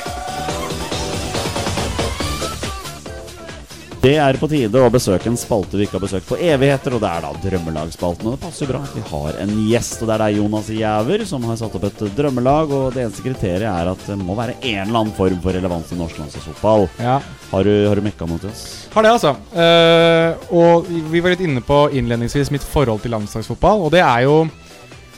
Det 4.07 4.13
er 4.23 4.37
på 4.39 4.47
tide 4.47 4.79
å 4.79 4.87
besøke 4.93 5.27
en 5.27 5.35
spalte 5.35 5.75
vi 5.75 5.83
ikke 5.83 5.97
har 5.97 6.03
besøkt 6.05 6.27
på 6.29 6.37
evigheter, 6.39 6.93
og 6.95 7.01
det 7.03 7.09
er 7.11 7.23
da 7.25 7.31
Drømmelagsspalten. 7.43 8.29
Og 8.29 8.35
det 8.37 8.39
passer 8.45 8.69
bra 8.69 8.79
vi 8.93 9.01
har 9.09 9.39
en 9.43 9.49
gjest, 9.67 9.97
og 9.99 10.07
det 10.07 10.13
er 10.15 10.21
deg, 10.21 10.37
Jonas 10.37 10.69
Jæver, 10.71 11.23
som 11.27 11.43
har 11.49 11.57
satt 11.59 11.75
opp 11.75 11.87
et 11.89 12.03
drømmelag. 12.15 12.71
Og 12.77 12.93
det 12.95 13.03
eneste 13.03 13.25
kriteriet 13.25 13.65
er 13.67 13.89
at 13.91 14.05
det 14.07 14.15
må 14.21 14.37
være 14.37 14.55
en 14.61 14.83
eller 14.85 15.01
annen 15.01 15.11
form 15.17 15.41
for 15.43 15.57
relevans 15.57 15.89
til 15.91 15.99
norsk 15.99 16.21
landslagsfotball. 16.21 16.87
Ja. 17.03 17.17
Har 17.51 17.67
du, 17.67 17.73
har 17.89 17.99
du 17.99 18.05
mekka 18.05 18.29
mot 18.31 18.47
oss? 18.47 18.63
Har 18.95 19.03
det, 19.09 19.11
altså. 19.17 19.33
Uh, 19.51 20.55
og 20.55 20.87
vi- 20.87 21.03
vi 21.17 21.25
var 21.25 21.35
litt 21.35 21.43
inne 21.49 21.65
på 21.67 21.81
innledningsvis 21.99 22.53
mitt 22.55 22.63
forhold 22.63 23.03
til 23.03 23.11
landslagsfotball. 23.17 23.83
Og 23.89 23.91
det 23.97 24.05
er 24.07 24.23
jo 24.23 24.37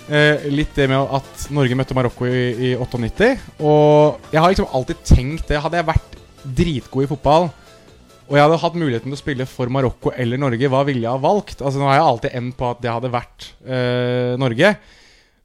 eh, 0.10 0.50
litt 0.50 0.74
det 0.80 0.90
med 0.90 1.14
at 1.20 1.48
Norge 1.54 1.78
møtte 1.78 1.94
Marokko 2.00 2.26
i, 2.26 2.72
i 2.72 2.76
98. 2.80 3.36
Og 3.62 4.18
jeg 4.34 4.42
har 4.42 4.50
liksom 4.56 4.74
alltid 4.74 5.06
tenkt 5.06 5.48
det. 5.54 5.62
Hadde 5.62 5.78
jeg 5.84 5.92
vært 5.94 6.18
dritgod 6.58 7.06
i 7.06 7.12
fotball, 7.14 7.52
og 8.30 8.38
jeg 8.38 8.46
hadde 8.46 8.60
hatt 8.62 8.78
muligheten 8.78 9.10
til 9.10 9.18
å 9.18 9.20
spille 9.20 9.48
for 9.50 9.72
Marokko 9.74 10.14
eller 10.14 10.40
Norge, 10.42 10.70
hva 10.70 10.84
ville 10.88 11.02
jeg 11.04 11.12
ha 11.12 11.22
valgt? 11.22 11.64
Altså 11.64 11.82
Nå 11.82 11.88
har 11.90 11.98
jeg 11.98 12.08
alltid 12.08 12.36
endt 12.38 12.58
på 12.60 12.68
at 12.70 12.84
det 12.84 12.92
hadde 12.94 13.12
vært 13.14 13.48
eh, 13.66 14.36
Norge. 14.38 14.74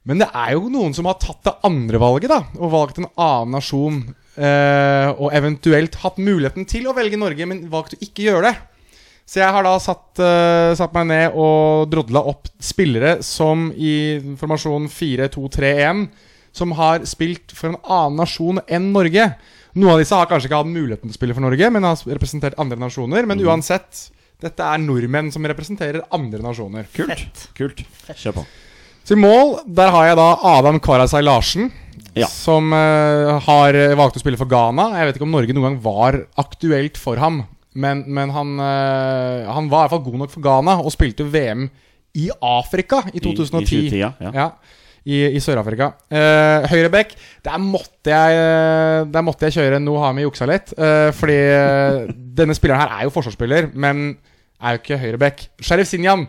Men 0.05 0.21
det 0.21 0.27
er 0.37 0.53
jo 0.53 0.69
noen 0.69 0.93
som 0.93 1.09
har 1.09 1.17
tatt 1.17 1.41
det 1.47 1.55
andre 1.65 2.01
valget, 2.01 2.29
da. 2.29 2.43
Og 2.61 2.73
valgt 2.75 3.01
en 3.01 3.09
annen 3.09 3.57
nasjon. 3.57 3.97
eh, 4.37 5.09
og 5.17 5.33
eventuelt 5.33 5.97
hatt 6.03 6.21
muligheten 6.21 6.69
til 6.69 6.85
å 6.85 6.93
velge 6.93 7.17
Norge, 7.17 7.49
men 7.49 7.65
valgt 7.73 7.97
å 7.97 8.01
ikke 8.05 8.27
gjøre 8.29 8.51
det. 8.51 8.55
Så 9.25 9.41
jeg 9.41 9.49
har 9.55 9.65
da 9.65 9.73
satt, 9.81 10.21
uh, 10.21 10.75
satt 10.77 10.93
meg 10.93 11.07
ned 11.09 11.33
og 11.33 11.89
drodla 11.89 12.21
opp 12.29 12.45
spillere 12.61 13.17
som 13.25 13.71
i 13.73 14.21
formasjon 14.37 14.85
4-2-3-1 14.93 16.05
som 16.55 16.75
har 16.77 17.03
spilt 17.09 17.51
for 17.55 17.71
en 17.73 17.79
annen 17.81 18.21
nasjon 18.21 18.61
enn 18.69 18.91
Norge. 18.93 19.25
Noen 19.75 19.91
av 19.91 19.99
disse 19.99 20.15
har 20.15 20.27
kanskje 20.29 20.47
ikke 20.47 20.59
hatt 20.61 20.71
muligheten 20.71 21.09
til 21.09 21.15
å 21.15 21.17
spille 21.17 21.35
for 21.35 21.43
Norge, 21.43 21.69
men 21.75 21.83
har 21.83 22.03
representert 22.15 22.59
andre 22.61 22.77
nasjoner. 22.79 23.25
Men 23.27 23.41
uansett, 23.43 24.05
dette 24.43 24.63
er 24.63 24.79
nordmenn 24.79 25.33
som 25.35 25.43
representerer 25.47 26.05
andre 26.15 26.39
nasjoner. 26.43 26.87
Kult. 26.95 27.49
Kult. 27.57 27.81
Kjør 28.15 28.37
på. 28.37 28.45
Så 29.05 29.17
i 29.17 29.19
mål, 29.19 29.57
der 29.67 29.91
har 29.93 30.07
jeg 30.07 30.17
da 30.17 30.29
Adam 30.55 30.79
Kvarasai 30.81 31.21
Larsen. 31.25 31.67
Ja. 32.15 32.29
Som 32.31 32.71
uh, 32.71 33.35
har 33.43 33.75
valgt 33.99 34.15
å 34.15 34.23
spille 34.23 34.39
for 34.39 34.47
Ghana. 34.47 34.93
Jeg 34.95 35.09
vet 35.09 35.19
ikke 35.19 35.27
om 35.27 35.35
Norge 35.35 35.55
noen 35.57 35.67
gang 35.67 35.81
var 35.83 36.21
aktuelt 36.39 36.95
for 36.99 37.19
ham. 37.19 37.43
Men, 37.75 38.05
men 38.07 38.31
han, 38.31 38.55
uh, 38.55 39.51
han 39.51 39.67
var 39.67 39.83
i 39.83 39.89
hvert 39.89 39.97
fall 39.97 40.05
god 40.07 40.21
nok 40.23 40.31
for 40.31 40.45
Ghana 40.45 40.77
og 40.79 40.95
spilte 40.95 41.27
VM 41.27 41.67
i 42.15 42.29
Afrika 42.39 43.03
i 43.11 43.19
2010. 43.19 43.19
I, 43.19 43.27
i 43.27 43.91
2010, 43.91 43.99
ja. 43.99 44.13
ja. 44.23 44.49
I, 45.05 45.19
i 45.37 45.41
Sør-Afrika. 45.43 45.91
Uh, 46.09 46.65
Høyrebekk, 46.71 47.13
der 47.45 47.59
måtte 47.61 48.09
jeg 48.09 48.37
eh, 48.39 49.03
Der 49.13 49.25
måtte 49.25 49.47
jeg 49.47 49.55
kjøre 49.59 49.81
Nohami 49.81 50.25
juksa 50.25 50.47
litt. 50.49 50.73
Uh, 50.77 51.11
fordi 51.15 51.35
eh, 51.35 51.99
denne 52.37 52.55
spilleren 52.57 52.81
her 52.81 52.95
er 52.95 53.05
jo 53.05 53.13
forsvarsspiller, 53.13 53.69
men 53.77 54.15
er 54.57 54.75
jo 54.75 54.81
ikke 54.81 54.99
høyrebekk. 55.01 55.45
Sheriff 55.61 55.91
Sinjan 55.91 56.25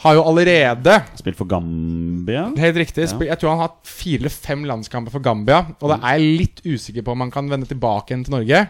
har 0.00 0.16
jo 0.16 0.24
allerede 0.26 0.96
Spilt 1.20 1.38
for 1.38 1.46
Gambia. 1.50 2.48
Helt 2.58 2.80
riktig. 2.80 3.06
Ja. 3.06 3.20
Jeg 3.30 3.38
tror 3.38 3.52
han 3.52 3.62
har 3.62 3.70
hatt 3.70 3.86
fire 3.86 4.24
eller 4.24 4.34
fem 4.34 4.64
landskamper 4.66 5.14
for 5.14 5.22
Gambia. 5.22 5.62
Og 5.78 5.92
da 5.92 6.00
er 6.00 6.18
jeg 6.18 6.38
litt 6.40 6.62
usikker 6.64 7.06
på 7.06 7.14
om 7.14 7.26
han 7.26 7.32
kan 7.34 7.50
vende 7.52 7.68
tilbake 7.68 8.14
igjen 8.14 8.24
til 8.26 8.38
Norge. 8.38 8.64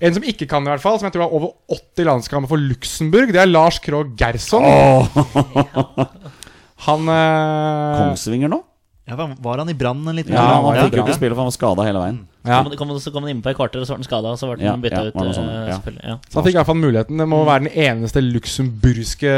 En 0.00 0.16
som 0.16 0.24
ikke 0.24 0.48
kan, 0.48 0.64
i 0.64 0.72
hvert 0.72 0.82
fall 0.82 0.96
som 0.98 1.06
jeg 1.06 1.16
tror 1.16 1.26
har 1.26 1.36
over 1.36 1.54
80 1.76 2.08
landskamper 2.08 2.50
for 2.50 2.68
Luxembourg, 2.70 3.32
det 3.36 3.40
er 3.42 3.50
Lars 3.50 3.78
Krogh 3.84 4.14
Gerson. 4.16 4.64
Han 6.86 7.08
eh, 7.12 7.98
Kongsvinger 8.00 8.48
nå? 8.52 8.62
Ja, 9.10 9.16
var- 9.18 9.58
han 9.58 9.68
i 9.68 9.74
Brann 9.74 10.06
en 10.08 10.16
liten 10.16 10.32
Ja, 10.34 10.40
han 10.40 10.54
han 10.54 10.64
var 10.64 10.76
i 10.76 10.84
fikk 10.86 10.96
jo 11.00 11.04
ikke 11.04 11.16
spille, 11.18 11.34
for 11.34 11.42
han 11.44 11.50
var 11.50 11.56
skada 11.56 11.86
hele 11.88 11.98
veien. 12.04 12.18
Ja. 12.44 12.62
Så 12.64 12.70
kom, 12.72 12.88
kom, 12.88 12.98
så 13.04 13.12
kom 13.12 13.26
han 13.26 13.34
innpå 13.36 13.50
et 13.52 13.56
kvarter, 13.58 13.82
og 13.82 13.86
så 13.88 13.94
ble 13.96 14.00
han 14.00 14.08
skada, 14.08 14.30
og 14.32 14.38
så 14.40 14.48
ble 14.48 14.64
Ja, 14.64 14.72
han 14.72 14.80
bytta 14.84 15.02
ja, 15.02 15.10
ut. 15.10 15.14
var 15.14 15.26
eh, 15.28 15.68
ja. 15.68 15.78
ja. 16.08 16.14
Så 16.30 16.38
han 16.40 16.46
fikk 16.46 16.54
i 16.54 16.58
hvert 16.60 16.68
fall 16.70 16.78
muligheten. 16.80 17.18
Det 17.20 17.26
må 17.28 17.40
være 17.44 17.66
den 17.66 17.74
eneste 17.84 18.22
luxemburgske 18.24 19.32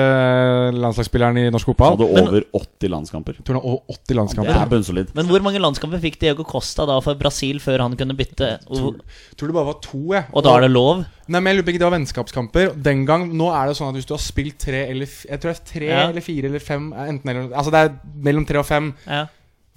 landslagsspilleren 0.76 1.40
i 1.42 1.46
norsk 1.52 1.72
fotball. 1.72 1.96
Hadde 1.96 2.22
over 2.22 2.46
80 2.60 2.92
landskamper. 2.94 3.40
Tror 3.42 3.58
han 3.58 3.64
over 3.64 3.96
80 3.96 4.36
Det 4.38 4.54
er 4.54 4.70
bunnsolid. 4.70 5.10
Men 5.18 5.26
hvor 5.30 5.42
mange 5.44 5.62
landskamper 5.62 6.02
fikk 6.02 6.20
Diego 6.22 6.46
Costa 6.46 6.86
da 6.88 7.00
for 7.04 7.18
Brasil 7.18 7.58
før 7.62 7.84
han 7.86 7.96
kunne 7.98 8.16
bytte? 8.18 8.52
Tror, 8.68 9.00
tror 9.36 9.52
det 9.52 9.58
bare 9.58 9.70
var 9.72 9.80
to, 9.82 10.02
jeg. 10.14 10.28
og 10.32 10.46
da 10.46 10.56
er 10.56 10.66
det 10.66 10.72
lov? 10.72 11.02
Nei, 11.32 11.38
men 11.40 11.52
jeg 11.52 11.58
lurer 11.60 11.66
på 11.66 11.72
ikke 11.74 11.82
det 11.82 11.86
var 11.88 11.96
vennskapskamper. 11.96 12.72
Den 12.82 13.04
gang, 13.08 13.28
Nå 13.38 13.46
er 13.54 13.70
det 13.70 13.76
sånn 13.78 13.92
at 13.92 13.98
hvis 13.98 14.08
du 14.08 14.14
har 14.16 14.22
spilt 14.22 14.58
tre 14.60 14.86
eller 14.90 15.06
Jeg 15.06 15.40
tror 15.40 15.52
det 15.52 15.58
er 15.60 15.68
tre 15.72 15.86
Ja. 15.88 16.08
eller 16.10 16.24
fire 16.24 16.50
eller 16.50 16.62
fem 16.62 16.90
eh, 16.92 17.08
Enten 17.12 17.30
eller 17.30 17.54
Altså 17.56 17.70
det 17.72 17.80
er 17.84 17.94
mellom 18.26 18.46
tre 18.48 18.58
og 18.58 18.66
fem. 18.68 18.92
Ja. 19.06 19.26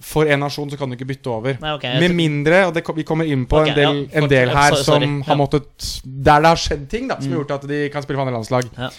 For 0.00 0.28
en 0.28 0.40
nasjon 0.40 0.68
så 0.70 0.76
kan 0.76 0.90
du 0.90 0.96
ikke 0.96 1.06
bytte 1.08 1.30
over. 1.32 1.56
Nei, 1.60 1.70
okay, 1.74 1.98
Med 2.00 2.12
mindre, 2.14 2.66
og 2.68 2.74
det, 2.74 2.82
vi 2.94 3.02
kommer 3.08 3.24
inn 3.24 3.46
på 3.48 3.62
okay, 3.62 3.70
en 3.72 3.76
del, 3.78 4.00
ja, 4.12 4.20
en 4.20 4.28
del 4.28 4.48
her 4.52 4.74
sorry, 4.74 4.84
sorry. 4.84 5.06
som 5.06 5.22
har 5.22 5.32
Ja. 5.32 5.34
Mm. 5.34 5.40
måttet 5.40 6.02
Der 6.04 6.40
det 6.42 6.50
har 6.52 6.56
skjedd 6.56 6.88
ting 6.90 7.08
da 7.08 7.16
som 7.20 7.30
har 7.32 7.38
gjort 7.44 7.50
at 7.56 7.66
de 7.68 7.88
kan 7.90 8.02
spille 8.02 8.18
for 8.18 8.26
andre 8.26 8.36
landslag. 8.36 8.68
Ja. 8.76 8.90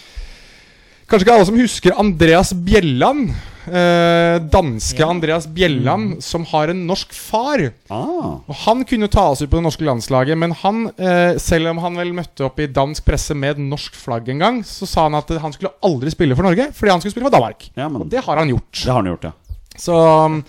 Kanskje 1.08 1.24
ikke 1.24 1.36
alle 1.38 1.46
som 1.48 1.56
husker 1.56 1.94
Andreas 1.96 2.50
Bjelland. 2.52 3.30
Eh, 3.68 4.38
danske 4.52 5.04
Andreas 5.04 5.46
Bjelland, 5.46 6.14
Mm. 6.16 6.20
som 6.20 6.44
har 6.44 6.68
en 6.68 6.86
norsk 6.86 7.12
far. 7.14 7.72
Ah, 7.90 8.40
Og 8.48 8.54
Han 8.66 8.84
kunne 8.84 9.08
ta 9.08 9.28
oss 9.30 9.40
ut 9.42 9.48
på 9.50 9.56
det 9.56 9.62
norske 9.64 9.84
landslaget, 9.84 10.36
men 10.36 10.50
han, 10.52 10.86
eh, 10.98 11.36
selv 11.38 11.68
om 11.68 11.78
han 11.78 11.94
vel 11.96 12.12
møtte 12.12 12.44
opp 12.44 12.58
i 12.60 12.66
dansk 12.66 13.04
presse 13.04 13.34
med 13.36 13.50
et 13.56 13.58
norsk 13.58 13.94
flagg 13.94 14.28
en 14.28 14.38
gang, 14.38 14.62
så 14.64 14.86
sa 14.86 15.02
han 15.04 15.14
at 15.14 15.28
han 15.28 15.52
skulle 15.52 15.72
aldri 15.82 16.10
spille 16.10 16.34
for 16.36 16.42
Norge, 16.42 16.72
fordi 16.72 16.90
han 16.90 17.00
skulle 17.00 17.12
spille 17.12 17.30
for 17.30 17.38
Danmark. 17.38 17.70
ja, 17.76 17.88
men 17.88 18.02
Og 18.02 18.08
det 18.10 18.24
har 18.24 18.36
han 18.36 18.48
gjort. 18.48 18.72
det 18.72 18.86
har 18.92 19.02
han 19.02 19.06
gjort, 19.16 19.24
ja. 19.24 19.32
Så 19.76 20.24
um, 20.26 20.44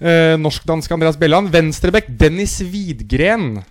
eh, 0.00 0.34
norsk-dansk 0.40 0.96
Andreas 0.96 1.18
Bellan 1.20 1.50
Venstrebekk 1.52 2.10
Dennis 2.20 2.60
Widgren. 2.62 3.62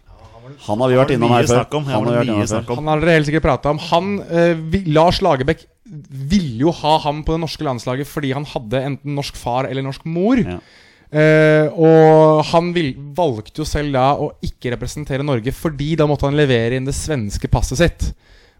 Han 0.67 0.83
har 0.83 0.91
vi 0.91 0.97
vært 0.99 1.13
innom 1.15 1.31
her 1.33 1.47
før. 1.49 1.65
om, 1.79 1.85
Han 1.87 2.07
har. 2.07 2.75
Han 2.75 2.89
har 2.91 3.03
dere 3.03 3.17
helt 3.17 3.29
sikkert 3.29 3.45
prata 3.45 3.71
om. 3.73 3.81
Han, 3.89 4.15
eh, 4.29 4.53
vi, 4.55 4.83
Lars 4.93 5.21
Lagerbäck 5.23 5.65
ville 5.83 6.63
jo 6.63 6.71
ha 6.71 6.97
ham 7.03 7.23
på 7.23 7.35
det 7.35 7.43
norske 7.43 7.65
landslaget 7.65 8.07
fordi 8.07 8.31
han 8.33 8.47
hadde 8.47 8.81
enten 8.81 9.15
norsk 9.17 9.35
far 9.37 9.67
eller 9.69 9.85
norsk 9.85 10.05
mor. 10.05 10.39
Ja. 10.39 10.59
Eh, 11.13 11.67
og 11.77 12.41
han 12.49 12.71
vil, 12.73 12.95
valgte 13.13 13.61
jo 13.61 13.67
selv 13.69 13.93
da 13.93 14.13
å 14.17 14.31
ikke 14.41 14.71
representere 14.73 15.25
Norge 15.25 15.53
fordi 15.53 15.91
da 15.99 16.07
måtte 16.09 16.25
han 16.25 16.37
levere 16.37 16.79
inn 16.79 16.87
det 16.89 16.95
svenske 16.97 17.49
passet 17.53 17.81
sitt. 17.83 18.07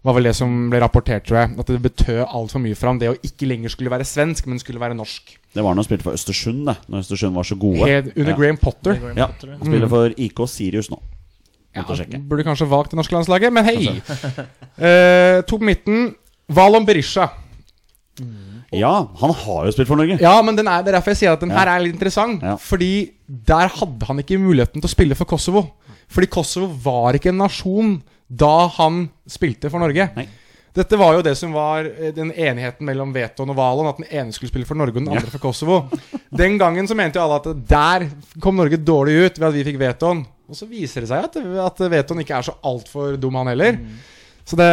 Var 0.04 0.12
vel 0.18 0.26
det 0.28 0.34
som 0.36 0.52
ble 0.68 0.80
rapportert, 0.82 1.24
tror 1.24 1.38
jeg. 1.40 1.54
At 1.62 1.70
det 1.72 1.78
betød 1.82 2.18
altfor 2.26 2.60
mye 2.60 2.76
for 2.76 2.90
ham 2.90 2.98
det 3.00 3.08
å 3.08 3.16
ikke 3.24 3.46
lenger 3.48 3.72
skulle 3.72 3.88
være 3.92 4.04
svensk, 4.04 4.46
men 4.50 4.58
skulle 4.60 4.82
være 4.82 4.96
norsk. 4.98 5.32
Det 5.54 5.62
var 5.64 5.72
når 5.72 5.80
han 5.80 5.86
spilte 5.88 6.04
for 6.04 6.12
Østersund, 6.18 6.66
det. 6.68 6.74
Når 6.92 7.04
Østersund 7.06 7.34
var 7.38 7.46
så 7.48 7.56
gode. 7.56 7.86
Hed, 7.88 8.10
under 8.16 8.32
Ja. 8.34 8.36
Graham 8.36 8.58
Potter. 8.60 8.98
Ja, 9.16 9.28
han 9.40 9.64
spiller 9.64 9.88
for 9.88 10.12
IK 10.18 10.44
Sirius 10.52 10.90
nå. 10.92 11.00
Ja, 11.74 11.82
burde 11.82 12.44
kanskje 12.46 12.68
valgt 12.70 12.92
det 12.92 12.98
norske 13.00 13.16
landslaget, 13.16 13.52
men 13.52 13.64
hei. 13.64 14.00
Eh, 14.84 15.40
to 15.46 15.56
på 15.58 15.64
midten. 15.64 16.14
Valon 16.50 16.84
Berisha. 16.86 17.28
Ja, 18.74 18.92
han 19.20 19.30
har 19.34 19.66
jo 19.68 19.72
spilt 19.74 19.88
for 19.88 19.96
Norge. 19.98 20.18
Ja, 20.22 20.34
men 20.42 20.56
den 20.58 20.66
er, 20.70 20.82
det 20.82 20.90
er 20.92 20.96
derfor 20.98 21.14
jeg 21.14 21.20
sier 21.22 21.32
at 21.36 21.40
den 21.42 21.50
Ja. 21.54 21.60
her 21.62 21.68
er 21.76 21.84
litt 21.84 21.94
interessant. 21.94 22.42
Ja. 22.42 22.56
Fordi 22.58 23.10
der 23.28 23.68
hadde 23.68 24.04
han 24.08 24.18
ikke 24.18 24.38
muligheten 24.38 24.82
til 24.82 24.88
å 24.88 24.92
spille 24.92 25.14
for 25.14 25.24
Kosovo. 25.30 25.64
Fordi 26.10 26.26
Kosovo 26.30 26.66
var 26.84 27.14
ikke 27.14 27.30
en 27.32 27.38
nasjon 27.38 28.02
da 28.26 28.66
han 28.78 29.04
spilte 29.30 29.70
for 29.72 29.82
Norge. 29.82 30.08
Nei. 30.16 30.26
Dette 30.74 30.98
var 30.98 31.14
jo 31.14 31.22
det 31.22 31.36
som 31.38 31.52
var 31.54 31.86
eh, 31.86 32.10
den 32.14 32.32
enigheten 32.32 32.86
mellom 32.88 33.12
Veton 33.14 33.52
og 33.52 33.58
Valon, 33.58 33.92
at 33.92 34.00
den 34.00 34.08
ene 34.10 34.34
skulle 34.34 34.50
spille 34.50 34.66
for 34.66 34.78
Norge 34.78 34.98
og 34.98 35.04
den 35.04 35.12
andre 35.12 35.30
for 35.30 35.42
Kosovo. 35.42 35.84
Den 36.34 36.58
gangen 36.58 36.88
så 36.90 36.96
mente 36.98 37.20
jo 37.20 37.26
alle 37.28 37.38
at 37.38 37.60
der 37.70 38.08
kom 38.42 38.58
Norge 38.58 38.80
dårlig 38.82 39.14
ut 39.20 39.38
ved 39.38 39.48
at 39.48 39.54
vi 39.54 39.66
fikk 39.68 39.78
Veton. 39.78 40.24
Og 40.50 40.58
så 40.58 40.66
viser 40.68 41.04
det 41.04 41.12
seg 41.12 41.28
at, 41.28 41.38
at 41.68 41.84
Veton 41.92 42.24
ikke 42.24 42.40
er 42.40 42.48
så 42.48 42.56
altfor 42.66 43.14
dum, 43.22 43.38
han 43.38 43.52
heller. 43.52 43.78
Så 44.44 44.58
det, 44.60 44.66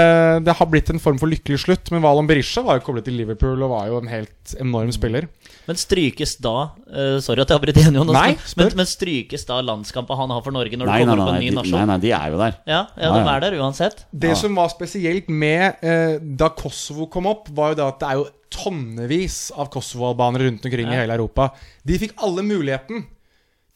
det 0.43 0.51
har 0.59 0.67
blitt 0.67 0.89
en 0.91 0.99
form 0.99 1.15
for 1.21 1.31
lykkelig 1.31 1.61
slutt. 1.63 1.91
Men 1.93 2.01
Valon 2.03 2.27
Berisha 2.27 2.59
var 2.65 2.75
jo 2.79 2.83
koblet 2.89 3.05
til 3.07 3.15
Liverpool 3.15 3.61
og 3.63 3.69
var 3.71 3.85
jo 3.87 4.01
en 4.01 4.09
helt 4.11 4.55
enorm 4.59 4.89
spiller. 4.91 5.29
Men 5.69 5.79
strykes 5.79 6.33
da 6.43 6.53
uh, 6.73 7.19
Sorry 7.23 7.39
at 7.45 7.53
jeg 7.53 7.55
avbryter 7.61 7.79
igjen, 7.85 7.95
Jonas. 8.01 8.17
Nei, 8.17 8.33
men, 8.35 8.65
men, 8.67 8.75
men 8.81 8.89
strykes 8.91 9.47
da 9.47 9.61
landskampen 9.63 10.19
han 10.19 10.33
har 10.35 10.43
for 10.43 10.51
Norge, 10.51 10.75
når 10.75 10.89
Nei, 10.91 10.97
det 10.99 11.07
kommer 11.07 11.21
nei, 11.21 11.27
opp 11.29 11.37
en 11.37 11.45
ny 11.45 11.53
nasjon? 11.55 11.77
nei, 11.79 11.85
nei, 11.93 11.97
de 12.03 12.11
er 12.17 12.35
jo 12.35 12.41
der. 12.41 12.57
Ja, 12.67 12.81
ja, 12.97 13.05
Ja, 13.05 13.13
de 13.15 13.23
er 13.37 13.45
der 13.45 13.57
uansett. 13.63 14.03
Det 14.11 14.33
Ja. 14.33 14.41
som 14.43 14.59
var 14.59 14.67
spesielt 14.75 15.31
med 15.31 15.79
uh, 15.87 16.19
da 16.41 16.51
Kosovo 16.59 17.07
kom 17.13 17.31
opp, 17.31 17.47
var 17.55 17.71
jo 17.71 17.79
det 17.79 17.87
at 17.87 18.03
det 18.03 18.11
er 18.11 18.19
jo 18.19 18.27
tonnevis 18.51 19.39
av 19.55 19.69
Kosovo-albanere 19.71 20.49
rundt 20.49 20.65
omkring 20.67 20.91
i 20.91 20.99
hele 20.99 21.15
Europa. 21.15 21.49
De 21.87 21.95
fikk 22.01 22.17
alle 22.27 22.43
muligheten 22.43 23.05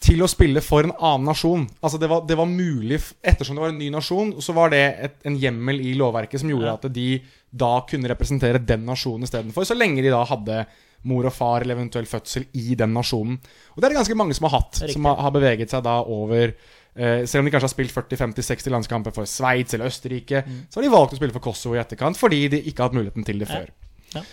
til 0.05 0.21
å 0.21 0.27
spille 0.29 0.61
for 0.61 0.85
en 0.85 0.93
annen 0.99 1.25
nasjon. 1.31 1.63
Altså 1.81 1.97
det 2.01 2.09
var, 2.11 2.21
det 2.29 2.37
var 2.37 2.45
mulig, 2.49 2.99
Ettersom 3.25 3.57
det 3.57 3.63
var 3.63 3.71
en 3.73 3.79
ny 3.81 3.87
nasjon, 3.93 4.35
så 4.43 4.53
var 4.53 4.69
det 4.73 4.83
et, 5.07 5.15
en 5.25 5.37
hjemmel 5.41 5.81
i 5.81 5.95
lovverket 5.97 6.43
som 6.43 6.51
gjorde 6.51 6.69
Ja. 6.69 6.75
at 6.77 6.85
de 6.93 7.07
da 7.55 7.71
kunne 7.89 8.09
representere 8.11 8.59
den 8.61 8.83
nasjonen 8.85 9.23
istedenfor, 9.25 9.63
så 9.65 9.77
lenge 9.77 10.03
de 10.03 10.11
da 10.13 10.21
hadde 10.27 10.65
mor 11.05 11.25
og 11.29 11.33
far 11.33 11.61
eller 11.61 11.77
eventuell 11.77 12.05
fødsel 12.09 12.45
i 12.57 12.75
den 12.75 12.93
nasjonen. 12.93 13.37
Og 13.73 13.77
det 13.81 13.85
er 13.87 13.93
det 13.93 13.99
ganske 14.01 14.17
mange 14.17 14.33
som 14.37 14.47
har 14.49 14.55
hatt, 14.59 14.81
som 14.91 15.05
har, 15.05 15.15
har 15.21 15.31
beveget 15.35 15.69
seg 15.73 15.83
da 15.85 15.99
over 16.01 16.49
eh, 16.51 17.25
Selv 17.29 17.41
om 17.43 17.45
de 17.45 17.51
kanskje 17.53 17.67
har 17.69 17.73
spilt 17.75 17.93
40-50-60 17.93 18.73
landskamper 18.73 19.13
for 19.13 19.25
Sveits 19.29 19.73
eller 19.77 19.89
Østerrike, 19.91 20.41
så 20.69 20.79
har 20.79 20.85
de 20.87 20.93
valgt 20.93 21.13
å 21.13 21.19
spille 21.19 21.33
for 21.35 21.45
Kosovo 21.45 21.75
i 21.77 21.81
etterkant 21.81 22.17
fordi 22.19 22.43
de 22.55 22.61
ikke 22.65 22.81
har 22.83 22.89
hatt 22.89 22.97
muligheten 22.97 23.25
til 23.27 23.39
det 23.41 23.49
Ja. 23.49 23.59
før. 23.61 23.69
Ja. 24.15 24.25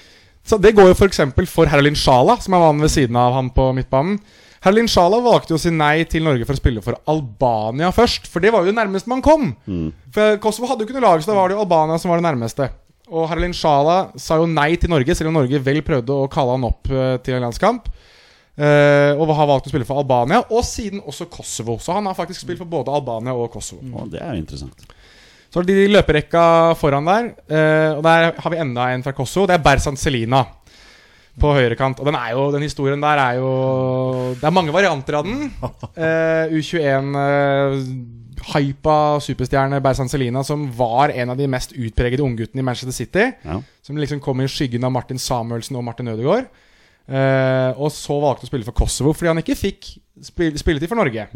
Så 0.44 0.58
det 0.58 0.72
går 0.74 0.88
jo 0.90 0.94
f.eks. 0.98 1.20
for, 1.36 1.46
for 1.46 1.70
Herolin 1.70 1.94
Sjala, 1.94 2.34
som 2.42 2.54
er 2.56 2.64
mannen 2.64 2.82
ved 2.82 2.90
siden 2.90 3.14
av 3.20 3.36
han 3.36 3.50
på 3.54 3.68
midtbanen. 3.76 4.16
Herlin 4.62 4.86
Sjala 4.90 5.18
valgte 5.24 5.54
jo 5.54 5.58
å 5.58 5.62
si 5.62 5.72
nei 5.74 6.04
til 6.06 6.22
Norge 6.22 6.46
for 6.46 6.54
å 6.54 6.60
spille 6.60 6.82
for 6.84 6.94
Albania 7.10 7.90
først. 7.94 8.28
For 8.30 8.42
det 8.42 8.52
var 8.54 8.62
jo 8.62 8.70
det 8.70 8.78
nærmeste 8.78 9.10
man 9.10 9.24
kom. 9.24 9.50
For 10.14 10.38
Kosovo 10.42 10.70
hadde 10.70 10.84
jo 10.84 10.90
ikke 10.90 11.00
noe 11.00 11.08
lag, 11.08 11.24
så 11.24 11.32
da 11.32 11.38
var 11.40 11.50
det 11.50 11.56
jo 11.56 11.64
Albania 11.64 11.98
som 11.98 12.12
var 12.12 12.22
det 12.22 12.28
nærmeste. 12.28 12.68
Og 13.12 13.26
Herlin 13.28 13.54
Sjala 13.56 13.96
sa 14.20 14.38
jo 14.38 14.46
nei 14.48 14.70
til 14.80 14.92
Norge, 14.92 15.16
selv 15.18 15.32
om 15.32 15.40
Norge 15.40 15.60
vel 15.66 15.82
prøvde 15.84 16.14
å 16.14 16.30
kalle 16.32 16.54
han 16.54 16.68
opp 16.70 16.88
eh, 16.92 17.16
til 17.26 17.36
en 17.36 17.46
landskamp. 17.48 17.90
Uh, 18.52 19.16
og 19.16 19.30
har 19.32 19.48
valgt 19.48 19.64
å 19.64 19.70
spille 19.72 19.86
for 19.88 19.96
Albania, 19.96 20.42
og 20.52 20.60
siden 20.68 21.00
også 21.08 21.24
Kosovo. 21.32 21.78
Så 21.80 21.94
han 21.96 22.04
har 22.04 22.14
faktisk 22.14 22.44
spilt 22.44 22.60
for 22.60 22.68
både 22.68 22.92
Albania 22.92 23.32
og 23.32 23.48
Kosovo. 23.54 23.80
Å, 23.80 24.04
det 24.12 24.20
er 24.20 24.36
jo 24.36 24.42
interessant. 24.42 24.90
Så 25.48 25.58
har 25.58 25.66
de 25.68 25.86
løperekka 25.88 26.42
foran 26.80 27.08
der. 27.08 27.30
uh, 27.48 27.96
og 27.96 28.02
der 28.04 28.28
har 28.36 28.52
vi 28.52 28.60
enda 28.60 28.90
en 28.92 29.04
fra 29.04 29.16
Kosovo. 29.16 29.48
Det 29.48 29.56
er 29.56 29.64
Berzan 29.64 29.96
Selina 29.98 30.44
på 31.40 31.52
høyrekant. 31.56 32.00
Og 32.02 32.08
den, 32.08 32.18
er 32.18 32.34
jo, 32.34 32.48
den 32.52 32.66
historien 32.66 33.00
der 33.00 33.20
er 33.20 33.38
jo 33.40 33.52
Det 34.36 34.44
er 34.48 34.54
mange 34.54 34.74
varianter 34.74 35.20
av 35.20 35.28
den. 35.28 35.46
Uh, 35.62 36.52
U21 36.52 37.14
uh, 37.16 37.78
hypa 38.52 38.96
superstjerne 39.22 39.80
Berzan 39.84 40.10
Celina, 40.10 40.42
som 40.44 40.66
var 40.76 41.14
en 41.14 41.32
av 41.32 41.38
de 41.38 41.48
mest 41.50 41.72
utpregede 41.72 42.24
ungguttene 42.26 42.60
i 42.60 42.66
Manchester 42.66 42.96
City. 42.96 43.30
Ja. 43.46 43.60
Som 43.84 44.00
liksom 44.00 44.20
kom 44.24 44.42
i 44.42 44.50
skyggen 44.50 44.84
av 44.84 44.92
Martin 44.94 45.20
Samuelsen 45.22 45.78
og 45.78 45.86
Martin 45.86 46.12
Ødegaard. 46.12 46.50
Uh, 47.08 47.72
og 47.82 47.90
så 47.94 48.14
valgte 48.22 48.46
å 48.46 48.50
spille 48.50 48.66
for 48.66 48.76
Kosovo 48.78 49.10
fordi 49.10 49.32
han 49.32 49.40
ikke 49.40 49.58
fikk 49.58 49.88
spil 50.22 50.54
spilletid 50.60 50.90
for 50.90 51.00
Norge. 51.00 51.26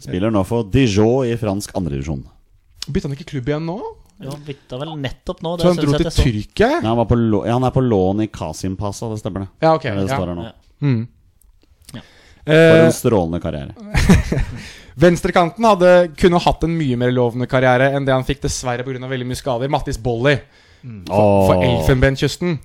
Spiller 0.00 0.32
nå 0.32 0.42
for 0.48 0.68
Dijon 0.68 1.28
i 1.28 1.36
fransk 1.40 1.72
andredivisjon. 1.76 2.22
Bytta 2.88 3.08
han 3.08 3.16
ikke 3.16 3.30
klubb 3.34 3.50
igjen 3.50 3.66
nå? 3.68 3.78
Jo, 4.20 4.30
han 4.34 4.42
bytta 4.44 4.78
vel 4.82 4.90
nettopp 5.00 5.38
nå. 5.42 5.54
Så 5.60 5.70
han 5.70 5.76
dro 5.80 5.94
til. 5.96 6.10
Tyrkia? 6.12 6.68
Ja, 6.82 6.88
han, 6.90 6.96
var 6.98 7.06
på 7.08 7.16
lå- 7.16 7.46
ja, 7.46 7.54
han 7.56 7.64
er 7.64 7.72
på 7.72 7.80
lån 7.80 8.20
i 8.24 8.26
Kasim-passa, 8.28 9.08
det 9.12 9.20
stemmer 9.22 9.46
det. 9.46 9.48
Ja, 9.64 9.74
ok. 9.78 9.82
Det 9.88 9.94
det 9.96 10.04
det 10.04 10.10
Ja. 10.10 10.16
står 10.18 10.26
her 10.28 10.34
nå. 10.36 10.44
Ja. 10.44 10.52
Mm. 10.82 11.08
Ja. 11.94 12.00
For 12.44 12.52
Eh, 12.52 12.84
en 12.86 12.92
strålende 12.92 13.40
karriere. 13.40 13.74
Venstrekanten 15.00 15.64
hadde 15.64 15.90
kunne 16.18 16.40
hatt 16.42 16.64
en 16.66 16.74
mye 16.76 16.96
mer 17.00 17.12
lovende 17.14 17.46
karriere 17.48 17.92
enn 17.96 18.04
det 18.04 18.12
han 18.12 18.24
fikk, 18.26 18.42
dessverre 18.44 18.84
pga. 18.84 19.08
veldig 19.08 19.26
mye 19.30 19.38
skader. 19.38 19.70
Mattis 19.72 19.98
Bolli 19.98 20.34
for, 20.36 21.46
for 21.46 21.54
Åh. 21.56 21.64
Elfenbenskysten. 21.68 22.58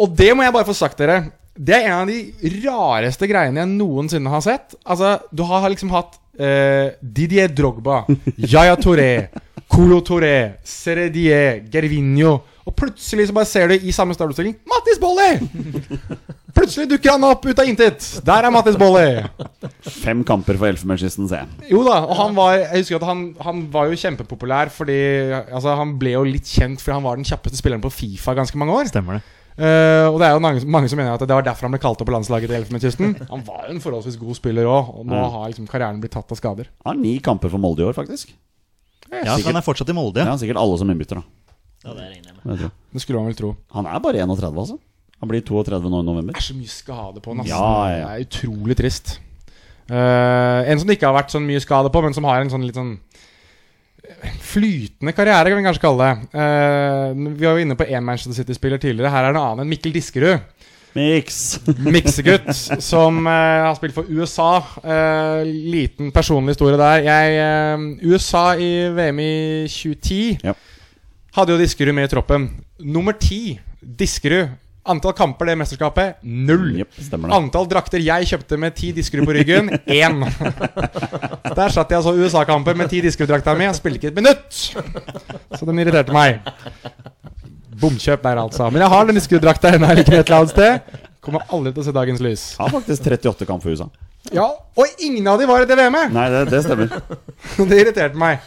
Og 0.00 0.16
det 0.16 0.32
må 0.36 0.42
jeg 0.44 0.52
bare 0.56 0.68
få 0.68 0.74
sagt 0.76 0.98
dere. 0.98 1.30
Det 1.56 1.74
er 1.76 1.86
en 1.90 2.02
av 2.02 2.08
de 2.08 2.60
rareste 2.64 3.28
greiene 3.28 3.60
jeg 3.60 3.68
noensinne 3.76 4.30
har 4.32 4.40
sett. 4.44 4.74
Altså, 4.88 5.18
Du 5.32 5.42
har 5.44 5.68
liksom 5.70 5.90
hatt 5.92 6.18
eh, 6.40 6.94
Didier 7.02 7.48
Drogba, 7.52 8.02
Yaya 8.52 8.76
Touré, 8.80 9.28
Colo 9.72 10.02
Toré, 10.04 10.58
Seredier, 10.68 11.62
Gervinho 11.72 12.34
Og 12.66 12.74
plutselig 12.76 13.30
så 13.30 13.36
bare 13.36 13.48
ser 13.48 13.72
du 13.72 13.86
i 13.88 13.94
samme 13.94 14.12
startoppstilling 14.16 14.58
Mattis 14.68 15.00
Bolli! 15.00 15.30
Plutselig 16.52 16.90
dukker 16.90 17.14
han 17.14 17.22
opp 17.24 17.46
ut 17.48 17.60
av 17.62 17.64
intet. 17.64 18.04
Der 18.26 18.44
er 18.44 18.52
Mattis 18.52 18.76
Bolli. 18.76 19.22
Fem 20.02 20.20
kamper 20.28 20.58
for 20.60 20.68
Elfenbenskysten, 20.68 21.24
ser 21.30 21.46
jeg. 21.46 21.70
Jo 21.72 21.80
da, 21.86 22.02
og 22.04 22.12
han 22.18 22.36
var 22.36 22.58
Jeg 22.58 22.82
husker 22.82 22.98
at 22.98 23.06
han, 23.08 23.22
han 23.40 23.62
var 23.72 23.88
jo 23.88 23.96
kjempepopulær 24.02 24.68
fordi 24.74 24.98
Altså 25.32 25.78
Han 25.80 25.96
ble 26.00 26.12
jo 26.12 26.26
litt 26.28 26.52
kjent 26.52 26.82
fordi 26.84 26.98
han 26.98 27.06
var 27.06 27.16
den 27.16 27.28
kjappeste 27.28 27.56
spilleren 27.56 27.80
på 27.80 27.94
Fifa 27.94 28.36
ganske 28.36 28.60
mange 28.60 28.76
år. 28.76 28.92
Stemmer 28.92 29.18
det. 29.18 29.24
Uh, 29.52 30.08
og 30.08 30.20
det 30.20 30.28
er 30.28 30.36
jo 30.36 30.44
mange, 30.44 30.62
mange 30.76 30.88
som 30.88 31.00
mener 31.00 31.16
at 31.16 31.24
det 31.24 31.36
var 31.36 31.44
derfor 31.44 31.68
han 31.68 31.74
ble 31.74 31.80
kalt 31.80 32.00
opp 32.00 32.08
på 32.08 32.14
landslaget 32.14 32.48
til 32.48 32.60
Elfenbenskysten. 32.60 33.18
Han 33.32 33.42
var 33.44 33.66
jo 33.66 33.74
en 33.74 33.82
forholdsvis 33.84 34.16
god 34.20 34.38
spiller 34.38 34.68
òg, 34.68 34.94
og 34.96 35.04
nå 35.08 35.18
har 35.34 35.50
liksom 35.50 35.68
karrieren 35.68 36.00
blitt 36.00 36.14
tatt 36.16 36.32
av 36.32 36.40
skader. 36.40 36.70
Han 36.86 36.94
har 36.94 37.02
ni 37.02 37.18
kamper 37.24 37.52
for 37.52 37.60
Molde 37.60 37.84
i 37.84 37.88
år, 37.90 37.96
faktisk. 37.96 38.32
Ja, 39.12 39.36
for 39.36 39.50
Han 39.50 39.60
er 39.60 39.64
fortsatt 39.66 39.90
i 39.92 39.96
Molde. 39.96 40.22
Ja, 40.24 40.32
Ja. 40.32 40.36
sikkert 40.40 40.60
alle 40.60 40.78
som 40.80 40.90
innbytter, 40.90 41.20
da. 41.20 41.22
Ja, 41.84 41.92
det 41.94 42.06
regner 42.08 42.30
jeg 42.30 42.38
med. 42.44 42.58
Det. 42.58 42.70
Det 42.94 43.02
skulle 43.02 43.18
han 43.20 43.26
vel 43.28 43.36
tro. 43.36 43.56
Han 43.74 43.86
er 43.86 44.00
bare 44.00 44.22
31, 44.22 44.56
altså. 44.56 44.78
Han 45.20 45.28
blir 45.30 45.42
32 45.46 45.90
nå 45.90 46.00
i 46.00 46.06
november. 46.06 46.32
Det 46.34 46.40
er 46.42 46.48
så 46.48 46.56
mye 46.58 46.72
skade 46.72 47.20
på 47.22 47.30
han, 47.34 47.42
altså. 47.44 47.52
Ja, 47.54 47.88
ja. 47.90 48.06
Det 48.06 48.14
er 48.14 48.26
utrolig 48.26 48.76
trist. 48.78 49.18
Uh, 49.90 50.62
en 50.70 50.78
som 50.78 50.88
det 50.88 50.96
ikke 50.96 51.10
har 51.10 51.18
vært 51.22 51.30
så 51.34 51.40
mye 51.42 51.60
skade 51.60 51.90
på, 51.92 52.02
men 52.02 52.14
som 52.14 52.24
har 52.24 52.40
en 52.40 52.50
sånn 52.50 52.64
litt 52.64 52.78
sånn 52.78 52.98
Flytende 54.42 55.12
karriere, 55.14 55.48
kan 55.50 55.58
vi 55.60 55.64
kanskje 55.64 55.82
kalle 55.82 56.06
det. 56.08 56.14
Uh, 56.34 57.34
vi 57.38 57.46
var 57.46 57.56
jo 57.56 57.62
inne 57.64 57.76
på 57.78 57.86
én 57.86 58.02
Manchester 58.04 58.34
City-spiller 58.34 58.78
tidligere. 58.82 59.10
Her 59.10 59.28
er 59.28 59.32
det 59.32 59.38
en 59.38 59.42
annen 59.46 59.62
enn 59.64 59.70
Mikkel 59.70 59.94
Diskerud. 59.94 60.42
Mix! 60.94 61.58
Miksegutt 61.86 62.50
som 62.84 63.22
uh, 63.24 63.32
har 63.68 63.76
spilt 63.78 63.94
for 63.96 64.08
USA. 64.12 64.50
Uh, 64.84 65.40
liten 65.46 66.10
personlig 66.12 66.52
historie 66.56 66.76
der. 66.80 67.04
Jeg, 67.06 67.38
uh, 67.40 68.10
USA 68.12 68.52
i 68.60 68.72
VM 68.92 69.22
i 69.24 69.32
2010 69.72 70.38
Ja. 70.44 70.52
hadde 71.38 71.54
jo 71.54 71.60
Diskerud 71.62 71.96
med 71.96 72.10
i 72.10 72.12
troppen. 72.12 72.50
Nummer 72.84 73.16
ti, 73.16 73.58
Diskerud. 73.80 74.58
Antall 74.82 75.12
kamper 75.14 75.46
det 75.46 75.54
mesterskapet 75.60 76.16
null. 76.26 76.72
Yep, 76.80 76.96
det. 76.98 77.18
Antall 77.30 77.68
drakter 77.70 78.02
jeg 78.02 78.26
kjøpte 78.26 78.56
med 78.58 78.74
ti 78.74 78.88
Diskerud 78.96 79.28
på 79.28 79.36
ryggen 79.36 79.70
én. 79.86 80.24
Der 81.54 81.70
satt 81.70 81.92
jeg 81.94 82.00
altså 82.00 82.16
USA-kamper 82.18 82.74
med 82.74 82.90
ti 82.90 82.98
Diskerud-drakta 83.04 83.54
mi. 83.54 83.68
Han 83.70 83.78
spilte 83.78 84.00
ikke 84.00 84.10
et 84.10 84.18
minutt! 84.18 84.58
Så 85.54 85.68
den 85.68 85.78
irriterte 85.78 86.10
meg. 86.16 86.42
Bomkjøp 87.82 88.22
der, 88.24 88.38
altså. 88.46 88.70
Men 88.72 88.84
jeg 88.84 88.92
har 88.94 89.08
den 89.10 89.18
Diskerud-drakta 89.18 89.74
ennå. 89.76 89.90
Et 89.98 90.08
eller 90.08 90.36
annet 90.38 90.54
sted. 90.54 90.98
Kommer 91.22 91.44
aldri 91.54 91.72
til 91.74 91.82
å 91.84 91.86
se 91.86 91.94
dagens 91.94 92.22
lys. 92.24 92.46
Har 92.58 92.70
har 92.70 92.80
faktisk 92.80 93.04
38 93.10 93.46
kamp 93.50 93.62
for 93.62 93.74
USA. 93.74 93.86
Ja, 94.34 94.46
Og 94.78 94.86
ingen 95.02 95.26
av 95.28 95.38
de 95.42 95.46
var 95.50 95.62
i 95.64 95.66
det 95.66 95.74
VM-et! 95.78 96.12
Nei, 96.14 96.28
det, 96.30 96.44
det 96.50 96.60
stemmer. 96.64 96.92
Det 97.70 97.78
irriterte 97.82 98.18
meg. 98.18 98.38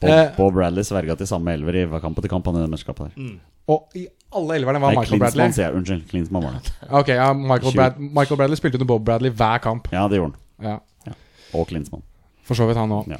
Bob, 0.00 0.08
Eh. 0.10 0.28
Bob 0.36 0.54
Bradley 0.54 0.84
sverga 0.86 1.16
til 1.18 1.26
samme 1.28 1.52
elver 1.52 1.76
i 1.76 1.84
hver 1.90 2.00
kamp 2.00 2.16
etter 2.20 2.30
kamp. 2.32 2.46
Han 2.48 2.60
i 2.60 2.62
det 2.62 2.70
mesterskapet 2.72 3.10
der. 3.10 3.32
Og 3.72 3.96
i 3.98 4.04
alle 4.36 4.56
elverne 4.60 4.80
var 4.80 4.94
Nei, 4.94 5.00
Michael 5.02 5.20
Bradley. 5.20 5.48
Klinsmann, 5.50 5.56
sier 5.56 5.66
jeg. 5.66 5.80
Unnskyld. 5.80 6.04
Klinsmann 6.12 6.46
var 6.46 6.54
det. 6.60 6.72
Ok, 7.00 7.10
ja, 7.18 7.26
Michael, 7.36 7.74
Brad 7.76 7.98
Michael 8.00 8.38
Bradley 8.40 8.60
spilte 8.60 8.78
under 8.80 8.88
Bob 8.92 9.04
Bradley 9.08 9.32
hver 9.36 9.58
kamp. 9.64 9.90
Ja, 9.92 10.06
det 10.08 10.20
gjorde 10.20 10.36
han. 10.62 10.78
Ja, 11.10 11.16
Og 11.58 11.66
Klinsmann. 11.68 12.04
For 12.46 12.56
så 12.58 12.68
vidt 12.70 12.78
han 12.80 12.94
òg. 12.94 13.10
Ja. 13.10 13.18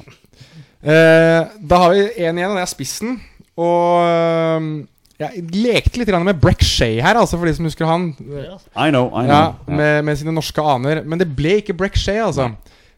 Eh, 0.81 1.51
da 1.69 1.81
har 1.83 1.93
vi 1.93 2.05
én 2.23 2.39
igjen, 2.39 2.49
og 2.53 2.57
det 2.57 2.63
er 2.65 2.71
spissen. 2.71 3.19
Og 3.61 4.87
jeg 5.21 5.43
lekte 5.53 5.99
litt 6.01 6.09
grann 6.09 6.23
med 6.25 6.39
Breck 6.41 6.63
Shay 6.65 6.97
her, 7.03 7.17
altså 7.19 7.37
for 7.37 7.45
de 7.49 7.53
som 7.57 7.67
husker 7.67 7.85
han. 7.89 8.09
I 8.17 8.89
know, 8.89 9.09
I 9.13 9.25
know. 9.25 9.29
Ja, 9.29 9.41
med, 9.67 10.03
med 10.07 10.17
sine 10.19 10.33
norske 10.35 10.63
aner. 10.63 11.03
Men 11.05 11.19
det 11.21 11.27
ble 11.37 11.59
ikke 11.61 11.75
Breck 11.77 11.95
Shay, 11.99 12.17
altså. 12.23 12.49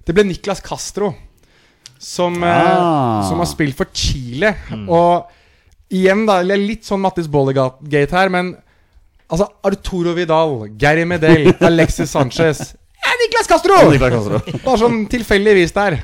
Det 0.05 0.15
ble 0.15 0.25
Niklas 0.29 0.61
Castro. 0.63 1.13
Som, 2.03 2.41
Ah. 2.43 3.21
eh, 3.23 3.29
som 3.29 3.39
har 3.39 3.47
spilt 3.47 3.77
for 3.79 3.87
Chile. 3.95 4.53
Og 4.91 5.29
igjen, 5.93 6.25
da, 6.27 6.41
litt 6.43 6.83
sånn 6.87 6.99
Mattis 7.03 7.29
Bollegate 7.31 8.11
her, 8.11 8.29
men 8.33 8.53
altså 9.31 9.47
Arturo 9.63 10.11
Vidal, 10.17 10.67
Gary 10.77 11.05
Medel, 11.07 11.53
Alexis 11.69 12.11
Sanchez 12.11 12.73
ja, 13.03 13.11
Niklas 13.19 13.47
Castro! 13.51 13.77
Niklas 13.91 14.13
Castro. 14.15 14.41
Bare 14.65 14.79
sånn 14.79 15.01
tilfeldigvis 15.11 15.73
der. 15.75 15.97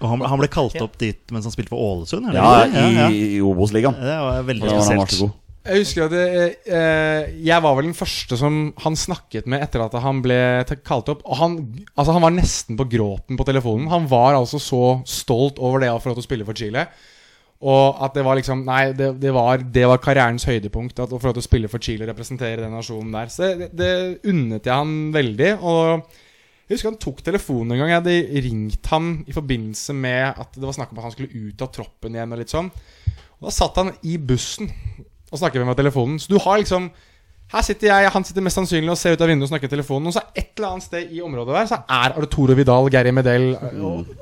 Og 0.00 0.06
han, 0.10 0.22
han 0.26 0.40
ble 0.40 0.48
kalt 0.50 0.74
opp 0.82 0.96
dit 0.98 1.20
mens 1.30 1.46
han 1.46 1.52
spilte 1.54 1.70
for 1.70 1.78
Ålesund? 1.78 2.26
eller? 2.30 2.38
Ja, 2.40 2.64
ja, 2.66 2.86
ja. 3.02 3.10
i, 3.14 3.36
i 3.36 3.40
Obos-ligaen. 3.46 3.94
Det 3.98 4.16
var 4.24 4.42
veldig 4.48 4.72
spesielt. 4.72 5.36
Jeg 5.62 5.84
husker 5.84 6.08
at 6.08 6.14
jeg, 6.16 6.54
eh, 6.66 7.28
Jeg 7.46 7.62
var 7.62 7.76
vel 7.78 7.86
den 7.86 7.94
første 7.94 8.34
som 8.38 8.72
han 8.82 8.96
snakket 8.98 9.46
med 9.46 9.62
etter 9.62 9.84
at 9.84 9.94
han 10.02 10.18
ble 10.24 10.38
kalt 10.82 11.10
opp. 11.12 11.22
Og 11.22 11.38
han, 11.38 11.56
altså 11.94 12.16
han 12.16 12.24
var 12.24 12.34
nesten 12.34 12.78
på 12.78 12.88
gråten 12.90 13.38
på 13.38 13.46
telefonen. 13.46 13.90
Han 13.92 14.08
var 14.10 14.34
altså 14.34 14.58
så 14.58 15.02
stolt 15.06 15.62
over 15.62 15.84
det 15.84 15.92
å 15.92 16.00
få 16.02 16.10
lov 16.10 16.18
til 16.18 16.24
å 16.24 16.26
spille 16.26 16.48
for 16.48 16.58
Chile. 16.58 16.88
Og 17.62 18.02
at 18.02 18.16
det 18.18 18.24
var 18.26 18.34
liksom 18.34 18.64
Nei, 18.66 18.90
det, 18.98 19.12
det, 19.22 19.30
var, 19.30 19.62
det 19.62 19.86
var 19.86 20.02
karrierens 20.02 20.48
høydepunkt. 20.50 20.98
At 20.98 21.14
å 21.14 21.20
få 21.22 21.30
lov 21.30 21.38
til 21.38 21.44
å 21.44 21.46
spille 21.46 21.70
for 21.70 21.78
Chile 21.78 22.08
og 22.08 22.10
representere 22.10 22.64
den 22.64 22.74
nasjonen 22.74 23.14
der. 23.14 23.30
Så 23.30 23.52
det, 23.60 23.70
det 23.78 23.92
unnet 24.32 24.66
jeg 24.66 24.74
han 24.74 25.14
veldig. 25.14 25.52
Og 25.62 25.86
jeg 26.66 26.74
husker 26.74 26.90
han 26.90 27.00
tok 27.06 27.22
telefonen 27.22 27.76
en 27.76 27.84
gang. 27.84 27.94
Jeg 27.94 28.02
hadde 28.02 28.42
ringt 28.48 28.90
han 28.90 29.14
i 29.30 29.38
forbindelse 29.38 29.94
med 29.94 30.42
at 30.42 30.58
det 30.58 30.66
var 30.66 30.74
snakk 30.74 30.90
om 30.90 30.98
at 30.98 31.06
han 31.06 31.14
skulle 31.14 31.46
ut 31.46 31.62
av 31.62 31.70
troppen 31.78 32.18
igjen. 32.18 32.34
Og 32.34 32.42
litt 32.42 32.50
sånn 32.50 32.74
Og 33.38 33.46
da 33.46 33.54
satt 33.54 33.78
han 33.78 33.94
i 34.10 34.18
bussen 34.18 34.74
og 35.32 35.40
snakker 35.40 35.58
med 35.62 35.66
meg 35.70 35.76
på 35.78 35.82
telefonen. 35.82 36.20
Så 36.20 36.28
du 36.28 36.38
har 36.44 36.60
liksom 36.62 36.90
Her 37.52 37.60
sitter 37.66 37.88
jeg, 37.90 38.10
han 38.14 38.24
sitter 38.24 38.40
mest 38.46 38.56
sannsynlig 38.56 38.88
og 38.88 38.96
ser 38.96 39.12
ut 39.12 39.20
av 39.20 39.28
vinduet 39.28 39.44
og 39.44 39.50
snakker 39.50 39.68
i 39.68 39.72
telefonen. 39.74 40.06
Og 40.08 40.14
så 40.14 40.22
et 40.38 40.54
eller 40.56 40.68
annet 40.70 40.84
sted 40.86 41.10
i 41.12 41.18
området 41.20 41.52
der 41.52 41.66
Så 41.68 41.78
er 41.84 42.14
Arturo 42.22 42.54
Vidal, 42.56 42.88
Gary 42.88 43.10
Medel, 43.12 43.50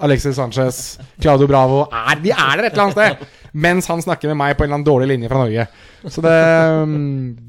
Alexis 0.03 0.35
Sanchez, 0.35 0.99
Claudio 1.21 1.47
Bravo 1.47 1.85
er, 1.93 2.17
De 2.25 2.33
er 2.35 2.57
der 2.59 2.65
et 2.67 2.73
eller 2.73 2.89
annet 2.89 2.97
sted! 2.99 3.29
Mens 3.53 3.87
han 3.91 4.03
snakker 4.03 4.31
med 4.31 4.37
meg 4.39 4.57
på 4.57 4.63
en 4.65 4.69
eller 4.71 4.79
annen 4.81 4.87
dårlig 4.87 5.09
linje 5.13 5.29
fra 5.31 5.41
Norge. 5.45 5.67
Så 6.11 6.23
det, 6.23 6.35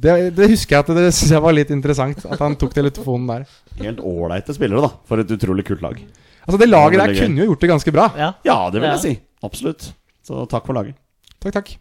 det, 0.03 0.15
det 0.37 0.47
husker 0.49 0.75
jeg 0.75 0.85
at 0.85 0.93
det 0.97 1.11
synes 1.13 1.33
jeg 1.35 1.43
var 1.45 1.53
litt 1.55 1.69
interessant. 1.73 2.23
At 2.25 2.41
han 2.41 2.55
tok 2.61 2.73
telefonen 2.73 3.27
der. 3.29 3.43
Helt 3.81 4.01
ålreite 4.01 4.55
spillere, 4.57 4.81
da. 4.85 4.89
For 5.09 5.21
et 5.21 5.33
utrolig 5.37 5.65
kult 5.67 5.81
lag. 5.85 5.97
Altså 6.41 6.57
Det 6.57 6.69
laget 6.69 6.97
Det 6.97 7.05
der 7.05 7.19
kunne 7.21 7.43
jo 7.43 7.51
gjort 7.51 7.61
det 7.65 7.69
ganske 7.73 7.93
bra. 7.93 8.07
Ja. 8.17 8.31
Ja, 8.45 8.57
det 8.73 8.81
vil 8.81 8.89
Ja. 8.89 8.97
jeg 8.97 9.05
si. 9.05 9.13
Absolutt. 9.45 9.91
Så 10.25 10.45
takk 10.49 10.65
for 10.65 10.73
laget. 10.77 10.97
Takk, 11.41 11.53
takk. 11.57 11.73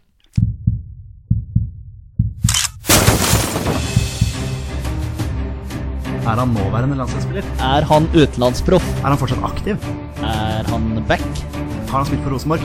Er 6.21 6.37
han 6.37 6.51
nåværende 6.53 6.95
landslagsspiller? 6.99 7.45
Er 7.65 7.85
han 7.89 8.05
utenlandsproff? 8.13 8.85
Er 9.01 9.09
han 9.09 9.17
fortsatt 9.17 9.41
aktiv? 9.47 9.87
Er 10.21 10.67
han 10.69 11.03
back? 11.09 11.23
Har 11.89 12.03
han 12.03 12.05
spilt 12.05 12.21
for 12.21 12.35
Rosenborg? 12.35 12.61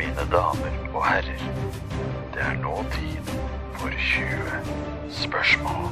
Mine 0.00 0.26
damer 0.32 0.74
og 0.90 1.06
herrer, 1.06 1.46
det 2.34 2.42
er 2.42 2.58
nå 2.64 2.74
tid 2.96 3.30
for 3.78 3.94
20 4.10 5.14
spørsmål. 5.22 5.88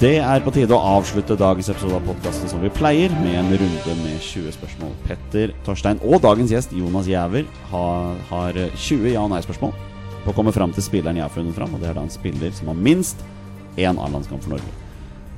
Det 0.00 0.14
er 0.22 0.42
på 0.44 0.54
tide 0.54 0.76
å 0.76 0.82
avslutte 1.00 1.34
dagens 1.40 1.72
episode 1.72 1.98
av 1.98 2.06
podkasten 2.06 2.50
som 2.52 2.62
vi 2.62 2.70
pleier, 2.78 3.10
med 3.24 3.40
en 3.40 3.52
runde 3.58 4.00
med 4.04 4.18
20 4.22 4.54
spørsmål. 4.54 4.94
Petter, 5.08 5.56
Torstein 5.66 5.98
og 6.04 6.20
dagens 6.22 6.54
gjest 6.54 6.74
Jonas 6.78 7.10
Giæver 7.10 7.48
har, 7.72 8.20
har 8.30 8.62
20 8.76 9.16
ja- 9.16 9.24
og 9.26 9.32
nei-spørsmål 9.34 9.74
på 10.22 10.30
å 10.30 10.36
komme 10.36 10.54
fram 10.54 10.70
til 10.74 10.84
spilleren 10.86 11.18
jeg 11.18 11.26
har 11.26 11.34
funnet 11.34 11.58
fram, 11.58 11.74
og 11.74 11.82
det 11.82 11.90
er 11.90 11.98
da 11.98 12.06
en 12.06 12.12
spiller 12.12 12.54
som 12.54 12.70
har 12.70 12.78
minst 12.78 13.26
én 13.76 14.00
A-landskamp 14.00 14.44
for 14.44 14.56
Norge. 14.56 14.74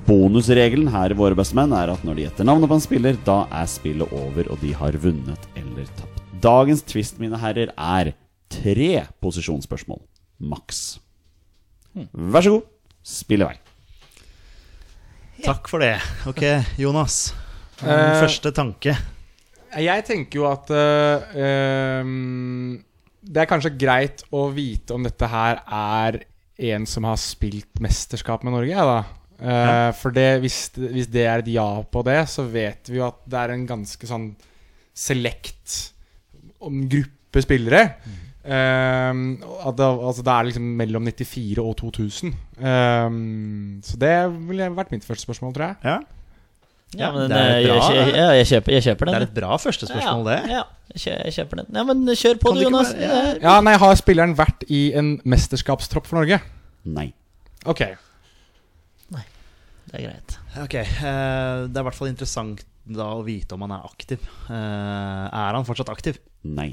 Bonusregelen 0.08 0.88
her 0.88 1.12
i 1.12 1.16
Våre 1.18 1.36
bestemenn 1.36 1.74
er 1.76 1.90
at 1.92 2.04
når 2.06 2.16
de 2.16 2.24
gjetter 2.24 2.46
navnet 2.48 2.70
på 2.70 2.78
en 2.78 2.84
spiller, 2.84 3.18
da 3.26 3.42
er 3.52 3.68
spillet 3.68 4.14
over, 4.16 4.48
og 4.48 4.62
de 4.62 4.72
har 4.72 4.96
vunnet 5.02 5.50
eller 5.58 5.90
tapt. 5.98 6.22
Dagens 6.40 6.84
twist, 6.86 7.18
mine 7.20 7.36
herrer, 7.42 7.74
er 7.76 8.14
tre 8.48 9.04
posisjonsspørsmål. 9.20 10.00
Maks. 10.38 10.98
Vær 12.12 12.46
så 12.46 12.54
god, 12.54 12.70
spill 13.02 13.44
i 13.44 13.50
vei. 13.50 13.56
Takk 15.44 15.68
for 15.70 15.82
det. 15.82 15.96
Ok, 16.30 16.44
Jonas. 16.80 17.28
Din 17.32 17.44
Eh, 17.88 18.16
første 18.18 18.50
tanke. 18.50 18.96
Jeg 19.78 20.04
tenker 20.08 20.40
jo 20.40 20.46
at 20.48 20.70
uh, 20.74 21.36
um, 22.02 22.72
Det 23.22 23.42
er 23.42 23.46
kanskje 23.46 23.70
greit 23.78 24.24
å 24.34 24.48
vite 24.50 24.96
om 24.96 25.04
dette 25.06 25.28
her 25.30 25.60
er 25.62 26.18
en 26.58 26.86
som 26.90 27.06
har 27.06 27.18
spilt 27.22 27.82
mesterskap 27.82 28.44
med 28.46 28.56
Norge, 28.56 28.72
jeg, 28.72 28.88
da. 28.88 28.98
ja. 29.38 29.90
For 29.94 30.14
det, 30.14 30.28
hvis, 30.42 30.60
hvis 30.74 31.10
det 31.12 31.26
er 31.28 31.44
et 31.44 31.52
ja 31.54 31.68
på 31.86 32.02
det, 32.06 32.20
så 32.30 32.46
vet 32.50 32.90
vi 32.90 32.98
jo 32.98 33.06
at 33.06 33.20
det 33.30 33.42
er 33.42 33.54
en 33.54 33.66
ganske 33.68 34.10
sånn 34.10 34.32
select 34.98 35.76
gruppe 36.58 37.44
spillere. 37.44 37.84
Ehm, 38.48 39.24
at 39.44 39.76
det, 39.76 39.86
altså 39.86 40.24
det 40.24 40.34
er 40.34 40.46
liksom 40.48 40.68
mellom 40.78 41.08
94 41.10 41.62
og 41.62 41.74
2000. 41.82 42.36
Uh, 42.58 43.18
så 43.84 44.00
det 44.00 44.14
ville 44.48 44.70
vært 44.76 44.94
mitt 44.94 45.06
første 45.06 45.28
spørsmål, 45.28 45.54
tror 45.56 45.70
jeg. 45.70 45.82
Ja. 45.84 45.98
Ja, 46.96 47.10
men 47.12 47.28
det 47.28 47.36
er 47.36 47.58
eh, 47.58 47.66
bra. 47.68 47.88
jeg, 47.92 48.04
jeg, 48.08 48.36
jeg, 48.38 48.46
kjøper, 48.48 48.72
jeg 48.72 48.84
kjøper 48.86 49.08
Det 49.10 49.16
er 49.18 49.24
et 49.26 49.34
bra 49.36 49.56
førstespørsmål, 49.60 50.22
det. 50.30 50.36
Ja, 50.54 50.62
jeg, 50.96 51.34
kjøper 51.36 51.60
den. 51.60 51.68
Ja, 51.76 51.84
men 51.84 52.06
kjør 52.08 52.38
på 52.40 52.52
Kan 52.52 52.60
du, 52.60 52.64
Jonas. 52.64 52.92
Bare, 52.94 53.10
ja. 53.10 53.34
Ja, 53.44 53.56
nei, 53.66 53.74
Har 53.82 53.98
spilleren 54.00 54.32
vært 54.38 54.64
i 54.72 54.80
en 54.96 55.10
mesterskapstropp 55.28 56.08
for 56.08 56.22
Norge? 56.22 56.40
Nei. 56.88 57.10
Ok. 57.68 57.84
Nei. 59.12 59.26
Det 59.90 60.00
er 60.00 60.06
greit. 60.06 60.38
Ok, 60.64 60.78
uh, 60.80 61.68
Det 61.68 61.76
er 61.76 61.84
i 61.84 61.86
hvert 61.90 62.00
fall 62.00 62.12
interessant 62.14 62.64
da 62.88 63.10
å 63.18 63.24
vite 63.26 63.52
om 63.52 63.66
han 63.66 63.76
er 63.76 63.84
aktiv. 63.84 64.24
Uh, 64.48 65.28
er 65.28 65.58
han 65.58 65.68
fortsatt 65.68 65.92
aktiv? 65.92 66.16
Nei. 66.48 66.70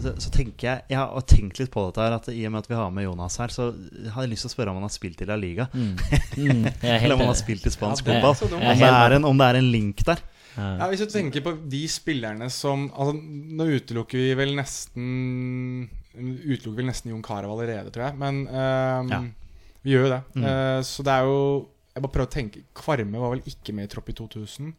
Så, 0.00 0.12
så 0.22 0.30
tenker 0.32 0.66
jeg 0.66 0.82
Jeg 0.94 0.98
har 0.98 1.24
tenkt 1.28 1.58
litt 1.60 1.70
på 1.74 1.82
dette 1.88 2.00
her 2.00 2.14
At 2.16 2.28
i 2.32 2.46
og 2.48 2.52
med 2.54 2.62
at 2.64 2.68
vi 2.70 2.76
har 2.78 2.90
med 2.94 3.04
Jonas 3.04 3.36
her, 3.42 3.48
så 3.52 3.66
har 4.14 4.24
jeg 4.24 4.30
lyst 4.32 4.46
til 4.46 4.50
å 4.50 4.54
spørre 4.54 4.72
om 4.72 4.78
han 4.80 4.86
har 4.86 4.94
spilt 4.94 5.20
i 5.20 5.26
La 5.28 5.36
Liga. 5.36 5.66
Mm, 5.74 5.96
er 6.82 7.04
Eller 7.04 7.14
om 7.16 7.24
han 7.26 7.32
har 7.34 7.38
spilt 7.40 7.66
i 7.68 7.72
spansk 7.74 8.08
Ja, 8.08 8.18
er 8.18 8.24
fotball. 8.34 8.60
Om, 8.60 8.78
det 8.80 9.16
en- 9.20 9.28
om 9.28 9.38
det 9.42 9.48
er 9.50 9.58
en 9.60 9.70
link 9.72 10.04
der. 10.08 10.22
Ja, 10.56 10.88
Hvis 10.90 11.04
du 11.04 11.12
tenker 11.12 11.44
på 11.46 11.52
de 11.70 11.82
spillerne 11.88 12.48
som 12.50 12.88
Altså, 12.90 13.14
Nå 13.20 13.68
utelukker 13.76 14.18
vi 14.18 14.32
vel 14.34 14.56
nesten 14.58 15.88
Utelukker 16.16 16.80
vel 16.80 16.88
nesten 16.90 17.12
Jon 17.12 17.22
Carew 17.22 17.52
allerede, 17.54 17.92
tror 17.94 18.08
jeg. 18.08 18.16
Men 18.18 18.40
um, 18.48 19.12
Ja. 19.12 19.20
vi 19.84 19.92
gjør 19.94 20.06
jo 20.08 20.14
det. 20.16 20.22
Mm. 20.34 20.44
Uh, 20.48 20.80
så 20.86 21.04
det 21.06 21.12
er 21.14 21.28
jo 21.28 21.68
Jeg 21.94 22.02
bare 22.02 22.12
prøver 22.16 22.28
å 22.28 22.34
tenke 22.34 22.64
Kvarme 22.74 23.20
var 23.22 23.30
vel 23.36 23.44
ikke 23.46 23.74
med 23.76 23.86
i 23.88 23.92
tropp 23.94 24.10
i 24.10 24.16
2000. 24.18 24.72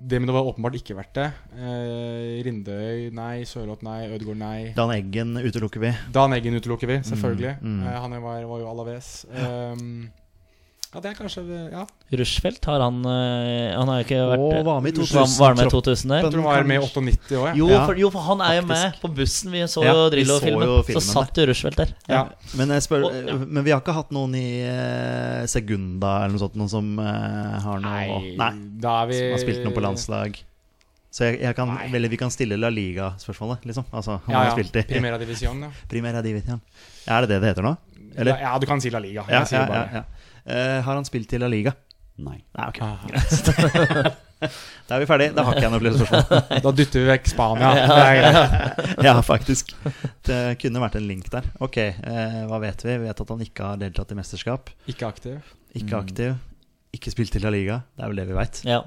Demidov 0.00 0.38
har 0.38 0.48
åpenbart 0.48 0.78
ikke 0.78 0.96
vært 0.96 1.12
det. 1.18 1.26
Eh, 1.60 2.40
Rindøy 2.46 3.10
nei. 3.12 3.42
Sørloth 3.48 3.84
nei. 3.84 4.06
Ødegaard 4.08 4.40
nei. 4.40 4.60
Dan 4.76 4.92
Eggen 4.94 5.36
utelukker 5.36 5.82
vi. 5.82 5.90
Dan 6.14 6.32
Eggen 6.36 6.56
utelukker 6.56 6.88
vi, 6.88 6.96
selvfølgelig. 7.04 7.58
Mm, 7.60 7.74
mm. 7.76 7.84
Eh, 7.84 7.98
han 8.06 8.16
var, 8.24 8.46
var 8.48 8.62
jo 8.62 8.70
Alaves. 8.70 9.10
Um, 9.28 10.08
ja, 10.94 11.00
det 11.00 11.10
er 11.10 11.14
kanskje 11.14 11.42
Ja. 11.70 11.84
Rushfeldt, 12.18 12.64
har 12.66 12.80
han 12.82 12.96
eh, 13.06 13.76
Han 13.78 13.86
har 13.92 14.00
jo 14.00 14.04
ikke 14.08 14.18
vært 14.26 14.40
Og 14.42 14.64
var 14.66 14.80
med 14.82 14.90
i 14.96 14.98
Var, 14.98 15.06
2000. 15.06 15.38
var 15.38 15.54
med 15.54 15.66
i 15.66 15.70
2000 15.70 16.08
der? 16.10 16.22
Jeg 16.24 16.32
tror 16.32 16.42
han 16.42 16.48
var 16.50 16.64
med 16.66 16.80
i 16.80 16.86
98 16.86 17.36
òg, 17.38 17.56
Jo, 17.60 17.68
Ja, 17.70 17.84
for, 17.86 17.94
jo, 18.02 18.10
for 18.10 18.20
han 18.26 18.40
er 18.42 18.56
jo 18.58 18.64
med 18.66 18.96
på 19.00 19.10
bussen. 19.14 19.52
Vi 19.54 19.62
så 19.70 19.84
Ja, 19.86 19.92
jo 19.94 20.08
Drillo-filmen. 20.10 20.66
så 20.88 20.98
Så 20.98 21.04
satt 21.12 21.38
jo 21.38 21.46
Rushfeldt 21.46 21.76
der. 21.78 21.94
Ja. 22.10 22.24
Men, 22.58 22.68
jeg 22.74 22.82
spør, 22.88 23.04
Og- 23.06 23.14
ja. 23.28 23.36
men 23.38 23.64
vi 23.64 23.70
har 23.70 23.80
ikke 23.80 23.94
hatt 23.94 24.10
noen 24.10 24.34
i 24.34 24.46
uh, 24.66 25.46
Segunda 25.46 26.24
eller 26.24 26.34
noe 26.34 26.42
sånt 26.42 26.56
Noen 26.58 26.68
som 26.74 26.98
uh, 26.98 27.60
har 27.62 27.78
noe 27.80 28.36
Nei. 28.36 28.50
da 28.82 29.02
er 29.04 29.06
vi 29.12 29.18
Som 29.22 29.30
har 29.36 29.42
spilt 29.46 29.64
noe 29.64 29.72
på 29.78 29.80
landslag. 29.86 30.40
Så 31.10 31.24
jeg, 31.26 31.40
jeg 31.42 31.54
kan, 31.58 31.66
Nei. 31.74 31.88
eller 31.94 32.08
vi 32.08 32.16
kan 32.18 32.30
stille 32.30 32.54
La 32.58 32.68
Liga-spørsmålet, 32.70 33.64
liksom. 33.66 33.84
Altså, 33.92 34.20
han 34.26 34.30
Ja, 34.34 34.38
har 34.38 34.44
ja. 34.46 34.52
spilt 34.58 34.76
i 34.76 34.82
Primera 34.90 35.18
divisjon, 35.18 35.62
ja. 35.62 35.70
Primera 35.90 36.22
divisjon. 36.22 36.60
Er 37.06 37.20
det 37.26 37.28
det 37.32 37.40
det 37.42 37.48
heter 37.54 37.62
nå? 37.66 37.76
Eller? 38.16 38.38
Ja, 38.42 38.58
du 38.58 38.66
kan 38.66 38.80
si 38.82 38.90
La 38.90 38.98
Liga. 39.02 39.24
Jeg 39.26 39.38
Ja, 39.38 39.44
sier 39.44 39.60
ja, 39.60 39.66
bare 39.66 39.88
ja, 39.90 40.02
ja. 40.02 40.04
Eh, 40.44 40.80
har 40.84 40.94
han 40.94 41.06
spilt 41.08 41.32
i 41.36 41.40
La 41.42 41.48
Liga? 41.50 41.74
Nei. 42.20 42.40
Nei, 42.56 42.66
ok. 42.68 42.82
greit. 43.10 44.18
Da 44.40 44.96
er 44.96 45.02
vi 45.02 45.06
ferdig. 45.08 45.26
Da 45.36 45.42
har 45.44 45.52
ikke 45.58 45.66
jeg 45.66 45.72
noe 45.74 45.82
flere 45.82 45.98
spørsmål. 46.00 46.60
Da 46.64 46.70
dytter 46.72 47.02
vi 47.02 47.08
vekk 47.10 47.26
Spania. 47.28 47.72
Ja, 49.06 49.12
faktisk. 49.24 49.74
Det 50.26 50.38
kunne 50.62 50.80
vært 50.80 50.96
en 50.96 51.04
link 51.10 51.28
der. 51.32 51.44
Ok, 51.60 51.76
eh, 51.82 52.38
hva 52.48 52.60
vet 52.62 52.86
vi? 52.86 52.94
Vi 53.02 53.08
vet 53.10 53.20
at 53.24 53.34
han 53.34 53.44
ikke 53.44 53.68
har 53.68 53.82
deltatt 53.82 54.14
i 54.14 54.18
mesterskap. 54.18 54.72
Ikke 54.90 55.10
aktiv. 55.10 55.52
Ikke 55.76 56.00
aktiv. 56.00 56.38
Ikke 56.96 57.12
spilt 57.12 57.36
i 57.36 57.44
La 57.44 57.52
Liga. 57.52 57.82
Det 57.94 58.06
er 58.06 58.12
vel 58.14 58.22
det 58.22 58.28
vi 58.30 58.38
veit. 58.38 58.62
Ja. 58.68 58.80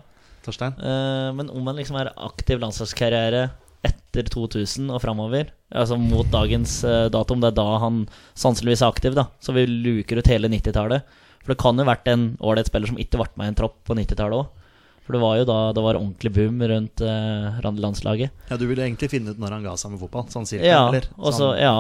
Torstein? 0.43 0.73
Eh, 0.81 1.29
men 1.37 1.53
om 1.53 1.69
han 1.69 1.77
liksom 1.79 2.01
er 2.01 2.11
aktiv 2.17 2.59
landslagskarriere 2.59 3.45
etter 3.83 4.27
2000 4.31 4.89
og 4.95 5.01
framover, 5.03 5.49
altså 5.75 5.97
mot 5.99 6.27
dagens 6.31 6.79
eh, 6.87 7.07
datum, 7.13 7.41
det 7.43 7.51
er 7.51 7.57
da 7.61 7.67
han 7.83 8.03
sannsynligvis 8.39 8.83
er 8.83 8.93
aktiv, 8.93 9.15
da, 9.17 9.27
så 9.43 9.55
vi 9.55 9.65
luker 9.69 10.19
ut 10.19 10.29
hele 10.31 10.49
90-tallet. 10.51 11.19
For 11.43 11.53
det 11.53 11.59
kan 11.61 11.79
jo 11.79 11.85
vært 11.87 12.07
en 12.07 12.27
ålreit 12.39 12.69
spiller 12.69 12.87
som 12.89 12.99
ikke 13.01 13.19
ble 13.19 13.29
med 13.39 13.49
i 13.49 13.51
en 13.53 13.57
tropp 13.59 13.81
på 13.87 13.97
90-tallet 13.99 14.39
òg. 14.39 14.69
For 15.03 15.17
det 15.17 15.19
var 15.19 15.35
jo 15.41 15.47
da 15.49 15.57
det 15.75 15.81
var 15.83 15.97
ordentlig 15.99 16.31
boom 16.31 16.61
rundt 16.71 17.01
uh, 17.03 17.59
landslaget. 17.75 18.31
Ja, 18.47 18.55
Du 18.55 18.63
ville 18.69 18.85
egentlig 18.85 19.09
finne 19.11 19.33
ut 19.35 19.41
når 19.41 19.57
han 19.57 19.65
ga 19.67 19.73
seg 19.79 19.91
med 19.91 19.99
fotball? 19.99 20.29
Sånn 20.31 20.47
cirka? 20.47 20.63
Ja, 20.63 20.85
eller? 20.87 21.09
og 21.19 21.33
så, 21.35 21.51
Sånn- 21.51 21.59
ja. 21.59 21.75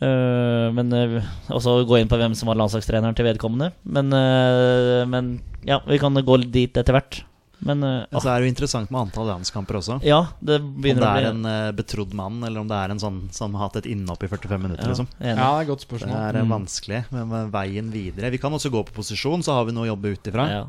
Uh, 0.00 0.72
men 0.72 0.88
uh, 0.96 1.18
også 1.52 1.82
gå 1.84 1.98
inn 2.00 2.08
på 2.08 2.16
hvem 2.16 2.32
som 2.34 2.48
var 2.48 2.56
landslagstreneren 2.56 3.16
til 3.18 3.28
vedkommende. 3.28 3.74
Men, 3.84 4.08
uh, 4.16 5.04
men 5.12 5.34
ja, 5.68 5.82
vi 5.84 6.00
kan 6.00 6.16
gå 6.16 6.38
dit 6.48 6.72
etter 6.80 6.96
hvert. 6.96 7.20
Men 7.64 7.84
uh, 7.84 8.04
Men 8.10 8.20
så 8.20 8.30
er 8.32 8.40
det 8.40 8.48
jo 8.48 8.52
interessant 8.52 8.90
med 8.92 9.00
antall 9.06 9.28
landskamper 9.30 9.78
også. 9.80 9.98
ja, 10.04 10.20
det 10.40 10.58
begynner 10.62 11.00
Om 11.00 11.04
det 11.04 11.10
er 11.10 11.20
bli 11.20 11.30
en 11.30 11.48
uh, 11.48 11.72
betrodd 11.76 12.14
mann, 12.16 12.42
eller 12.44 12.64
om 12.64 12.70
det 12.70 12.78
er 12.78 12.94
en 12.94 13.02
sånn 13.02 13.20
som 13.34 13.54
har 13.56 13.68
hatt 13.68 13.80
et 13.82 13.90
innhopp 13.94 14.24
i 14.26 14.30
45 14.32 14.62
minutter. 14.62 14.84
ja, 14.84 14.92
liksom. 14.92 15.10
Ja, 15.18 15.34
det 15.34 15.48
er 15.48 15.66
et 15.66 15.72
godt 15.72 15.88
Det 15.94 16.10
er 16.12 16.40
mm. 16.40 16.54
vanskelig, 16.56 17.04
men 17.14 17.28
med 17.30 17.52
veien 17.54 17.90
videre 17.94 18.32
Vi 18.34 18.42
kan 18.42 18.52
også 18.52 18.72
gå 18.74 18.84
på 18.88 18.98
posisjon, 19.00 19.44
så 19.46 19.58
har 19.58 19.68
vi 19.68 19.76
noe 19.76 19.86
å 19.86 19.92
jobbe 19.94 20.16
ut 20.16 20.32
ifra. 20.32 20.48
Ja. 20.50 20.64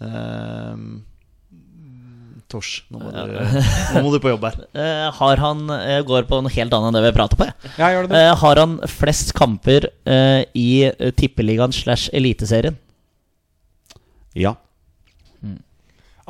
Uh, 0.00 1.00
Tors, 2.50 2.70
nå 2.90 2.98
må, 2.98 3.10
Ja. 3.14 3.26
du, 3.28 3.34
nå 3.94 4.02
må 4.02 4.10
du 4.12 4.18
på 4.22 4.32
jobb 4.32 4.44
her. 4.48 4.58
Eh, 4.80 5.06
har 5.14 5.42
han 5.42 5.66
Jeg 5.68 6.06
går 6.08 6.26
på 6.28 6.40
noe 6.42 6.52
helt 6.52 6.74
annet 6.74 6.88
enn 6.90 6.96
det 6.98 7.02
vi 7.04 7.16
prater 7.16 7.38
på. 7.38 7.46
Jeg. 7.46 7.72
Ja, 7.76 7.90
gjør 7.94 8.06
det 8.06 8.12
det? 8.12 8.22
Eh, 8.24 8.34
har 8.42 8.60
han 8.62 8.76
flest 8.90 9.32
kamper 9.38 9.86
eh, 10.08 10.42
i 10.58 10.70
eh, 10.88 11.12
Tippeligaen 11.14 11.74
slash 11.74 12.10
Eliteserien? 12.16 12.78
Ja. 14.38 14.56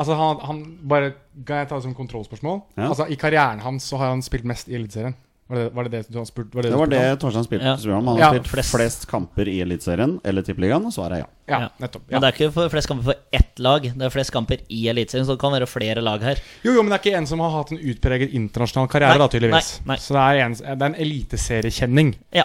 Altså, 0.01 0.15
han, 0.17 0.39
han 0.49 0.61
bare 0.89 1.11
Kan 1.45 1.61
jeg 1.63 1.69
ta 1.71 1.77
det 1.77 1.85
som 1.85 1.95
kontrollspørsmål? 1.99 2.63
Ja. 2.81 2.89
Altså, 2.89 3.05
I 3.13 3.17
karrieren 3.21 3.61
hans 3.61 3.85
så 3.91 3.99
har 4.01 4.15
han 4.15 4.23
spilt 4.25 4.47
mest 4.49 4.69
i 4.73 4.79
Eliteserien. 4.79 5.15
Var 5.51 5.59
det 5.59 5.71
var 5.75 5.83
det, 5.89 5.91
det 5.91 6.13
du 6.15 6.19
har 6.21 6.27
spurt? 6.29 6.53
Var 6.55 6.63
det, 6.63 6.71
Det 6.71 6.79
var 6.79 6.87
det? 6.93 6.99
Torstein 7.19 7.43
spilte. 7.45 7.67
Ja. 7.67 7.73
spurte 7.77 7.97
om. 7.97 8.07
Han 8.07 8.17
har 8.17 8.21
Ja, 8.23 8.29
spilt 8.39 8.51
flest. 8.53 8.71
flest. 8.77 9.07
kamper 9.11 9.49
i 9.51 9.57
Eliteserien 9.65 10.13
eller 10.25 10.43
Tippeligaen, 10.47 10.85
og 10.87 10.93
svaret 10.95 11.17
er 11.17 11.25
ja. 11.25 11.27
Ja, 11.51 11.59
Ja. 11.65 11.89
Men 12.07 12.23
det 12.23 12.29
er 12.29 12.37
ikke 12.37 12.69
flest 12.71 12.87
kamper 12.93 13.09
for 13.11 13.15
ett 13.35 13.59
lag. 13.59 13.83
Det 13.83 14.07
er 14.07 14.15
flest 14.15 14.31
kamper 14.33 14.63
i 14.71 14.85
Eliteserien, 14.93 15.27
så 15.27 15.35
det 15.35 15.41
kan 15.43 15.51
være 15.57 15.67
flere 15.67 16.01
lag 16.07 16.23
her. 16.23 16.39
Jo, 16.63 16.77
jo, 16.77 16.85
men 16.87 16.93
det 16.95 17.01
er 17.01 17.11
ikke 17.11 17.19
en 17.19 17.27
som 17.27 17.41
har 17.43 17.51
hatt 17.51 17.73
en 17.75 17.83
utpreget 17.83 18.31
internasjonal 18.31 18.87
karriere, 18.89 19.19
Nei, 19.19 19.25
da, 19.25 19.29
tydeligvis. 19.29 19.73
nei, 19.83 19.87
nei. 19.91 19.97
Så 20.07 20.15
det 20.15 20.23
er 20.23 20.45
en, 20.47 20.55
det 20.55 20.83
er 20.83 20.87
en 20.93 20.95
eliteseriekjenning. 21.07 22.15
Ja. 22.33 22.45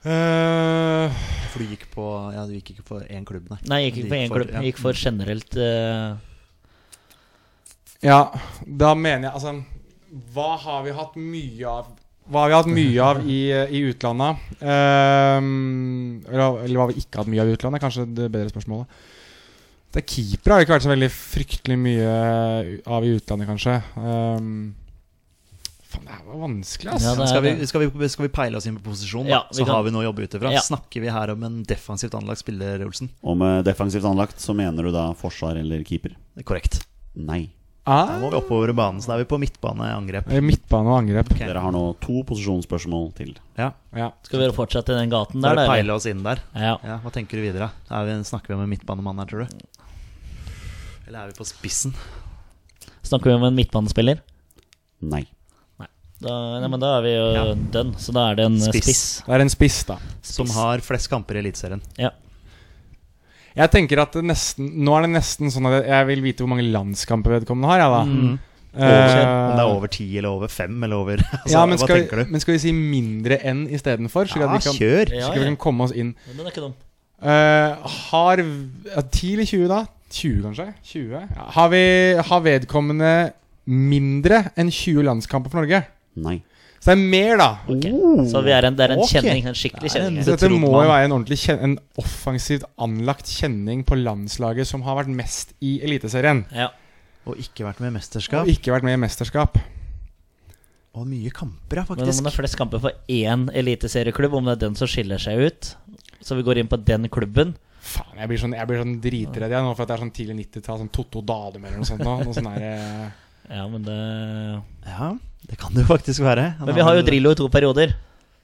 Uh, 0.00 1.12
For 1.52 1.60
du 1.60 1.74
gikk 1.74 1.82
på 1.92 2.04
Ja, 2.32 2.46
du 2.48 2.54
gikk 2.56 2.70
ikke 2.72 2.86
for 2.88 3.04
én 3.04 3.26
klubb, 3.28 3.50
nei. 3.52 3.58
Nei, 3.68 3.80
jeg 3.82 3.90
gikk 3.90 3.98
ikke 4.00 4.08
for 4.08 4.20
én 4.22 4.32
klubb. 4.32 4.52
Jeg 4.54 4.70
gikk 4.70 4.80
for 4.80 4.96
generelt 4.96 5.58
uh... 5.60 6.14
ja, 8.00 8.20
da 8.64 8.94
mener 8.96 9.28
jeg 9.28 9.34
Altså, 9.34 9.52
hva 10.32 10.54
har 10.62 10.86
vi 10.86 10.96
hatt 10.96 11.20
mye 11.20 11.68
av 11.68 11.92
Hva 12.32 12.46
har 12.46 12.48
vi 12.48 12.56
hatt 12.56 12.72
mye 12.80 13.10
av 13.10 13.22
i, 13.28 13.38
i 13.52 13.84
utlandet? 13.90 14.48
Ehm, 14.64 16.20
eller, 16.30 16.62
eller 16.64 16.78
hva 16.78 16.86
har 16.86 16.94
vi 16.94 17.04
ikke 17.04 17.20
hatt 17.20 17.30
mye 17.34 17.44
av 17.44 17.50
i 17.50 17.56
utlandet? 17.58 17.84
Kanskje 17.84 18.08
det 18.08 18.30
bedre 18.32 18.54
spørsmålet. 18.54 19.00
Det 19.90 20.04
Keepere 20.06 20.54
har 20.54 20.60
det 20.60 20.68
ikke 20.68 20.76
vært 20.76 20.86
så 20.86 20.92
veldig 20.92 21.10
fryktelig 21.10 21.78
mye 21.82 22.12
av 22.86 23.04
i 23.04 23.16
utlandet, 23.18 23.48
kanskje. 23.50 23.80
Ehm, 23.98 24.52
faen, 25.90 26.06
det 26.06 26.14
her 26.16 26.24
var 26.30 26.40
vanskelig, 26.46 26.90
altså. 26.94 27.06
Ja, 27.10 27.14
det 27.18 27.22
er 27.26 27.30
Skal 27.32 27.42
vi, 27.44 27.66
skal, 27.70 27.84
vi, 28.00 28.08
skal 28.14 28.24
vi 28.26 28.32
peile 28.40 28.56
oss 28.60 28.66
inn 28.70 28.76
på 28.78 28.84
posisjon, 28.90 29.26
da? 29.26 29.30
Ja, 29.34 29.40
så 29.50 29.64
kan- 29.66 29.74
har 29.74 29.82
vi 29.86 29.90
noe 29.94 30.04
å 30.04 30.08
jobbe 30.08 30.22
ut 30.26 30.34
ifra. 30.38 30.52
Ja. 30.54 30.60
Snakker 30.64 31.00
vi 31.04 31.08
her 31.10 31.30
om 31.34 31.42
en 31.48 31.62
defensivt 31.64 32.14
anlagt 32.18 32.40
spiller, 32.44 32.82
Olsen? 32.86 33.10
Og 33.22 33.36
med 33.36 33.64
defensivt 33.68 34.04
anlagt 34.08 34.38
så 34.42 34.54
mener 34.56 34.86
du 34.86 34.92
da 34.94 35.08
forsvar 35.18 35.56
eller 35.60 35.82
keeper? 35.84 36.14
Er 36.38 36.42
korrekt. 36.46 36.84
Nei. 37.16 37.50
Ah, 37.90 38.06
Da 38.06 38.18
må 38.20 38.28
vi 38.30 38.36
oppover 38.36 38.68
i 38.70 38.74
banen, 38.76 39.00
så 39.00 39.08
da 39.08 39.14
er 39.16 39.24
vi 39.24 39.30
på 39.32 39.38
midtbaneangrep. 39.40 40.28
eh, 40.30 40.40
midtbane 40.44 40.86
og 40.92 40.98
angrep. 41.00 41.30
okay. 41.32 41.46
Dere 41.48 41.62
har 41.64 41.72
nå 41.72 41.96
to 41.98 42.22
posisjonsspørsmål 42.28 43.14
til. 43.16 43.32
Ja. 43.58 43.72
Ja. 43.96 44.10
Skal 44.22 44.38
vi 44.44 44.50
fortsette 44.54 44.92
i 44.92 44.98
den 45.00 45.10
gaten 45.10 45.40
der, 45.40 45.56
Skal 45.56 45.56
da? 45.56 45.66
peile 45.72 45.94
oss 45.96 46.06
inn 46.06 46.22
der. 46.22 46.38
Ja. 46.54 46.76
Ja, 46.84 46.98
Hva 47.02 47.10
tenker 47.10 47.40
du 47.40 47.42
videre? 47.42 47.70
Er 47.90 48.04
vi, 48.04 48.12
snakker 48.28 48.48
vi 48.52 48.54
om 48.54 48.62
en 48.62 48.68
midtbanemann 48.70 49.18
her, 49.18 49.26
tror 49.26 49.48
du? 49.48 49.56
Eller 51.08 51.24
er 51.24 51.26
vi 51.32 51.38
på 51.40 51.46
spissen? 51.48 51.94
Snakker 53.02 53.32
vi 53.32 53.34
om 53.40 53.44
en 53.48 53.56
midtbanespiller? 53.56 54.20
Nei. 55.00 55.24
Da, 56.20 56.32
nei, 56.60 56.68
men 56.68 56.80
da 56.82 56.98
er 56.98 57.02
vi 57.06 57.12
jo 57.14 57.26
Ja. 57.32 57.44
done. 57.72 57.94
Så 57.96 58.12
da 58.12 58.26
er 58.30 58.34
det 58.36 58.44
en 58.44 58.58
Spiss. 58.60 58.84
spiss. 58.84 59.04
Det 59.24 59.32
er 59.38 59.40
en 59.40 59.48
spiss, 59.52 59.78
da. 59.88 59.96
Som 60.22 60.50
har 60.52 60.78
flest 60.84 61.08
kamper 61.08 61.38
i 61.38 61.40
Eliteserien. 61.40 61.80
Ja. 61.96 62.10
Jeg 63.56 63.70
tenker 63.72 63.98
at 64.02 64.12
det 64.14 64.22
nesten 64.28 64.68
Nå 64.84 64.92
er 64.96 65.02
det 65.08 65.10
nesten 65.16 65.50
sånn 65.50 65.66
at 65.66 65.84
jeg 65.88 66.06
vil 66.06 66.20
vite 66.22 66.44
hvor 66.44 66.52
mange 66.52 66.68
landskamper 66.70 67.40
vedkommende 67.40 67.66
har, 67.72 67.80
Ja, 67.82 67.88
da. 67.90 68.02
Mm. 68.04 68.38
uh, 68.76 68.84
Om 68.84 69.56
det 69.56 69.64
er 69.64 69.72
over 69.74 69.88
ti 69.90 70.06
eller 70.18 70.28
over 70.30 70.48
fem 70.48 70.76
eller 70.84 70.96
over 70.96 71.16
altså, 71.42 71.50
ja, 71.56 71.64
men 71.66 71.76
Hva 71.80 71.88
skal, 71.88 71.96
vi, 71.96 72.06
du? 72.24 72.30
men 72.30 72.40
skal 72.44 72.54
vi 72.54 72.60
si 72.62 72.72
mindre 72.76 73.40
enn 73.42 73.64
istedenfor? 73.66 74.30
Ja, 74.38 74.46
vi 74.52 74.60
kan, 74.62 74.76
kjør! 74.78 75.12
Ja, 75.18 75.32
vi 75.34 75.42
kan 75.48 75.56
komme 75.56 75.88
oss 75.88 75.92
inn. 75.96 76.14
Den 76.30 76.44
er 76.46 76.52
ikke 76.52 76.62
dum. 76.68 76.76
Uh, 77.20 77.88
har 78.12 78.38
ja, 78.38 79.02
10 79.02 79.32
eller 79.34 79.44
20, 79.50 79.66
da? 79.68 79.80
20, 80.10 80.42
kanskje? 80.46 80.68
20? 80.92 81.10
Ja. 81.10 81.48
Har, 81.56 81.68
vi, 81.74 81.82
har 82.30 82.40
vedkommende 82.46 83.10
mindre 83.66 84.44
enn 84.56 84.70
20 84.70 85.02
landskamper 85.10 85.50
for 85.52 85.60
Norge? 85.64 85.82
Nei. 86.18 86.40
Så 86.80 86.94
det 86.94 86.96
er 86.96 87.10
mer, 87.12 87.34
da. 87.36 87.48
Okay. 87.68 87.92
Så 88.30 88.40
vi 88.40 88.52
er 88.56 88.64
en, 88.64 88.76
det 88.76 88.86
er 88.86 88.94
en 88.94 89.02
okay. 89.04 89.20
kjenning. 89.20 89.48
En 89.50 89.56
skikkelig 89.56 89.90
kjenning. 89.92 90.22
Så 90.24 90.32
dette 90.32 90.48
må 90.54 90.70
jo 90.72 90.86
være 90.88 91.10
en 91.10 91.16
ordentlig 91.18 91.36
kjen 91.42 91.60
en 91.66 91.74
offensivt 92.00 92.64
anlagt 92.80 93.28
kjenning 93.28 93.82
på 93.84 93.98
landslaget 94.00 94.68
som 94.70 94.86
har 94.86 94.96
vært 95.02 95.12
mest 95.12 95.52
i 95.60 95.76
Eliteserien. 95.84 96.46
Ja. 96.56 96.70
Og 97.28 97.36
ikke 97.42 97.66
vært 97.68 97.82
med 97.84 97.92
i 97.92 97.96
mesterskap. 97.98 98.48
Og 98.48 98.54
ikke 98.54 98.72
vært 98.72 98.88
med 98.88 98.96
i 98.96 99.02
mesterskap. 99.02 99.60
Og 100.96 101.04
mye 101.06 101.30
kamper, 101.30 101.82
ja, 101.82 101.84
Men 101.86 102.00
om 102.02 102.08
det 102.08 102.32
er 102.32 102.34
flest 102.34 102.56
kamper 102.58 102.80
for 102.82 103.12
én 103.12 103.44
eliteserieklubb, 103.54 104.32
om 104.40 104.48
det 104.48 104.56
er 104.56 104.62
den 104.64 104.78
som 104.78 104.88
skiller 104.90 105.20
seg 105.22 105.38
ut, 105.38 105.68
så 106.18 106.34
vi 106.34 106.42
går 106.48 106.58
inn 106.62 106.70
på 106.70 106.80
den 106.82 107.06
klubben 107.12 107.54
Faen, 107.80 108.18
jeg 108.18 108.28
blir 108.28 108.40
sånn, 108.42 108.52
jeg 108.52 108.68
blir 108.68 108.82
sånn 108.82 108.98
dritredd 109.00 109.54
jeg 109.54 109.64
nå 109.64 109.70
for 109.72 109.86
at 109.86 109.88
det 109.88 109.94
er 109.94 110.02
sånn 110.02 110.12
tidlig 110.12 110.34
90-tall, 110.42 110.82
sånn 110.82 110.90
Totto 110.92 111.22
Dadum 111.24 111.62
eller 111.64 111.80
noe 111.80 111.88
sånt. 111.88 112.02
Nå. 112.04 112.16
Noe 112.26 112.34
sånn 112.36 112.50
der, 112.50 112.66
eh, 112.66 113.54
Ja, 113.56 113.62
men 113.72 113.86
det 113.86 113.96
Ja, 114.84 115.14
det 115.48 115.56
kan 115.58 115.72
det 115.74 115.82
jo 115.86 115.88
faktisk 115.94 116.20
være. 116.22 116.54
Men 116.60 116.74
vi 116.76 116.80
har 116.84 116.94
jo 116.98 117.02
Drillo 117.06 117.32
i 117.32 117.38
to 117.38 117.48
perioder, 117.48 117.94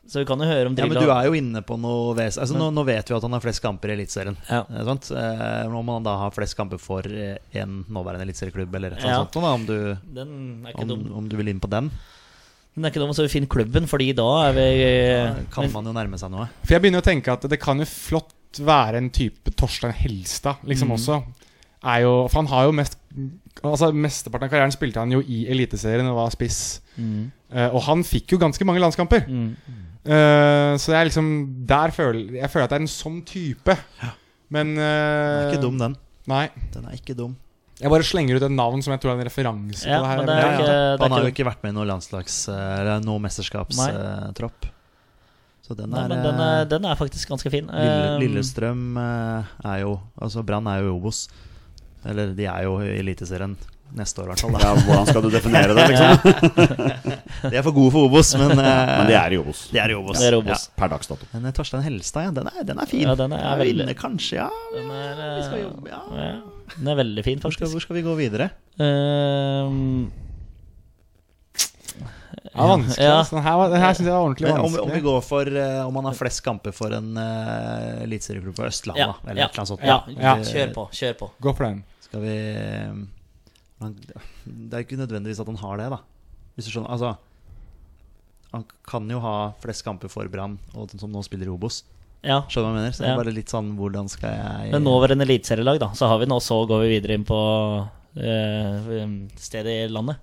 så 0.07 0.21
vi 0.23 0.27
kan 0.29 0.39
jo 0.41 0.47
høre 0.49 0.67
om 0.71 0.75
Drillo. 0.75 0.95
Ja, 0.95 1.01
men 1.01 1.07
du 1.09 1.13
er 1.13 1.27
jo 1.29 1.35
inne 1.39 1.61
på 1.67 1.77
noe 1.79 2.15
ves... 2.15 2.37
Altså, 2.39 2.55
nå, 2.57 2.69
nå 2.75 2.85
vet 2.87 3.09
vi 3.11 3.15
at 3.17 3.23
han 3.27 3.35
har 3.37 3.43
flest 3.43 3.61
kamper 3.63 3.91
i 3.91 3.97
Eliteserien. 3.99 4.37
Ja. 4.49 4.61
Eh, 4.71 4.85
sant? 4.87 5.11
Eh, 5.11 5.75
Om 5.81 5.89
han 5.93 6.07
da 6.07 6.15
har 6.23 6.35
flest 6.35 6.57
kamper 6.59 6.79
for 6.83 7.07
eh, 7.11 7.37
en 7.59 7.81
nåværende 7.91 8.23
eliteserieklubb, 8.27 8.75
eller 8.79 8.95
et 8.95 9.01
eller 9.03 9.13
Ja. 9.13 9.23
sånt, 9.25 9.35
da, 9.35 9.53
om, 9.59 9.67
du, 9.67 9.77
Den 10.15 10.37
er 10.65 10.71
ikke 10.73 10.85
om, 10.87 10.89
dum. 10.95 11.07
om 11.23 11.29
du 11.29 11.37
vil 11.41 11.49
inn 11.53 11.61
på 11.63 11.71
den, 11.71 11.91
Men 12.77 12.83
det 12.83 12.89
er 12.91 12.95
ikke 12.95 13.07
noe 13.07 13.17
så 13.19 13.25
vi 13.27 13.33
finner 13.35 13.49
klubben, 13.49 13.87
Fordi 13.91 14.11
da 14.15 14.29
er 14.49 14.53
vi 14.57 14.67
ja, 14.77 15.35
kan 15.51 15.65
men- 15.67 15.73
man 15.73 15.85
jo 15.91 15.97
nærme 15.97 16.19
seg 16.21 16.31
noe. 16.31 16.49
For 16.65 16.75
jeg 16.77 16.83
begynner 16.87 17.03
å 17.03 17.09
tenke 17.11 17.33
at 17.33 17.47
det 17.51 17.59
kan 17.61 17.79
jo 17.79 17.85
flott 17.89 18.33
være 18.63 18.97
en 19.03 19.11
type 19.11 19.51
Torstein 19.59 19.93
Helstad, 19.93 20.63
liksom 20.65 20.91
også. 20.97 21.19
Er 21.85 22.01
jo, 22.07 22.15
for 22.29 22.41
han 22.41 22.47
har 22.55 22.65
jo 22.71 22.73
mest 22.73 22.97
Altså 23.65 23.89
Mesteparten 23.97 24.47
av 24.47 24.53
karrieren 24.53 24.75
spilte 24.75 25.01
han 25.01 25.13
jo 25.15 25.23
i 25.23 25.47
Eliteserien 25.51 26.07
og 26.11 26.19
var 26.19 26.35
spiss. 26.35 26.83
Mm. 27.01 27.31
Uh, 27.53 27.69
og 27.71 27.81
han 27.87 28.03
fikk 28.05 28.35
jo 28.35 28.39
ganske 28.43 28.67
mange 28.69 28.83
landskamper. 28.83 29.25
Mm. 29.31 29.49
Uh, 30.07 30.77
så 30.79 30.93
det 30.93 30.99
er 31.01 31.09
liksom 31.09 31.29
Der 31.67 31.91
føler 31.91 32.37
jeg 32.39 32.51
føler 32.53 32.65
at 32.69 32.71
det 32.71 32.77
er 32.79 32.85
en 32.85 32.93
sånn 32.93 33.17
type. 33.27 33.75
Men 34.55 34.77
Den 34.77 34.85
er 34.85 35.49
uh, 35.49 35.51
ikke 35.51 35.63
dum, 35.65 35.81
den. 35.81 35.97
Nei. 36.31 36.45
Den 36.75 36.87
er 36.87 36.95
ikke 36.99 37.17
dum. 37.19 37.35
Jeg 37.77 37.93
bare 37.93 38.07
slenger 38.09 38.39
ut 38.39 38.45
et 38.47 38.55
navn 38.57 38.81
som 38.85 38.95
jeg 38.95 39.03
tror 39.03 39.13
er 39.13 39.19
en 39.21 39.27
referanse 39.29 39.85
Ja, 39.85 39.99
på 40.01 40.07
det 40.07 40.09
her. 40.09 40.21
det 40.25 40.37
er 40.37 40.39
Ja, 40.41 40.53
ikke, 40.55 40.69
ja. 40.69 40.77
det 40.97 41.03
Han 41.03 41.13
har 41.13 41.27
jo 41.27 41.33
ikke, 41.35 41.45
vært 41.51 41.65
med 41.67 41.75
i 41.75 41.77
noe 41.77 41.85
landslags... 41.91 42.37
eh, 42.49 42.81
Eller 42.81 43.03
noe 43.05 43.21
mesterskapstropp. 43.21 44.69
Så 45.67 45.75
den 45.77 45.93
er, 45.93 46.07
Nei, 46.09 46.17
den 46.23 46.41
er, 46.41 46.65
den 46.71 46.87
er 46.89 46.97
faktisk 46.97 47.29
ganske 47.35 47.51
fin. 47.53 47.67
Lille, 47.69 47.99
Eh, 48.15 48.17
Lillestrøm 48.23 48.97
eh, 49.03 49.51
er 49.67 49.81
jo 49.83 49.97
Altså 50.23 50.45
Brann 50.47 50.67
er 50.73 50.85
jo 50.87 50.95
Obos. 50.97 51.27
Eller 52.09 52.35
de 52.39 52.47
er 52.47 52.63
jo 52.69 52.77
i 52.85 52.93
Eliteserien 53.01 53.57
neste 53.97 54.19
år, 54.21 54.27
i 54.27 54.35
hvert 54.35 54.43
fall. 54.43 54.57
Ja, 54.61 54.73
hvordan 54.83 55.07
skal 55.07 55.23
du 55.23 55.29
definere 55.31 55.75
det, 55.77 55.85
liksom? 55.93 56.11
De 57.51 57.55
er 57.55 57.63
for 57.63 57.73
gode 57.77 57.93
for 57.95 58.09
Obos, 58.09 58.33
men 58.41 58.51
eh, 58.59 58.91
Men 58.99 59.07
det 59.11 59.17
er 59.21 59.37
i 59.37 59.39
Obos. 59.39 59.61
de 59.71 59.79
er 59.79 59.93
i 59.95 59.97
Obos. 59.97 60.19
Ja, 60.21 60.33
er 60.33 60.37
Obos. 60.41 60.65
Per 60.77 60.91
dags 60.91 61.07
dato. 61.13 61.29
Men 61.33 61.47
eh, 61.47 61.55
Torstein 61.55 61.85
Helstad, 61.87 62.27
ja, 62.27 62.33
den 62.41 62.51
er, 62.51 62.65
den 62.67 62.83
er 62.83 62.91
fin. 62.91 63.07
Ja, 63.07 63.15
den 63.19 63.33
er 63.37 63.45
Ja, 63.45 63.55
veldig- 63.61 63.79
Vinner 63.87 63.99
kanskje, 64.01 64.41
ja. 64.43 64.49
Den 64.75 64.91
er, 64.91 65.25
Vi 65.39 65.47
skal 65.47 65.59
eh, 65.61 65.65
jobbe, 65.69 65.91
ja. 65.95 66.03
ja, 66.19 66.69
den 66.77 66.89
er 66.93 66.99
veldig 67.05 67.25
fin, 67.29 67.39
Hvor 67.45 67.55
skal, 67.55 67.67
faktisk. 67.69 67.77
hvor 67.79 67.87
skal 67.87 67.99
vi 68.01 68.07
gå 68.09 68.17
videre? 68.19 68.51
Um, 68.83 70.13
Ja, 72.57 72.67
vanskelig. 72.71 73.05
Ja. 73.05 73.19
altså. 73.21 73.37
Den 73.37 73.45
her, 73.45 73.69
den 73.69 73.81
her 73.83 73.93
synes 73.95 74.07
jeg 74.07 74.15
var 74.15 74.23
ordentlig 74.25 74.49
vanskelig. 74.49 74.81
Om, 74.81 74.89
om 74.91 74.95
vi 74.97 75.01
går 75.05 75.21
for 75.27 75.49
uh, 75.53 75.87
Om 75.87 75.93
man 75.99 76.07
har 76.09 76.15
flest 76.17 76.41
kamper 76.45 76.73
for 76.73 76.95
en 76.97 77.11
uh, 77.19 78.03
eliteserieklubb 78.07 78.57
på 78.57 78.65
Østlandet, 78.65 79.03
ja, 79.03 79.11
eller 79.29 79.43
ja, 79.43 79.49
et 79.49 79.53
eller 79.53 79.61
annet 79.61 79.73
sånt. 79.73 79.85
ja, 79.85 79.99
Ja. 80.17 80.33
kjør 80.41 80.73
på. 80.77 80.85
Kjør 80.97 81.19
på. 81.21 81.29
Gå 81.45 81.53
for 81.59 81.67
den. 81.69 81.83
Skal 82.07 82.23
vi 82.23 82.35
eh, 82.57 82.95
Det 84.47 84.73
er 84.73 84.85
ikke 84.87 84.99
nødvendigvis 85.01 85.41
at 85.43 85.51
han 85.51 85.59
har 85.61 85.77
det, 85.83 85.89
da. 85.93 85.99
Hvis 86.57 86.69
du 86.69 86.73
skjønner 86.73 86.93
Altså 86.95 87.11
Han 88.55 88.65
kan 88.89 89.11
jo 89.11 89.19
ha 89.21 89.35
flest 89.61 89.85
kamper 89.85 90.09
for 90.09 90.29
Brann, 90.33 90.55
og 90.75 90.89
den 90.93 91.03
som 91.03 91.11
nå 91.13 91.21
spiller 91.27 91.51
i 91.51 91.53
Obos. 91.53 91.83
Ja. 92.25 92.41
Skjønner 92.49 92.71
du 92.71 92.71
hva 92.71 92.71
jeg 92.71 92.79
mener? 92.81 92.95
Så 92.97 93.03
det 93.03 93.09
Ja. 93.11 93.15
er 93.17 93.21
bare 93.25 93.35
litt 93.35 93.51
sånn 93.53 93.75
Hvordan 93.77 94.09
skal 94.09 94.31
jeg 94.33 94.71
Men 94.73 94.85
nåværende 94.87 95.27
eliteserielag, 95.27 95.79
da. 95.83 95.91
Så 95.99 96.09
har 96.09 96.19
vi 96.23 96.27
nå, 96.31 96.39
så 96.41 96.63
går 96.67 96.81
vi 96.87 96.95
videre 97.01 97.15
inn 97.19 97.25
på 97.29 97.37
øh, 98.17 99.29
stedet 99.37 99.75
i 99.85 99.93
landet. 99.93 100.17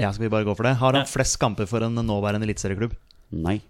Ja, 0.00 0.10
skal 0.10 0.24
vi 0.26 0.32
bare 0.32 0.44
gå 0.48 0.56
for 0.56 0.64
det? 0.66 0.74
Har 0.80 0.92
han 0.92 1.04
Ja. 1.04 1.06
flest 1.06 1.38
kamper 1.38 1.66
for 1.70 1.84
en 1.86 1.94
nåværende 1.94 2.42
eliteserieklubb? 2.48 2.96
Nei. 3.30 3.60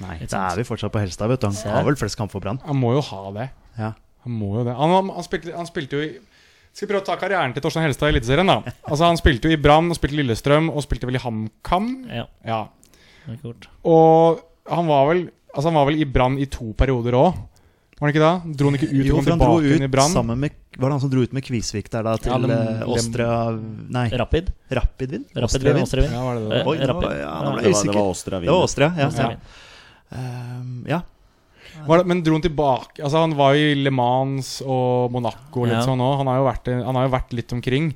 Nei. 0.00 0.18
Da 0.28 0.50
er 0.50 0.56
vi 0.56 0.64
fortsatt 0.68 0.92
på 0.92 1.00
Helstad, 1.00 1.28
vet 1.28 1.40
du. 1.40 1.46
Han 1.48 1.72
har 1.74 1.84
vel 1.84 1.96
flest 1.96 2.16
kamper 2.18 2.32
for 2.32 2.40
Brann. 2.44 2.60
Han 2.66 2.76
må 2.76 2.92
jo 2.94 3.00
ha 3.00 3.30
det. 3.32 3.50
Ja. 3.78 3.92
Han 4.26 4.32
må 4.36 4.50
jo 4.58 4.64
det. 4.68 4.74
Han, 4.76 4.90
han, 4.96 5.08
han, 5.16 5.24
spilte, 5.26 5.54
han 5.56 5.66
spilte 5.68 5.96
jo 5.96 6.04
i 6.04 6.10
Skal 6.72 6.86
vi 6.86 6.90
prøve 6.92 7.02
å 7.02 7.06
ta 7.08 7.16
karrieren 7.18 7.54
til 7.56 7.62
Torstein 7.64 7.86
Helstad 7.88 8.10
i 8.10 8.14
Eliteserien, 8.14 8.46
da. 8.46 8.60
Altså 8.90 9.08
Han 9.08 9.16
spilte 9.18 9.48
jo 9.50 9.56
i 9.56 9.60
Brann 9.60 9.88
og 9.90 9.96
spilte 9.98 10.18
Lillestrøm 10.20 10.68
og 10.70 10.84
spilte 10.84 11.08
vel 11.08 11.16
i 11.18 11.22
HamKam. 11.24 11.88
Ja, 12.10 12.26
Ja. 12.46 12.60
det. 13.26 13.68
Og 13.84 14.40
han 14.70 14.86
var 14.90 15.06
vel 15.12 15.28
Altså 15.50 15.66
han 15.72 15.74
var 15.80 15.88
vel 15.90 15.98
i 15.98 16.06
Brann 16.06 16.36
i 16.38 16.46
to 16.46 16.72
perioder 16.78 17.16
òg. 17.18 17.38
Var 18.00 18.06
han 18.06 18.12
ikke 18.14 18.22
da? 18.22 18.28
Dro 18.56 18.68
han 18.70 18.76
ikke 18.78 18.86
ut 18.88 19.04
Jo, 19.04 19.16
og 19.16 19.18
kom 19.18 19.26
tilbake 19.28 19.72
inn 19.74 19.82
i 19.82 19.88
ut 19.88 19.92
Brann? 19.92 20.14
Var 20.80 20.86
det 20.86 20.92
han 20.94 21.00
som 21.02 21.10
dro 21.12 21.20
ut 21.26 21.32
med 21.36 21.44
Kvisvik 21.44 21.90
der, 21.92 22.06
da, 22.06 22.14
til 22.16 22.30
Ja, 22.32 22.38
Lem- 22.38 22.52
eh, 22.54 23.58
Nei, 23.92 24.04
Rapid. 24.16 24.46
Rapidvin? 24.78 25.24
Rapidvin? 25.36 25.80
Austriavin. 25.82 26.14
Ja, 26.14 26.22
var 26.24 26.38
det 26.38 26.46
det? 26.48 26.60
Oi, 26.70 26.76
nå, 26.78 26.86
Rapid. 26.94 27.10
ja, 27.18 27.34
nå 27.34 27.50
Ja, 27.50 27.50
ble 27.50 27.60
Det 27.60 27.66
jeg 27.66 27.74
var, 27.74 27.74
det 27.74 27.74
usikker. 27.74 27.98
var 27.98 28.40
Det 28.40 28.54
var 28.54 28.62
Austria, 28.62 28.88
ja. 28.96 29.08
Ja. 29.10 29.30
ja. 29.30 29.36
Um, 30.60 30.84
ja. 30.88 31.00
Det, 31.86 32.06
men 32.06 32.22
dro 32.22 32.32
han 32.36 32.42
tilbake 32.44 33.02
Altså 33.02 33.20
Han 33.24 33.34
var 33.38 33.54
jo 33.54 33.70
i 33.72 33.74
Le 33.78 33.90
Mans 33.90 34.60
og 34.66 35.10
Monaco 35.14 35.64
litt 35.64 35.78
Ja. 35.78 35.84
sånn 35.86 36.00
òg. 36.00 36.18
Han, 36.20 36.26
han 36.84 36.94
har 36.98 37.06
jo 37.08 37.14
vært 37.14 37.32
litt 37.36 37.52
omkring. 37.52 37.94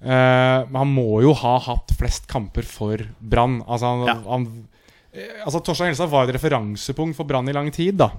Uh, 0.00 0.62
men 0.70 0.76
han 0.78 0.92
må 0.94 1.20
jo 1.24 1.32
ha 1.34 1.58
hatt 1.58 1.90
flest 1.98 2.28
kamper 2.30 2.62
for 2.62 2.96
Brann. 3.20 3.60
Altså, 3.66 3.86
han, 3.90 4.06
Ja. 4.06 4.14
han, 4.30 4.68
eh, 5.12 5.42
altså 5.44 5.60
Torstein 5.64 5.88
Helstad 5.90 6.08
var 6.12 6.28
et 6.28 6.34
referansepunkt 6.36 7.16
for 7.16 7.24
Brann 7.26 7.48
i 7.48 7.52
lang 7.56 7.70
tid, 7.74 7.96
da. 7.98 8.10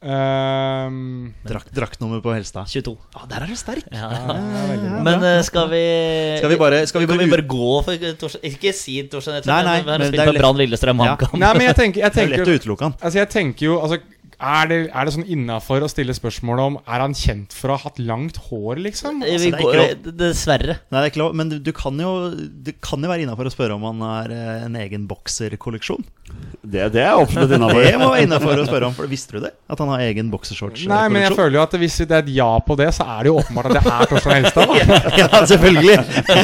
Ehm, 0.00 1.34
Drakt, 1.44 1.68
draktnummer 1.76 2.22
på 2.24 2.32
Helstad. 2.32 2.64
22. 2.72 2.94
Ah, 3.12 3.26
der 3.28 3.42
er 3.44 3.50
du 3.52 3.56
sterk! 3.58 3.84
Ja. 3.92 4.08
ja. 4.08 5.00
Men 5.04 5.20
uh, 5.20 5.42
skal 5.44 5.68
vi 5.68 5.82
Skal 6.40 6.48
vi 6.54 6.56
bare- 6.60 6.86
skal 6.88 7.02
vi 7.04 7.08
bare 7.10 7.18
vi 7.26 7.30
bare 7.34 7.44
gå 7.44 7.68
for 7.84 8.06
Torstein 8.22 8.46
Ikke 8.48 8.72
si 8.76 8.96
Torstein 9.12 9.44
Nei, 9.44 9.58
nei, 9.66 9.76
men 9.84 10.06
det 10.06 10.16
er 10.16 10.32
lett- 10.32 10.40
Brann, 10.40 10.56
Lillestrøm, 10.56 11.04
Ja. 11.04 11.18
Nei, 11.34 11.52
men 11.52 11.66
jeg 11.68 11.76
tenker, 11.82 12.00
jeg 12.06 12.14
Det 12.16 12.24
er 12.24 12.32
lett 12.32 12.48
å 12.48 12.56
utelukke 12.56 12.88
han. 12.88 12.94
Altså, 13.00 13.20
jeg 13.20 13.28
tenker 13.36 13.66
jo 13.68 13.76
altså, 13.82 14.00
er, 14.40 14.68
det, 14.70 14.78
er 14.88 15.06
det 15.08 15.12
sånn 15.14 15.26
innafor 15.28 15.84
å 15.84 15.88
stille 15.90 16.14
spørsmål 16.16 16.62
om 16.64 16.78
Er 16.86 17.02
han 17.04 17.14
kjent 17.16 17.52
for 17.56 17.72
å 17.72 17.76
ha 17.76 17.90
hatt 17.90 18.00
langt 18.00 18.38
hår, 18.48 18.80
liksom? 18.86 19.20
Eh, 19.24 19.34
Altså, 19.34 19.50
det 19.50 19.58
er 19.58 19.64
går, 19.64 19.80
ikke 19.84 20.14
dessverre. 20.20 20.76
Nei, 20.88 20.96
det 20.96 21.02
er 21.04 21.12
ikke 21.12 21.22
lov, 21.22 21.34
men 21.36 21.52
du, 21.52 21.58
du 21.62 21.72
kan 21.76 22.00
jo 22.00 22.12
Det 22.34 22.78
kan 22.84 23.04
jo 23.04 23.10
være 23.10 23.26
innafor 23.26 23.50
å 23.50 23.52
spørre 23.52 23.76
om 23.76 23.84
han 23.90 24.02
har 24.06 24.34
eh, 24.34 24.64
en 24.66 24.78
egen 24.80 25.06
bokserkolleksjon. 25.10 26.06
Det, 26.60 26.84
det 26.94 27.02
er 27.02 27.16
absolutt 27.16 27.52
innafor. 27.56 27.82
Det 27.82 27.98
må 27.98 28.10
være 28.12 28.24
innafor 28.26 28.60
å 28.62 28.66
spørre 28.68 28.90
om, 28.90 28.94
for 28.94 29.10
visste 29.10 29.36
du 29.36 29.44
det? 29.46 29.52
At 29.70 29.80
han 29.82 29.90
har 29.90 30.02
egen 30.04 30.28
boksershortskolleksjon? 30.32 30.92
Nei, 30.92 31.06
men 31.12 31.24
jeg 31.24 31.36
føler 31.38 31.58
jo 31.58 31.62
at 31.64 31.76
hvis 31.80 31.96
det 32.04 32.16
er 32.18 32.24
et 32.24 32.32
ja 32.36 32.48
på 32.66 32.76
det, 32.78 32.90
så 32.94 33.06
er 33.16 33.24
det 33.24 33.32
jo 33.32 33.38
åpenbart 33.40 33.70
at 33.70 33.78
det 33.78 33.94
er 33.96 34.10
Torstein 34.10 34.44
Helstad. 34.44 34.74
ja, 35.20 35.28
selvfølgelig! 35.50 35.96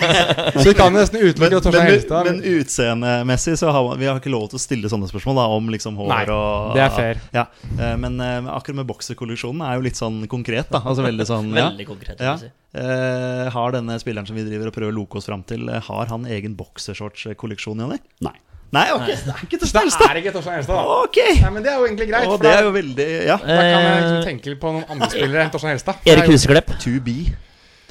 Så 0.57 0.65
vi 0.71 0.75
kan 0.79 0.95
nesten 0.97 1.21
utelukke 1.21 1.61
Torstein 1.61 1.85
men, 1.85 1.93
Helstad. 1.93 2.31
men 2.31 2.41
utseendemessig 2.63 3.57
så 3.61 3.71
har 3.75 3.89
vi 4.01 4.09
har 4.09 4.19
ikke 4.19 4.33
lov 4.33 4.49
til 4.51 4.59
å 4.59 4.63
stille 4.63 4.91
sånne 4.91 5.09
spørsmål 5.11 5.39
da, 5.39 5.47
om 5.59 5.71
liksom 5.75 5.99
hår 6.01 6.11
Nei, 6.11 6.23
og 6.33 6.75
det 6.77 6.83
er 6.87 6.95
fair. 6.97 7.21
Ja, 7.37 7.45
eh, 7.77 7.86
men 8.01 8.19
eh, 8.21 8.49
akkurat 8.51 8.81
med 8.81 8.89
bokserkolleksjonen 8.91 9.63
er 9.69 9.77
jo 9.79 9.85
litt 9.87 9.99
sånn 10.01 10.19
konkret, 10.33 10.69
da. 10.73 10.81
Altså 10.83 11.05
veldig 11.07 11.27
sånn 11.29 11.53
ja. 11.55 11.69
Veldig 11.71 11.87
konkret. 11.87 12.21
Ja. 12.25 12.35
si. 12.41 12.51
Eh, 12.77 13.47
har 13.55 13.73
denne 13.77 13.97
spilleren 14.03 14.27
som 14.29 14.37
vi 14.37 14.43
driver 14.49 14.73
og 14.73 14.75
prøver 14.77 14.93
å 14.93 14.97
loke 14.99 15.21
oss 15.21 15.29
fram 15.31 15.45
til, 15.47 15.69
eh, 15.71 15.81
har 15.87 16.11
han 16.11 16.27
egen 16.27 16.57
boksershorts-kolleksjon, 16.59 17.79
Jonny? 17.85 17.99
Nei. 18.27 18.35
Nei, 18.75 18.89
ok, 18.91 19.07
det 19.07 19.31
er 19.31 19.43
ikke 19.47 19.59
til 19.61 19.63
Det 19.63 19.69
Stelstad! 19.71 20.11
er 20.11 20.19
ikke 20.19 20.33
Torstein 20.35 20.57
Helstad, 20.59 20.75
da. 20.75 20.95
Ok! 21.07 21.19
Nei, 21.39 21.51
men 21.55 21.63
det 21.63 21.71
er 21.71 21.77
jo 21.79 21.85
egentlig 21.87 22.09
greit. 22.11 22.25
For 22.27 22.43
det 22.43 22.51
er 22.51 22.65
jo 22.67 22.73
veldig 22.75 23.07
Ja. 23.29 23.37
da 23.39 23.47
kan 23.47 23.85
jeg 23.87 24.03
liksom 24.03 24.17
Eh, 24.17 24.25
tenke 24.27 24.55
på 24.61 24.73
noen 24.75 24.87
andre 24.91 25.09
spillere 25.13 25.45
enn 25.45 25.53
Torstein 25.55 25.71
Helstad. 25.77 26.01
Erik 26.05 26.31
Huseklepp. 26.33 26.73
To 26.83 26.95
be. 27.01 27.17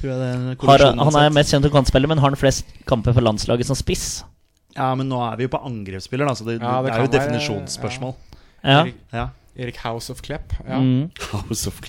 Det 0.01 0.11
er 0.11 0.55
Har, 0.67 0.83
han 0.99 1.15
er 1.23 1.29
mest 1.33 1.53
kjent 1.53 1.63
som 1.63 1.71
kantspiller, 1.71 2.11
men 2.11 2.19
har 2.19 2.29
han 2.29 2.35
flest 2.37 2.65
kamper 2.85 3.15
for 3.15 3.21
landslaget 3.23 3.65
som 3.65 3.75
spiss? 3.79 4.23
Ja, 4.75 4.93
men 4.99 5.07
nå 5.07 5.17
er 5.31 5.37
vi 5.39 5.47
jo 5.47 5.53
på 5.55 5.63
angrepsspiller, 5.63 6.27
da, 6.27 6.35
så 6.35 6.43
det, 6.45 6.59
Ja, 6.59 6.81
det 6.83 6.91
det 6.91 6.99
er 6.99 7.05
jo 7.05 7.11
definisjonsspørsmål. 7.15 8.13
Ja. 8.65 8.85
Ja. 9.13 9.29
Erik 9.55 9.83
House 9.83 10.11
of 10.11 10.21
Klepp. 10.21 10.53
Ja. 10.67 10.79
Mm, 10.79 11.11
House 11.31 11.67
of 11.67 11.79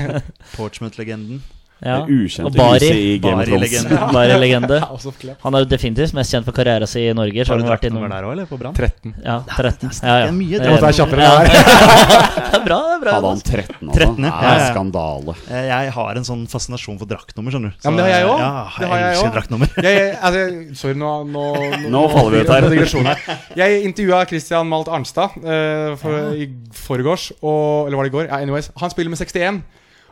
Portsmouth-legenden. 0.56 1.42
Ja. 1.80 2.00
Ukjente 2.04 2.46
Og 2.46 2.56
Bari. 2.56 2.88
huset 2.88 2.96
i 2.96 3.18
Game 3.22 3.40
of 3.40 3.48
Thrones. 3.48 3.70
Bari-legenden. 3.86 4.12
Bare 4.12 4.38
legende. 4.40 4.80
House 4.84 5.08
of 5.08 5.16
Klepp. 5.20 5.38
Han 5.44 5.56
er 5.56 5.64
jo 5.64 5.68
definitivt 5.70 6.14
mest 6.16 6.34
kjent 6.34 6.48
for 6.48 6.56
karrieren 6.56 6.90
sin 6.90 7.06
i 7.08 7.14
Norge. 7.16 7.46
Har 7.48 7.60
du 7.60 7.64
vært 7.68 7.86
innom 7.88 8.04
der 8.04 8.26
òg, 8.26 8.34
eller? 8.34 8.48
På 8.50 8.58
Brann? 8.60 8.76
13. 8.76 9.14
Ja, 9.24 9.38
13. 9.56 9.88
Ja, 10.02 10.16
ja. 10.20 10.26
Det 10.26 10.28
er 10.28 10.36
mye 10.36 10.60
Det 10.60 10.70
Jeg 10.70 10.82
være 10.84 10.98
kjappere 10.98 11.24
ja. 11.24 11.32
enn 11.32 11.48
det 11.48 11.54
her. 11.56 12.38
Er 12.50 12.64
bra, 12.66 12.78
det 12.84 12.96
er 12.96 13.02
bra. 13.04 13.14
Hadde 13.16 13.30
han 13.30 13.40
altså. 13.40 13.56
13 13.56 13.88
altså? 13.88 13.96
13, 13.96 14.28
ja. 14.28 14.34
ja. 14.44 14.68
Skandale. 14.70 15.36
Eh, 15.48 15.64
Jeg 15.70 15.94
har 15.96 16.20
en 16.20 16.28
sånn 16.28 16.44
fascinasjon 16.50 17.00
for 17.00 17.10
draktnummer, 17.10 17.54
skjønner 17.54 17.72
du. 17.72 17.80
Ja, 17.80 17.90
men 17.94 18.00
det 18.00 18.06
har 18.06 18.12
jeg 18.12 18.28
også. 18.28 18.44
Ja, 18.44 18.64
Det 18.76 18.90
har 18.92 19.02
jeg 19.02 19.10
elsker 19.14 19.34
draktnummer. 19.38 19.74
Jeg, 19.80 20.00
jeg, 20.00 20.14
altså, 20.20 20.44
sorry, 20.82 20.98
nå 21.00 21.10
Nå, 21.30 21.44
Nå 21.94 22.04
faller 22.12 22.36
vi 22.36 22.44
ut 22.44 22.96
her. 23.00 23.36
Jeg 23.60 23.82
intervjua 23.88 24.22
Christian 24.28 24.68
Malt 24.70 24.88
Arnstad 24.92 25.36
uh, 25.40 25.96
for, 26.00 26.32
i 26.36 26.48
forgårs, 26.76 27.30
og, 27.40 27.88
eller 27.88 28.00
var 28.00 28.08
det 28.08 28.12
i 28.12 28.16
går? 28.18 28.28
Ja, 28.28 28.40
anyways. 28.44 28.70
Han 28.80 28.92
spiller 28.92 29.12
med 29.12 29.20
61. 29.20 29.62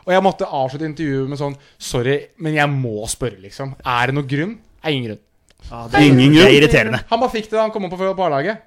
Og 0.05 0.13
jeg 0.15 0.23
måtte 0.25 0.47
avslutte 0.47 0.87
intervjuet 0.87 1.29
med 1.31 1.39
sånn 1.41 1.57
Sorry, 1.77 2.17
men 2.39 2.55
jeg 2.57 2.71
må 2.71 3.03
spørre, 3.11 3.39
liksom. 3.43 3.75
Er 3.85 4.09
det 4.09 4.15
noen 4.17 4.29
grunn? 4.31 4.55
Er 4.83 4.95
ingen 4.95 5.11
grunn. 5.11 5.21
Ah, 5.69 5.87
Det 5.91 6.01
grunn. 6.07 6.39
er 6.39 6.55
irriterende. 6.55 7.03
Han 7.09 7.19
bare 7.21 7.33
fikk 7.35 7.49
det 7.49 7.57
da 7.57 7.65
han 7.67 7.71
kom 7.75 7.85
opp 7.85 7.97
på 7.97 8.13
barnelaget. 8.17 8.65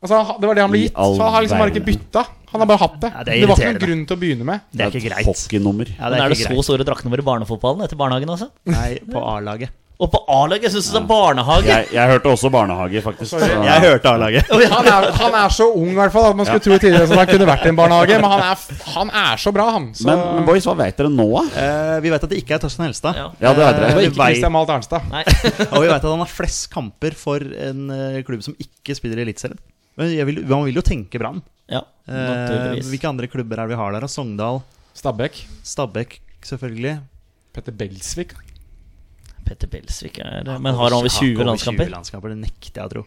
Altså, 0.00 0.16
det 0.40 0.48
var 0.48 0.56
det 0.56 0.62
han 0.64 0.72
ble 0.72 0.80
gitt. 0.86 0.96
Så 0.96 1.20
han 1.20 1.34
har 1.34 1.44
liksom 1.44 1.60
bare 1.60 1.72
ikke 1.74 1.84
bytta. 1.84 2.22
Han 2.50 2.62
har 2.62 2.66
bare 2.66 2.80
hatt 2.80 2.96
det. 3.02 3.10
Ja, 3.12 3.22
det 3.22 3.32
det, 3.34 3.42
er 3.42 3.50
var 3.50 3.58
ikke 3.60 3.68
noen 3.68 3.82
grunn 3.84 4.04
til 4.08 4.16
å 4.16 4.20
begynne 4.20 4.46
med. 4.48 4.62
Det 4.72 4.86
er 4.86 4.94
ikke 4.94 5.02
greit. 5.10 5.26
Ja, 5.52 6.08
Men 6.08 6.16
det 6.16 6.20
er 6.20 6.24
er 6.24 6.32
det 6.32 6.38
så 6.40 6.64
store 6.66 6.86
draktnummer 6.88 7.20
i 7.20 7.26
barnefotballen 7.26 7.84
etter 7.84 8.00
barnehagen 8.00 8.32
også? 8.32 8.48
Nei, 8.72 8.98
på 9.04 9.20
A-laget. 9.20 9.76
Og 10.00 10.08
på 10.08 10.20
A-laget! 10.32 10.62
Jeg 10.64 10.72
syns 10.78 10.86
du 10.94 10.96
er 10.96 11.06
barnehage! 11.10 11.66
Jeg, 11.68 11.88
jeg 11.92 12.08
hørte 12.08 12.30
også 12.32 12.48
barnehage, 12.52 13.02
faktisk. 13.04 13.34
Sorry. 13.34 13.48
Jeg 13.66 13.82
hørte 13.84 14.08
A-laget. 14.08 14.46
Han 14.74 14.86
er, 14.88 15.06
han 15.18 15.34
er 15.42 15.52
så 15.52 15.66
ung, 15.76 15.90
i 15.92 15.96
hvert 15.98 16.12
fall. 16.14 16.30
At 16.30 16.38
man 16.38 16.46
skulle 16.48 16.62
tro 16.64 16.78
tidligere 16.80 17.04
at 17.04 17.12
han 17.18 17.28
kunne 17.28 17.48
vært 17.50 17.66
i 17.66 17.70
en 17.72 17.76
barnehage. 17.78 18.16
Men 18.22 18.30
han 18.32 18.44
er, 18.46 18.62
han 18.94 19.12
er 19.22 19.42
så 19.42 19.52
bra, 19.52 19.66
han. 19.76 19.90
Så, 19.98 20.06
Men, 20.08 20.22
men 20.38 20.46
boys, 20.48 20.64
hva 20.70 20.74
vet 20.80 20.96
dere 21.02 21.10
nå, 21.12 21.26
da? 21.34 21.42
Eh, 21.64 21.96
vi 22.06 22.12
vet 22.14 22.24
at 22.24 22.32
det 22.32 22.40
ikke 22.40 22.56
er 22.56 22.62
Torstein 22.64 22.86
Helstad. 22.88 23.20
Ja. 23.20 23.26
Ja, 23.44 23.52
det 23.52 23.60
vet 23.60 23.76
det 23.76 23.82
dere. 23.84 23.92
var 23.92 24.00
vi 24.00 24.08
ikke 24.08 24.24
Christian 24.30 24.54
Malt 24.56 24.72
Arnstad. 24.72 25.12
Og 25.74 25.76
vi 25.84 25.86
vet 25.90 25.96
at 26.00 26.08
han 26.08 26.24
har 26.24 26.32
flest 26.32 26.70
kamper 26.72 27.16
for 27.20 27.44
en 27.68 27.84
eh, 27.94 28.18
klubb 28.26 28.42
som 28.46 28.56
ikke 28.62 28.96
spiller 28.96 29.20
i 29.20 29.26
Eliteserien. 29.28 29.60
Men 30.00 30.14
jeg 30.16 30.28
vil, 30.30 30.40
man 30.48 30.64
vil 30.70 30.80
jo 30.80 30.86
tenke 30.86 31.20
Brann. 31.20 31.42
Ja, 31.70 31.84
Eh, 32.10 32.80
hvilke 32.88 33.06
andre 33.06 33.28
klubber 33.30 33.60
er 33.60 33.68
det 33.68 33.76
vi 33.76 33.78
har 33.78 33.92
der? 33.94 34.08
Sogndal, 34.10 34.56
Stabæk. 34.98 35.36
Stabæk, 35.62 36.16
selvfølgelig. 36.42 36.96
Petter 37.54 37.76
Belsvik. 37.76 38.32
Petter 39.50 39.70
Belsvik 39.72 40.20
er 40.22 40.46
Men 40.62 40.74
har 40.78 40.86
han 40.88 40.96
over 41.00 41.10
20 41.10 41.42
landskamper? 41.50 41.88
20 41.90 41.94
landskamper, 41.96 42.32
Det 42.36 42.40
nekter 42.46 42.80
jeg 42.80 42.86
å 42.86 42.94
tro. 42.94 43.04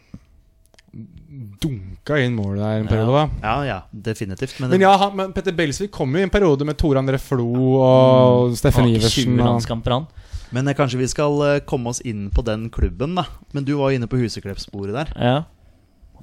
Dunka 1.64 2.20
inn 2.22 2.36
målet 2.38 2.60
der 2.62 2.82
en 2.84 2.90
periode, 2.90 3.14
da. 3.16 3.24
Ja, 3.42 3.54
ja, 3.66 3.78
definitivt. 3.92 4.60
Men, 4.62 4.70
Men 4.76 4.84
ja, 4.84 4.92
han, 5.02 5.16
men 5.18 5.32
Petter 5.34 5.56
Belsvik 5.58 5.90
kom 5.96 6.14
jo 6.14 6.22
i 6.22 6.26
en 6.28 6.34
periode 6.34 6.68
med 6.68 6.78
Tore 6.78 7.02
André 7.02 7.18
Flo 7.22 7.48
og 7.80 8.54
Steffen 8.60 8.86
Har 8.86 8.92
ikke 8.92 9.02
Iversen. 9.08 9.34
20 9.40 9.48
landskamper, 9.48 9.96
han. 9.96 10.06
men 10.54 10.70
eh, 10.70 10.76
kanskje 10.78 11.00
vi 11.02 11.08
skal 11.10 11.40
eh, 11.48 11.56
komme 11.66 11.90
oss 11.90 12.04
inn 12.06 12.28
på 12.36 12.44
den 12.46 12.68
klubben, 12.74 13.16
da. 13.18 13.26
Men 13.58 13.66
du 13.66 13.74
var 13.80 13.90
jo 13.94 13.98
inne 14.02 14.10
på 14.12 14.20
Huseklepp-sporet 14.22 14.94
der. 15.00 15.14
Ja. 15.18 15.40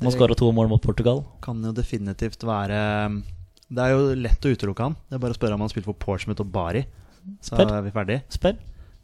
Må 0.01 0.13
skåre 0.15 0.37
to 0.39 0.53
mål 0.57 0.71
mot 0.71 0.81
Portugal. 0.85 1.25
Kan 1.45 1.59
jo 1.67 1.75
definitivt 1.77 2.41
være 2.49 2.79
Det 3.69 3.83
er 3.85 3.91
jo 3.93 4.15
lett 4.17 4.47
å 4.49 4.53
utelukke 4.55 4.87
han. 4.87 4.95
Det 5.11 5.19
er 5.19 5.25
bare 5.27 5.35
å 5.35 5.41
spørre 5.41 5.59
om 5.59 5.65
han 5.67 5.73
spilte 5.73 5.91
for 5.91 5.99
Portsmouth 6.01 6.41
og 6.47 6.53
Bari. 6.55 6.87
Så 7.45 7.53
Spør. 7.57 7.75
er 7.75 7.83
vi 7.85 7.91
ferdige. 7.93 8.23
Spør. 8.33 8.55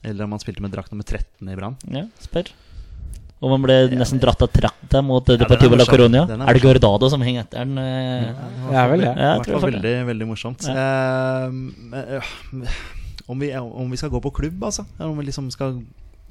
Eller 0.07 0.25
om 0.29 0.33
han 0.37 0.43
spilte 0.43 0.63
med 0.65 0.73
drakt 0.75 0.93
nummer 0.95 1.05
13 1.07 1.51
i 1.51 1.57
Brann. 1.59 1.77
Ja, 1.91 2.05
spør. 2.23 2.53
Og 3.45 3.51
man 3.53 3.61
ble 3.67 3.75
nesten 3.93 4.21
dratt 4.23 4.41
av 4.41 4.49
trakta 4.49 5.03
mot 5.05 5.27
ja, 5.29 5.35
den 5.35 5.43
er 5.45 5.51
Deportivo 5.51 5.77
La 5.77 5.85
Coronia. 5.85 6.23
Er 6.25 6.41
Er 6.41 6.57
det. 6.57 6.63
Gordado 6.65 7.11
som 7.13 7.21
henger 7.27 7.45
etter 7.45 7.67
den? 7.67 7.77
Ja, 7.77 8.33
Det 8.71 8.79
er 8.81 8.89
vel 8.93 9.05
det. 9.05 9.13
Ja, 9.13 9.33
det. 9.45 9.59
veldig, 9.67 9.95
veldig 10.09 10.29
morsomt. 10.31 10.65
Ja. 10.71 11.51
men, 11.53 11.93
øh, 11.93 12.33
om, 13.29 13.39
vi, 13.43 13.51
om 13.57 13.91
vi 13.91 13.97
skal 14.01 14.11
gå 14.15 14.23
på 14.25 14.33
klubb, 14.41 14.65
altså? 14.65 14.87
Om 14.99 15.19
vi 15.19 15.27
liksom 15.29 15.51
skal 15.53 15.83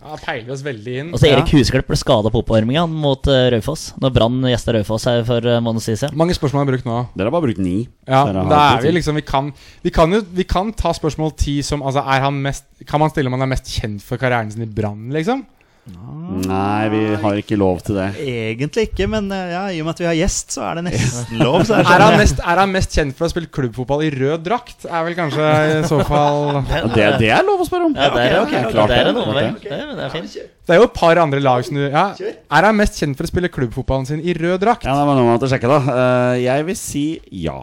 Ja, 0.06 0.18
peiler 0.22 0.54
oss 0.54 0.62
veldig 0.66 0.96
inn. 1.02 1.08
Og 1.16 1.22
så 1.22 1.32
Erik 1.32 1.50
Ja. 1.50 1.60
Husklepp 1.60 1.88
ble 1.90 1.98
skada 1.98 2.30
på 2.30 2.44
oppvarminga 2.44 2.84
mot 2.90 3.26
uh, 3.26 3.48
Raufoss. 3.54 3.88
Når 4.02 4.14
Brann 4.14 4.38
gjesta 4.52 4.76
Raufoss 4.76 5.08
her 5.10 5.24
for 5.26 5.42
uh, 5.50 5.58
måned 5.66 5.82
siden. 5.82 6.14
Mange 6.18 6.36
spørsmål 6.38 6.62
har 6.62 6.70
brukt 6.70 6.86
nå. 6.86 7.00
Dere 7.18 7.32
har 7.32 7.34
bare 7.34 7.48
brukt 7.48 7.62
ni. 7.64 7.88
Ja, 8.06 8.22
da 8.30 8.60
er 8.76 8.86
vi 8.86 8.94
liksom 9.00 9.18
Vi 9.18 9.26
kan, 9.26 9.50
vi 9.82 9.90
kan 9.94 10.14
jo 10.14 10.22
Vi 10.38 10.46
kan 10.46 10.70
ta 10.78 10.92
spørsmål 10.94 11.34
ti 11.42 11.58
som 11.66 11.82
Altså, 11.82 12.04
er 12.06 12.22
han 12.22 12.38
mest 12.44 12.68
Kan 12.86 13.02
man 13.02 13.10
stille 13.10 13.32
om 13.32 13.34
han 13.34 13.48
er 13.48 13.50
mest 13.56 13.72
kjent 13.72 14.04
for 14.06 14.22
karrieren 14.22 14.52
sin 14.54 14.62
i 14.68 14.70
Brann, 14.70 15.08
liksom? 15.16 15.42
Nei, 15.86 16.88
vi 16.90 17.00
har 17.22 17.38
ikke 17.38 17.58
lov 17.62 17.78
til 17.86 17.98
det. 18.00 18.06
Egentlig 18.26 18.88
ikke, 18.88 19.06
men 19.12 19.28
eh, 19.34 19.52
ja, 19.54 19.60
i 19.70 19.82
og 19.84 19.86
med 19.86 19.94
at 19.94 20.00
vi 20.02 20.08
har 20.08 20.16
gjest, 20.18 20.56
så 20.56 20.64
er 20.66 20.80
det 20.80 20.84
nesten 20.88 21.38
lov. 21.46 21.60
Så 21.68 21.76
er 21.78 21.84
det 21.86 21.92
Er 21.94 22.02
han, 22.02 22.16
sånn, 22.16 22.22
mest, 22.24 22.40
er 22.42 22.62
han 22.64 22.74
mest 22.74 22.96
kjent 22.98 23.14
for 23.18 23.26
å 23.26 23.30
ha 23.30 23.34
spilt 23.36 23.52
klubbfotball 23.54 24.02
i 24.08 24.10
rød 24.16 24.44
drakt? 24.48 24.88
Er 24.90 25.06
vel 25.06 25.18
kanskje 25.20 25.52
i 25.76 25.84
så 25.86 26.00
fall 26.08 26.64
det, 26.96 27.06
det 27.22 27.30
er 27.38 27.46
lov 27.46 27.62
å 27.62 27.68
spørre 27.70 27.92
om. 27.92 27.94
Ja, 27.98 28.10
det 28.16 28.26
er, 28.32 28.38
okay, 28.42 28.64
ok, 28.66 28.74
klart 28.74 28.94
det 28.96 28.98
er 29.04 29.12
en 29.14 29.22
omvei. 29.22 29.46
Det, 29.62 29.72
er- 29.78 29.94
det 30.00 30.08
er 30.08 30.16
fint. 30.18 30.40
Det 30.66 30.74
er 30.74 30.82
jo 30.82 30.88
et 30.90 30.96
par 30.98 31.22
andre 31.22 31.44
lag 31.46 31.62
som 31.68 31.78
du 31.78 31.84
ja. 31.86 32.08
Er 32.18 32.66
han 32.72 32.80
mest 32.82 32.98
kjent 32.98 33.20
for 33.20 33.28
å 33.28 33.30
spille 33.30 33.52
klubbfotballen 33.54 34.10
sin 34.10 34.26
i 34.26 34.34
rød 34.34 34.64
drakt? 34.66 34.90
Ja, 34.90 34.98
det 34.98 35.06
var 35.06 35.20
noe 35.20 35.28
man 35.30 35.36
måtte 35.38 35.52
sjekke, 35.52 35.70
da. 35.70 35.80
Eh, 35.94 36.42
jeg 36.48 36.66
vil 36.72 36.80
si 36.82 37.06
ja. 37.46 37.60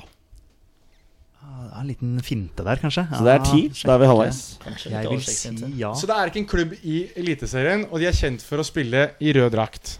En 1.82 1.88
liten 1.90 2.16
finte 2.22 2.62
der, 2.62 2.78
kanskje. 2.78 3.02
Så 3.10 3.24
det 3.26 3.32
er 3.34 3.46
ti. 3.48 3.62
Da 3.82 3.96
er 3.96 4.02
vi 4.02 4.10
halvveis. 4.10 4.40
Jeg 4.86 5.10
vil 5.10 5.22
si 5.26 5.50
ja. 5.80 5.90
Så 5.98 6.06
det 6.06 6.14
er 6.16 6.30
ikke 6.30 6.42
en 6.44 6.50
klubb 6.52 6.76
i 6.86 7.00
Eliteserien, 7.18 7.86
og 7.90 7.98
de 7.98 8.06
er 8.06 8.14
kjent 8.16 8.44
for 8.46 8.62
å 8.62 8.66
spille 8.66 9.08
i 9.18 9.32
rød 9.34 9.50
drakt. 9.56 9.96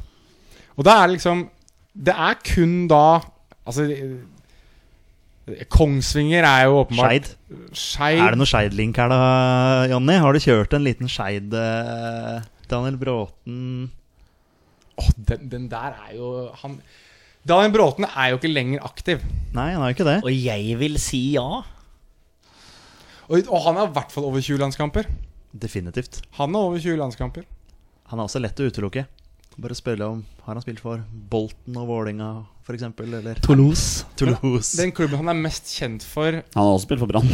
Og 0.78 0.86
da 0.86 1.00
er 1.02 1.10
det 1.10 1.18
liksom 1.18 1.48
Det 1.92 2.14
er 2.14 2.38
kun 2.46 2.86
da 2.88 3.02
Altså 3.68 3.84
Kongsvinger 5.68 6.46
er 6.46 6.64
jo 6.68 6.78
åpenbart 6.84 7.32
Skeid. 7.74 8.20
Er 8.22 8.32
det 8.32 8.38
noe 8.38 8.48
Skeid-link 8.48 8.96
her, 8.96 9.10
da, 9.10 9.18
Jonny? 9.90 10.14
Har 10.22 10.32
du 10.32 10.40
kjørt 10.42 10.76
en 10.78 10.86
liten 10.86 11.10
Skeid 11.10 11.52
eh, 11.58 12.44
Daniel 12.70 12.96
Bråten 13.00 13.90
Åh, 15.02 15.08
den, 15.16 15.48
den 15.50 15.66
der 15.72 15.96
er 16.06 16.14
jo 16.14 16.28
han, 16.62 16.78
Daniel 17.48 17.72
Bråten 17.74 18.06
er 18.06 18.30
jo 18.32 18.38
ikke 18.38 18.50
lenger 18.52 18.84
aktiv. 18.86 19.22
Nei, 19.56 19.72
han 19.74 19.82
er 19.82 19.90
jo 19.90 19.96
ikke 19.96 20.06
det. 20.06 20.18
Og 20.22 20.30
jeg 20.34 20.76
vil 20.78 20.98
si 21.02 21.22
ja. 21.34 21.46
Og, 23.32 23.48
og 23.48 23.58
han 23.66 23.80
er 23.80 23.88
i 23.88 23.94
hvert 23.96 24.12
fall 24.14 24.26
over 24.28 24.42
20 24.44 24.60
landskamper. 24.62 25.08
Definitivt. 25.52 26.20
Han 26.38 26.54
er 26.54 26.68
over 26.68 26.78
20 26.80 27.00
landskamper. 27.00 27.44
Han 28.12 28.20
er 28.20 28.28
også 28.28 28.40
lett 28.42 28.60
å 28.62 28.68
utelukke. 28.68 29.06
Bare 29.60 29.76
spørre 29.76 30.06
om 30.08 30.22
Har 30.46 30.54
han 30.56 30.62
spilt 30.64 30.78
for 30.80 31.02
Bolten 31.28 31.76
og 31.76 31.84
Vålinga 31.90 32.28
f.eks.? 32.64 32.86
Eller 33.04 33.36
Toulouse. 33.44 34.06
Toulouse. 34.16 34.78
Den 34.80 34.94
klubben 34.96 35.20
han 35.20 35.28
er 35.28 35.36
mest 35.42 35.68
kjent 35.76 36.06
for, 36.08 36.38
Han 36.40 36.62
har 36.62 36.70
også 36.78 36.86
spilt 36.86 37.02
for 37.02 37.10
Brann. 37.10 37.28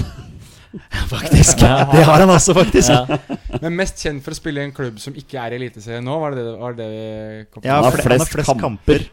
faktisk. 1.12 1.60
Det 1.62 2.02
har 2.04 2.24
han 2.24 2.32
også, 2.32 2.56
faktisk. 2.58 2.90
Ja. 2.90 3.20
men 3.62 3.76
mest 3.78 4.02
kjent 4.02 4.24
for 4.24 4.34
å 4.34 4.38
spille 4.40 4.64
i 4.64 4.68
en 4.68 4.74
klubb 4.76 4.98
som 5.02 5.14
ikke 5.16 5.38
er 5.40 5.54
i 5.54 5.60
Eliteserien 5.60 6.04
nå, 6.04 6.16
var 6.20 6.34
det 6.34 6.42
det, 6.48 6.56
var 6.60 6.76
det 6.80 6.88
vi 6.90 7.06
kom 7.52 7.62
til? 7.62 7.70
Ja, 7.70 7.78
Han 7.78 7.86
har 7.88 7.96
fle- 8.00 8.08
flest 8.10 8.34
flest 8.34 8.50
kamper. 8.50 8.66
kamper. 8.66 9.08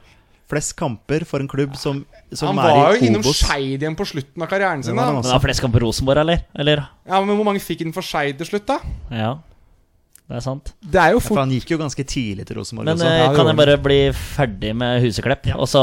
Flest 0.52 0.76
kamper 0.78 1.24
for 1.26 1.42
en 1.42 1.48
klubb 1.50 1.74
som, 1.76 2.04
som 2.32 2.52
er 2.54 2.54
i 2.54 2.56
Han 2.56 2.60
er 2.60 2.84
var 2.86 2.94
jo 3.00 3.08
innom 3.08 3.24
Obos. 3.24 3.40
Skeid 3.42 3.82
igjen 3.82 3.96
på 3.98 4.06
slutten 4.06 4.44
av 4.46 4.50
karrieren 4.52 4.84
sin. 4.86 4.96
da 4.96 5.08
han 5.10 5.16
Men 5.22 5.32
har 5.34 5.42
flest 5.42 5.62
kamper 5.64 5.82
Rosenborg, 5.82 6.22
eller? 6.22 6.44
Eller? 6.54 6.84
Ja, 7.08 7.20
men 7.26 7.36
Hvor 7.40 7.48
mange 7.48 7.64
fikk 7.64 7.82
han 7.82 7.94
for 7.96 8.06
Skeid 8.06 8.38
til 8.38 8.46
slutt, 8.52 8.68
da? 8.70 8.78
Ja. 9.10 9.32
Det 10.26 10.38
er 10.38 10.42
sant. 10.42 10.72
Det 10.82 10.98
er 11.02 11.12
jo 11.14 11.20
Ja, 11.20 11.22
for 11.22 11.36
fort 11.36 11.40
han 11.44 11.52
gikk 11.54 11.70
jo 11.70 11.78
ganske 11.78 12.02
tidlig 12.10 12.46
til 12.50 12.58
Rosenborg 12.58 12.86
Men 12.90 12.98
også. 12.98 13.06
eh, 13.10 13.18
Ja, 13.24 13.34
kan 13.36 13.46
jeg 13.52 13.58
bare 13.60 13.78
bli 13.78 14.00
ferdig 14.14 14.72
med 14.78 15.02
Huseklepp? 15.04 15.50
Og 15.58 15.68
så 15.70 15.82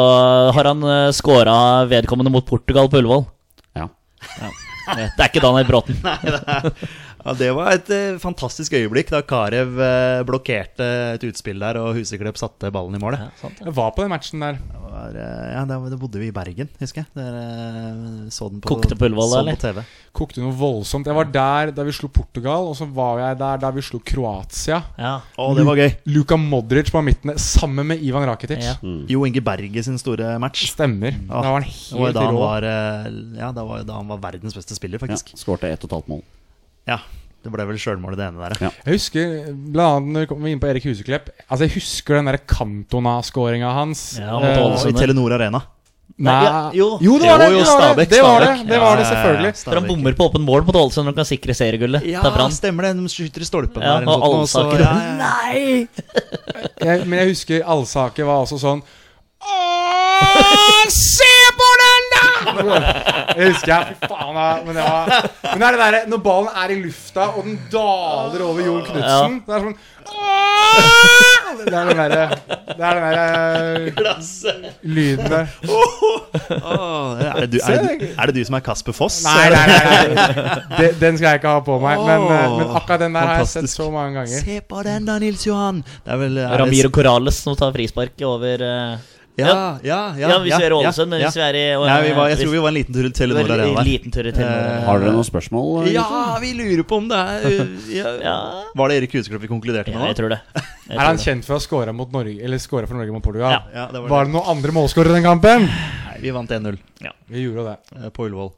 har 0.54 0.64
han 0.70 0.82
uh, 0.82 1.10
scora 1.14 1.56
vedkommende 1.90 2.30
mot 2.34 2.46
Portugal 2.46 2.88
på 2.90 2.98
Ullevål. 3.02 3.22
Ja. 3.78 3.86
Det 4.92 5.10
er 5.18 5.28
ikke 5.30 5.42
Daniel 5.42 5.66
Bråten. 5.68 5.94
Ja, 7.24 7.34
Det 7.38 7.50
var 7.54 7.72
et 7.76 7.90
eh, 7.94 8.18
fantastisk 8.22 8.74
øyeblikk 8.74 9.10
da 9.12 9.20
Karev 9.22 9.76
eh, 9.78 10.22
blokkerte 10.26 10.86
et 11.16 11.24
utspill 11.28 11.60
der, 11.62 11.78
og 11.80 11.94
Huseklepp 11.98 12.38
satte 12.40 12.70
ballen 12.74 12.96
i 12.98 13.02
målet. 13.02 13.22
Ja, 13.22 13.30
sant, 13.40 13.60
ja. 13.60 13.68
Jeg 13.68 13.76
var 13.76 13.92
på 13.96 14.02
den 14.04 14.10
matchen 14.12 14.42
der. 14.42 14.58
Det 14.58 14.80
var, 14.82 15.14
eh, 15.16 15.50
ja, 15.54 15.62
da, 15.70 15.78
da 15.92 15.98
bodde 16.00 16.20
vi 16.20 16.28
i 16.28 16.34
Bergen, 16.34 16.68
husker 16.80 17.04
jeg. 17.04 17.08
Der, 17.16 17.36
eh, 17.38 18.30
så 18.34 18.48
den 18.52 18.60
på, 18.64 18.74
Kokte 18.74 18.98
på 18.98 19.06
Ullevål, 19.08 19.30
så 19.30 19.38
eller? 19.42 19.56
på 19.56 19.62
TV. 19.68 19.84
Kokte 20.18 20.42
noe 20.42 20.56
voldsomt. 20.58 21.06
Jeg 21.08 21.16
var 21.16 21.30
der 21.32 21.72
da 21.76 21.86
vi 21.86 21.94
slo 21.96 22.10
Portugal, 22.12 22.66
og 22.72 22.76
så 22.78 22.88
var 22.92 23.22
jeg 23.22 23.38
der 23.40 23.62
da 23.62 23.70
vi 23.78 23.86
slo 23.86 24.02
Kroatia. 24.04 24.82
Ja. 24.98 25.14
Å, 25.38 25.48
det 25.56 25.64
var 25.68 25.80
gøy. 25.80 25.88
Luka 26.12 26.36
Modric 26.40 26.90
på 26.92 27.00
midten 27.06 27.36
sammen 27.40 27.88
med 27.94 28.02
Ivan 28.04 28.26
Rakitic. 28.28 28.66
Ja. 28.66 28.76
Jo 29.08 29.24
Inge 29.28 29.40
Berge 29.46 29.86
sin 29.86 29.98
store 30.02 30.34
match. 30.42 30.66
Stemmer. 30.74 31.16
Da 31.30 31.40
var 31.46 31.60
han 31.60 31.70
Det 31.70 31.96
var 31.96 32.06
helt 32.10 32.18
da 32.18 32.26
han 32.26 32.36
rå. 32.36 32.44
var, 32.44 32.68
eh, 32.68 33.08
ja, 33.40 33.52
da 33.56 33.64
var 33.68 33.86
da 33.88 34.02
han 34.02 34.10
var 34.12 34.20
verdens 34.28 34.54
beste 34.58 34.76
spiller, 34.76 34.98
ja. 35.00 35.06
faktisk. 35.06 35.32
Skårte 35.38 35.70
ett 35.72 35.82
og 35.86 35.90
et 35.90 35.96
halvt 36.00 36.12
mål. 36.18 36.22
Ja, 36.88 36.98
Det 37.42 37.50
ble 37.50 37.66
vel 37.66 37.78
sjølmålet, 37.82 38.20
det 38.20 38.26
ene 38.30 38.42
der. 38.42 38.56
Ja. 38.68 38.72
Jeg 38.86 38.98
husker 39.00 39.36
blant 39.50 39.98
annet 39.98 40.14
når 40.14 40.24
vi 40.24 40.30
kom 40.30 40.48
inn 40.50 40.62
på 40.62 40.68
Erik 40.70 40.84
Huseklepp 40.86 41.30
Altså 41.48 41.66
Jeg 41.66 41.74
husker 41.74 42.20
den 42.20 42.30
der 42.30 42.38
Cantona-skåringa 42.38 43.70
hans. 43.74 44.04
Ja, 44.22 44.38
mot 44.38 44.82
Og 44.82 44.90
I 44.90 44.94
Telenor 44.96 45.34
Arena. 45.38 45.64
Nei, 46.22 46.44
ja, 46.44 46.58
jo. 46.76 46.86
jo, 47.00 47.14
det 47.18 47.28
var 47.30 47.40
det! 47.40 47.46
Jo, 47.50 47.58
jo, 47.58 47.64
det, 47.64 47.72
var 47.72 47.96
det. 47.96 48.04
Det 48.10 48.20
var 48.22 48.44
det, 48.44 48.50
det, 48.68 48.78
var 48.78 48.98
det 49.00 49.02
Ja, 49.02 49.02
ja, 49.02 49.02
ja, 49.02 49.06
selvfølgelig. 49.08 49.52
For 49.64 49.78
han 49.78 49.86
bommer 49.88 50.16
på 50.18 50.26
åpen 50.28 50.44
mål 50.44 50.66
mot 50.68 50.76
Ålesund 50.76 51.10
og 51.10 51.16
kan 51.16 51.26
sikre 51.26 51.56
seriegullet. 51.56 52.04
Ja, 52.06 52.22
er 52.28 52.54
stemmer 52.54 52.86
det. 52.86 52.92
De 53.00 53.10
skyter 53.10 53.42
i 53.42 53.48
stolpen. 53.48 53.82
Ja, 53.82 53.96
der 54.02 54.10
og 54.12 54.26
Alsaker 54.28 54.84
ja, 54.84 54.92
ja, 54.92 55.06
ja. 55.08 55.16
Nei! 55.22 55.88
Jeg, 56.82 57.06
men 57.06 57.20
jeg 57.20 57.30
husker 57.30 57.62
Alsaker 57.70 58.26
var 58.26 58.42
også 58.42 58.58
sånn 58.58 58.80
Åh, 59.52 60.82
Jeg 63.36 63.48
husker 63.52 63.70
jeg, 63.72 63.82
fy 63.88 64.08
faen 64.10 64.34
da, 64.36 64.46
Men 64.66 64.76
det 64.76 64.82
var 64.84 65.08
Men 65.46 65.62
det 65.62 65.66
er 65.68 65.72
det 65.72 65.80
der, 65.82 65.94
når 66.12 66.20
ballen 66.26 66.50
er 66.62 66.72
i 66.74 66.76
lufta, 66.82 67.28
og 67.38 67.46
den 67.46 67.56
daler 67.72 68.40
over 68.44 68.60
Jon 68.66 68.82
Knutsen 68.88 69.38
Det 69.46 69.54
er 69.56 69.60
sånn 69.66 69.76
Det 71.62 71.76
er 71.78 71.88
den 71.88 72.00
derre 72.00 72.26
Det 72.72 72.82
er 72.82 72.92
den 72.98 73.04
derre 73.06 74.14
lyden 74.82 75.28
der. 75.30 75.46
Er, 76.52 77.40
det 77.40 77.48
du, 77.52 77.58
er, 77.62 77.76
det, 77.78 77.94
du- 78.00 78.06
er 78.18 78.30
det 78.30 78.34
du 78.36 78.42
som 78.48 78.56
er 78.58 78.64
Kasper 78.66 78.94
Foss? 78.96 79.20
Nei, 79.24 79.46
nei, 79.52 79.66
nei. 79.70 79.78
nei. 80.16 80.90
Den, 81.00 81.18
skal 81.20 81.28
jeg 81.28 81.40
ikke 81.42 81.52
ha 81.54 81.62
på 81.64 81.76
meg. 81.82 82.02
Men, 82.06 82.26
eh, 82.26 82.56
men 82.58 82.74
akkurat 82.80 83.00
den 83.04 83.16
der 83.16 83.28
har 83.30 83.42
jeg 83.42 83.50
sett 83.52 83.70
så 83.72 83.88
mange 83.94 84.18
ganger. 84.20 84.42
Se 84.42 84.58
på 84.68 84.82
den 84.86 85.06
da, 85.08 85.18
Nils 85.22 85.46
Johan! 85.46 85.82
Det 86.04 86.14
er 86.16 86.20
vel 86.24 86.40
er 86.42 86.56
Ramiro 86.64 86.90
Corales 86.94 87.38
som 87.44 87.56
tar 87.58 87.72
frispark 87.76 88.16
over 88.26 88.64
eh, 88.66 88.96
Ja, 89.38 89.78
ja, 89.82 90.14
ja. 90.18 90.28
Ja, 90.28 90.38
hvis 90.44 90.52
vi 90.58 90.64
er 90.66 90.72
i 90.74 90.76
Ålesund, 90.76 91.08
men 91.08 91.22
hvis 91.22 91.36
vi 91.38 91.40
er 91.40 91.56
i 91.56 91.62
Nei, 91.80 92.00
vi 92.04 92.10
var, 92.12 92.28
Jeg 92.28 92.36
hvis- 92.36 92.44
tror 92.44 92.52
vi 92.52 92.58
var 92.60 92.68
en 92.68 92.74
liten 92.74 92.92
tur 92.94 93.02
til 93.08 93.12
Telenor 93.16 93.52
Arena 93.54 93.82
liten 93.82 94.10
tur 94.12 94.26
i 94.28 94.32
Telenor. 94.32 94.58
Eh, 94.76 94.84
Har 94.84 94.98
dere 95.00 95.12
noen 95.14 95.24
spørsmål? 95.24 95.88
Ja, 95.90 96.38
vi 96.42 96.52
lurer 96.52 96.82
på 96.84 96.96
om 97.00 97.08
det 97.08 97.16
er 97.16 97.40
ja. 97.98 98.12
Ja, 98.20 98.34
Var 98.76 98.88
det 98.92 98.96
Erik 99.00 99.12
Huseklepp 99.16 99.40
vi 99.40 99.48
konkluderte 99.48 99.88
ja, 99.90 99.98
med 99.98 100.08
jeg 100.12 100.16
tror 100.20 100.28
det. 100.34 100.40
Jeg 100.92 100.98
Er 100.98 101.04
han 101.06 101.16
kjent 101.16 101.44
for 101.48 101.56
å 101.56 101.60
score, 101.64 101.92
mot 101.96 102.12
Norge 102.12 102.42
Eller 102.44 102.58
score 102.58 102.86
for 102.86 102.94
Norge 103.00 103.10
mot 103.14 103.22
Portugal? 103.24 103.50
Ja. 103.56 103.62
Ja, 103.72 103.86
det 103.92 104.02
var 104.02 104.08
Var 104.10 104.24
det. 104.24 104.32
det 104.32 104.36
noen 104.36 104.50
andre 104.56 104.72
målskårere 104.76 105.14
i 105.16 105.20
den 105.20 105.24
kampen? 105.24 105.64
Nei, 105.64 106.18
vi 106.20 106.30
vant 106.36 106.50
1-0 106.50 106.78
Ja. 107.00 107.12
Vi 107.32 107.46
gjorde 107.48 107.64
det. 107.70 107.78
eh, 108.04 108.10
på 108.10 108.28
Ullevål. 108.28 108.52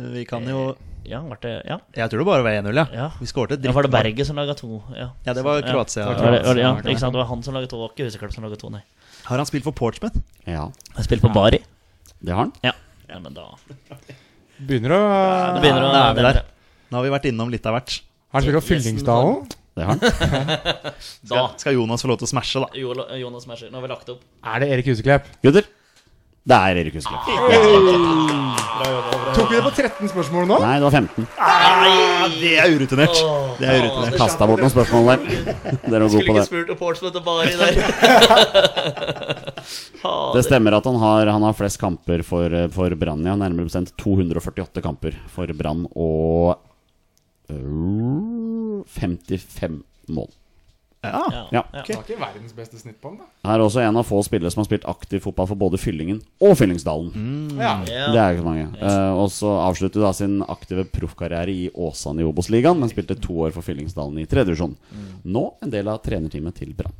Eh, 0.00 0.10
Vi 0.18 0.24
kan 0.26 0.42
jo 0.50 0.74
Ja, 1.06 1.20
det 1.40 1.62
Ja. 1.70 1.78
Jeg 1.94 2.10
tror 2.10 2.18
det 2.18 2.26
bare 2.26 2.42
var 2.42 2.50
1-0, 2.50 2.74
ja. 2.74 2.86
Ja. 2.92 3.10
Vi 3.20 3.26
skårte 3.26 3.54
dritt. 3.54 3.64
ja 3.64 3.70
var 3.72 3.82
det. 3.86 3.90
Berget 3.92 4.26
som 4.26 4.34
laga 4.34 4.54
to? 4.58 4.82
Ja. 4.96 5.10
Ja, 5.24 5.32
det 5.32 5.44
var 5.44 5.60
Ja. 5.62 5.70
Kroatia. 5.70 6.02
Det 6.10 6.18
Var 6.18 6.32
det, 6.32 6.42
var 6.44 6.56
ja, 6.58 6.74
ikke 6.82 6.98
sant? 6.98 7.12
Det 7.14 7.18
var 7.22 7.26
han 7.30 7.42
som 7.44 7.54
laget 7.54 7.70
to, 7.70 7.76
og 7.78 7.92
ikke 7.94 8.10
Huseklepp 8.10 8.32
som 8.34 8.42
laga 8.42 8.56
to, 8.58 8.68
nei. 8.70 8.82
Har 9.26 9.40
han 9.42 9.46
spilt 9.48 9.64
for 9.66 9.74
Portsmouth? 9.76 10.18
Ja, 10.46 10.68
Han 10.94 11.04
spilte 11.06 11.26
for 11.26 11.34
Bari. 11.34 11.58
det 12.22 12.32
har 12.32 12.44
han. 12.46 12.52
Ja. 12.62 12.72
ja, 13.10 13.18
men 13.20 13.34
da 13.34 13.48
Begynner 14.56 14.94
å 14.96 15.00
Det 15.56 15.62
begynner 15.64 15.84
å 15.84 15.92
da 15.92 16.02
er 16.10 16.14
vi 16.16 16.24
der. 16.26 16.38
Nå 16.90 16.98
har 17.00 17.04
vi 17.04 17.10
vært 17.16 17.26
innom 17.32 17.50
litt 17.52 17.66
av 17.66 17.74
hvert. 17.76 17.96
Har 18.30 18.38
han 18.40 18.46
spilt 18.46 18.58
på 18.60 18.66
Fyllingsdalen? 18.70 19.48
Det 19.76 19.84
har 19.84 19.90
han. 19.92 20.00
Da 20.00 20.94
Skal, 21.02 21.48
skal 21.60 21.74
Jonas 21.76 22.00
få 22.04 22.08
lov 22.08 22.20
til 22.22 22.28
å 22.28 22.30
smashe, 22.30 22.62
da? 22.62 22.70
Jonas 23.20 23.44
smasher. 23.44 23.68
Nå 23.72 23.76
har 23.80 23.84
vi 23.84 23.90
lagt 23.92 24.08
opp. 24.14 24.22
Er 24.46 24.62
det 24.62 24.70
Erik 24.72 24.88
Huseklepp? 24.88 25.26
Gutter, 25.44 25.66
det 26.46 26.56
er 26.56 26.78
Erik 26.78 26.94
Husklepp. 26.94 27.26
Tok 29.34 29.50
vi 29.50 29.56
det 29.56 29.62
på 29.64 29.72
13 29.74 30.10
spørsmål 30.12 30.46
nå? 30.46 30.58
Nei, 30.62 30.76
det 30.78 30.86
var 30.86 30.94
15. 30.94 31.26
Ah, 31.42 32.28
det 32.38 32.52
er 32.62 32.70
urutinert. 32.76 33.18
Det 33.58 33.66
er 33.66 33.80
urutinert. 33.82 34.18
Kasta 34.20 34.46
bort 34.48 34.62
noen 34.62 34.72
spørsmål 34.72 35.10
der. 35.10 35.18
Dere 35.88 36.02
var 36.04 36.12
gode 36.14 36.26
på 36.28 36.36
det. 36.36 36.44
spurt 36.46 36.70
om 36.70 36.78
Portsmouth 36.80 37.18
og 37.18 37.24
Bari 37.26 37.54
der. 37.58 37.74
Det 40.36 40.44
stemmer 40.46 40.76
at 40.76 40.86
han 40.86 40.96
har, 41.02 41.26
han 41.34 41.42
har 41.42 41.54
flest 41.58 41.80
kamper 41.82 42.22
for, 42.22 42.52
for 42.74 42.94
Brann, 43.00 43.24
ja. 43.26 43.34
Nærmere 43.34 43.66
bestemt 43.66 43.90
248 43.98 44.84
kamper 44.84 45.16
for 45.32 45.50
Brann 45.58 45.82
og 45.98 46.60
øh, 47.50 48.84
55 48.86 49.82
mål. 50.14 50.30
Ja. 51.12 51.44
Ja. 51.54 51.62
Det 51.86 51.96
var 51.96 52.02
ikke 52.04 52.18
verdens 52.20 52.56
beste 52.56 52.80
snitt 52.80 52.98
på 53.02 53.12
den, 53.12 53.20
da. 53.22 53.28
Han 53.46 53.54
er 53.54 53.64
også 53.64 53.82
en 53.84 54.00
av 54.00 54.06
få 54.08 54.20
spillere 54.26 54.52
som 54.52 54.62
har 54.62 54.68
spilt 54.68 54.86
aktiv 54.90 55.22
fotball 55.24 55.48
for 55.52 55.60
både 55.60 55.80
Fyllingen 55.80 56.20
og 56.42 56.56
Fyllingsdalen. 56.58 57.12
Ja. 57.60 57.76
Det 57.86 58.20
er 58.20 58.36
ikke 58.36 58.44
så 58.44 58.48
mange. 58.50 58.68
Eh, 58.80 59.12
og 59.16 59.30
så 59.34 59.54
avsluttet 59.66 60.02
da 60.02 60.12
sin 60.16 60.38
aktive 60.46 60.86
proffkarriere 60.90 61.52
i 61.52 61.70
Åsane 61.72 62.24
i 62.24 62.28
Obos-ligaen, 62.28 62.78
men 62.80 62.92
spilte 62.92 63.18
to 63.20 63.40
år 63.46 63.54
for 63.56 63.66
Fyllingsdalen 63.66 64.18
i 64.22 64.28
tredje 64.30 64.56
Mm. 64.56 65.20
Nå 65.28 65.42
en 65.62 65.70
del 65.70 65.88
av 65.90 65.98
trenerteamet 66.02 66.54
til 66.56 66.70
Brann. 66.74 66.94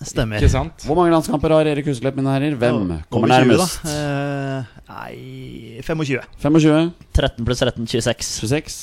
Stemmer. 0.00 0.40
Ikke 0.40 0.48
sant? 0.52 0.84
Hvor 0.88 0.96
mange 0.96 1.12
landskamper 1.12 1.52
har 1.52 1.68
Erik 1.68 1.88
Husklepp, 1.90 2.16
mine 2.16 2.32
herrer? 2.32 2.54
Hvem 2.56 3.02
kommer 3.12 3.28
20, 3.28 3.50
nærmest? 3.50 3.82
Eh, 3.84 4.70
nei 4.88 5.82
25. 5.84 6.22
25, 6.40 6.92
13 7.12 7.48
pluss 7.48 7.60
13, 7.60 7.88
26. 7.90 8.30
26, 8.40 8.78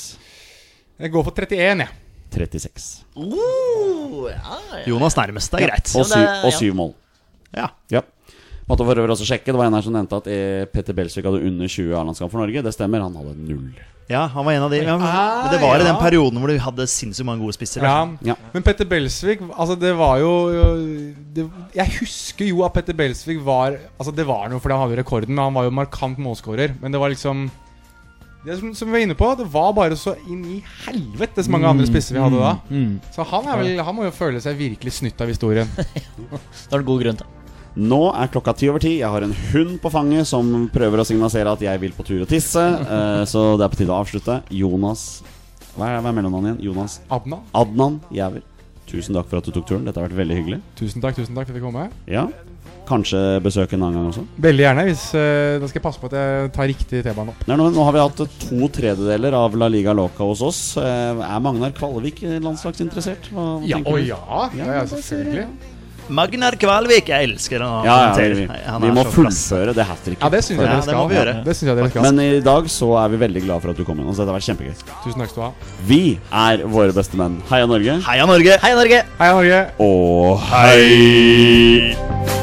Jeg 0.98 1.12
går 1.14 1.24
for 1.26 1.34
31, 1.34 1.82
jeg. 1.82 1.88
36. 2.30 2.86
Uh, 3.16 3.24
ja, 3.24 3.34
ja. 3.34 4.07
Jonas 4.88 5.16
nærmest, 5.18 5.52
det 5.52 5.62
er 5.62 5.70
greit. 5.72 5.92
Og 5.96 6.06
sy 6.08 6.18
og 6.18 6.48
ja. 6.50 6.54
syv 6.58 6.74
mål. 6.78 6.94
Ja. 7.56 7.68
Ja. 7.92 8.02
Måtte 8.68 8.84
for 8.84 9.00
øvrig 9.00 9.14
også 9.14 9.24
sjekke. 9.24 9.48
Det 9.48 9.56
var 9.56 9.70
en 9.70 9.76
her 9.78 9.84
som 9.86 9.94
nevnte 9.96 10.18
at 10.20 10.26
eh, 10.28 10.64
Petter 10.68 10.92
Belsvik 10.96 11.24
hadde 11.24 11.40
under 11.48 11.70
20 11.72 11.94
A-landskamp 11.96 12.32
for 12.34 12.42
Norge. 12.42 12.60
Det 12.66 12.72
stemmer, 12.76 13.00
han 13.00 13.14
hadde 13.16 13.32
null. 13.48 13.70
ja, 14.12 14.26
han 14.28 14.44
var 14.44 14.52
en 14.58 14.66
av 14.66 14.70
de. 14.74 14.82
Ja, 14.84 14.96
men 15.00 15.06
Ah, 15.08 15.46
det 15.52 15.60
var 15.62 15.80
i 15.80 15.86
den 15.86 15.96
perioden 15.96 16.40
hvor 16.42 16.52
du 16.52 16.58
hadde 16.60 16.84
sinnssykt 16.88 17.24
mange 17.28 17.40
gode 17.46 17.56
spisser. 17.56 17.80
Ja. 17.84 18.02
Ja. 18.28 18.36
Men 18.52 18.64
Petter 18.66 18.84
Belsvik 18.88 19.40
Altså 19.54 19.76
det 19.80 19.94
var 19.96 20.18
jo 20.20 20.32
det, 21.32 21.46
Jeg 21.76 21.94
husker 22.00 22.48
jo 22.50 22.60
at 22.66 22.76
Petter 22.76 22.96
Belsvik 22.96 23.40
var 23.44 23.78
Altså 23.98 24.12
Det 24.16 24.26
var 24.28 24.48
noe 24.52 24.60
fordi 24.60 24.76
han 24.76 24.84
hadde 24.84 25.00
rekorden, 25.00 25.32
men 25.34 25.44
han 25.48 25.56
var 25.56 25.64
jo 25.68 25.74
markant 25.80 26.20
målskårer. 26.20 26.76
Men 26.82 26.92
det 26.92 27.00
var 27.00 27.12
liksom 27.12 27.48
det 28.44 28.56
som, 28.60 28.74
som 28.74 28.88
vi 28.88 28.94
var 28.94 29.02
inne 29.02 29.16
på, 29.18 29.28
det 29.38 29.48
var 29.50 29.72
bare 29.74 29.96
så 29.98 30.14
inn 30.30 30.44
i 30.46 30.58
helvete 30.84 31.42
så 31.42 31.50
mange 31.50 31.68
andre 31.68 31.88
spisser 31.88 32.14
vi 32.14 32.22
hadde 32.22 32.38
da. 32.38 32.52
Så 33.14 33.26
han, 33.26 33.48
er 33.50 33.58
vel, 33.62 33.80
han 33.82 33.96
må 33.96 34.06
jo 34.06 34.14
føle 34.14 34.40
seg 34.42 34.58
virkelig 34.60 34.94
snytt 35.00 35.20
av 35.24 35.32
historien. 35.32 35.68
da 35.76 36.38
er 36.38 36.78
det 36.78 36.86
god 36.86 37.02
grunn 37.02 37.18
til. 37.18 37.34
Nå 37.78 38.00
er 38.10 38.30
klokka 38.32 38.54
ti 38.58 38.68
over 38.70 38.82
ti. 38.82 38.96
Jeg 38.98 39.10
har 39.12 39.22
en 39.22 39.34
hund 39.52 39.76
på 39.82 39.90
fanget 39.92 40.26
som 40.26 40.50
prøver 40.74 41.02
å 41.02 41.06
signalisere 41.06 41.52
at 41.54 41.62
jeg 41.62 41.82
vil 41.82 41.94
på 41.94 42.06
tur 42.06 42.22
og 42.24 42.30
tisse. 42.30 42.62
Uh, 42.62 43.22
så 43.32 43.52
det 43.58 43.66
er 43.66 43.74
på 43.74 43.80
tide 43.82 43.94
å 43.94 44.00
avslutte. 44.02 44.40
Jonas 44.50 45.08
Hva 45.74 45.92
er, 45.92 46.00
hva 46.02 46.10
er 46.10 46.16
mellomnavnet 46.16 46.56
igjen? 46.56 46.62
Jonas 46.70 46.98
Adnan, 47.14 47.44
Adnan 47.54 48.00
Jæver. 48.14 48.46
Tusen 48.88 49.16
takk 49.18 49.28
for 49.30 49.40
at 49.40 49.48
du 49.48 49.52
tok 49.54 49.66
turen. 49.68 49.88
Dette 49.88 50.00
har 50.00 50.08
vært 50.08 50.18
veldig 50.22 50.38
hyggelig. 50.42 50.60
tusen 50.78 51.04
takk 51.04 51.18
tusen 51.18 51.36
takk 51.36 51.50
for 51.50 51.56
at 51.56 51.60
du 51.60 51.66
kom. 51.66 51.76
Med. 51.76 51.98
Ja 52.08 52.28
Kanskje 52.88 53.18
besøk 53.44 53.74
en 53.76 53.82
annen 53.84 53.98
gang 53.98 54.06
også. 54.08 54.22
Veldig 54.40 54.64
gjerne. 54.64 54.84
hvis 54.88 55.02
uh, 55.12 55.60
Da 55.60 55.68
skal 55.68 55.76
jeg 55.76 55.84
passe 55.84 56.00
på 56.00 56.08
at 56.08 56.14
jeg 56.16 56.52
tar 56.56 56.70
riktig 56.70 57.02
T-bane 57.04 57.34
opp. 57.34 57.42
Er 57.44 57.60
nå 57.60 57.84
har 57.84 57.92
vi 57.92 58.00
hatt 58.00 58.22
to 58.46 58.68
tredjedeler 58.72 59.36
av 59.36 59.56
La 59.60 59.68
Liga 59.68 59.92
Loca 59.92 60.24
hos 60.24 60.40
oss. 60.46 60.60
Uh, 60.80 61.20
er 61.20 61.42
Magnar 61.44 61.74
Kvalvik 61.76 62.22
landslagsinteressert? 62.40 63.28
Hva, 63.34 63.58
Ja, 63.68 63.82
å 63.84 63.98
ja! 64.00 64.22
ja, 64.56 64.70
ja 64.80 64.86
selvfølgelig. 64.88 65.76
Magnar 66.08 66.56
Kvalvik, 66.60 67.10
jeg 67.12 67.28
elsker 67.28 67.62
han. 67.64 67.84
Ja, 67.86 67.96
ja, 68.16 68.30
vi, 68.34 68.86
vi 68.86 68.92
må 68.96 69.04
fullføre 69.12 69.74
det 69.76 69.84
hat 69.88 70.00
tricket. 70.04 70.22
Ja, 70.24 70.30
det 70.32 70.42
syns 70.46 70.56
jeg 70.56 70.64
Ja, 70.64 70.70
dere 70.70 70.80
det 70.80 70.88
skal. 70.88 70.98
må 71.02 71.08
vi 71.10 71.18
gjøre. 71.18 71.34
Det 71.44 71.56
jeg 71.60 71.76
dere 71.76 71.90
skal. 71.92 72.06
Men 72.08 72.22
i 72.24 72.40
dag 72.48 72.70
så 72.72 72.90
er 73.04 73.12
vi 73.14 73.20
veldig 73.24 73.44
glad 73.44 73.64
for 73.64 73.74
at 73.74 73.80
du 73.80 73.84
kom 73.88 74.00
inn. 74.00 74.08
Så 74.14 74.22
dette 74.24 74.32
har 74.32 74.38
vært 74.40 74.48
kjempegøy. 74.48 74.74
Tusen 75.04 75.22
takk 75.24 75.34
skal 75.34 75.42
du 75.42 75.46
ha. 75.46 75.52
Vi 75.90 76.02
er 76.44 76.64
våre 76.78 76.96
beste 76.96 77.20
menn. 77.20 77.40
Heia 77.52 77.68
Norge. 77.70 78.00
Heia 78.08 78.26
Norge! 78.30 78.58
Heia 78.64 78.80
Norge! 78.80 79.04
Heia 79.20 79.38
Norge. 79.40 79.62
Og 79.84 80.38
hei! 80.48 82.37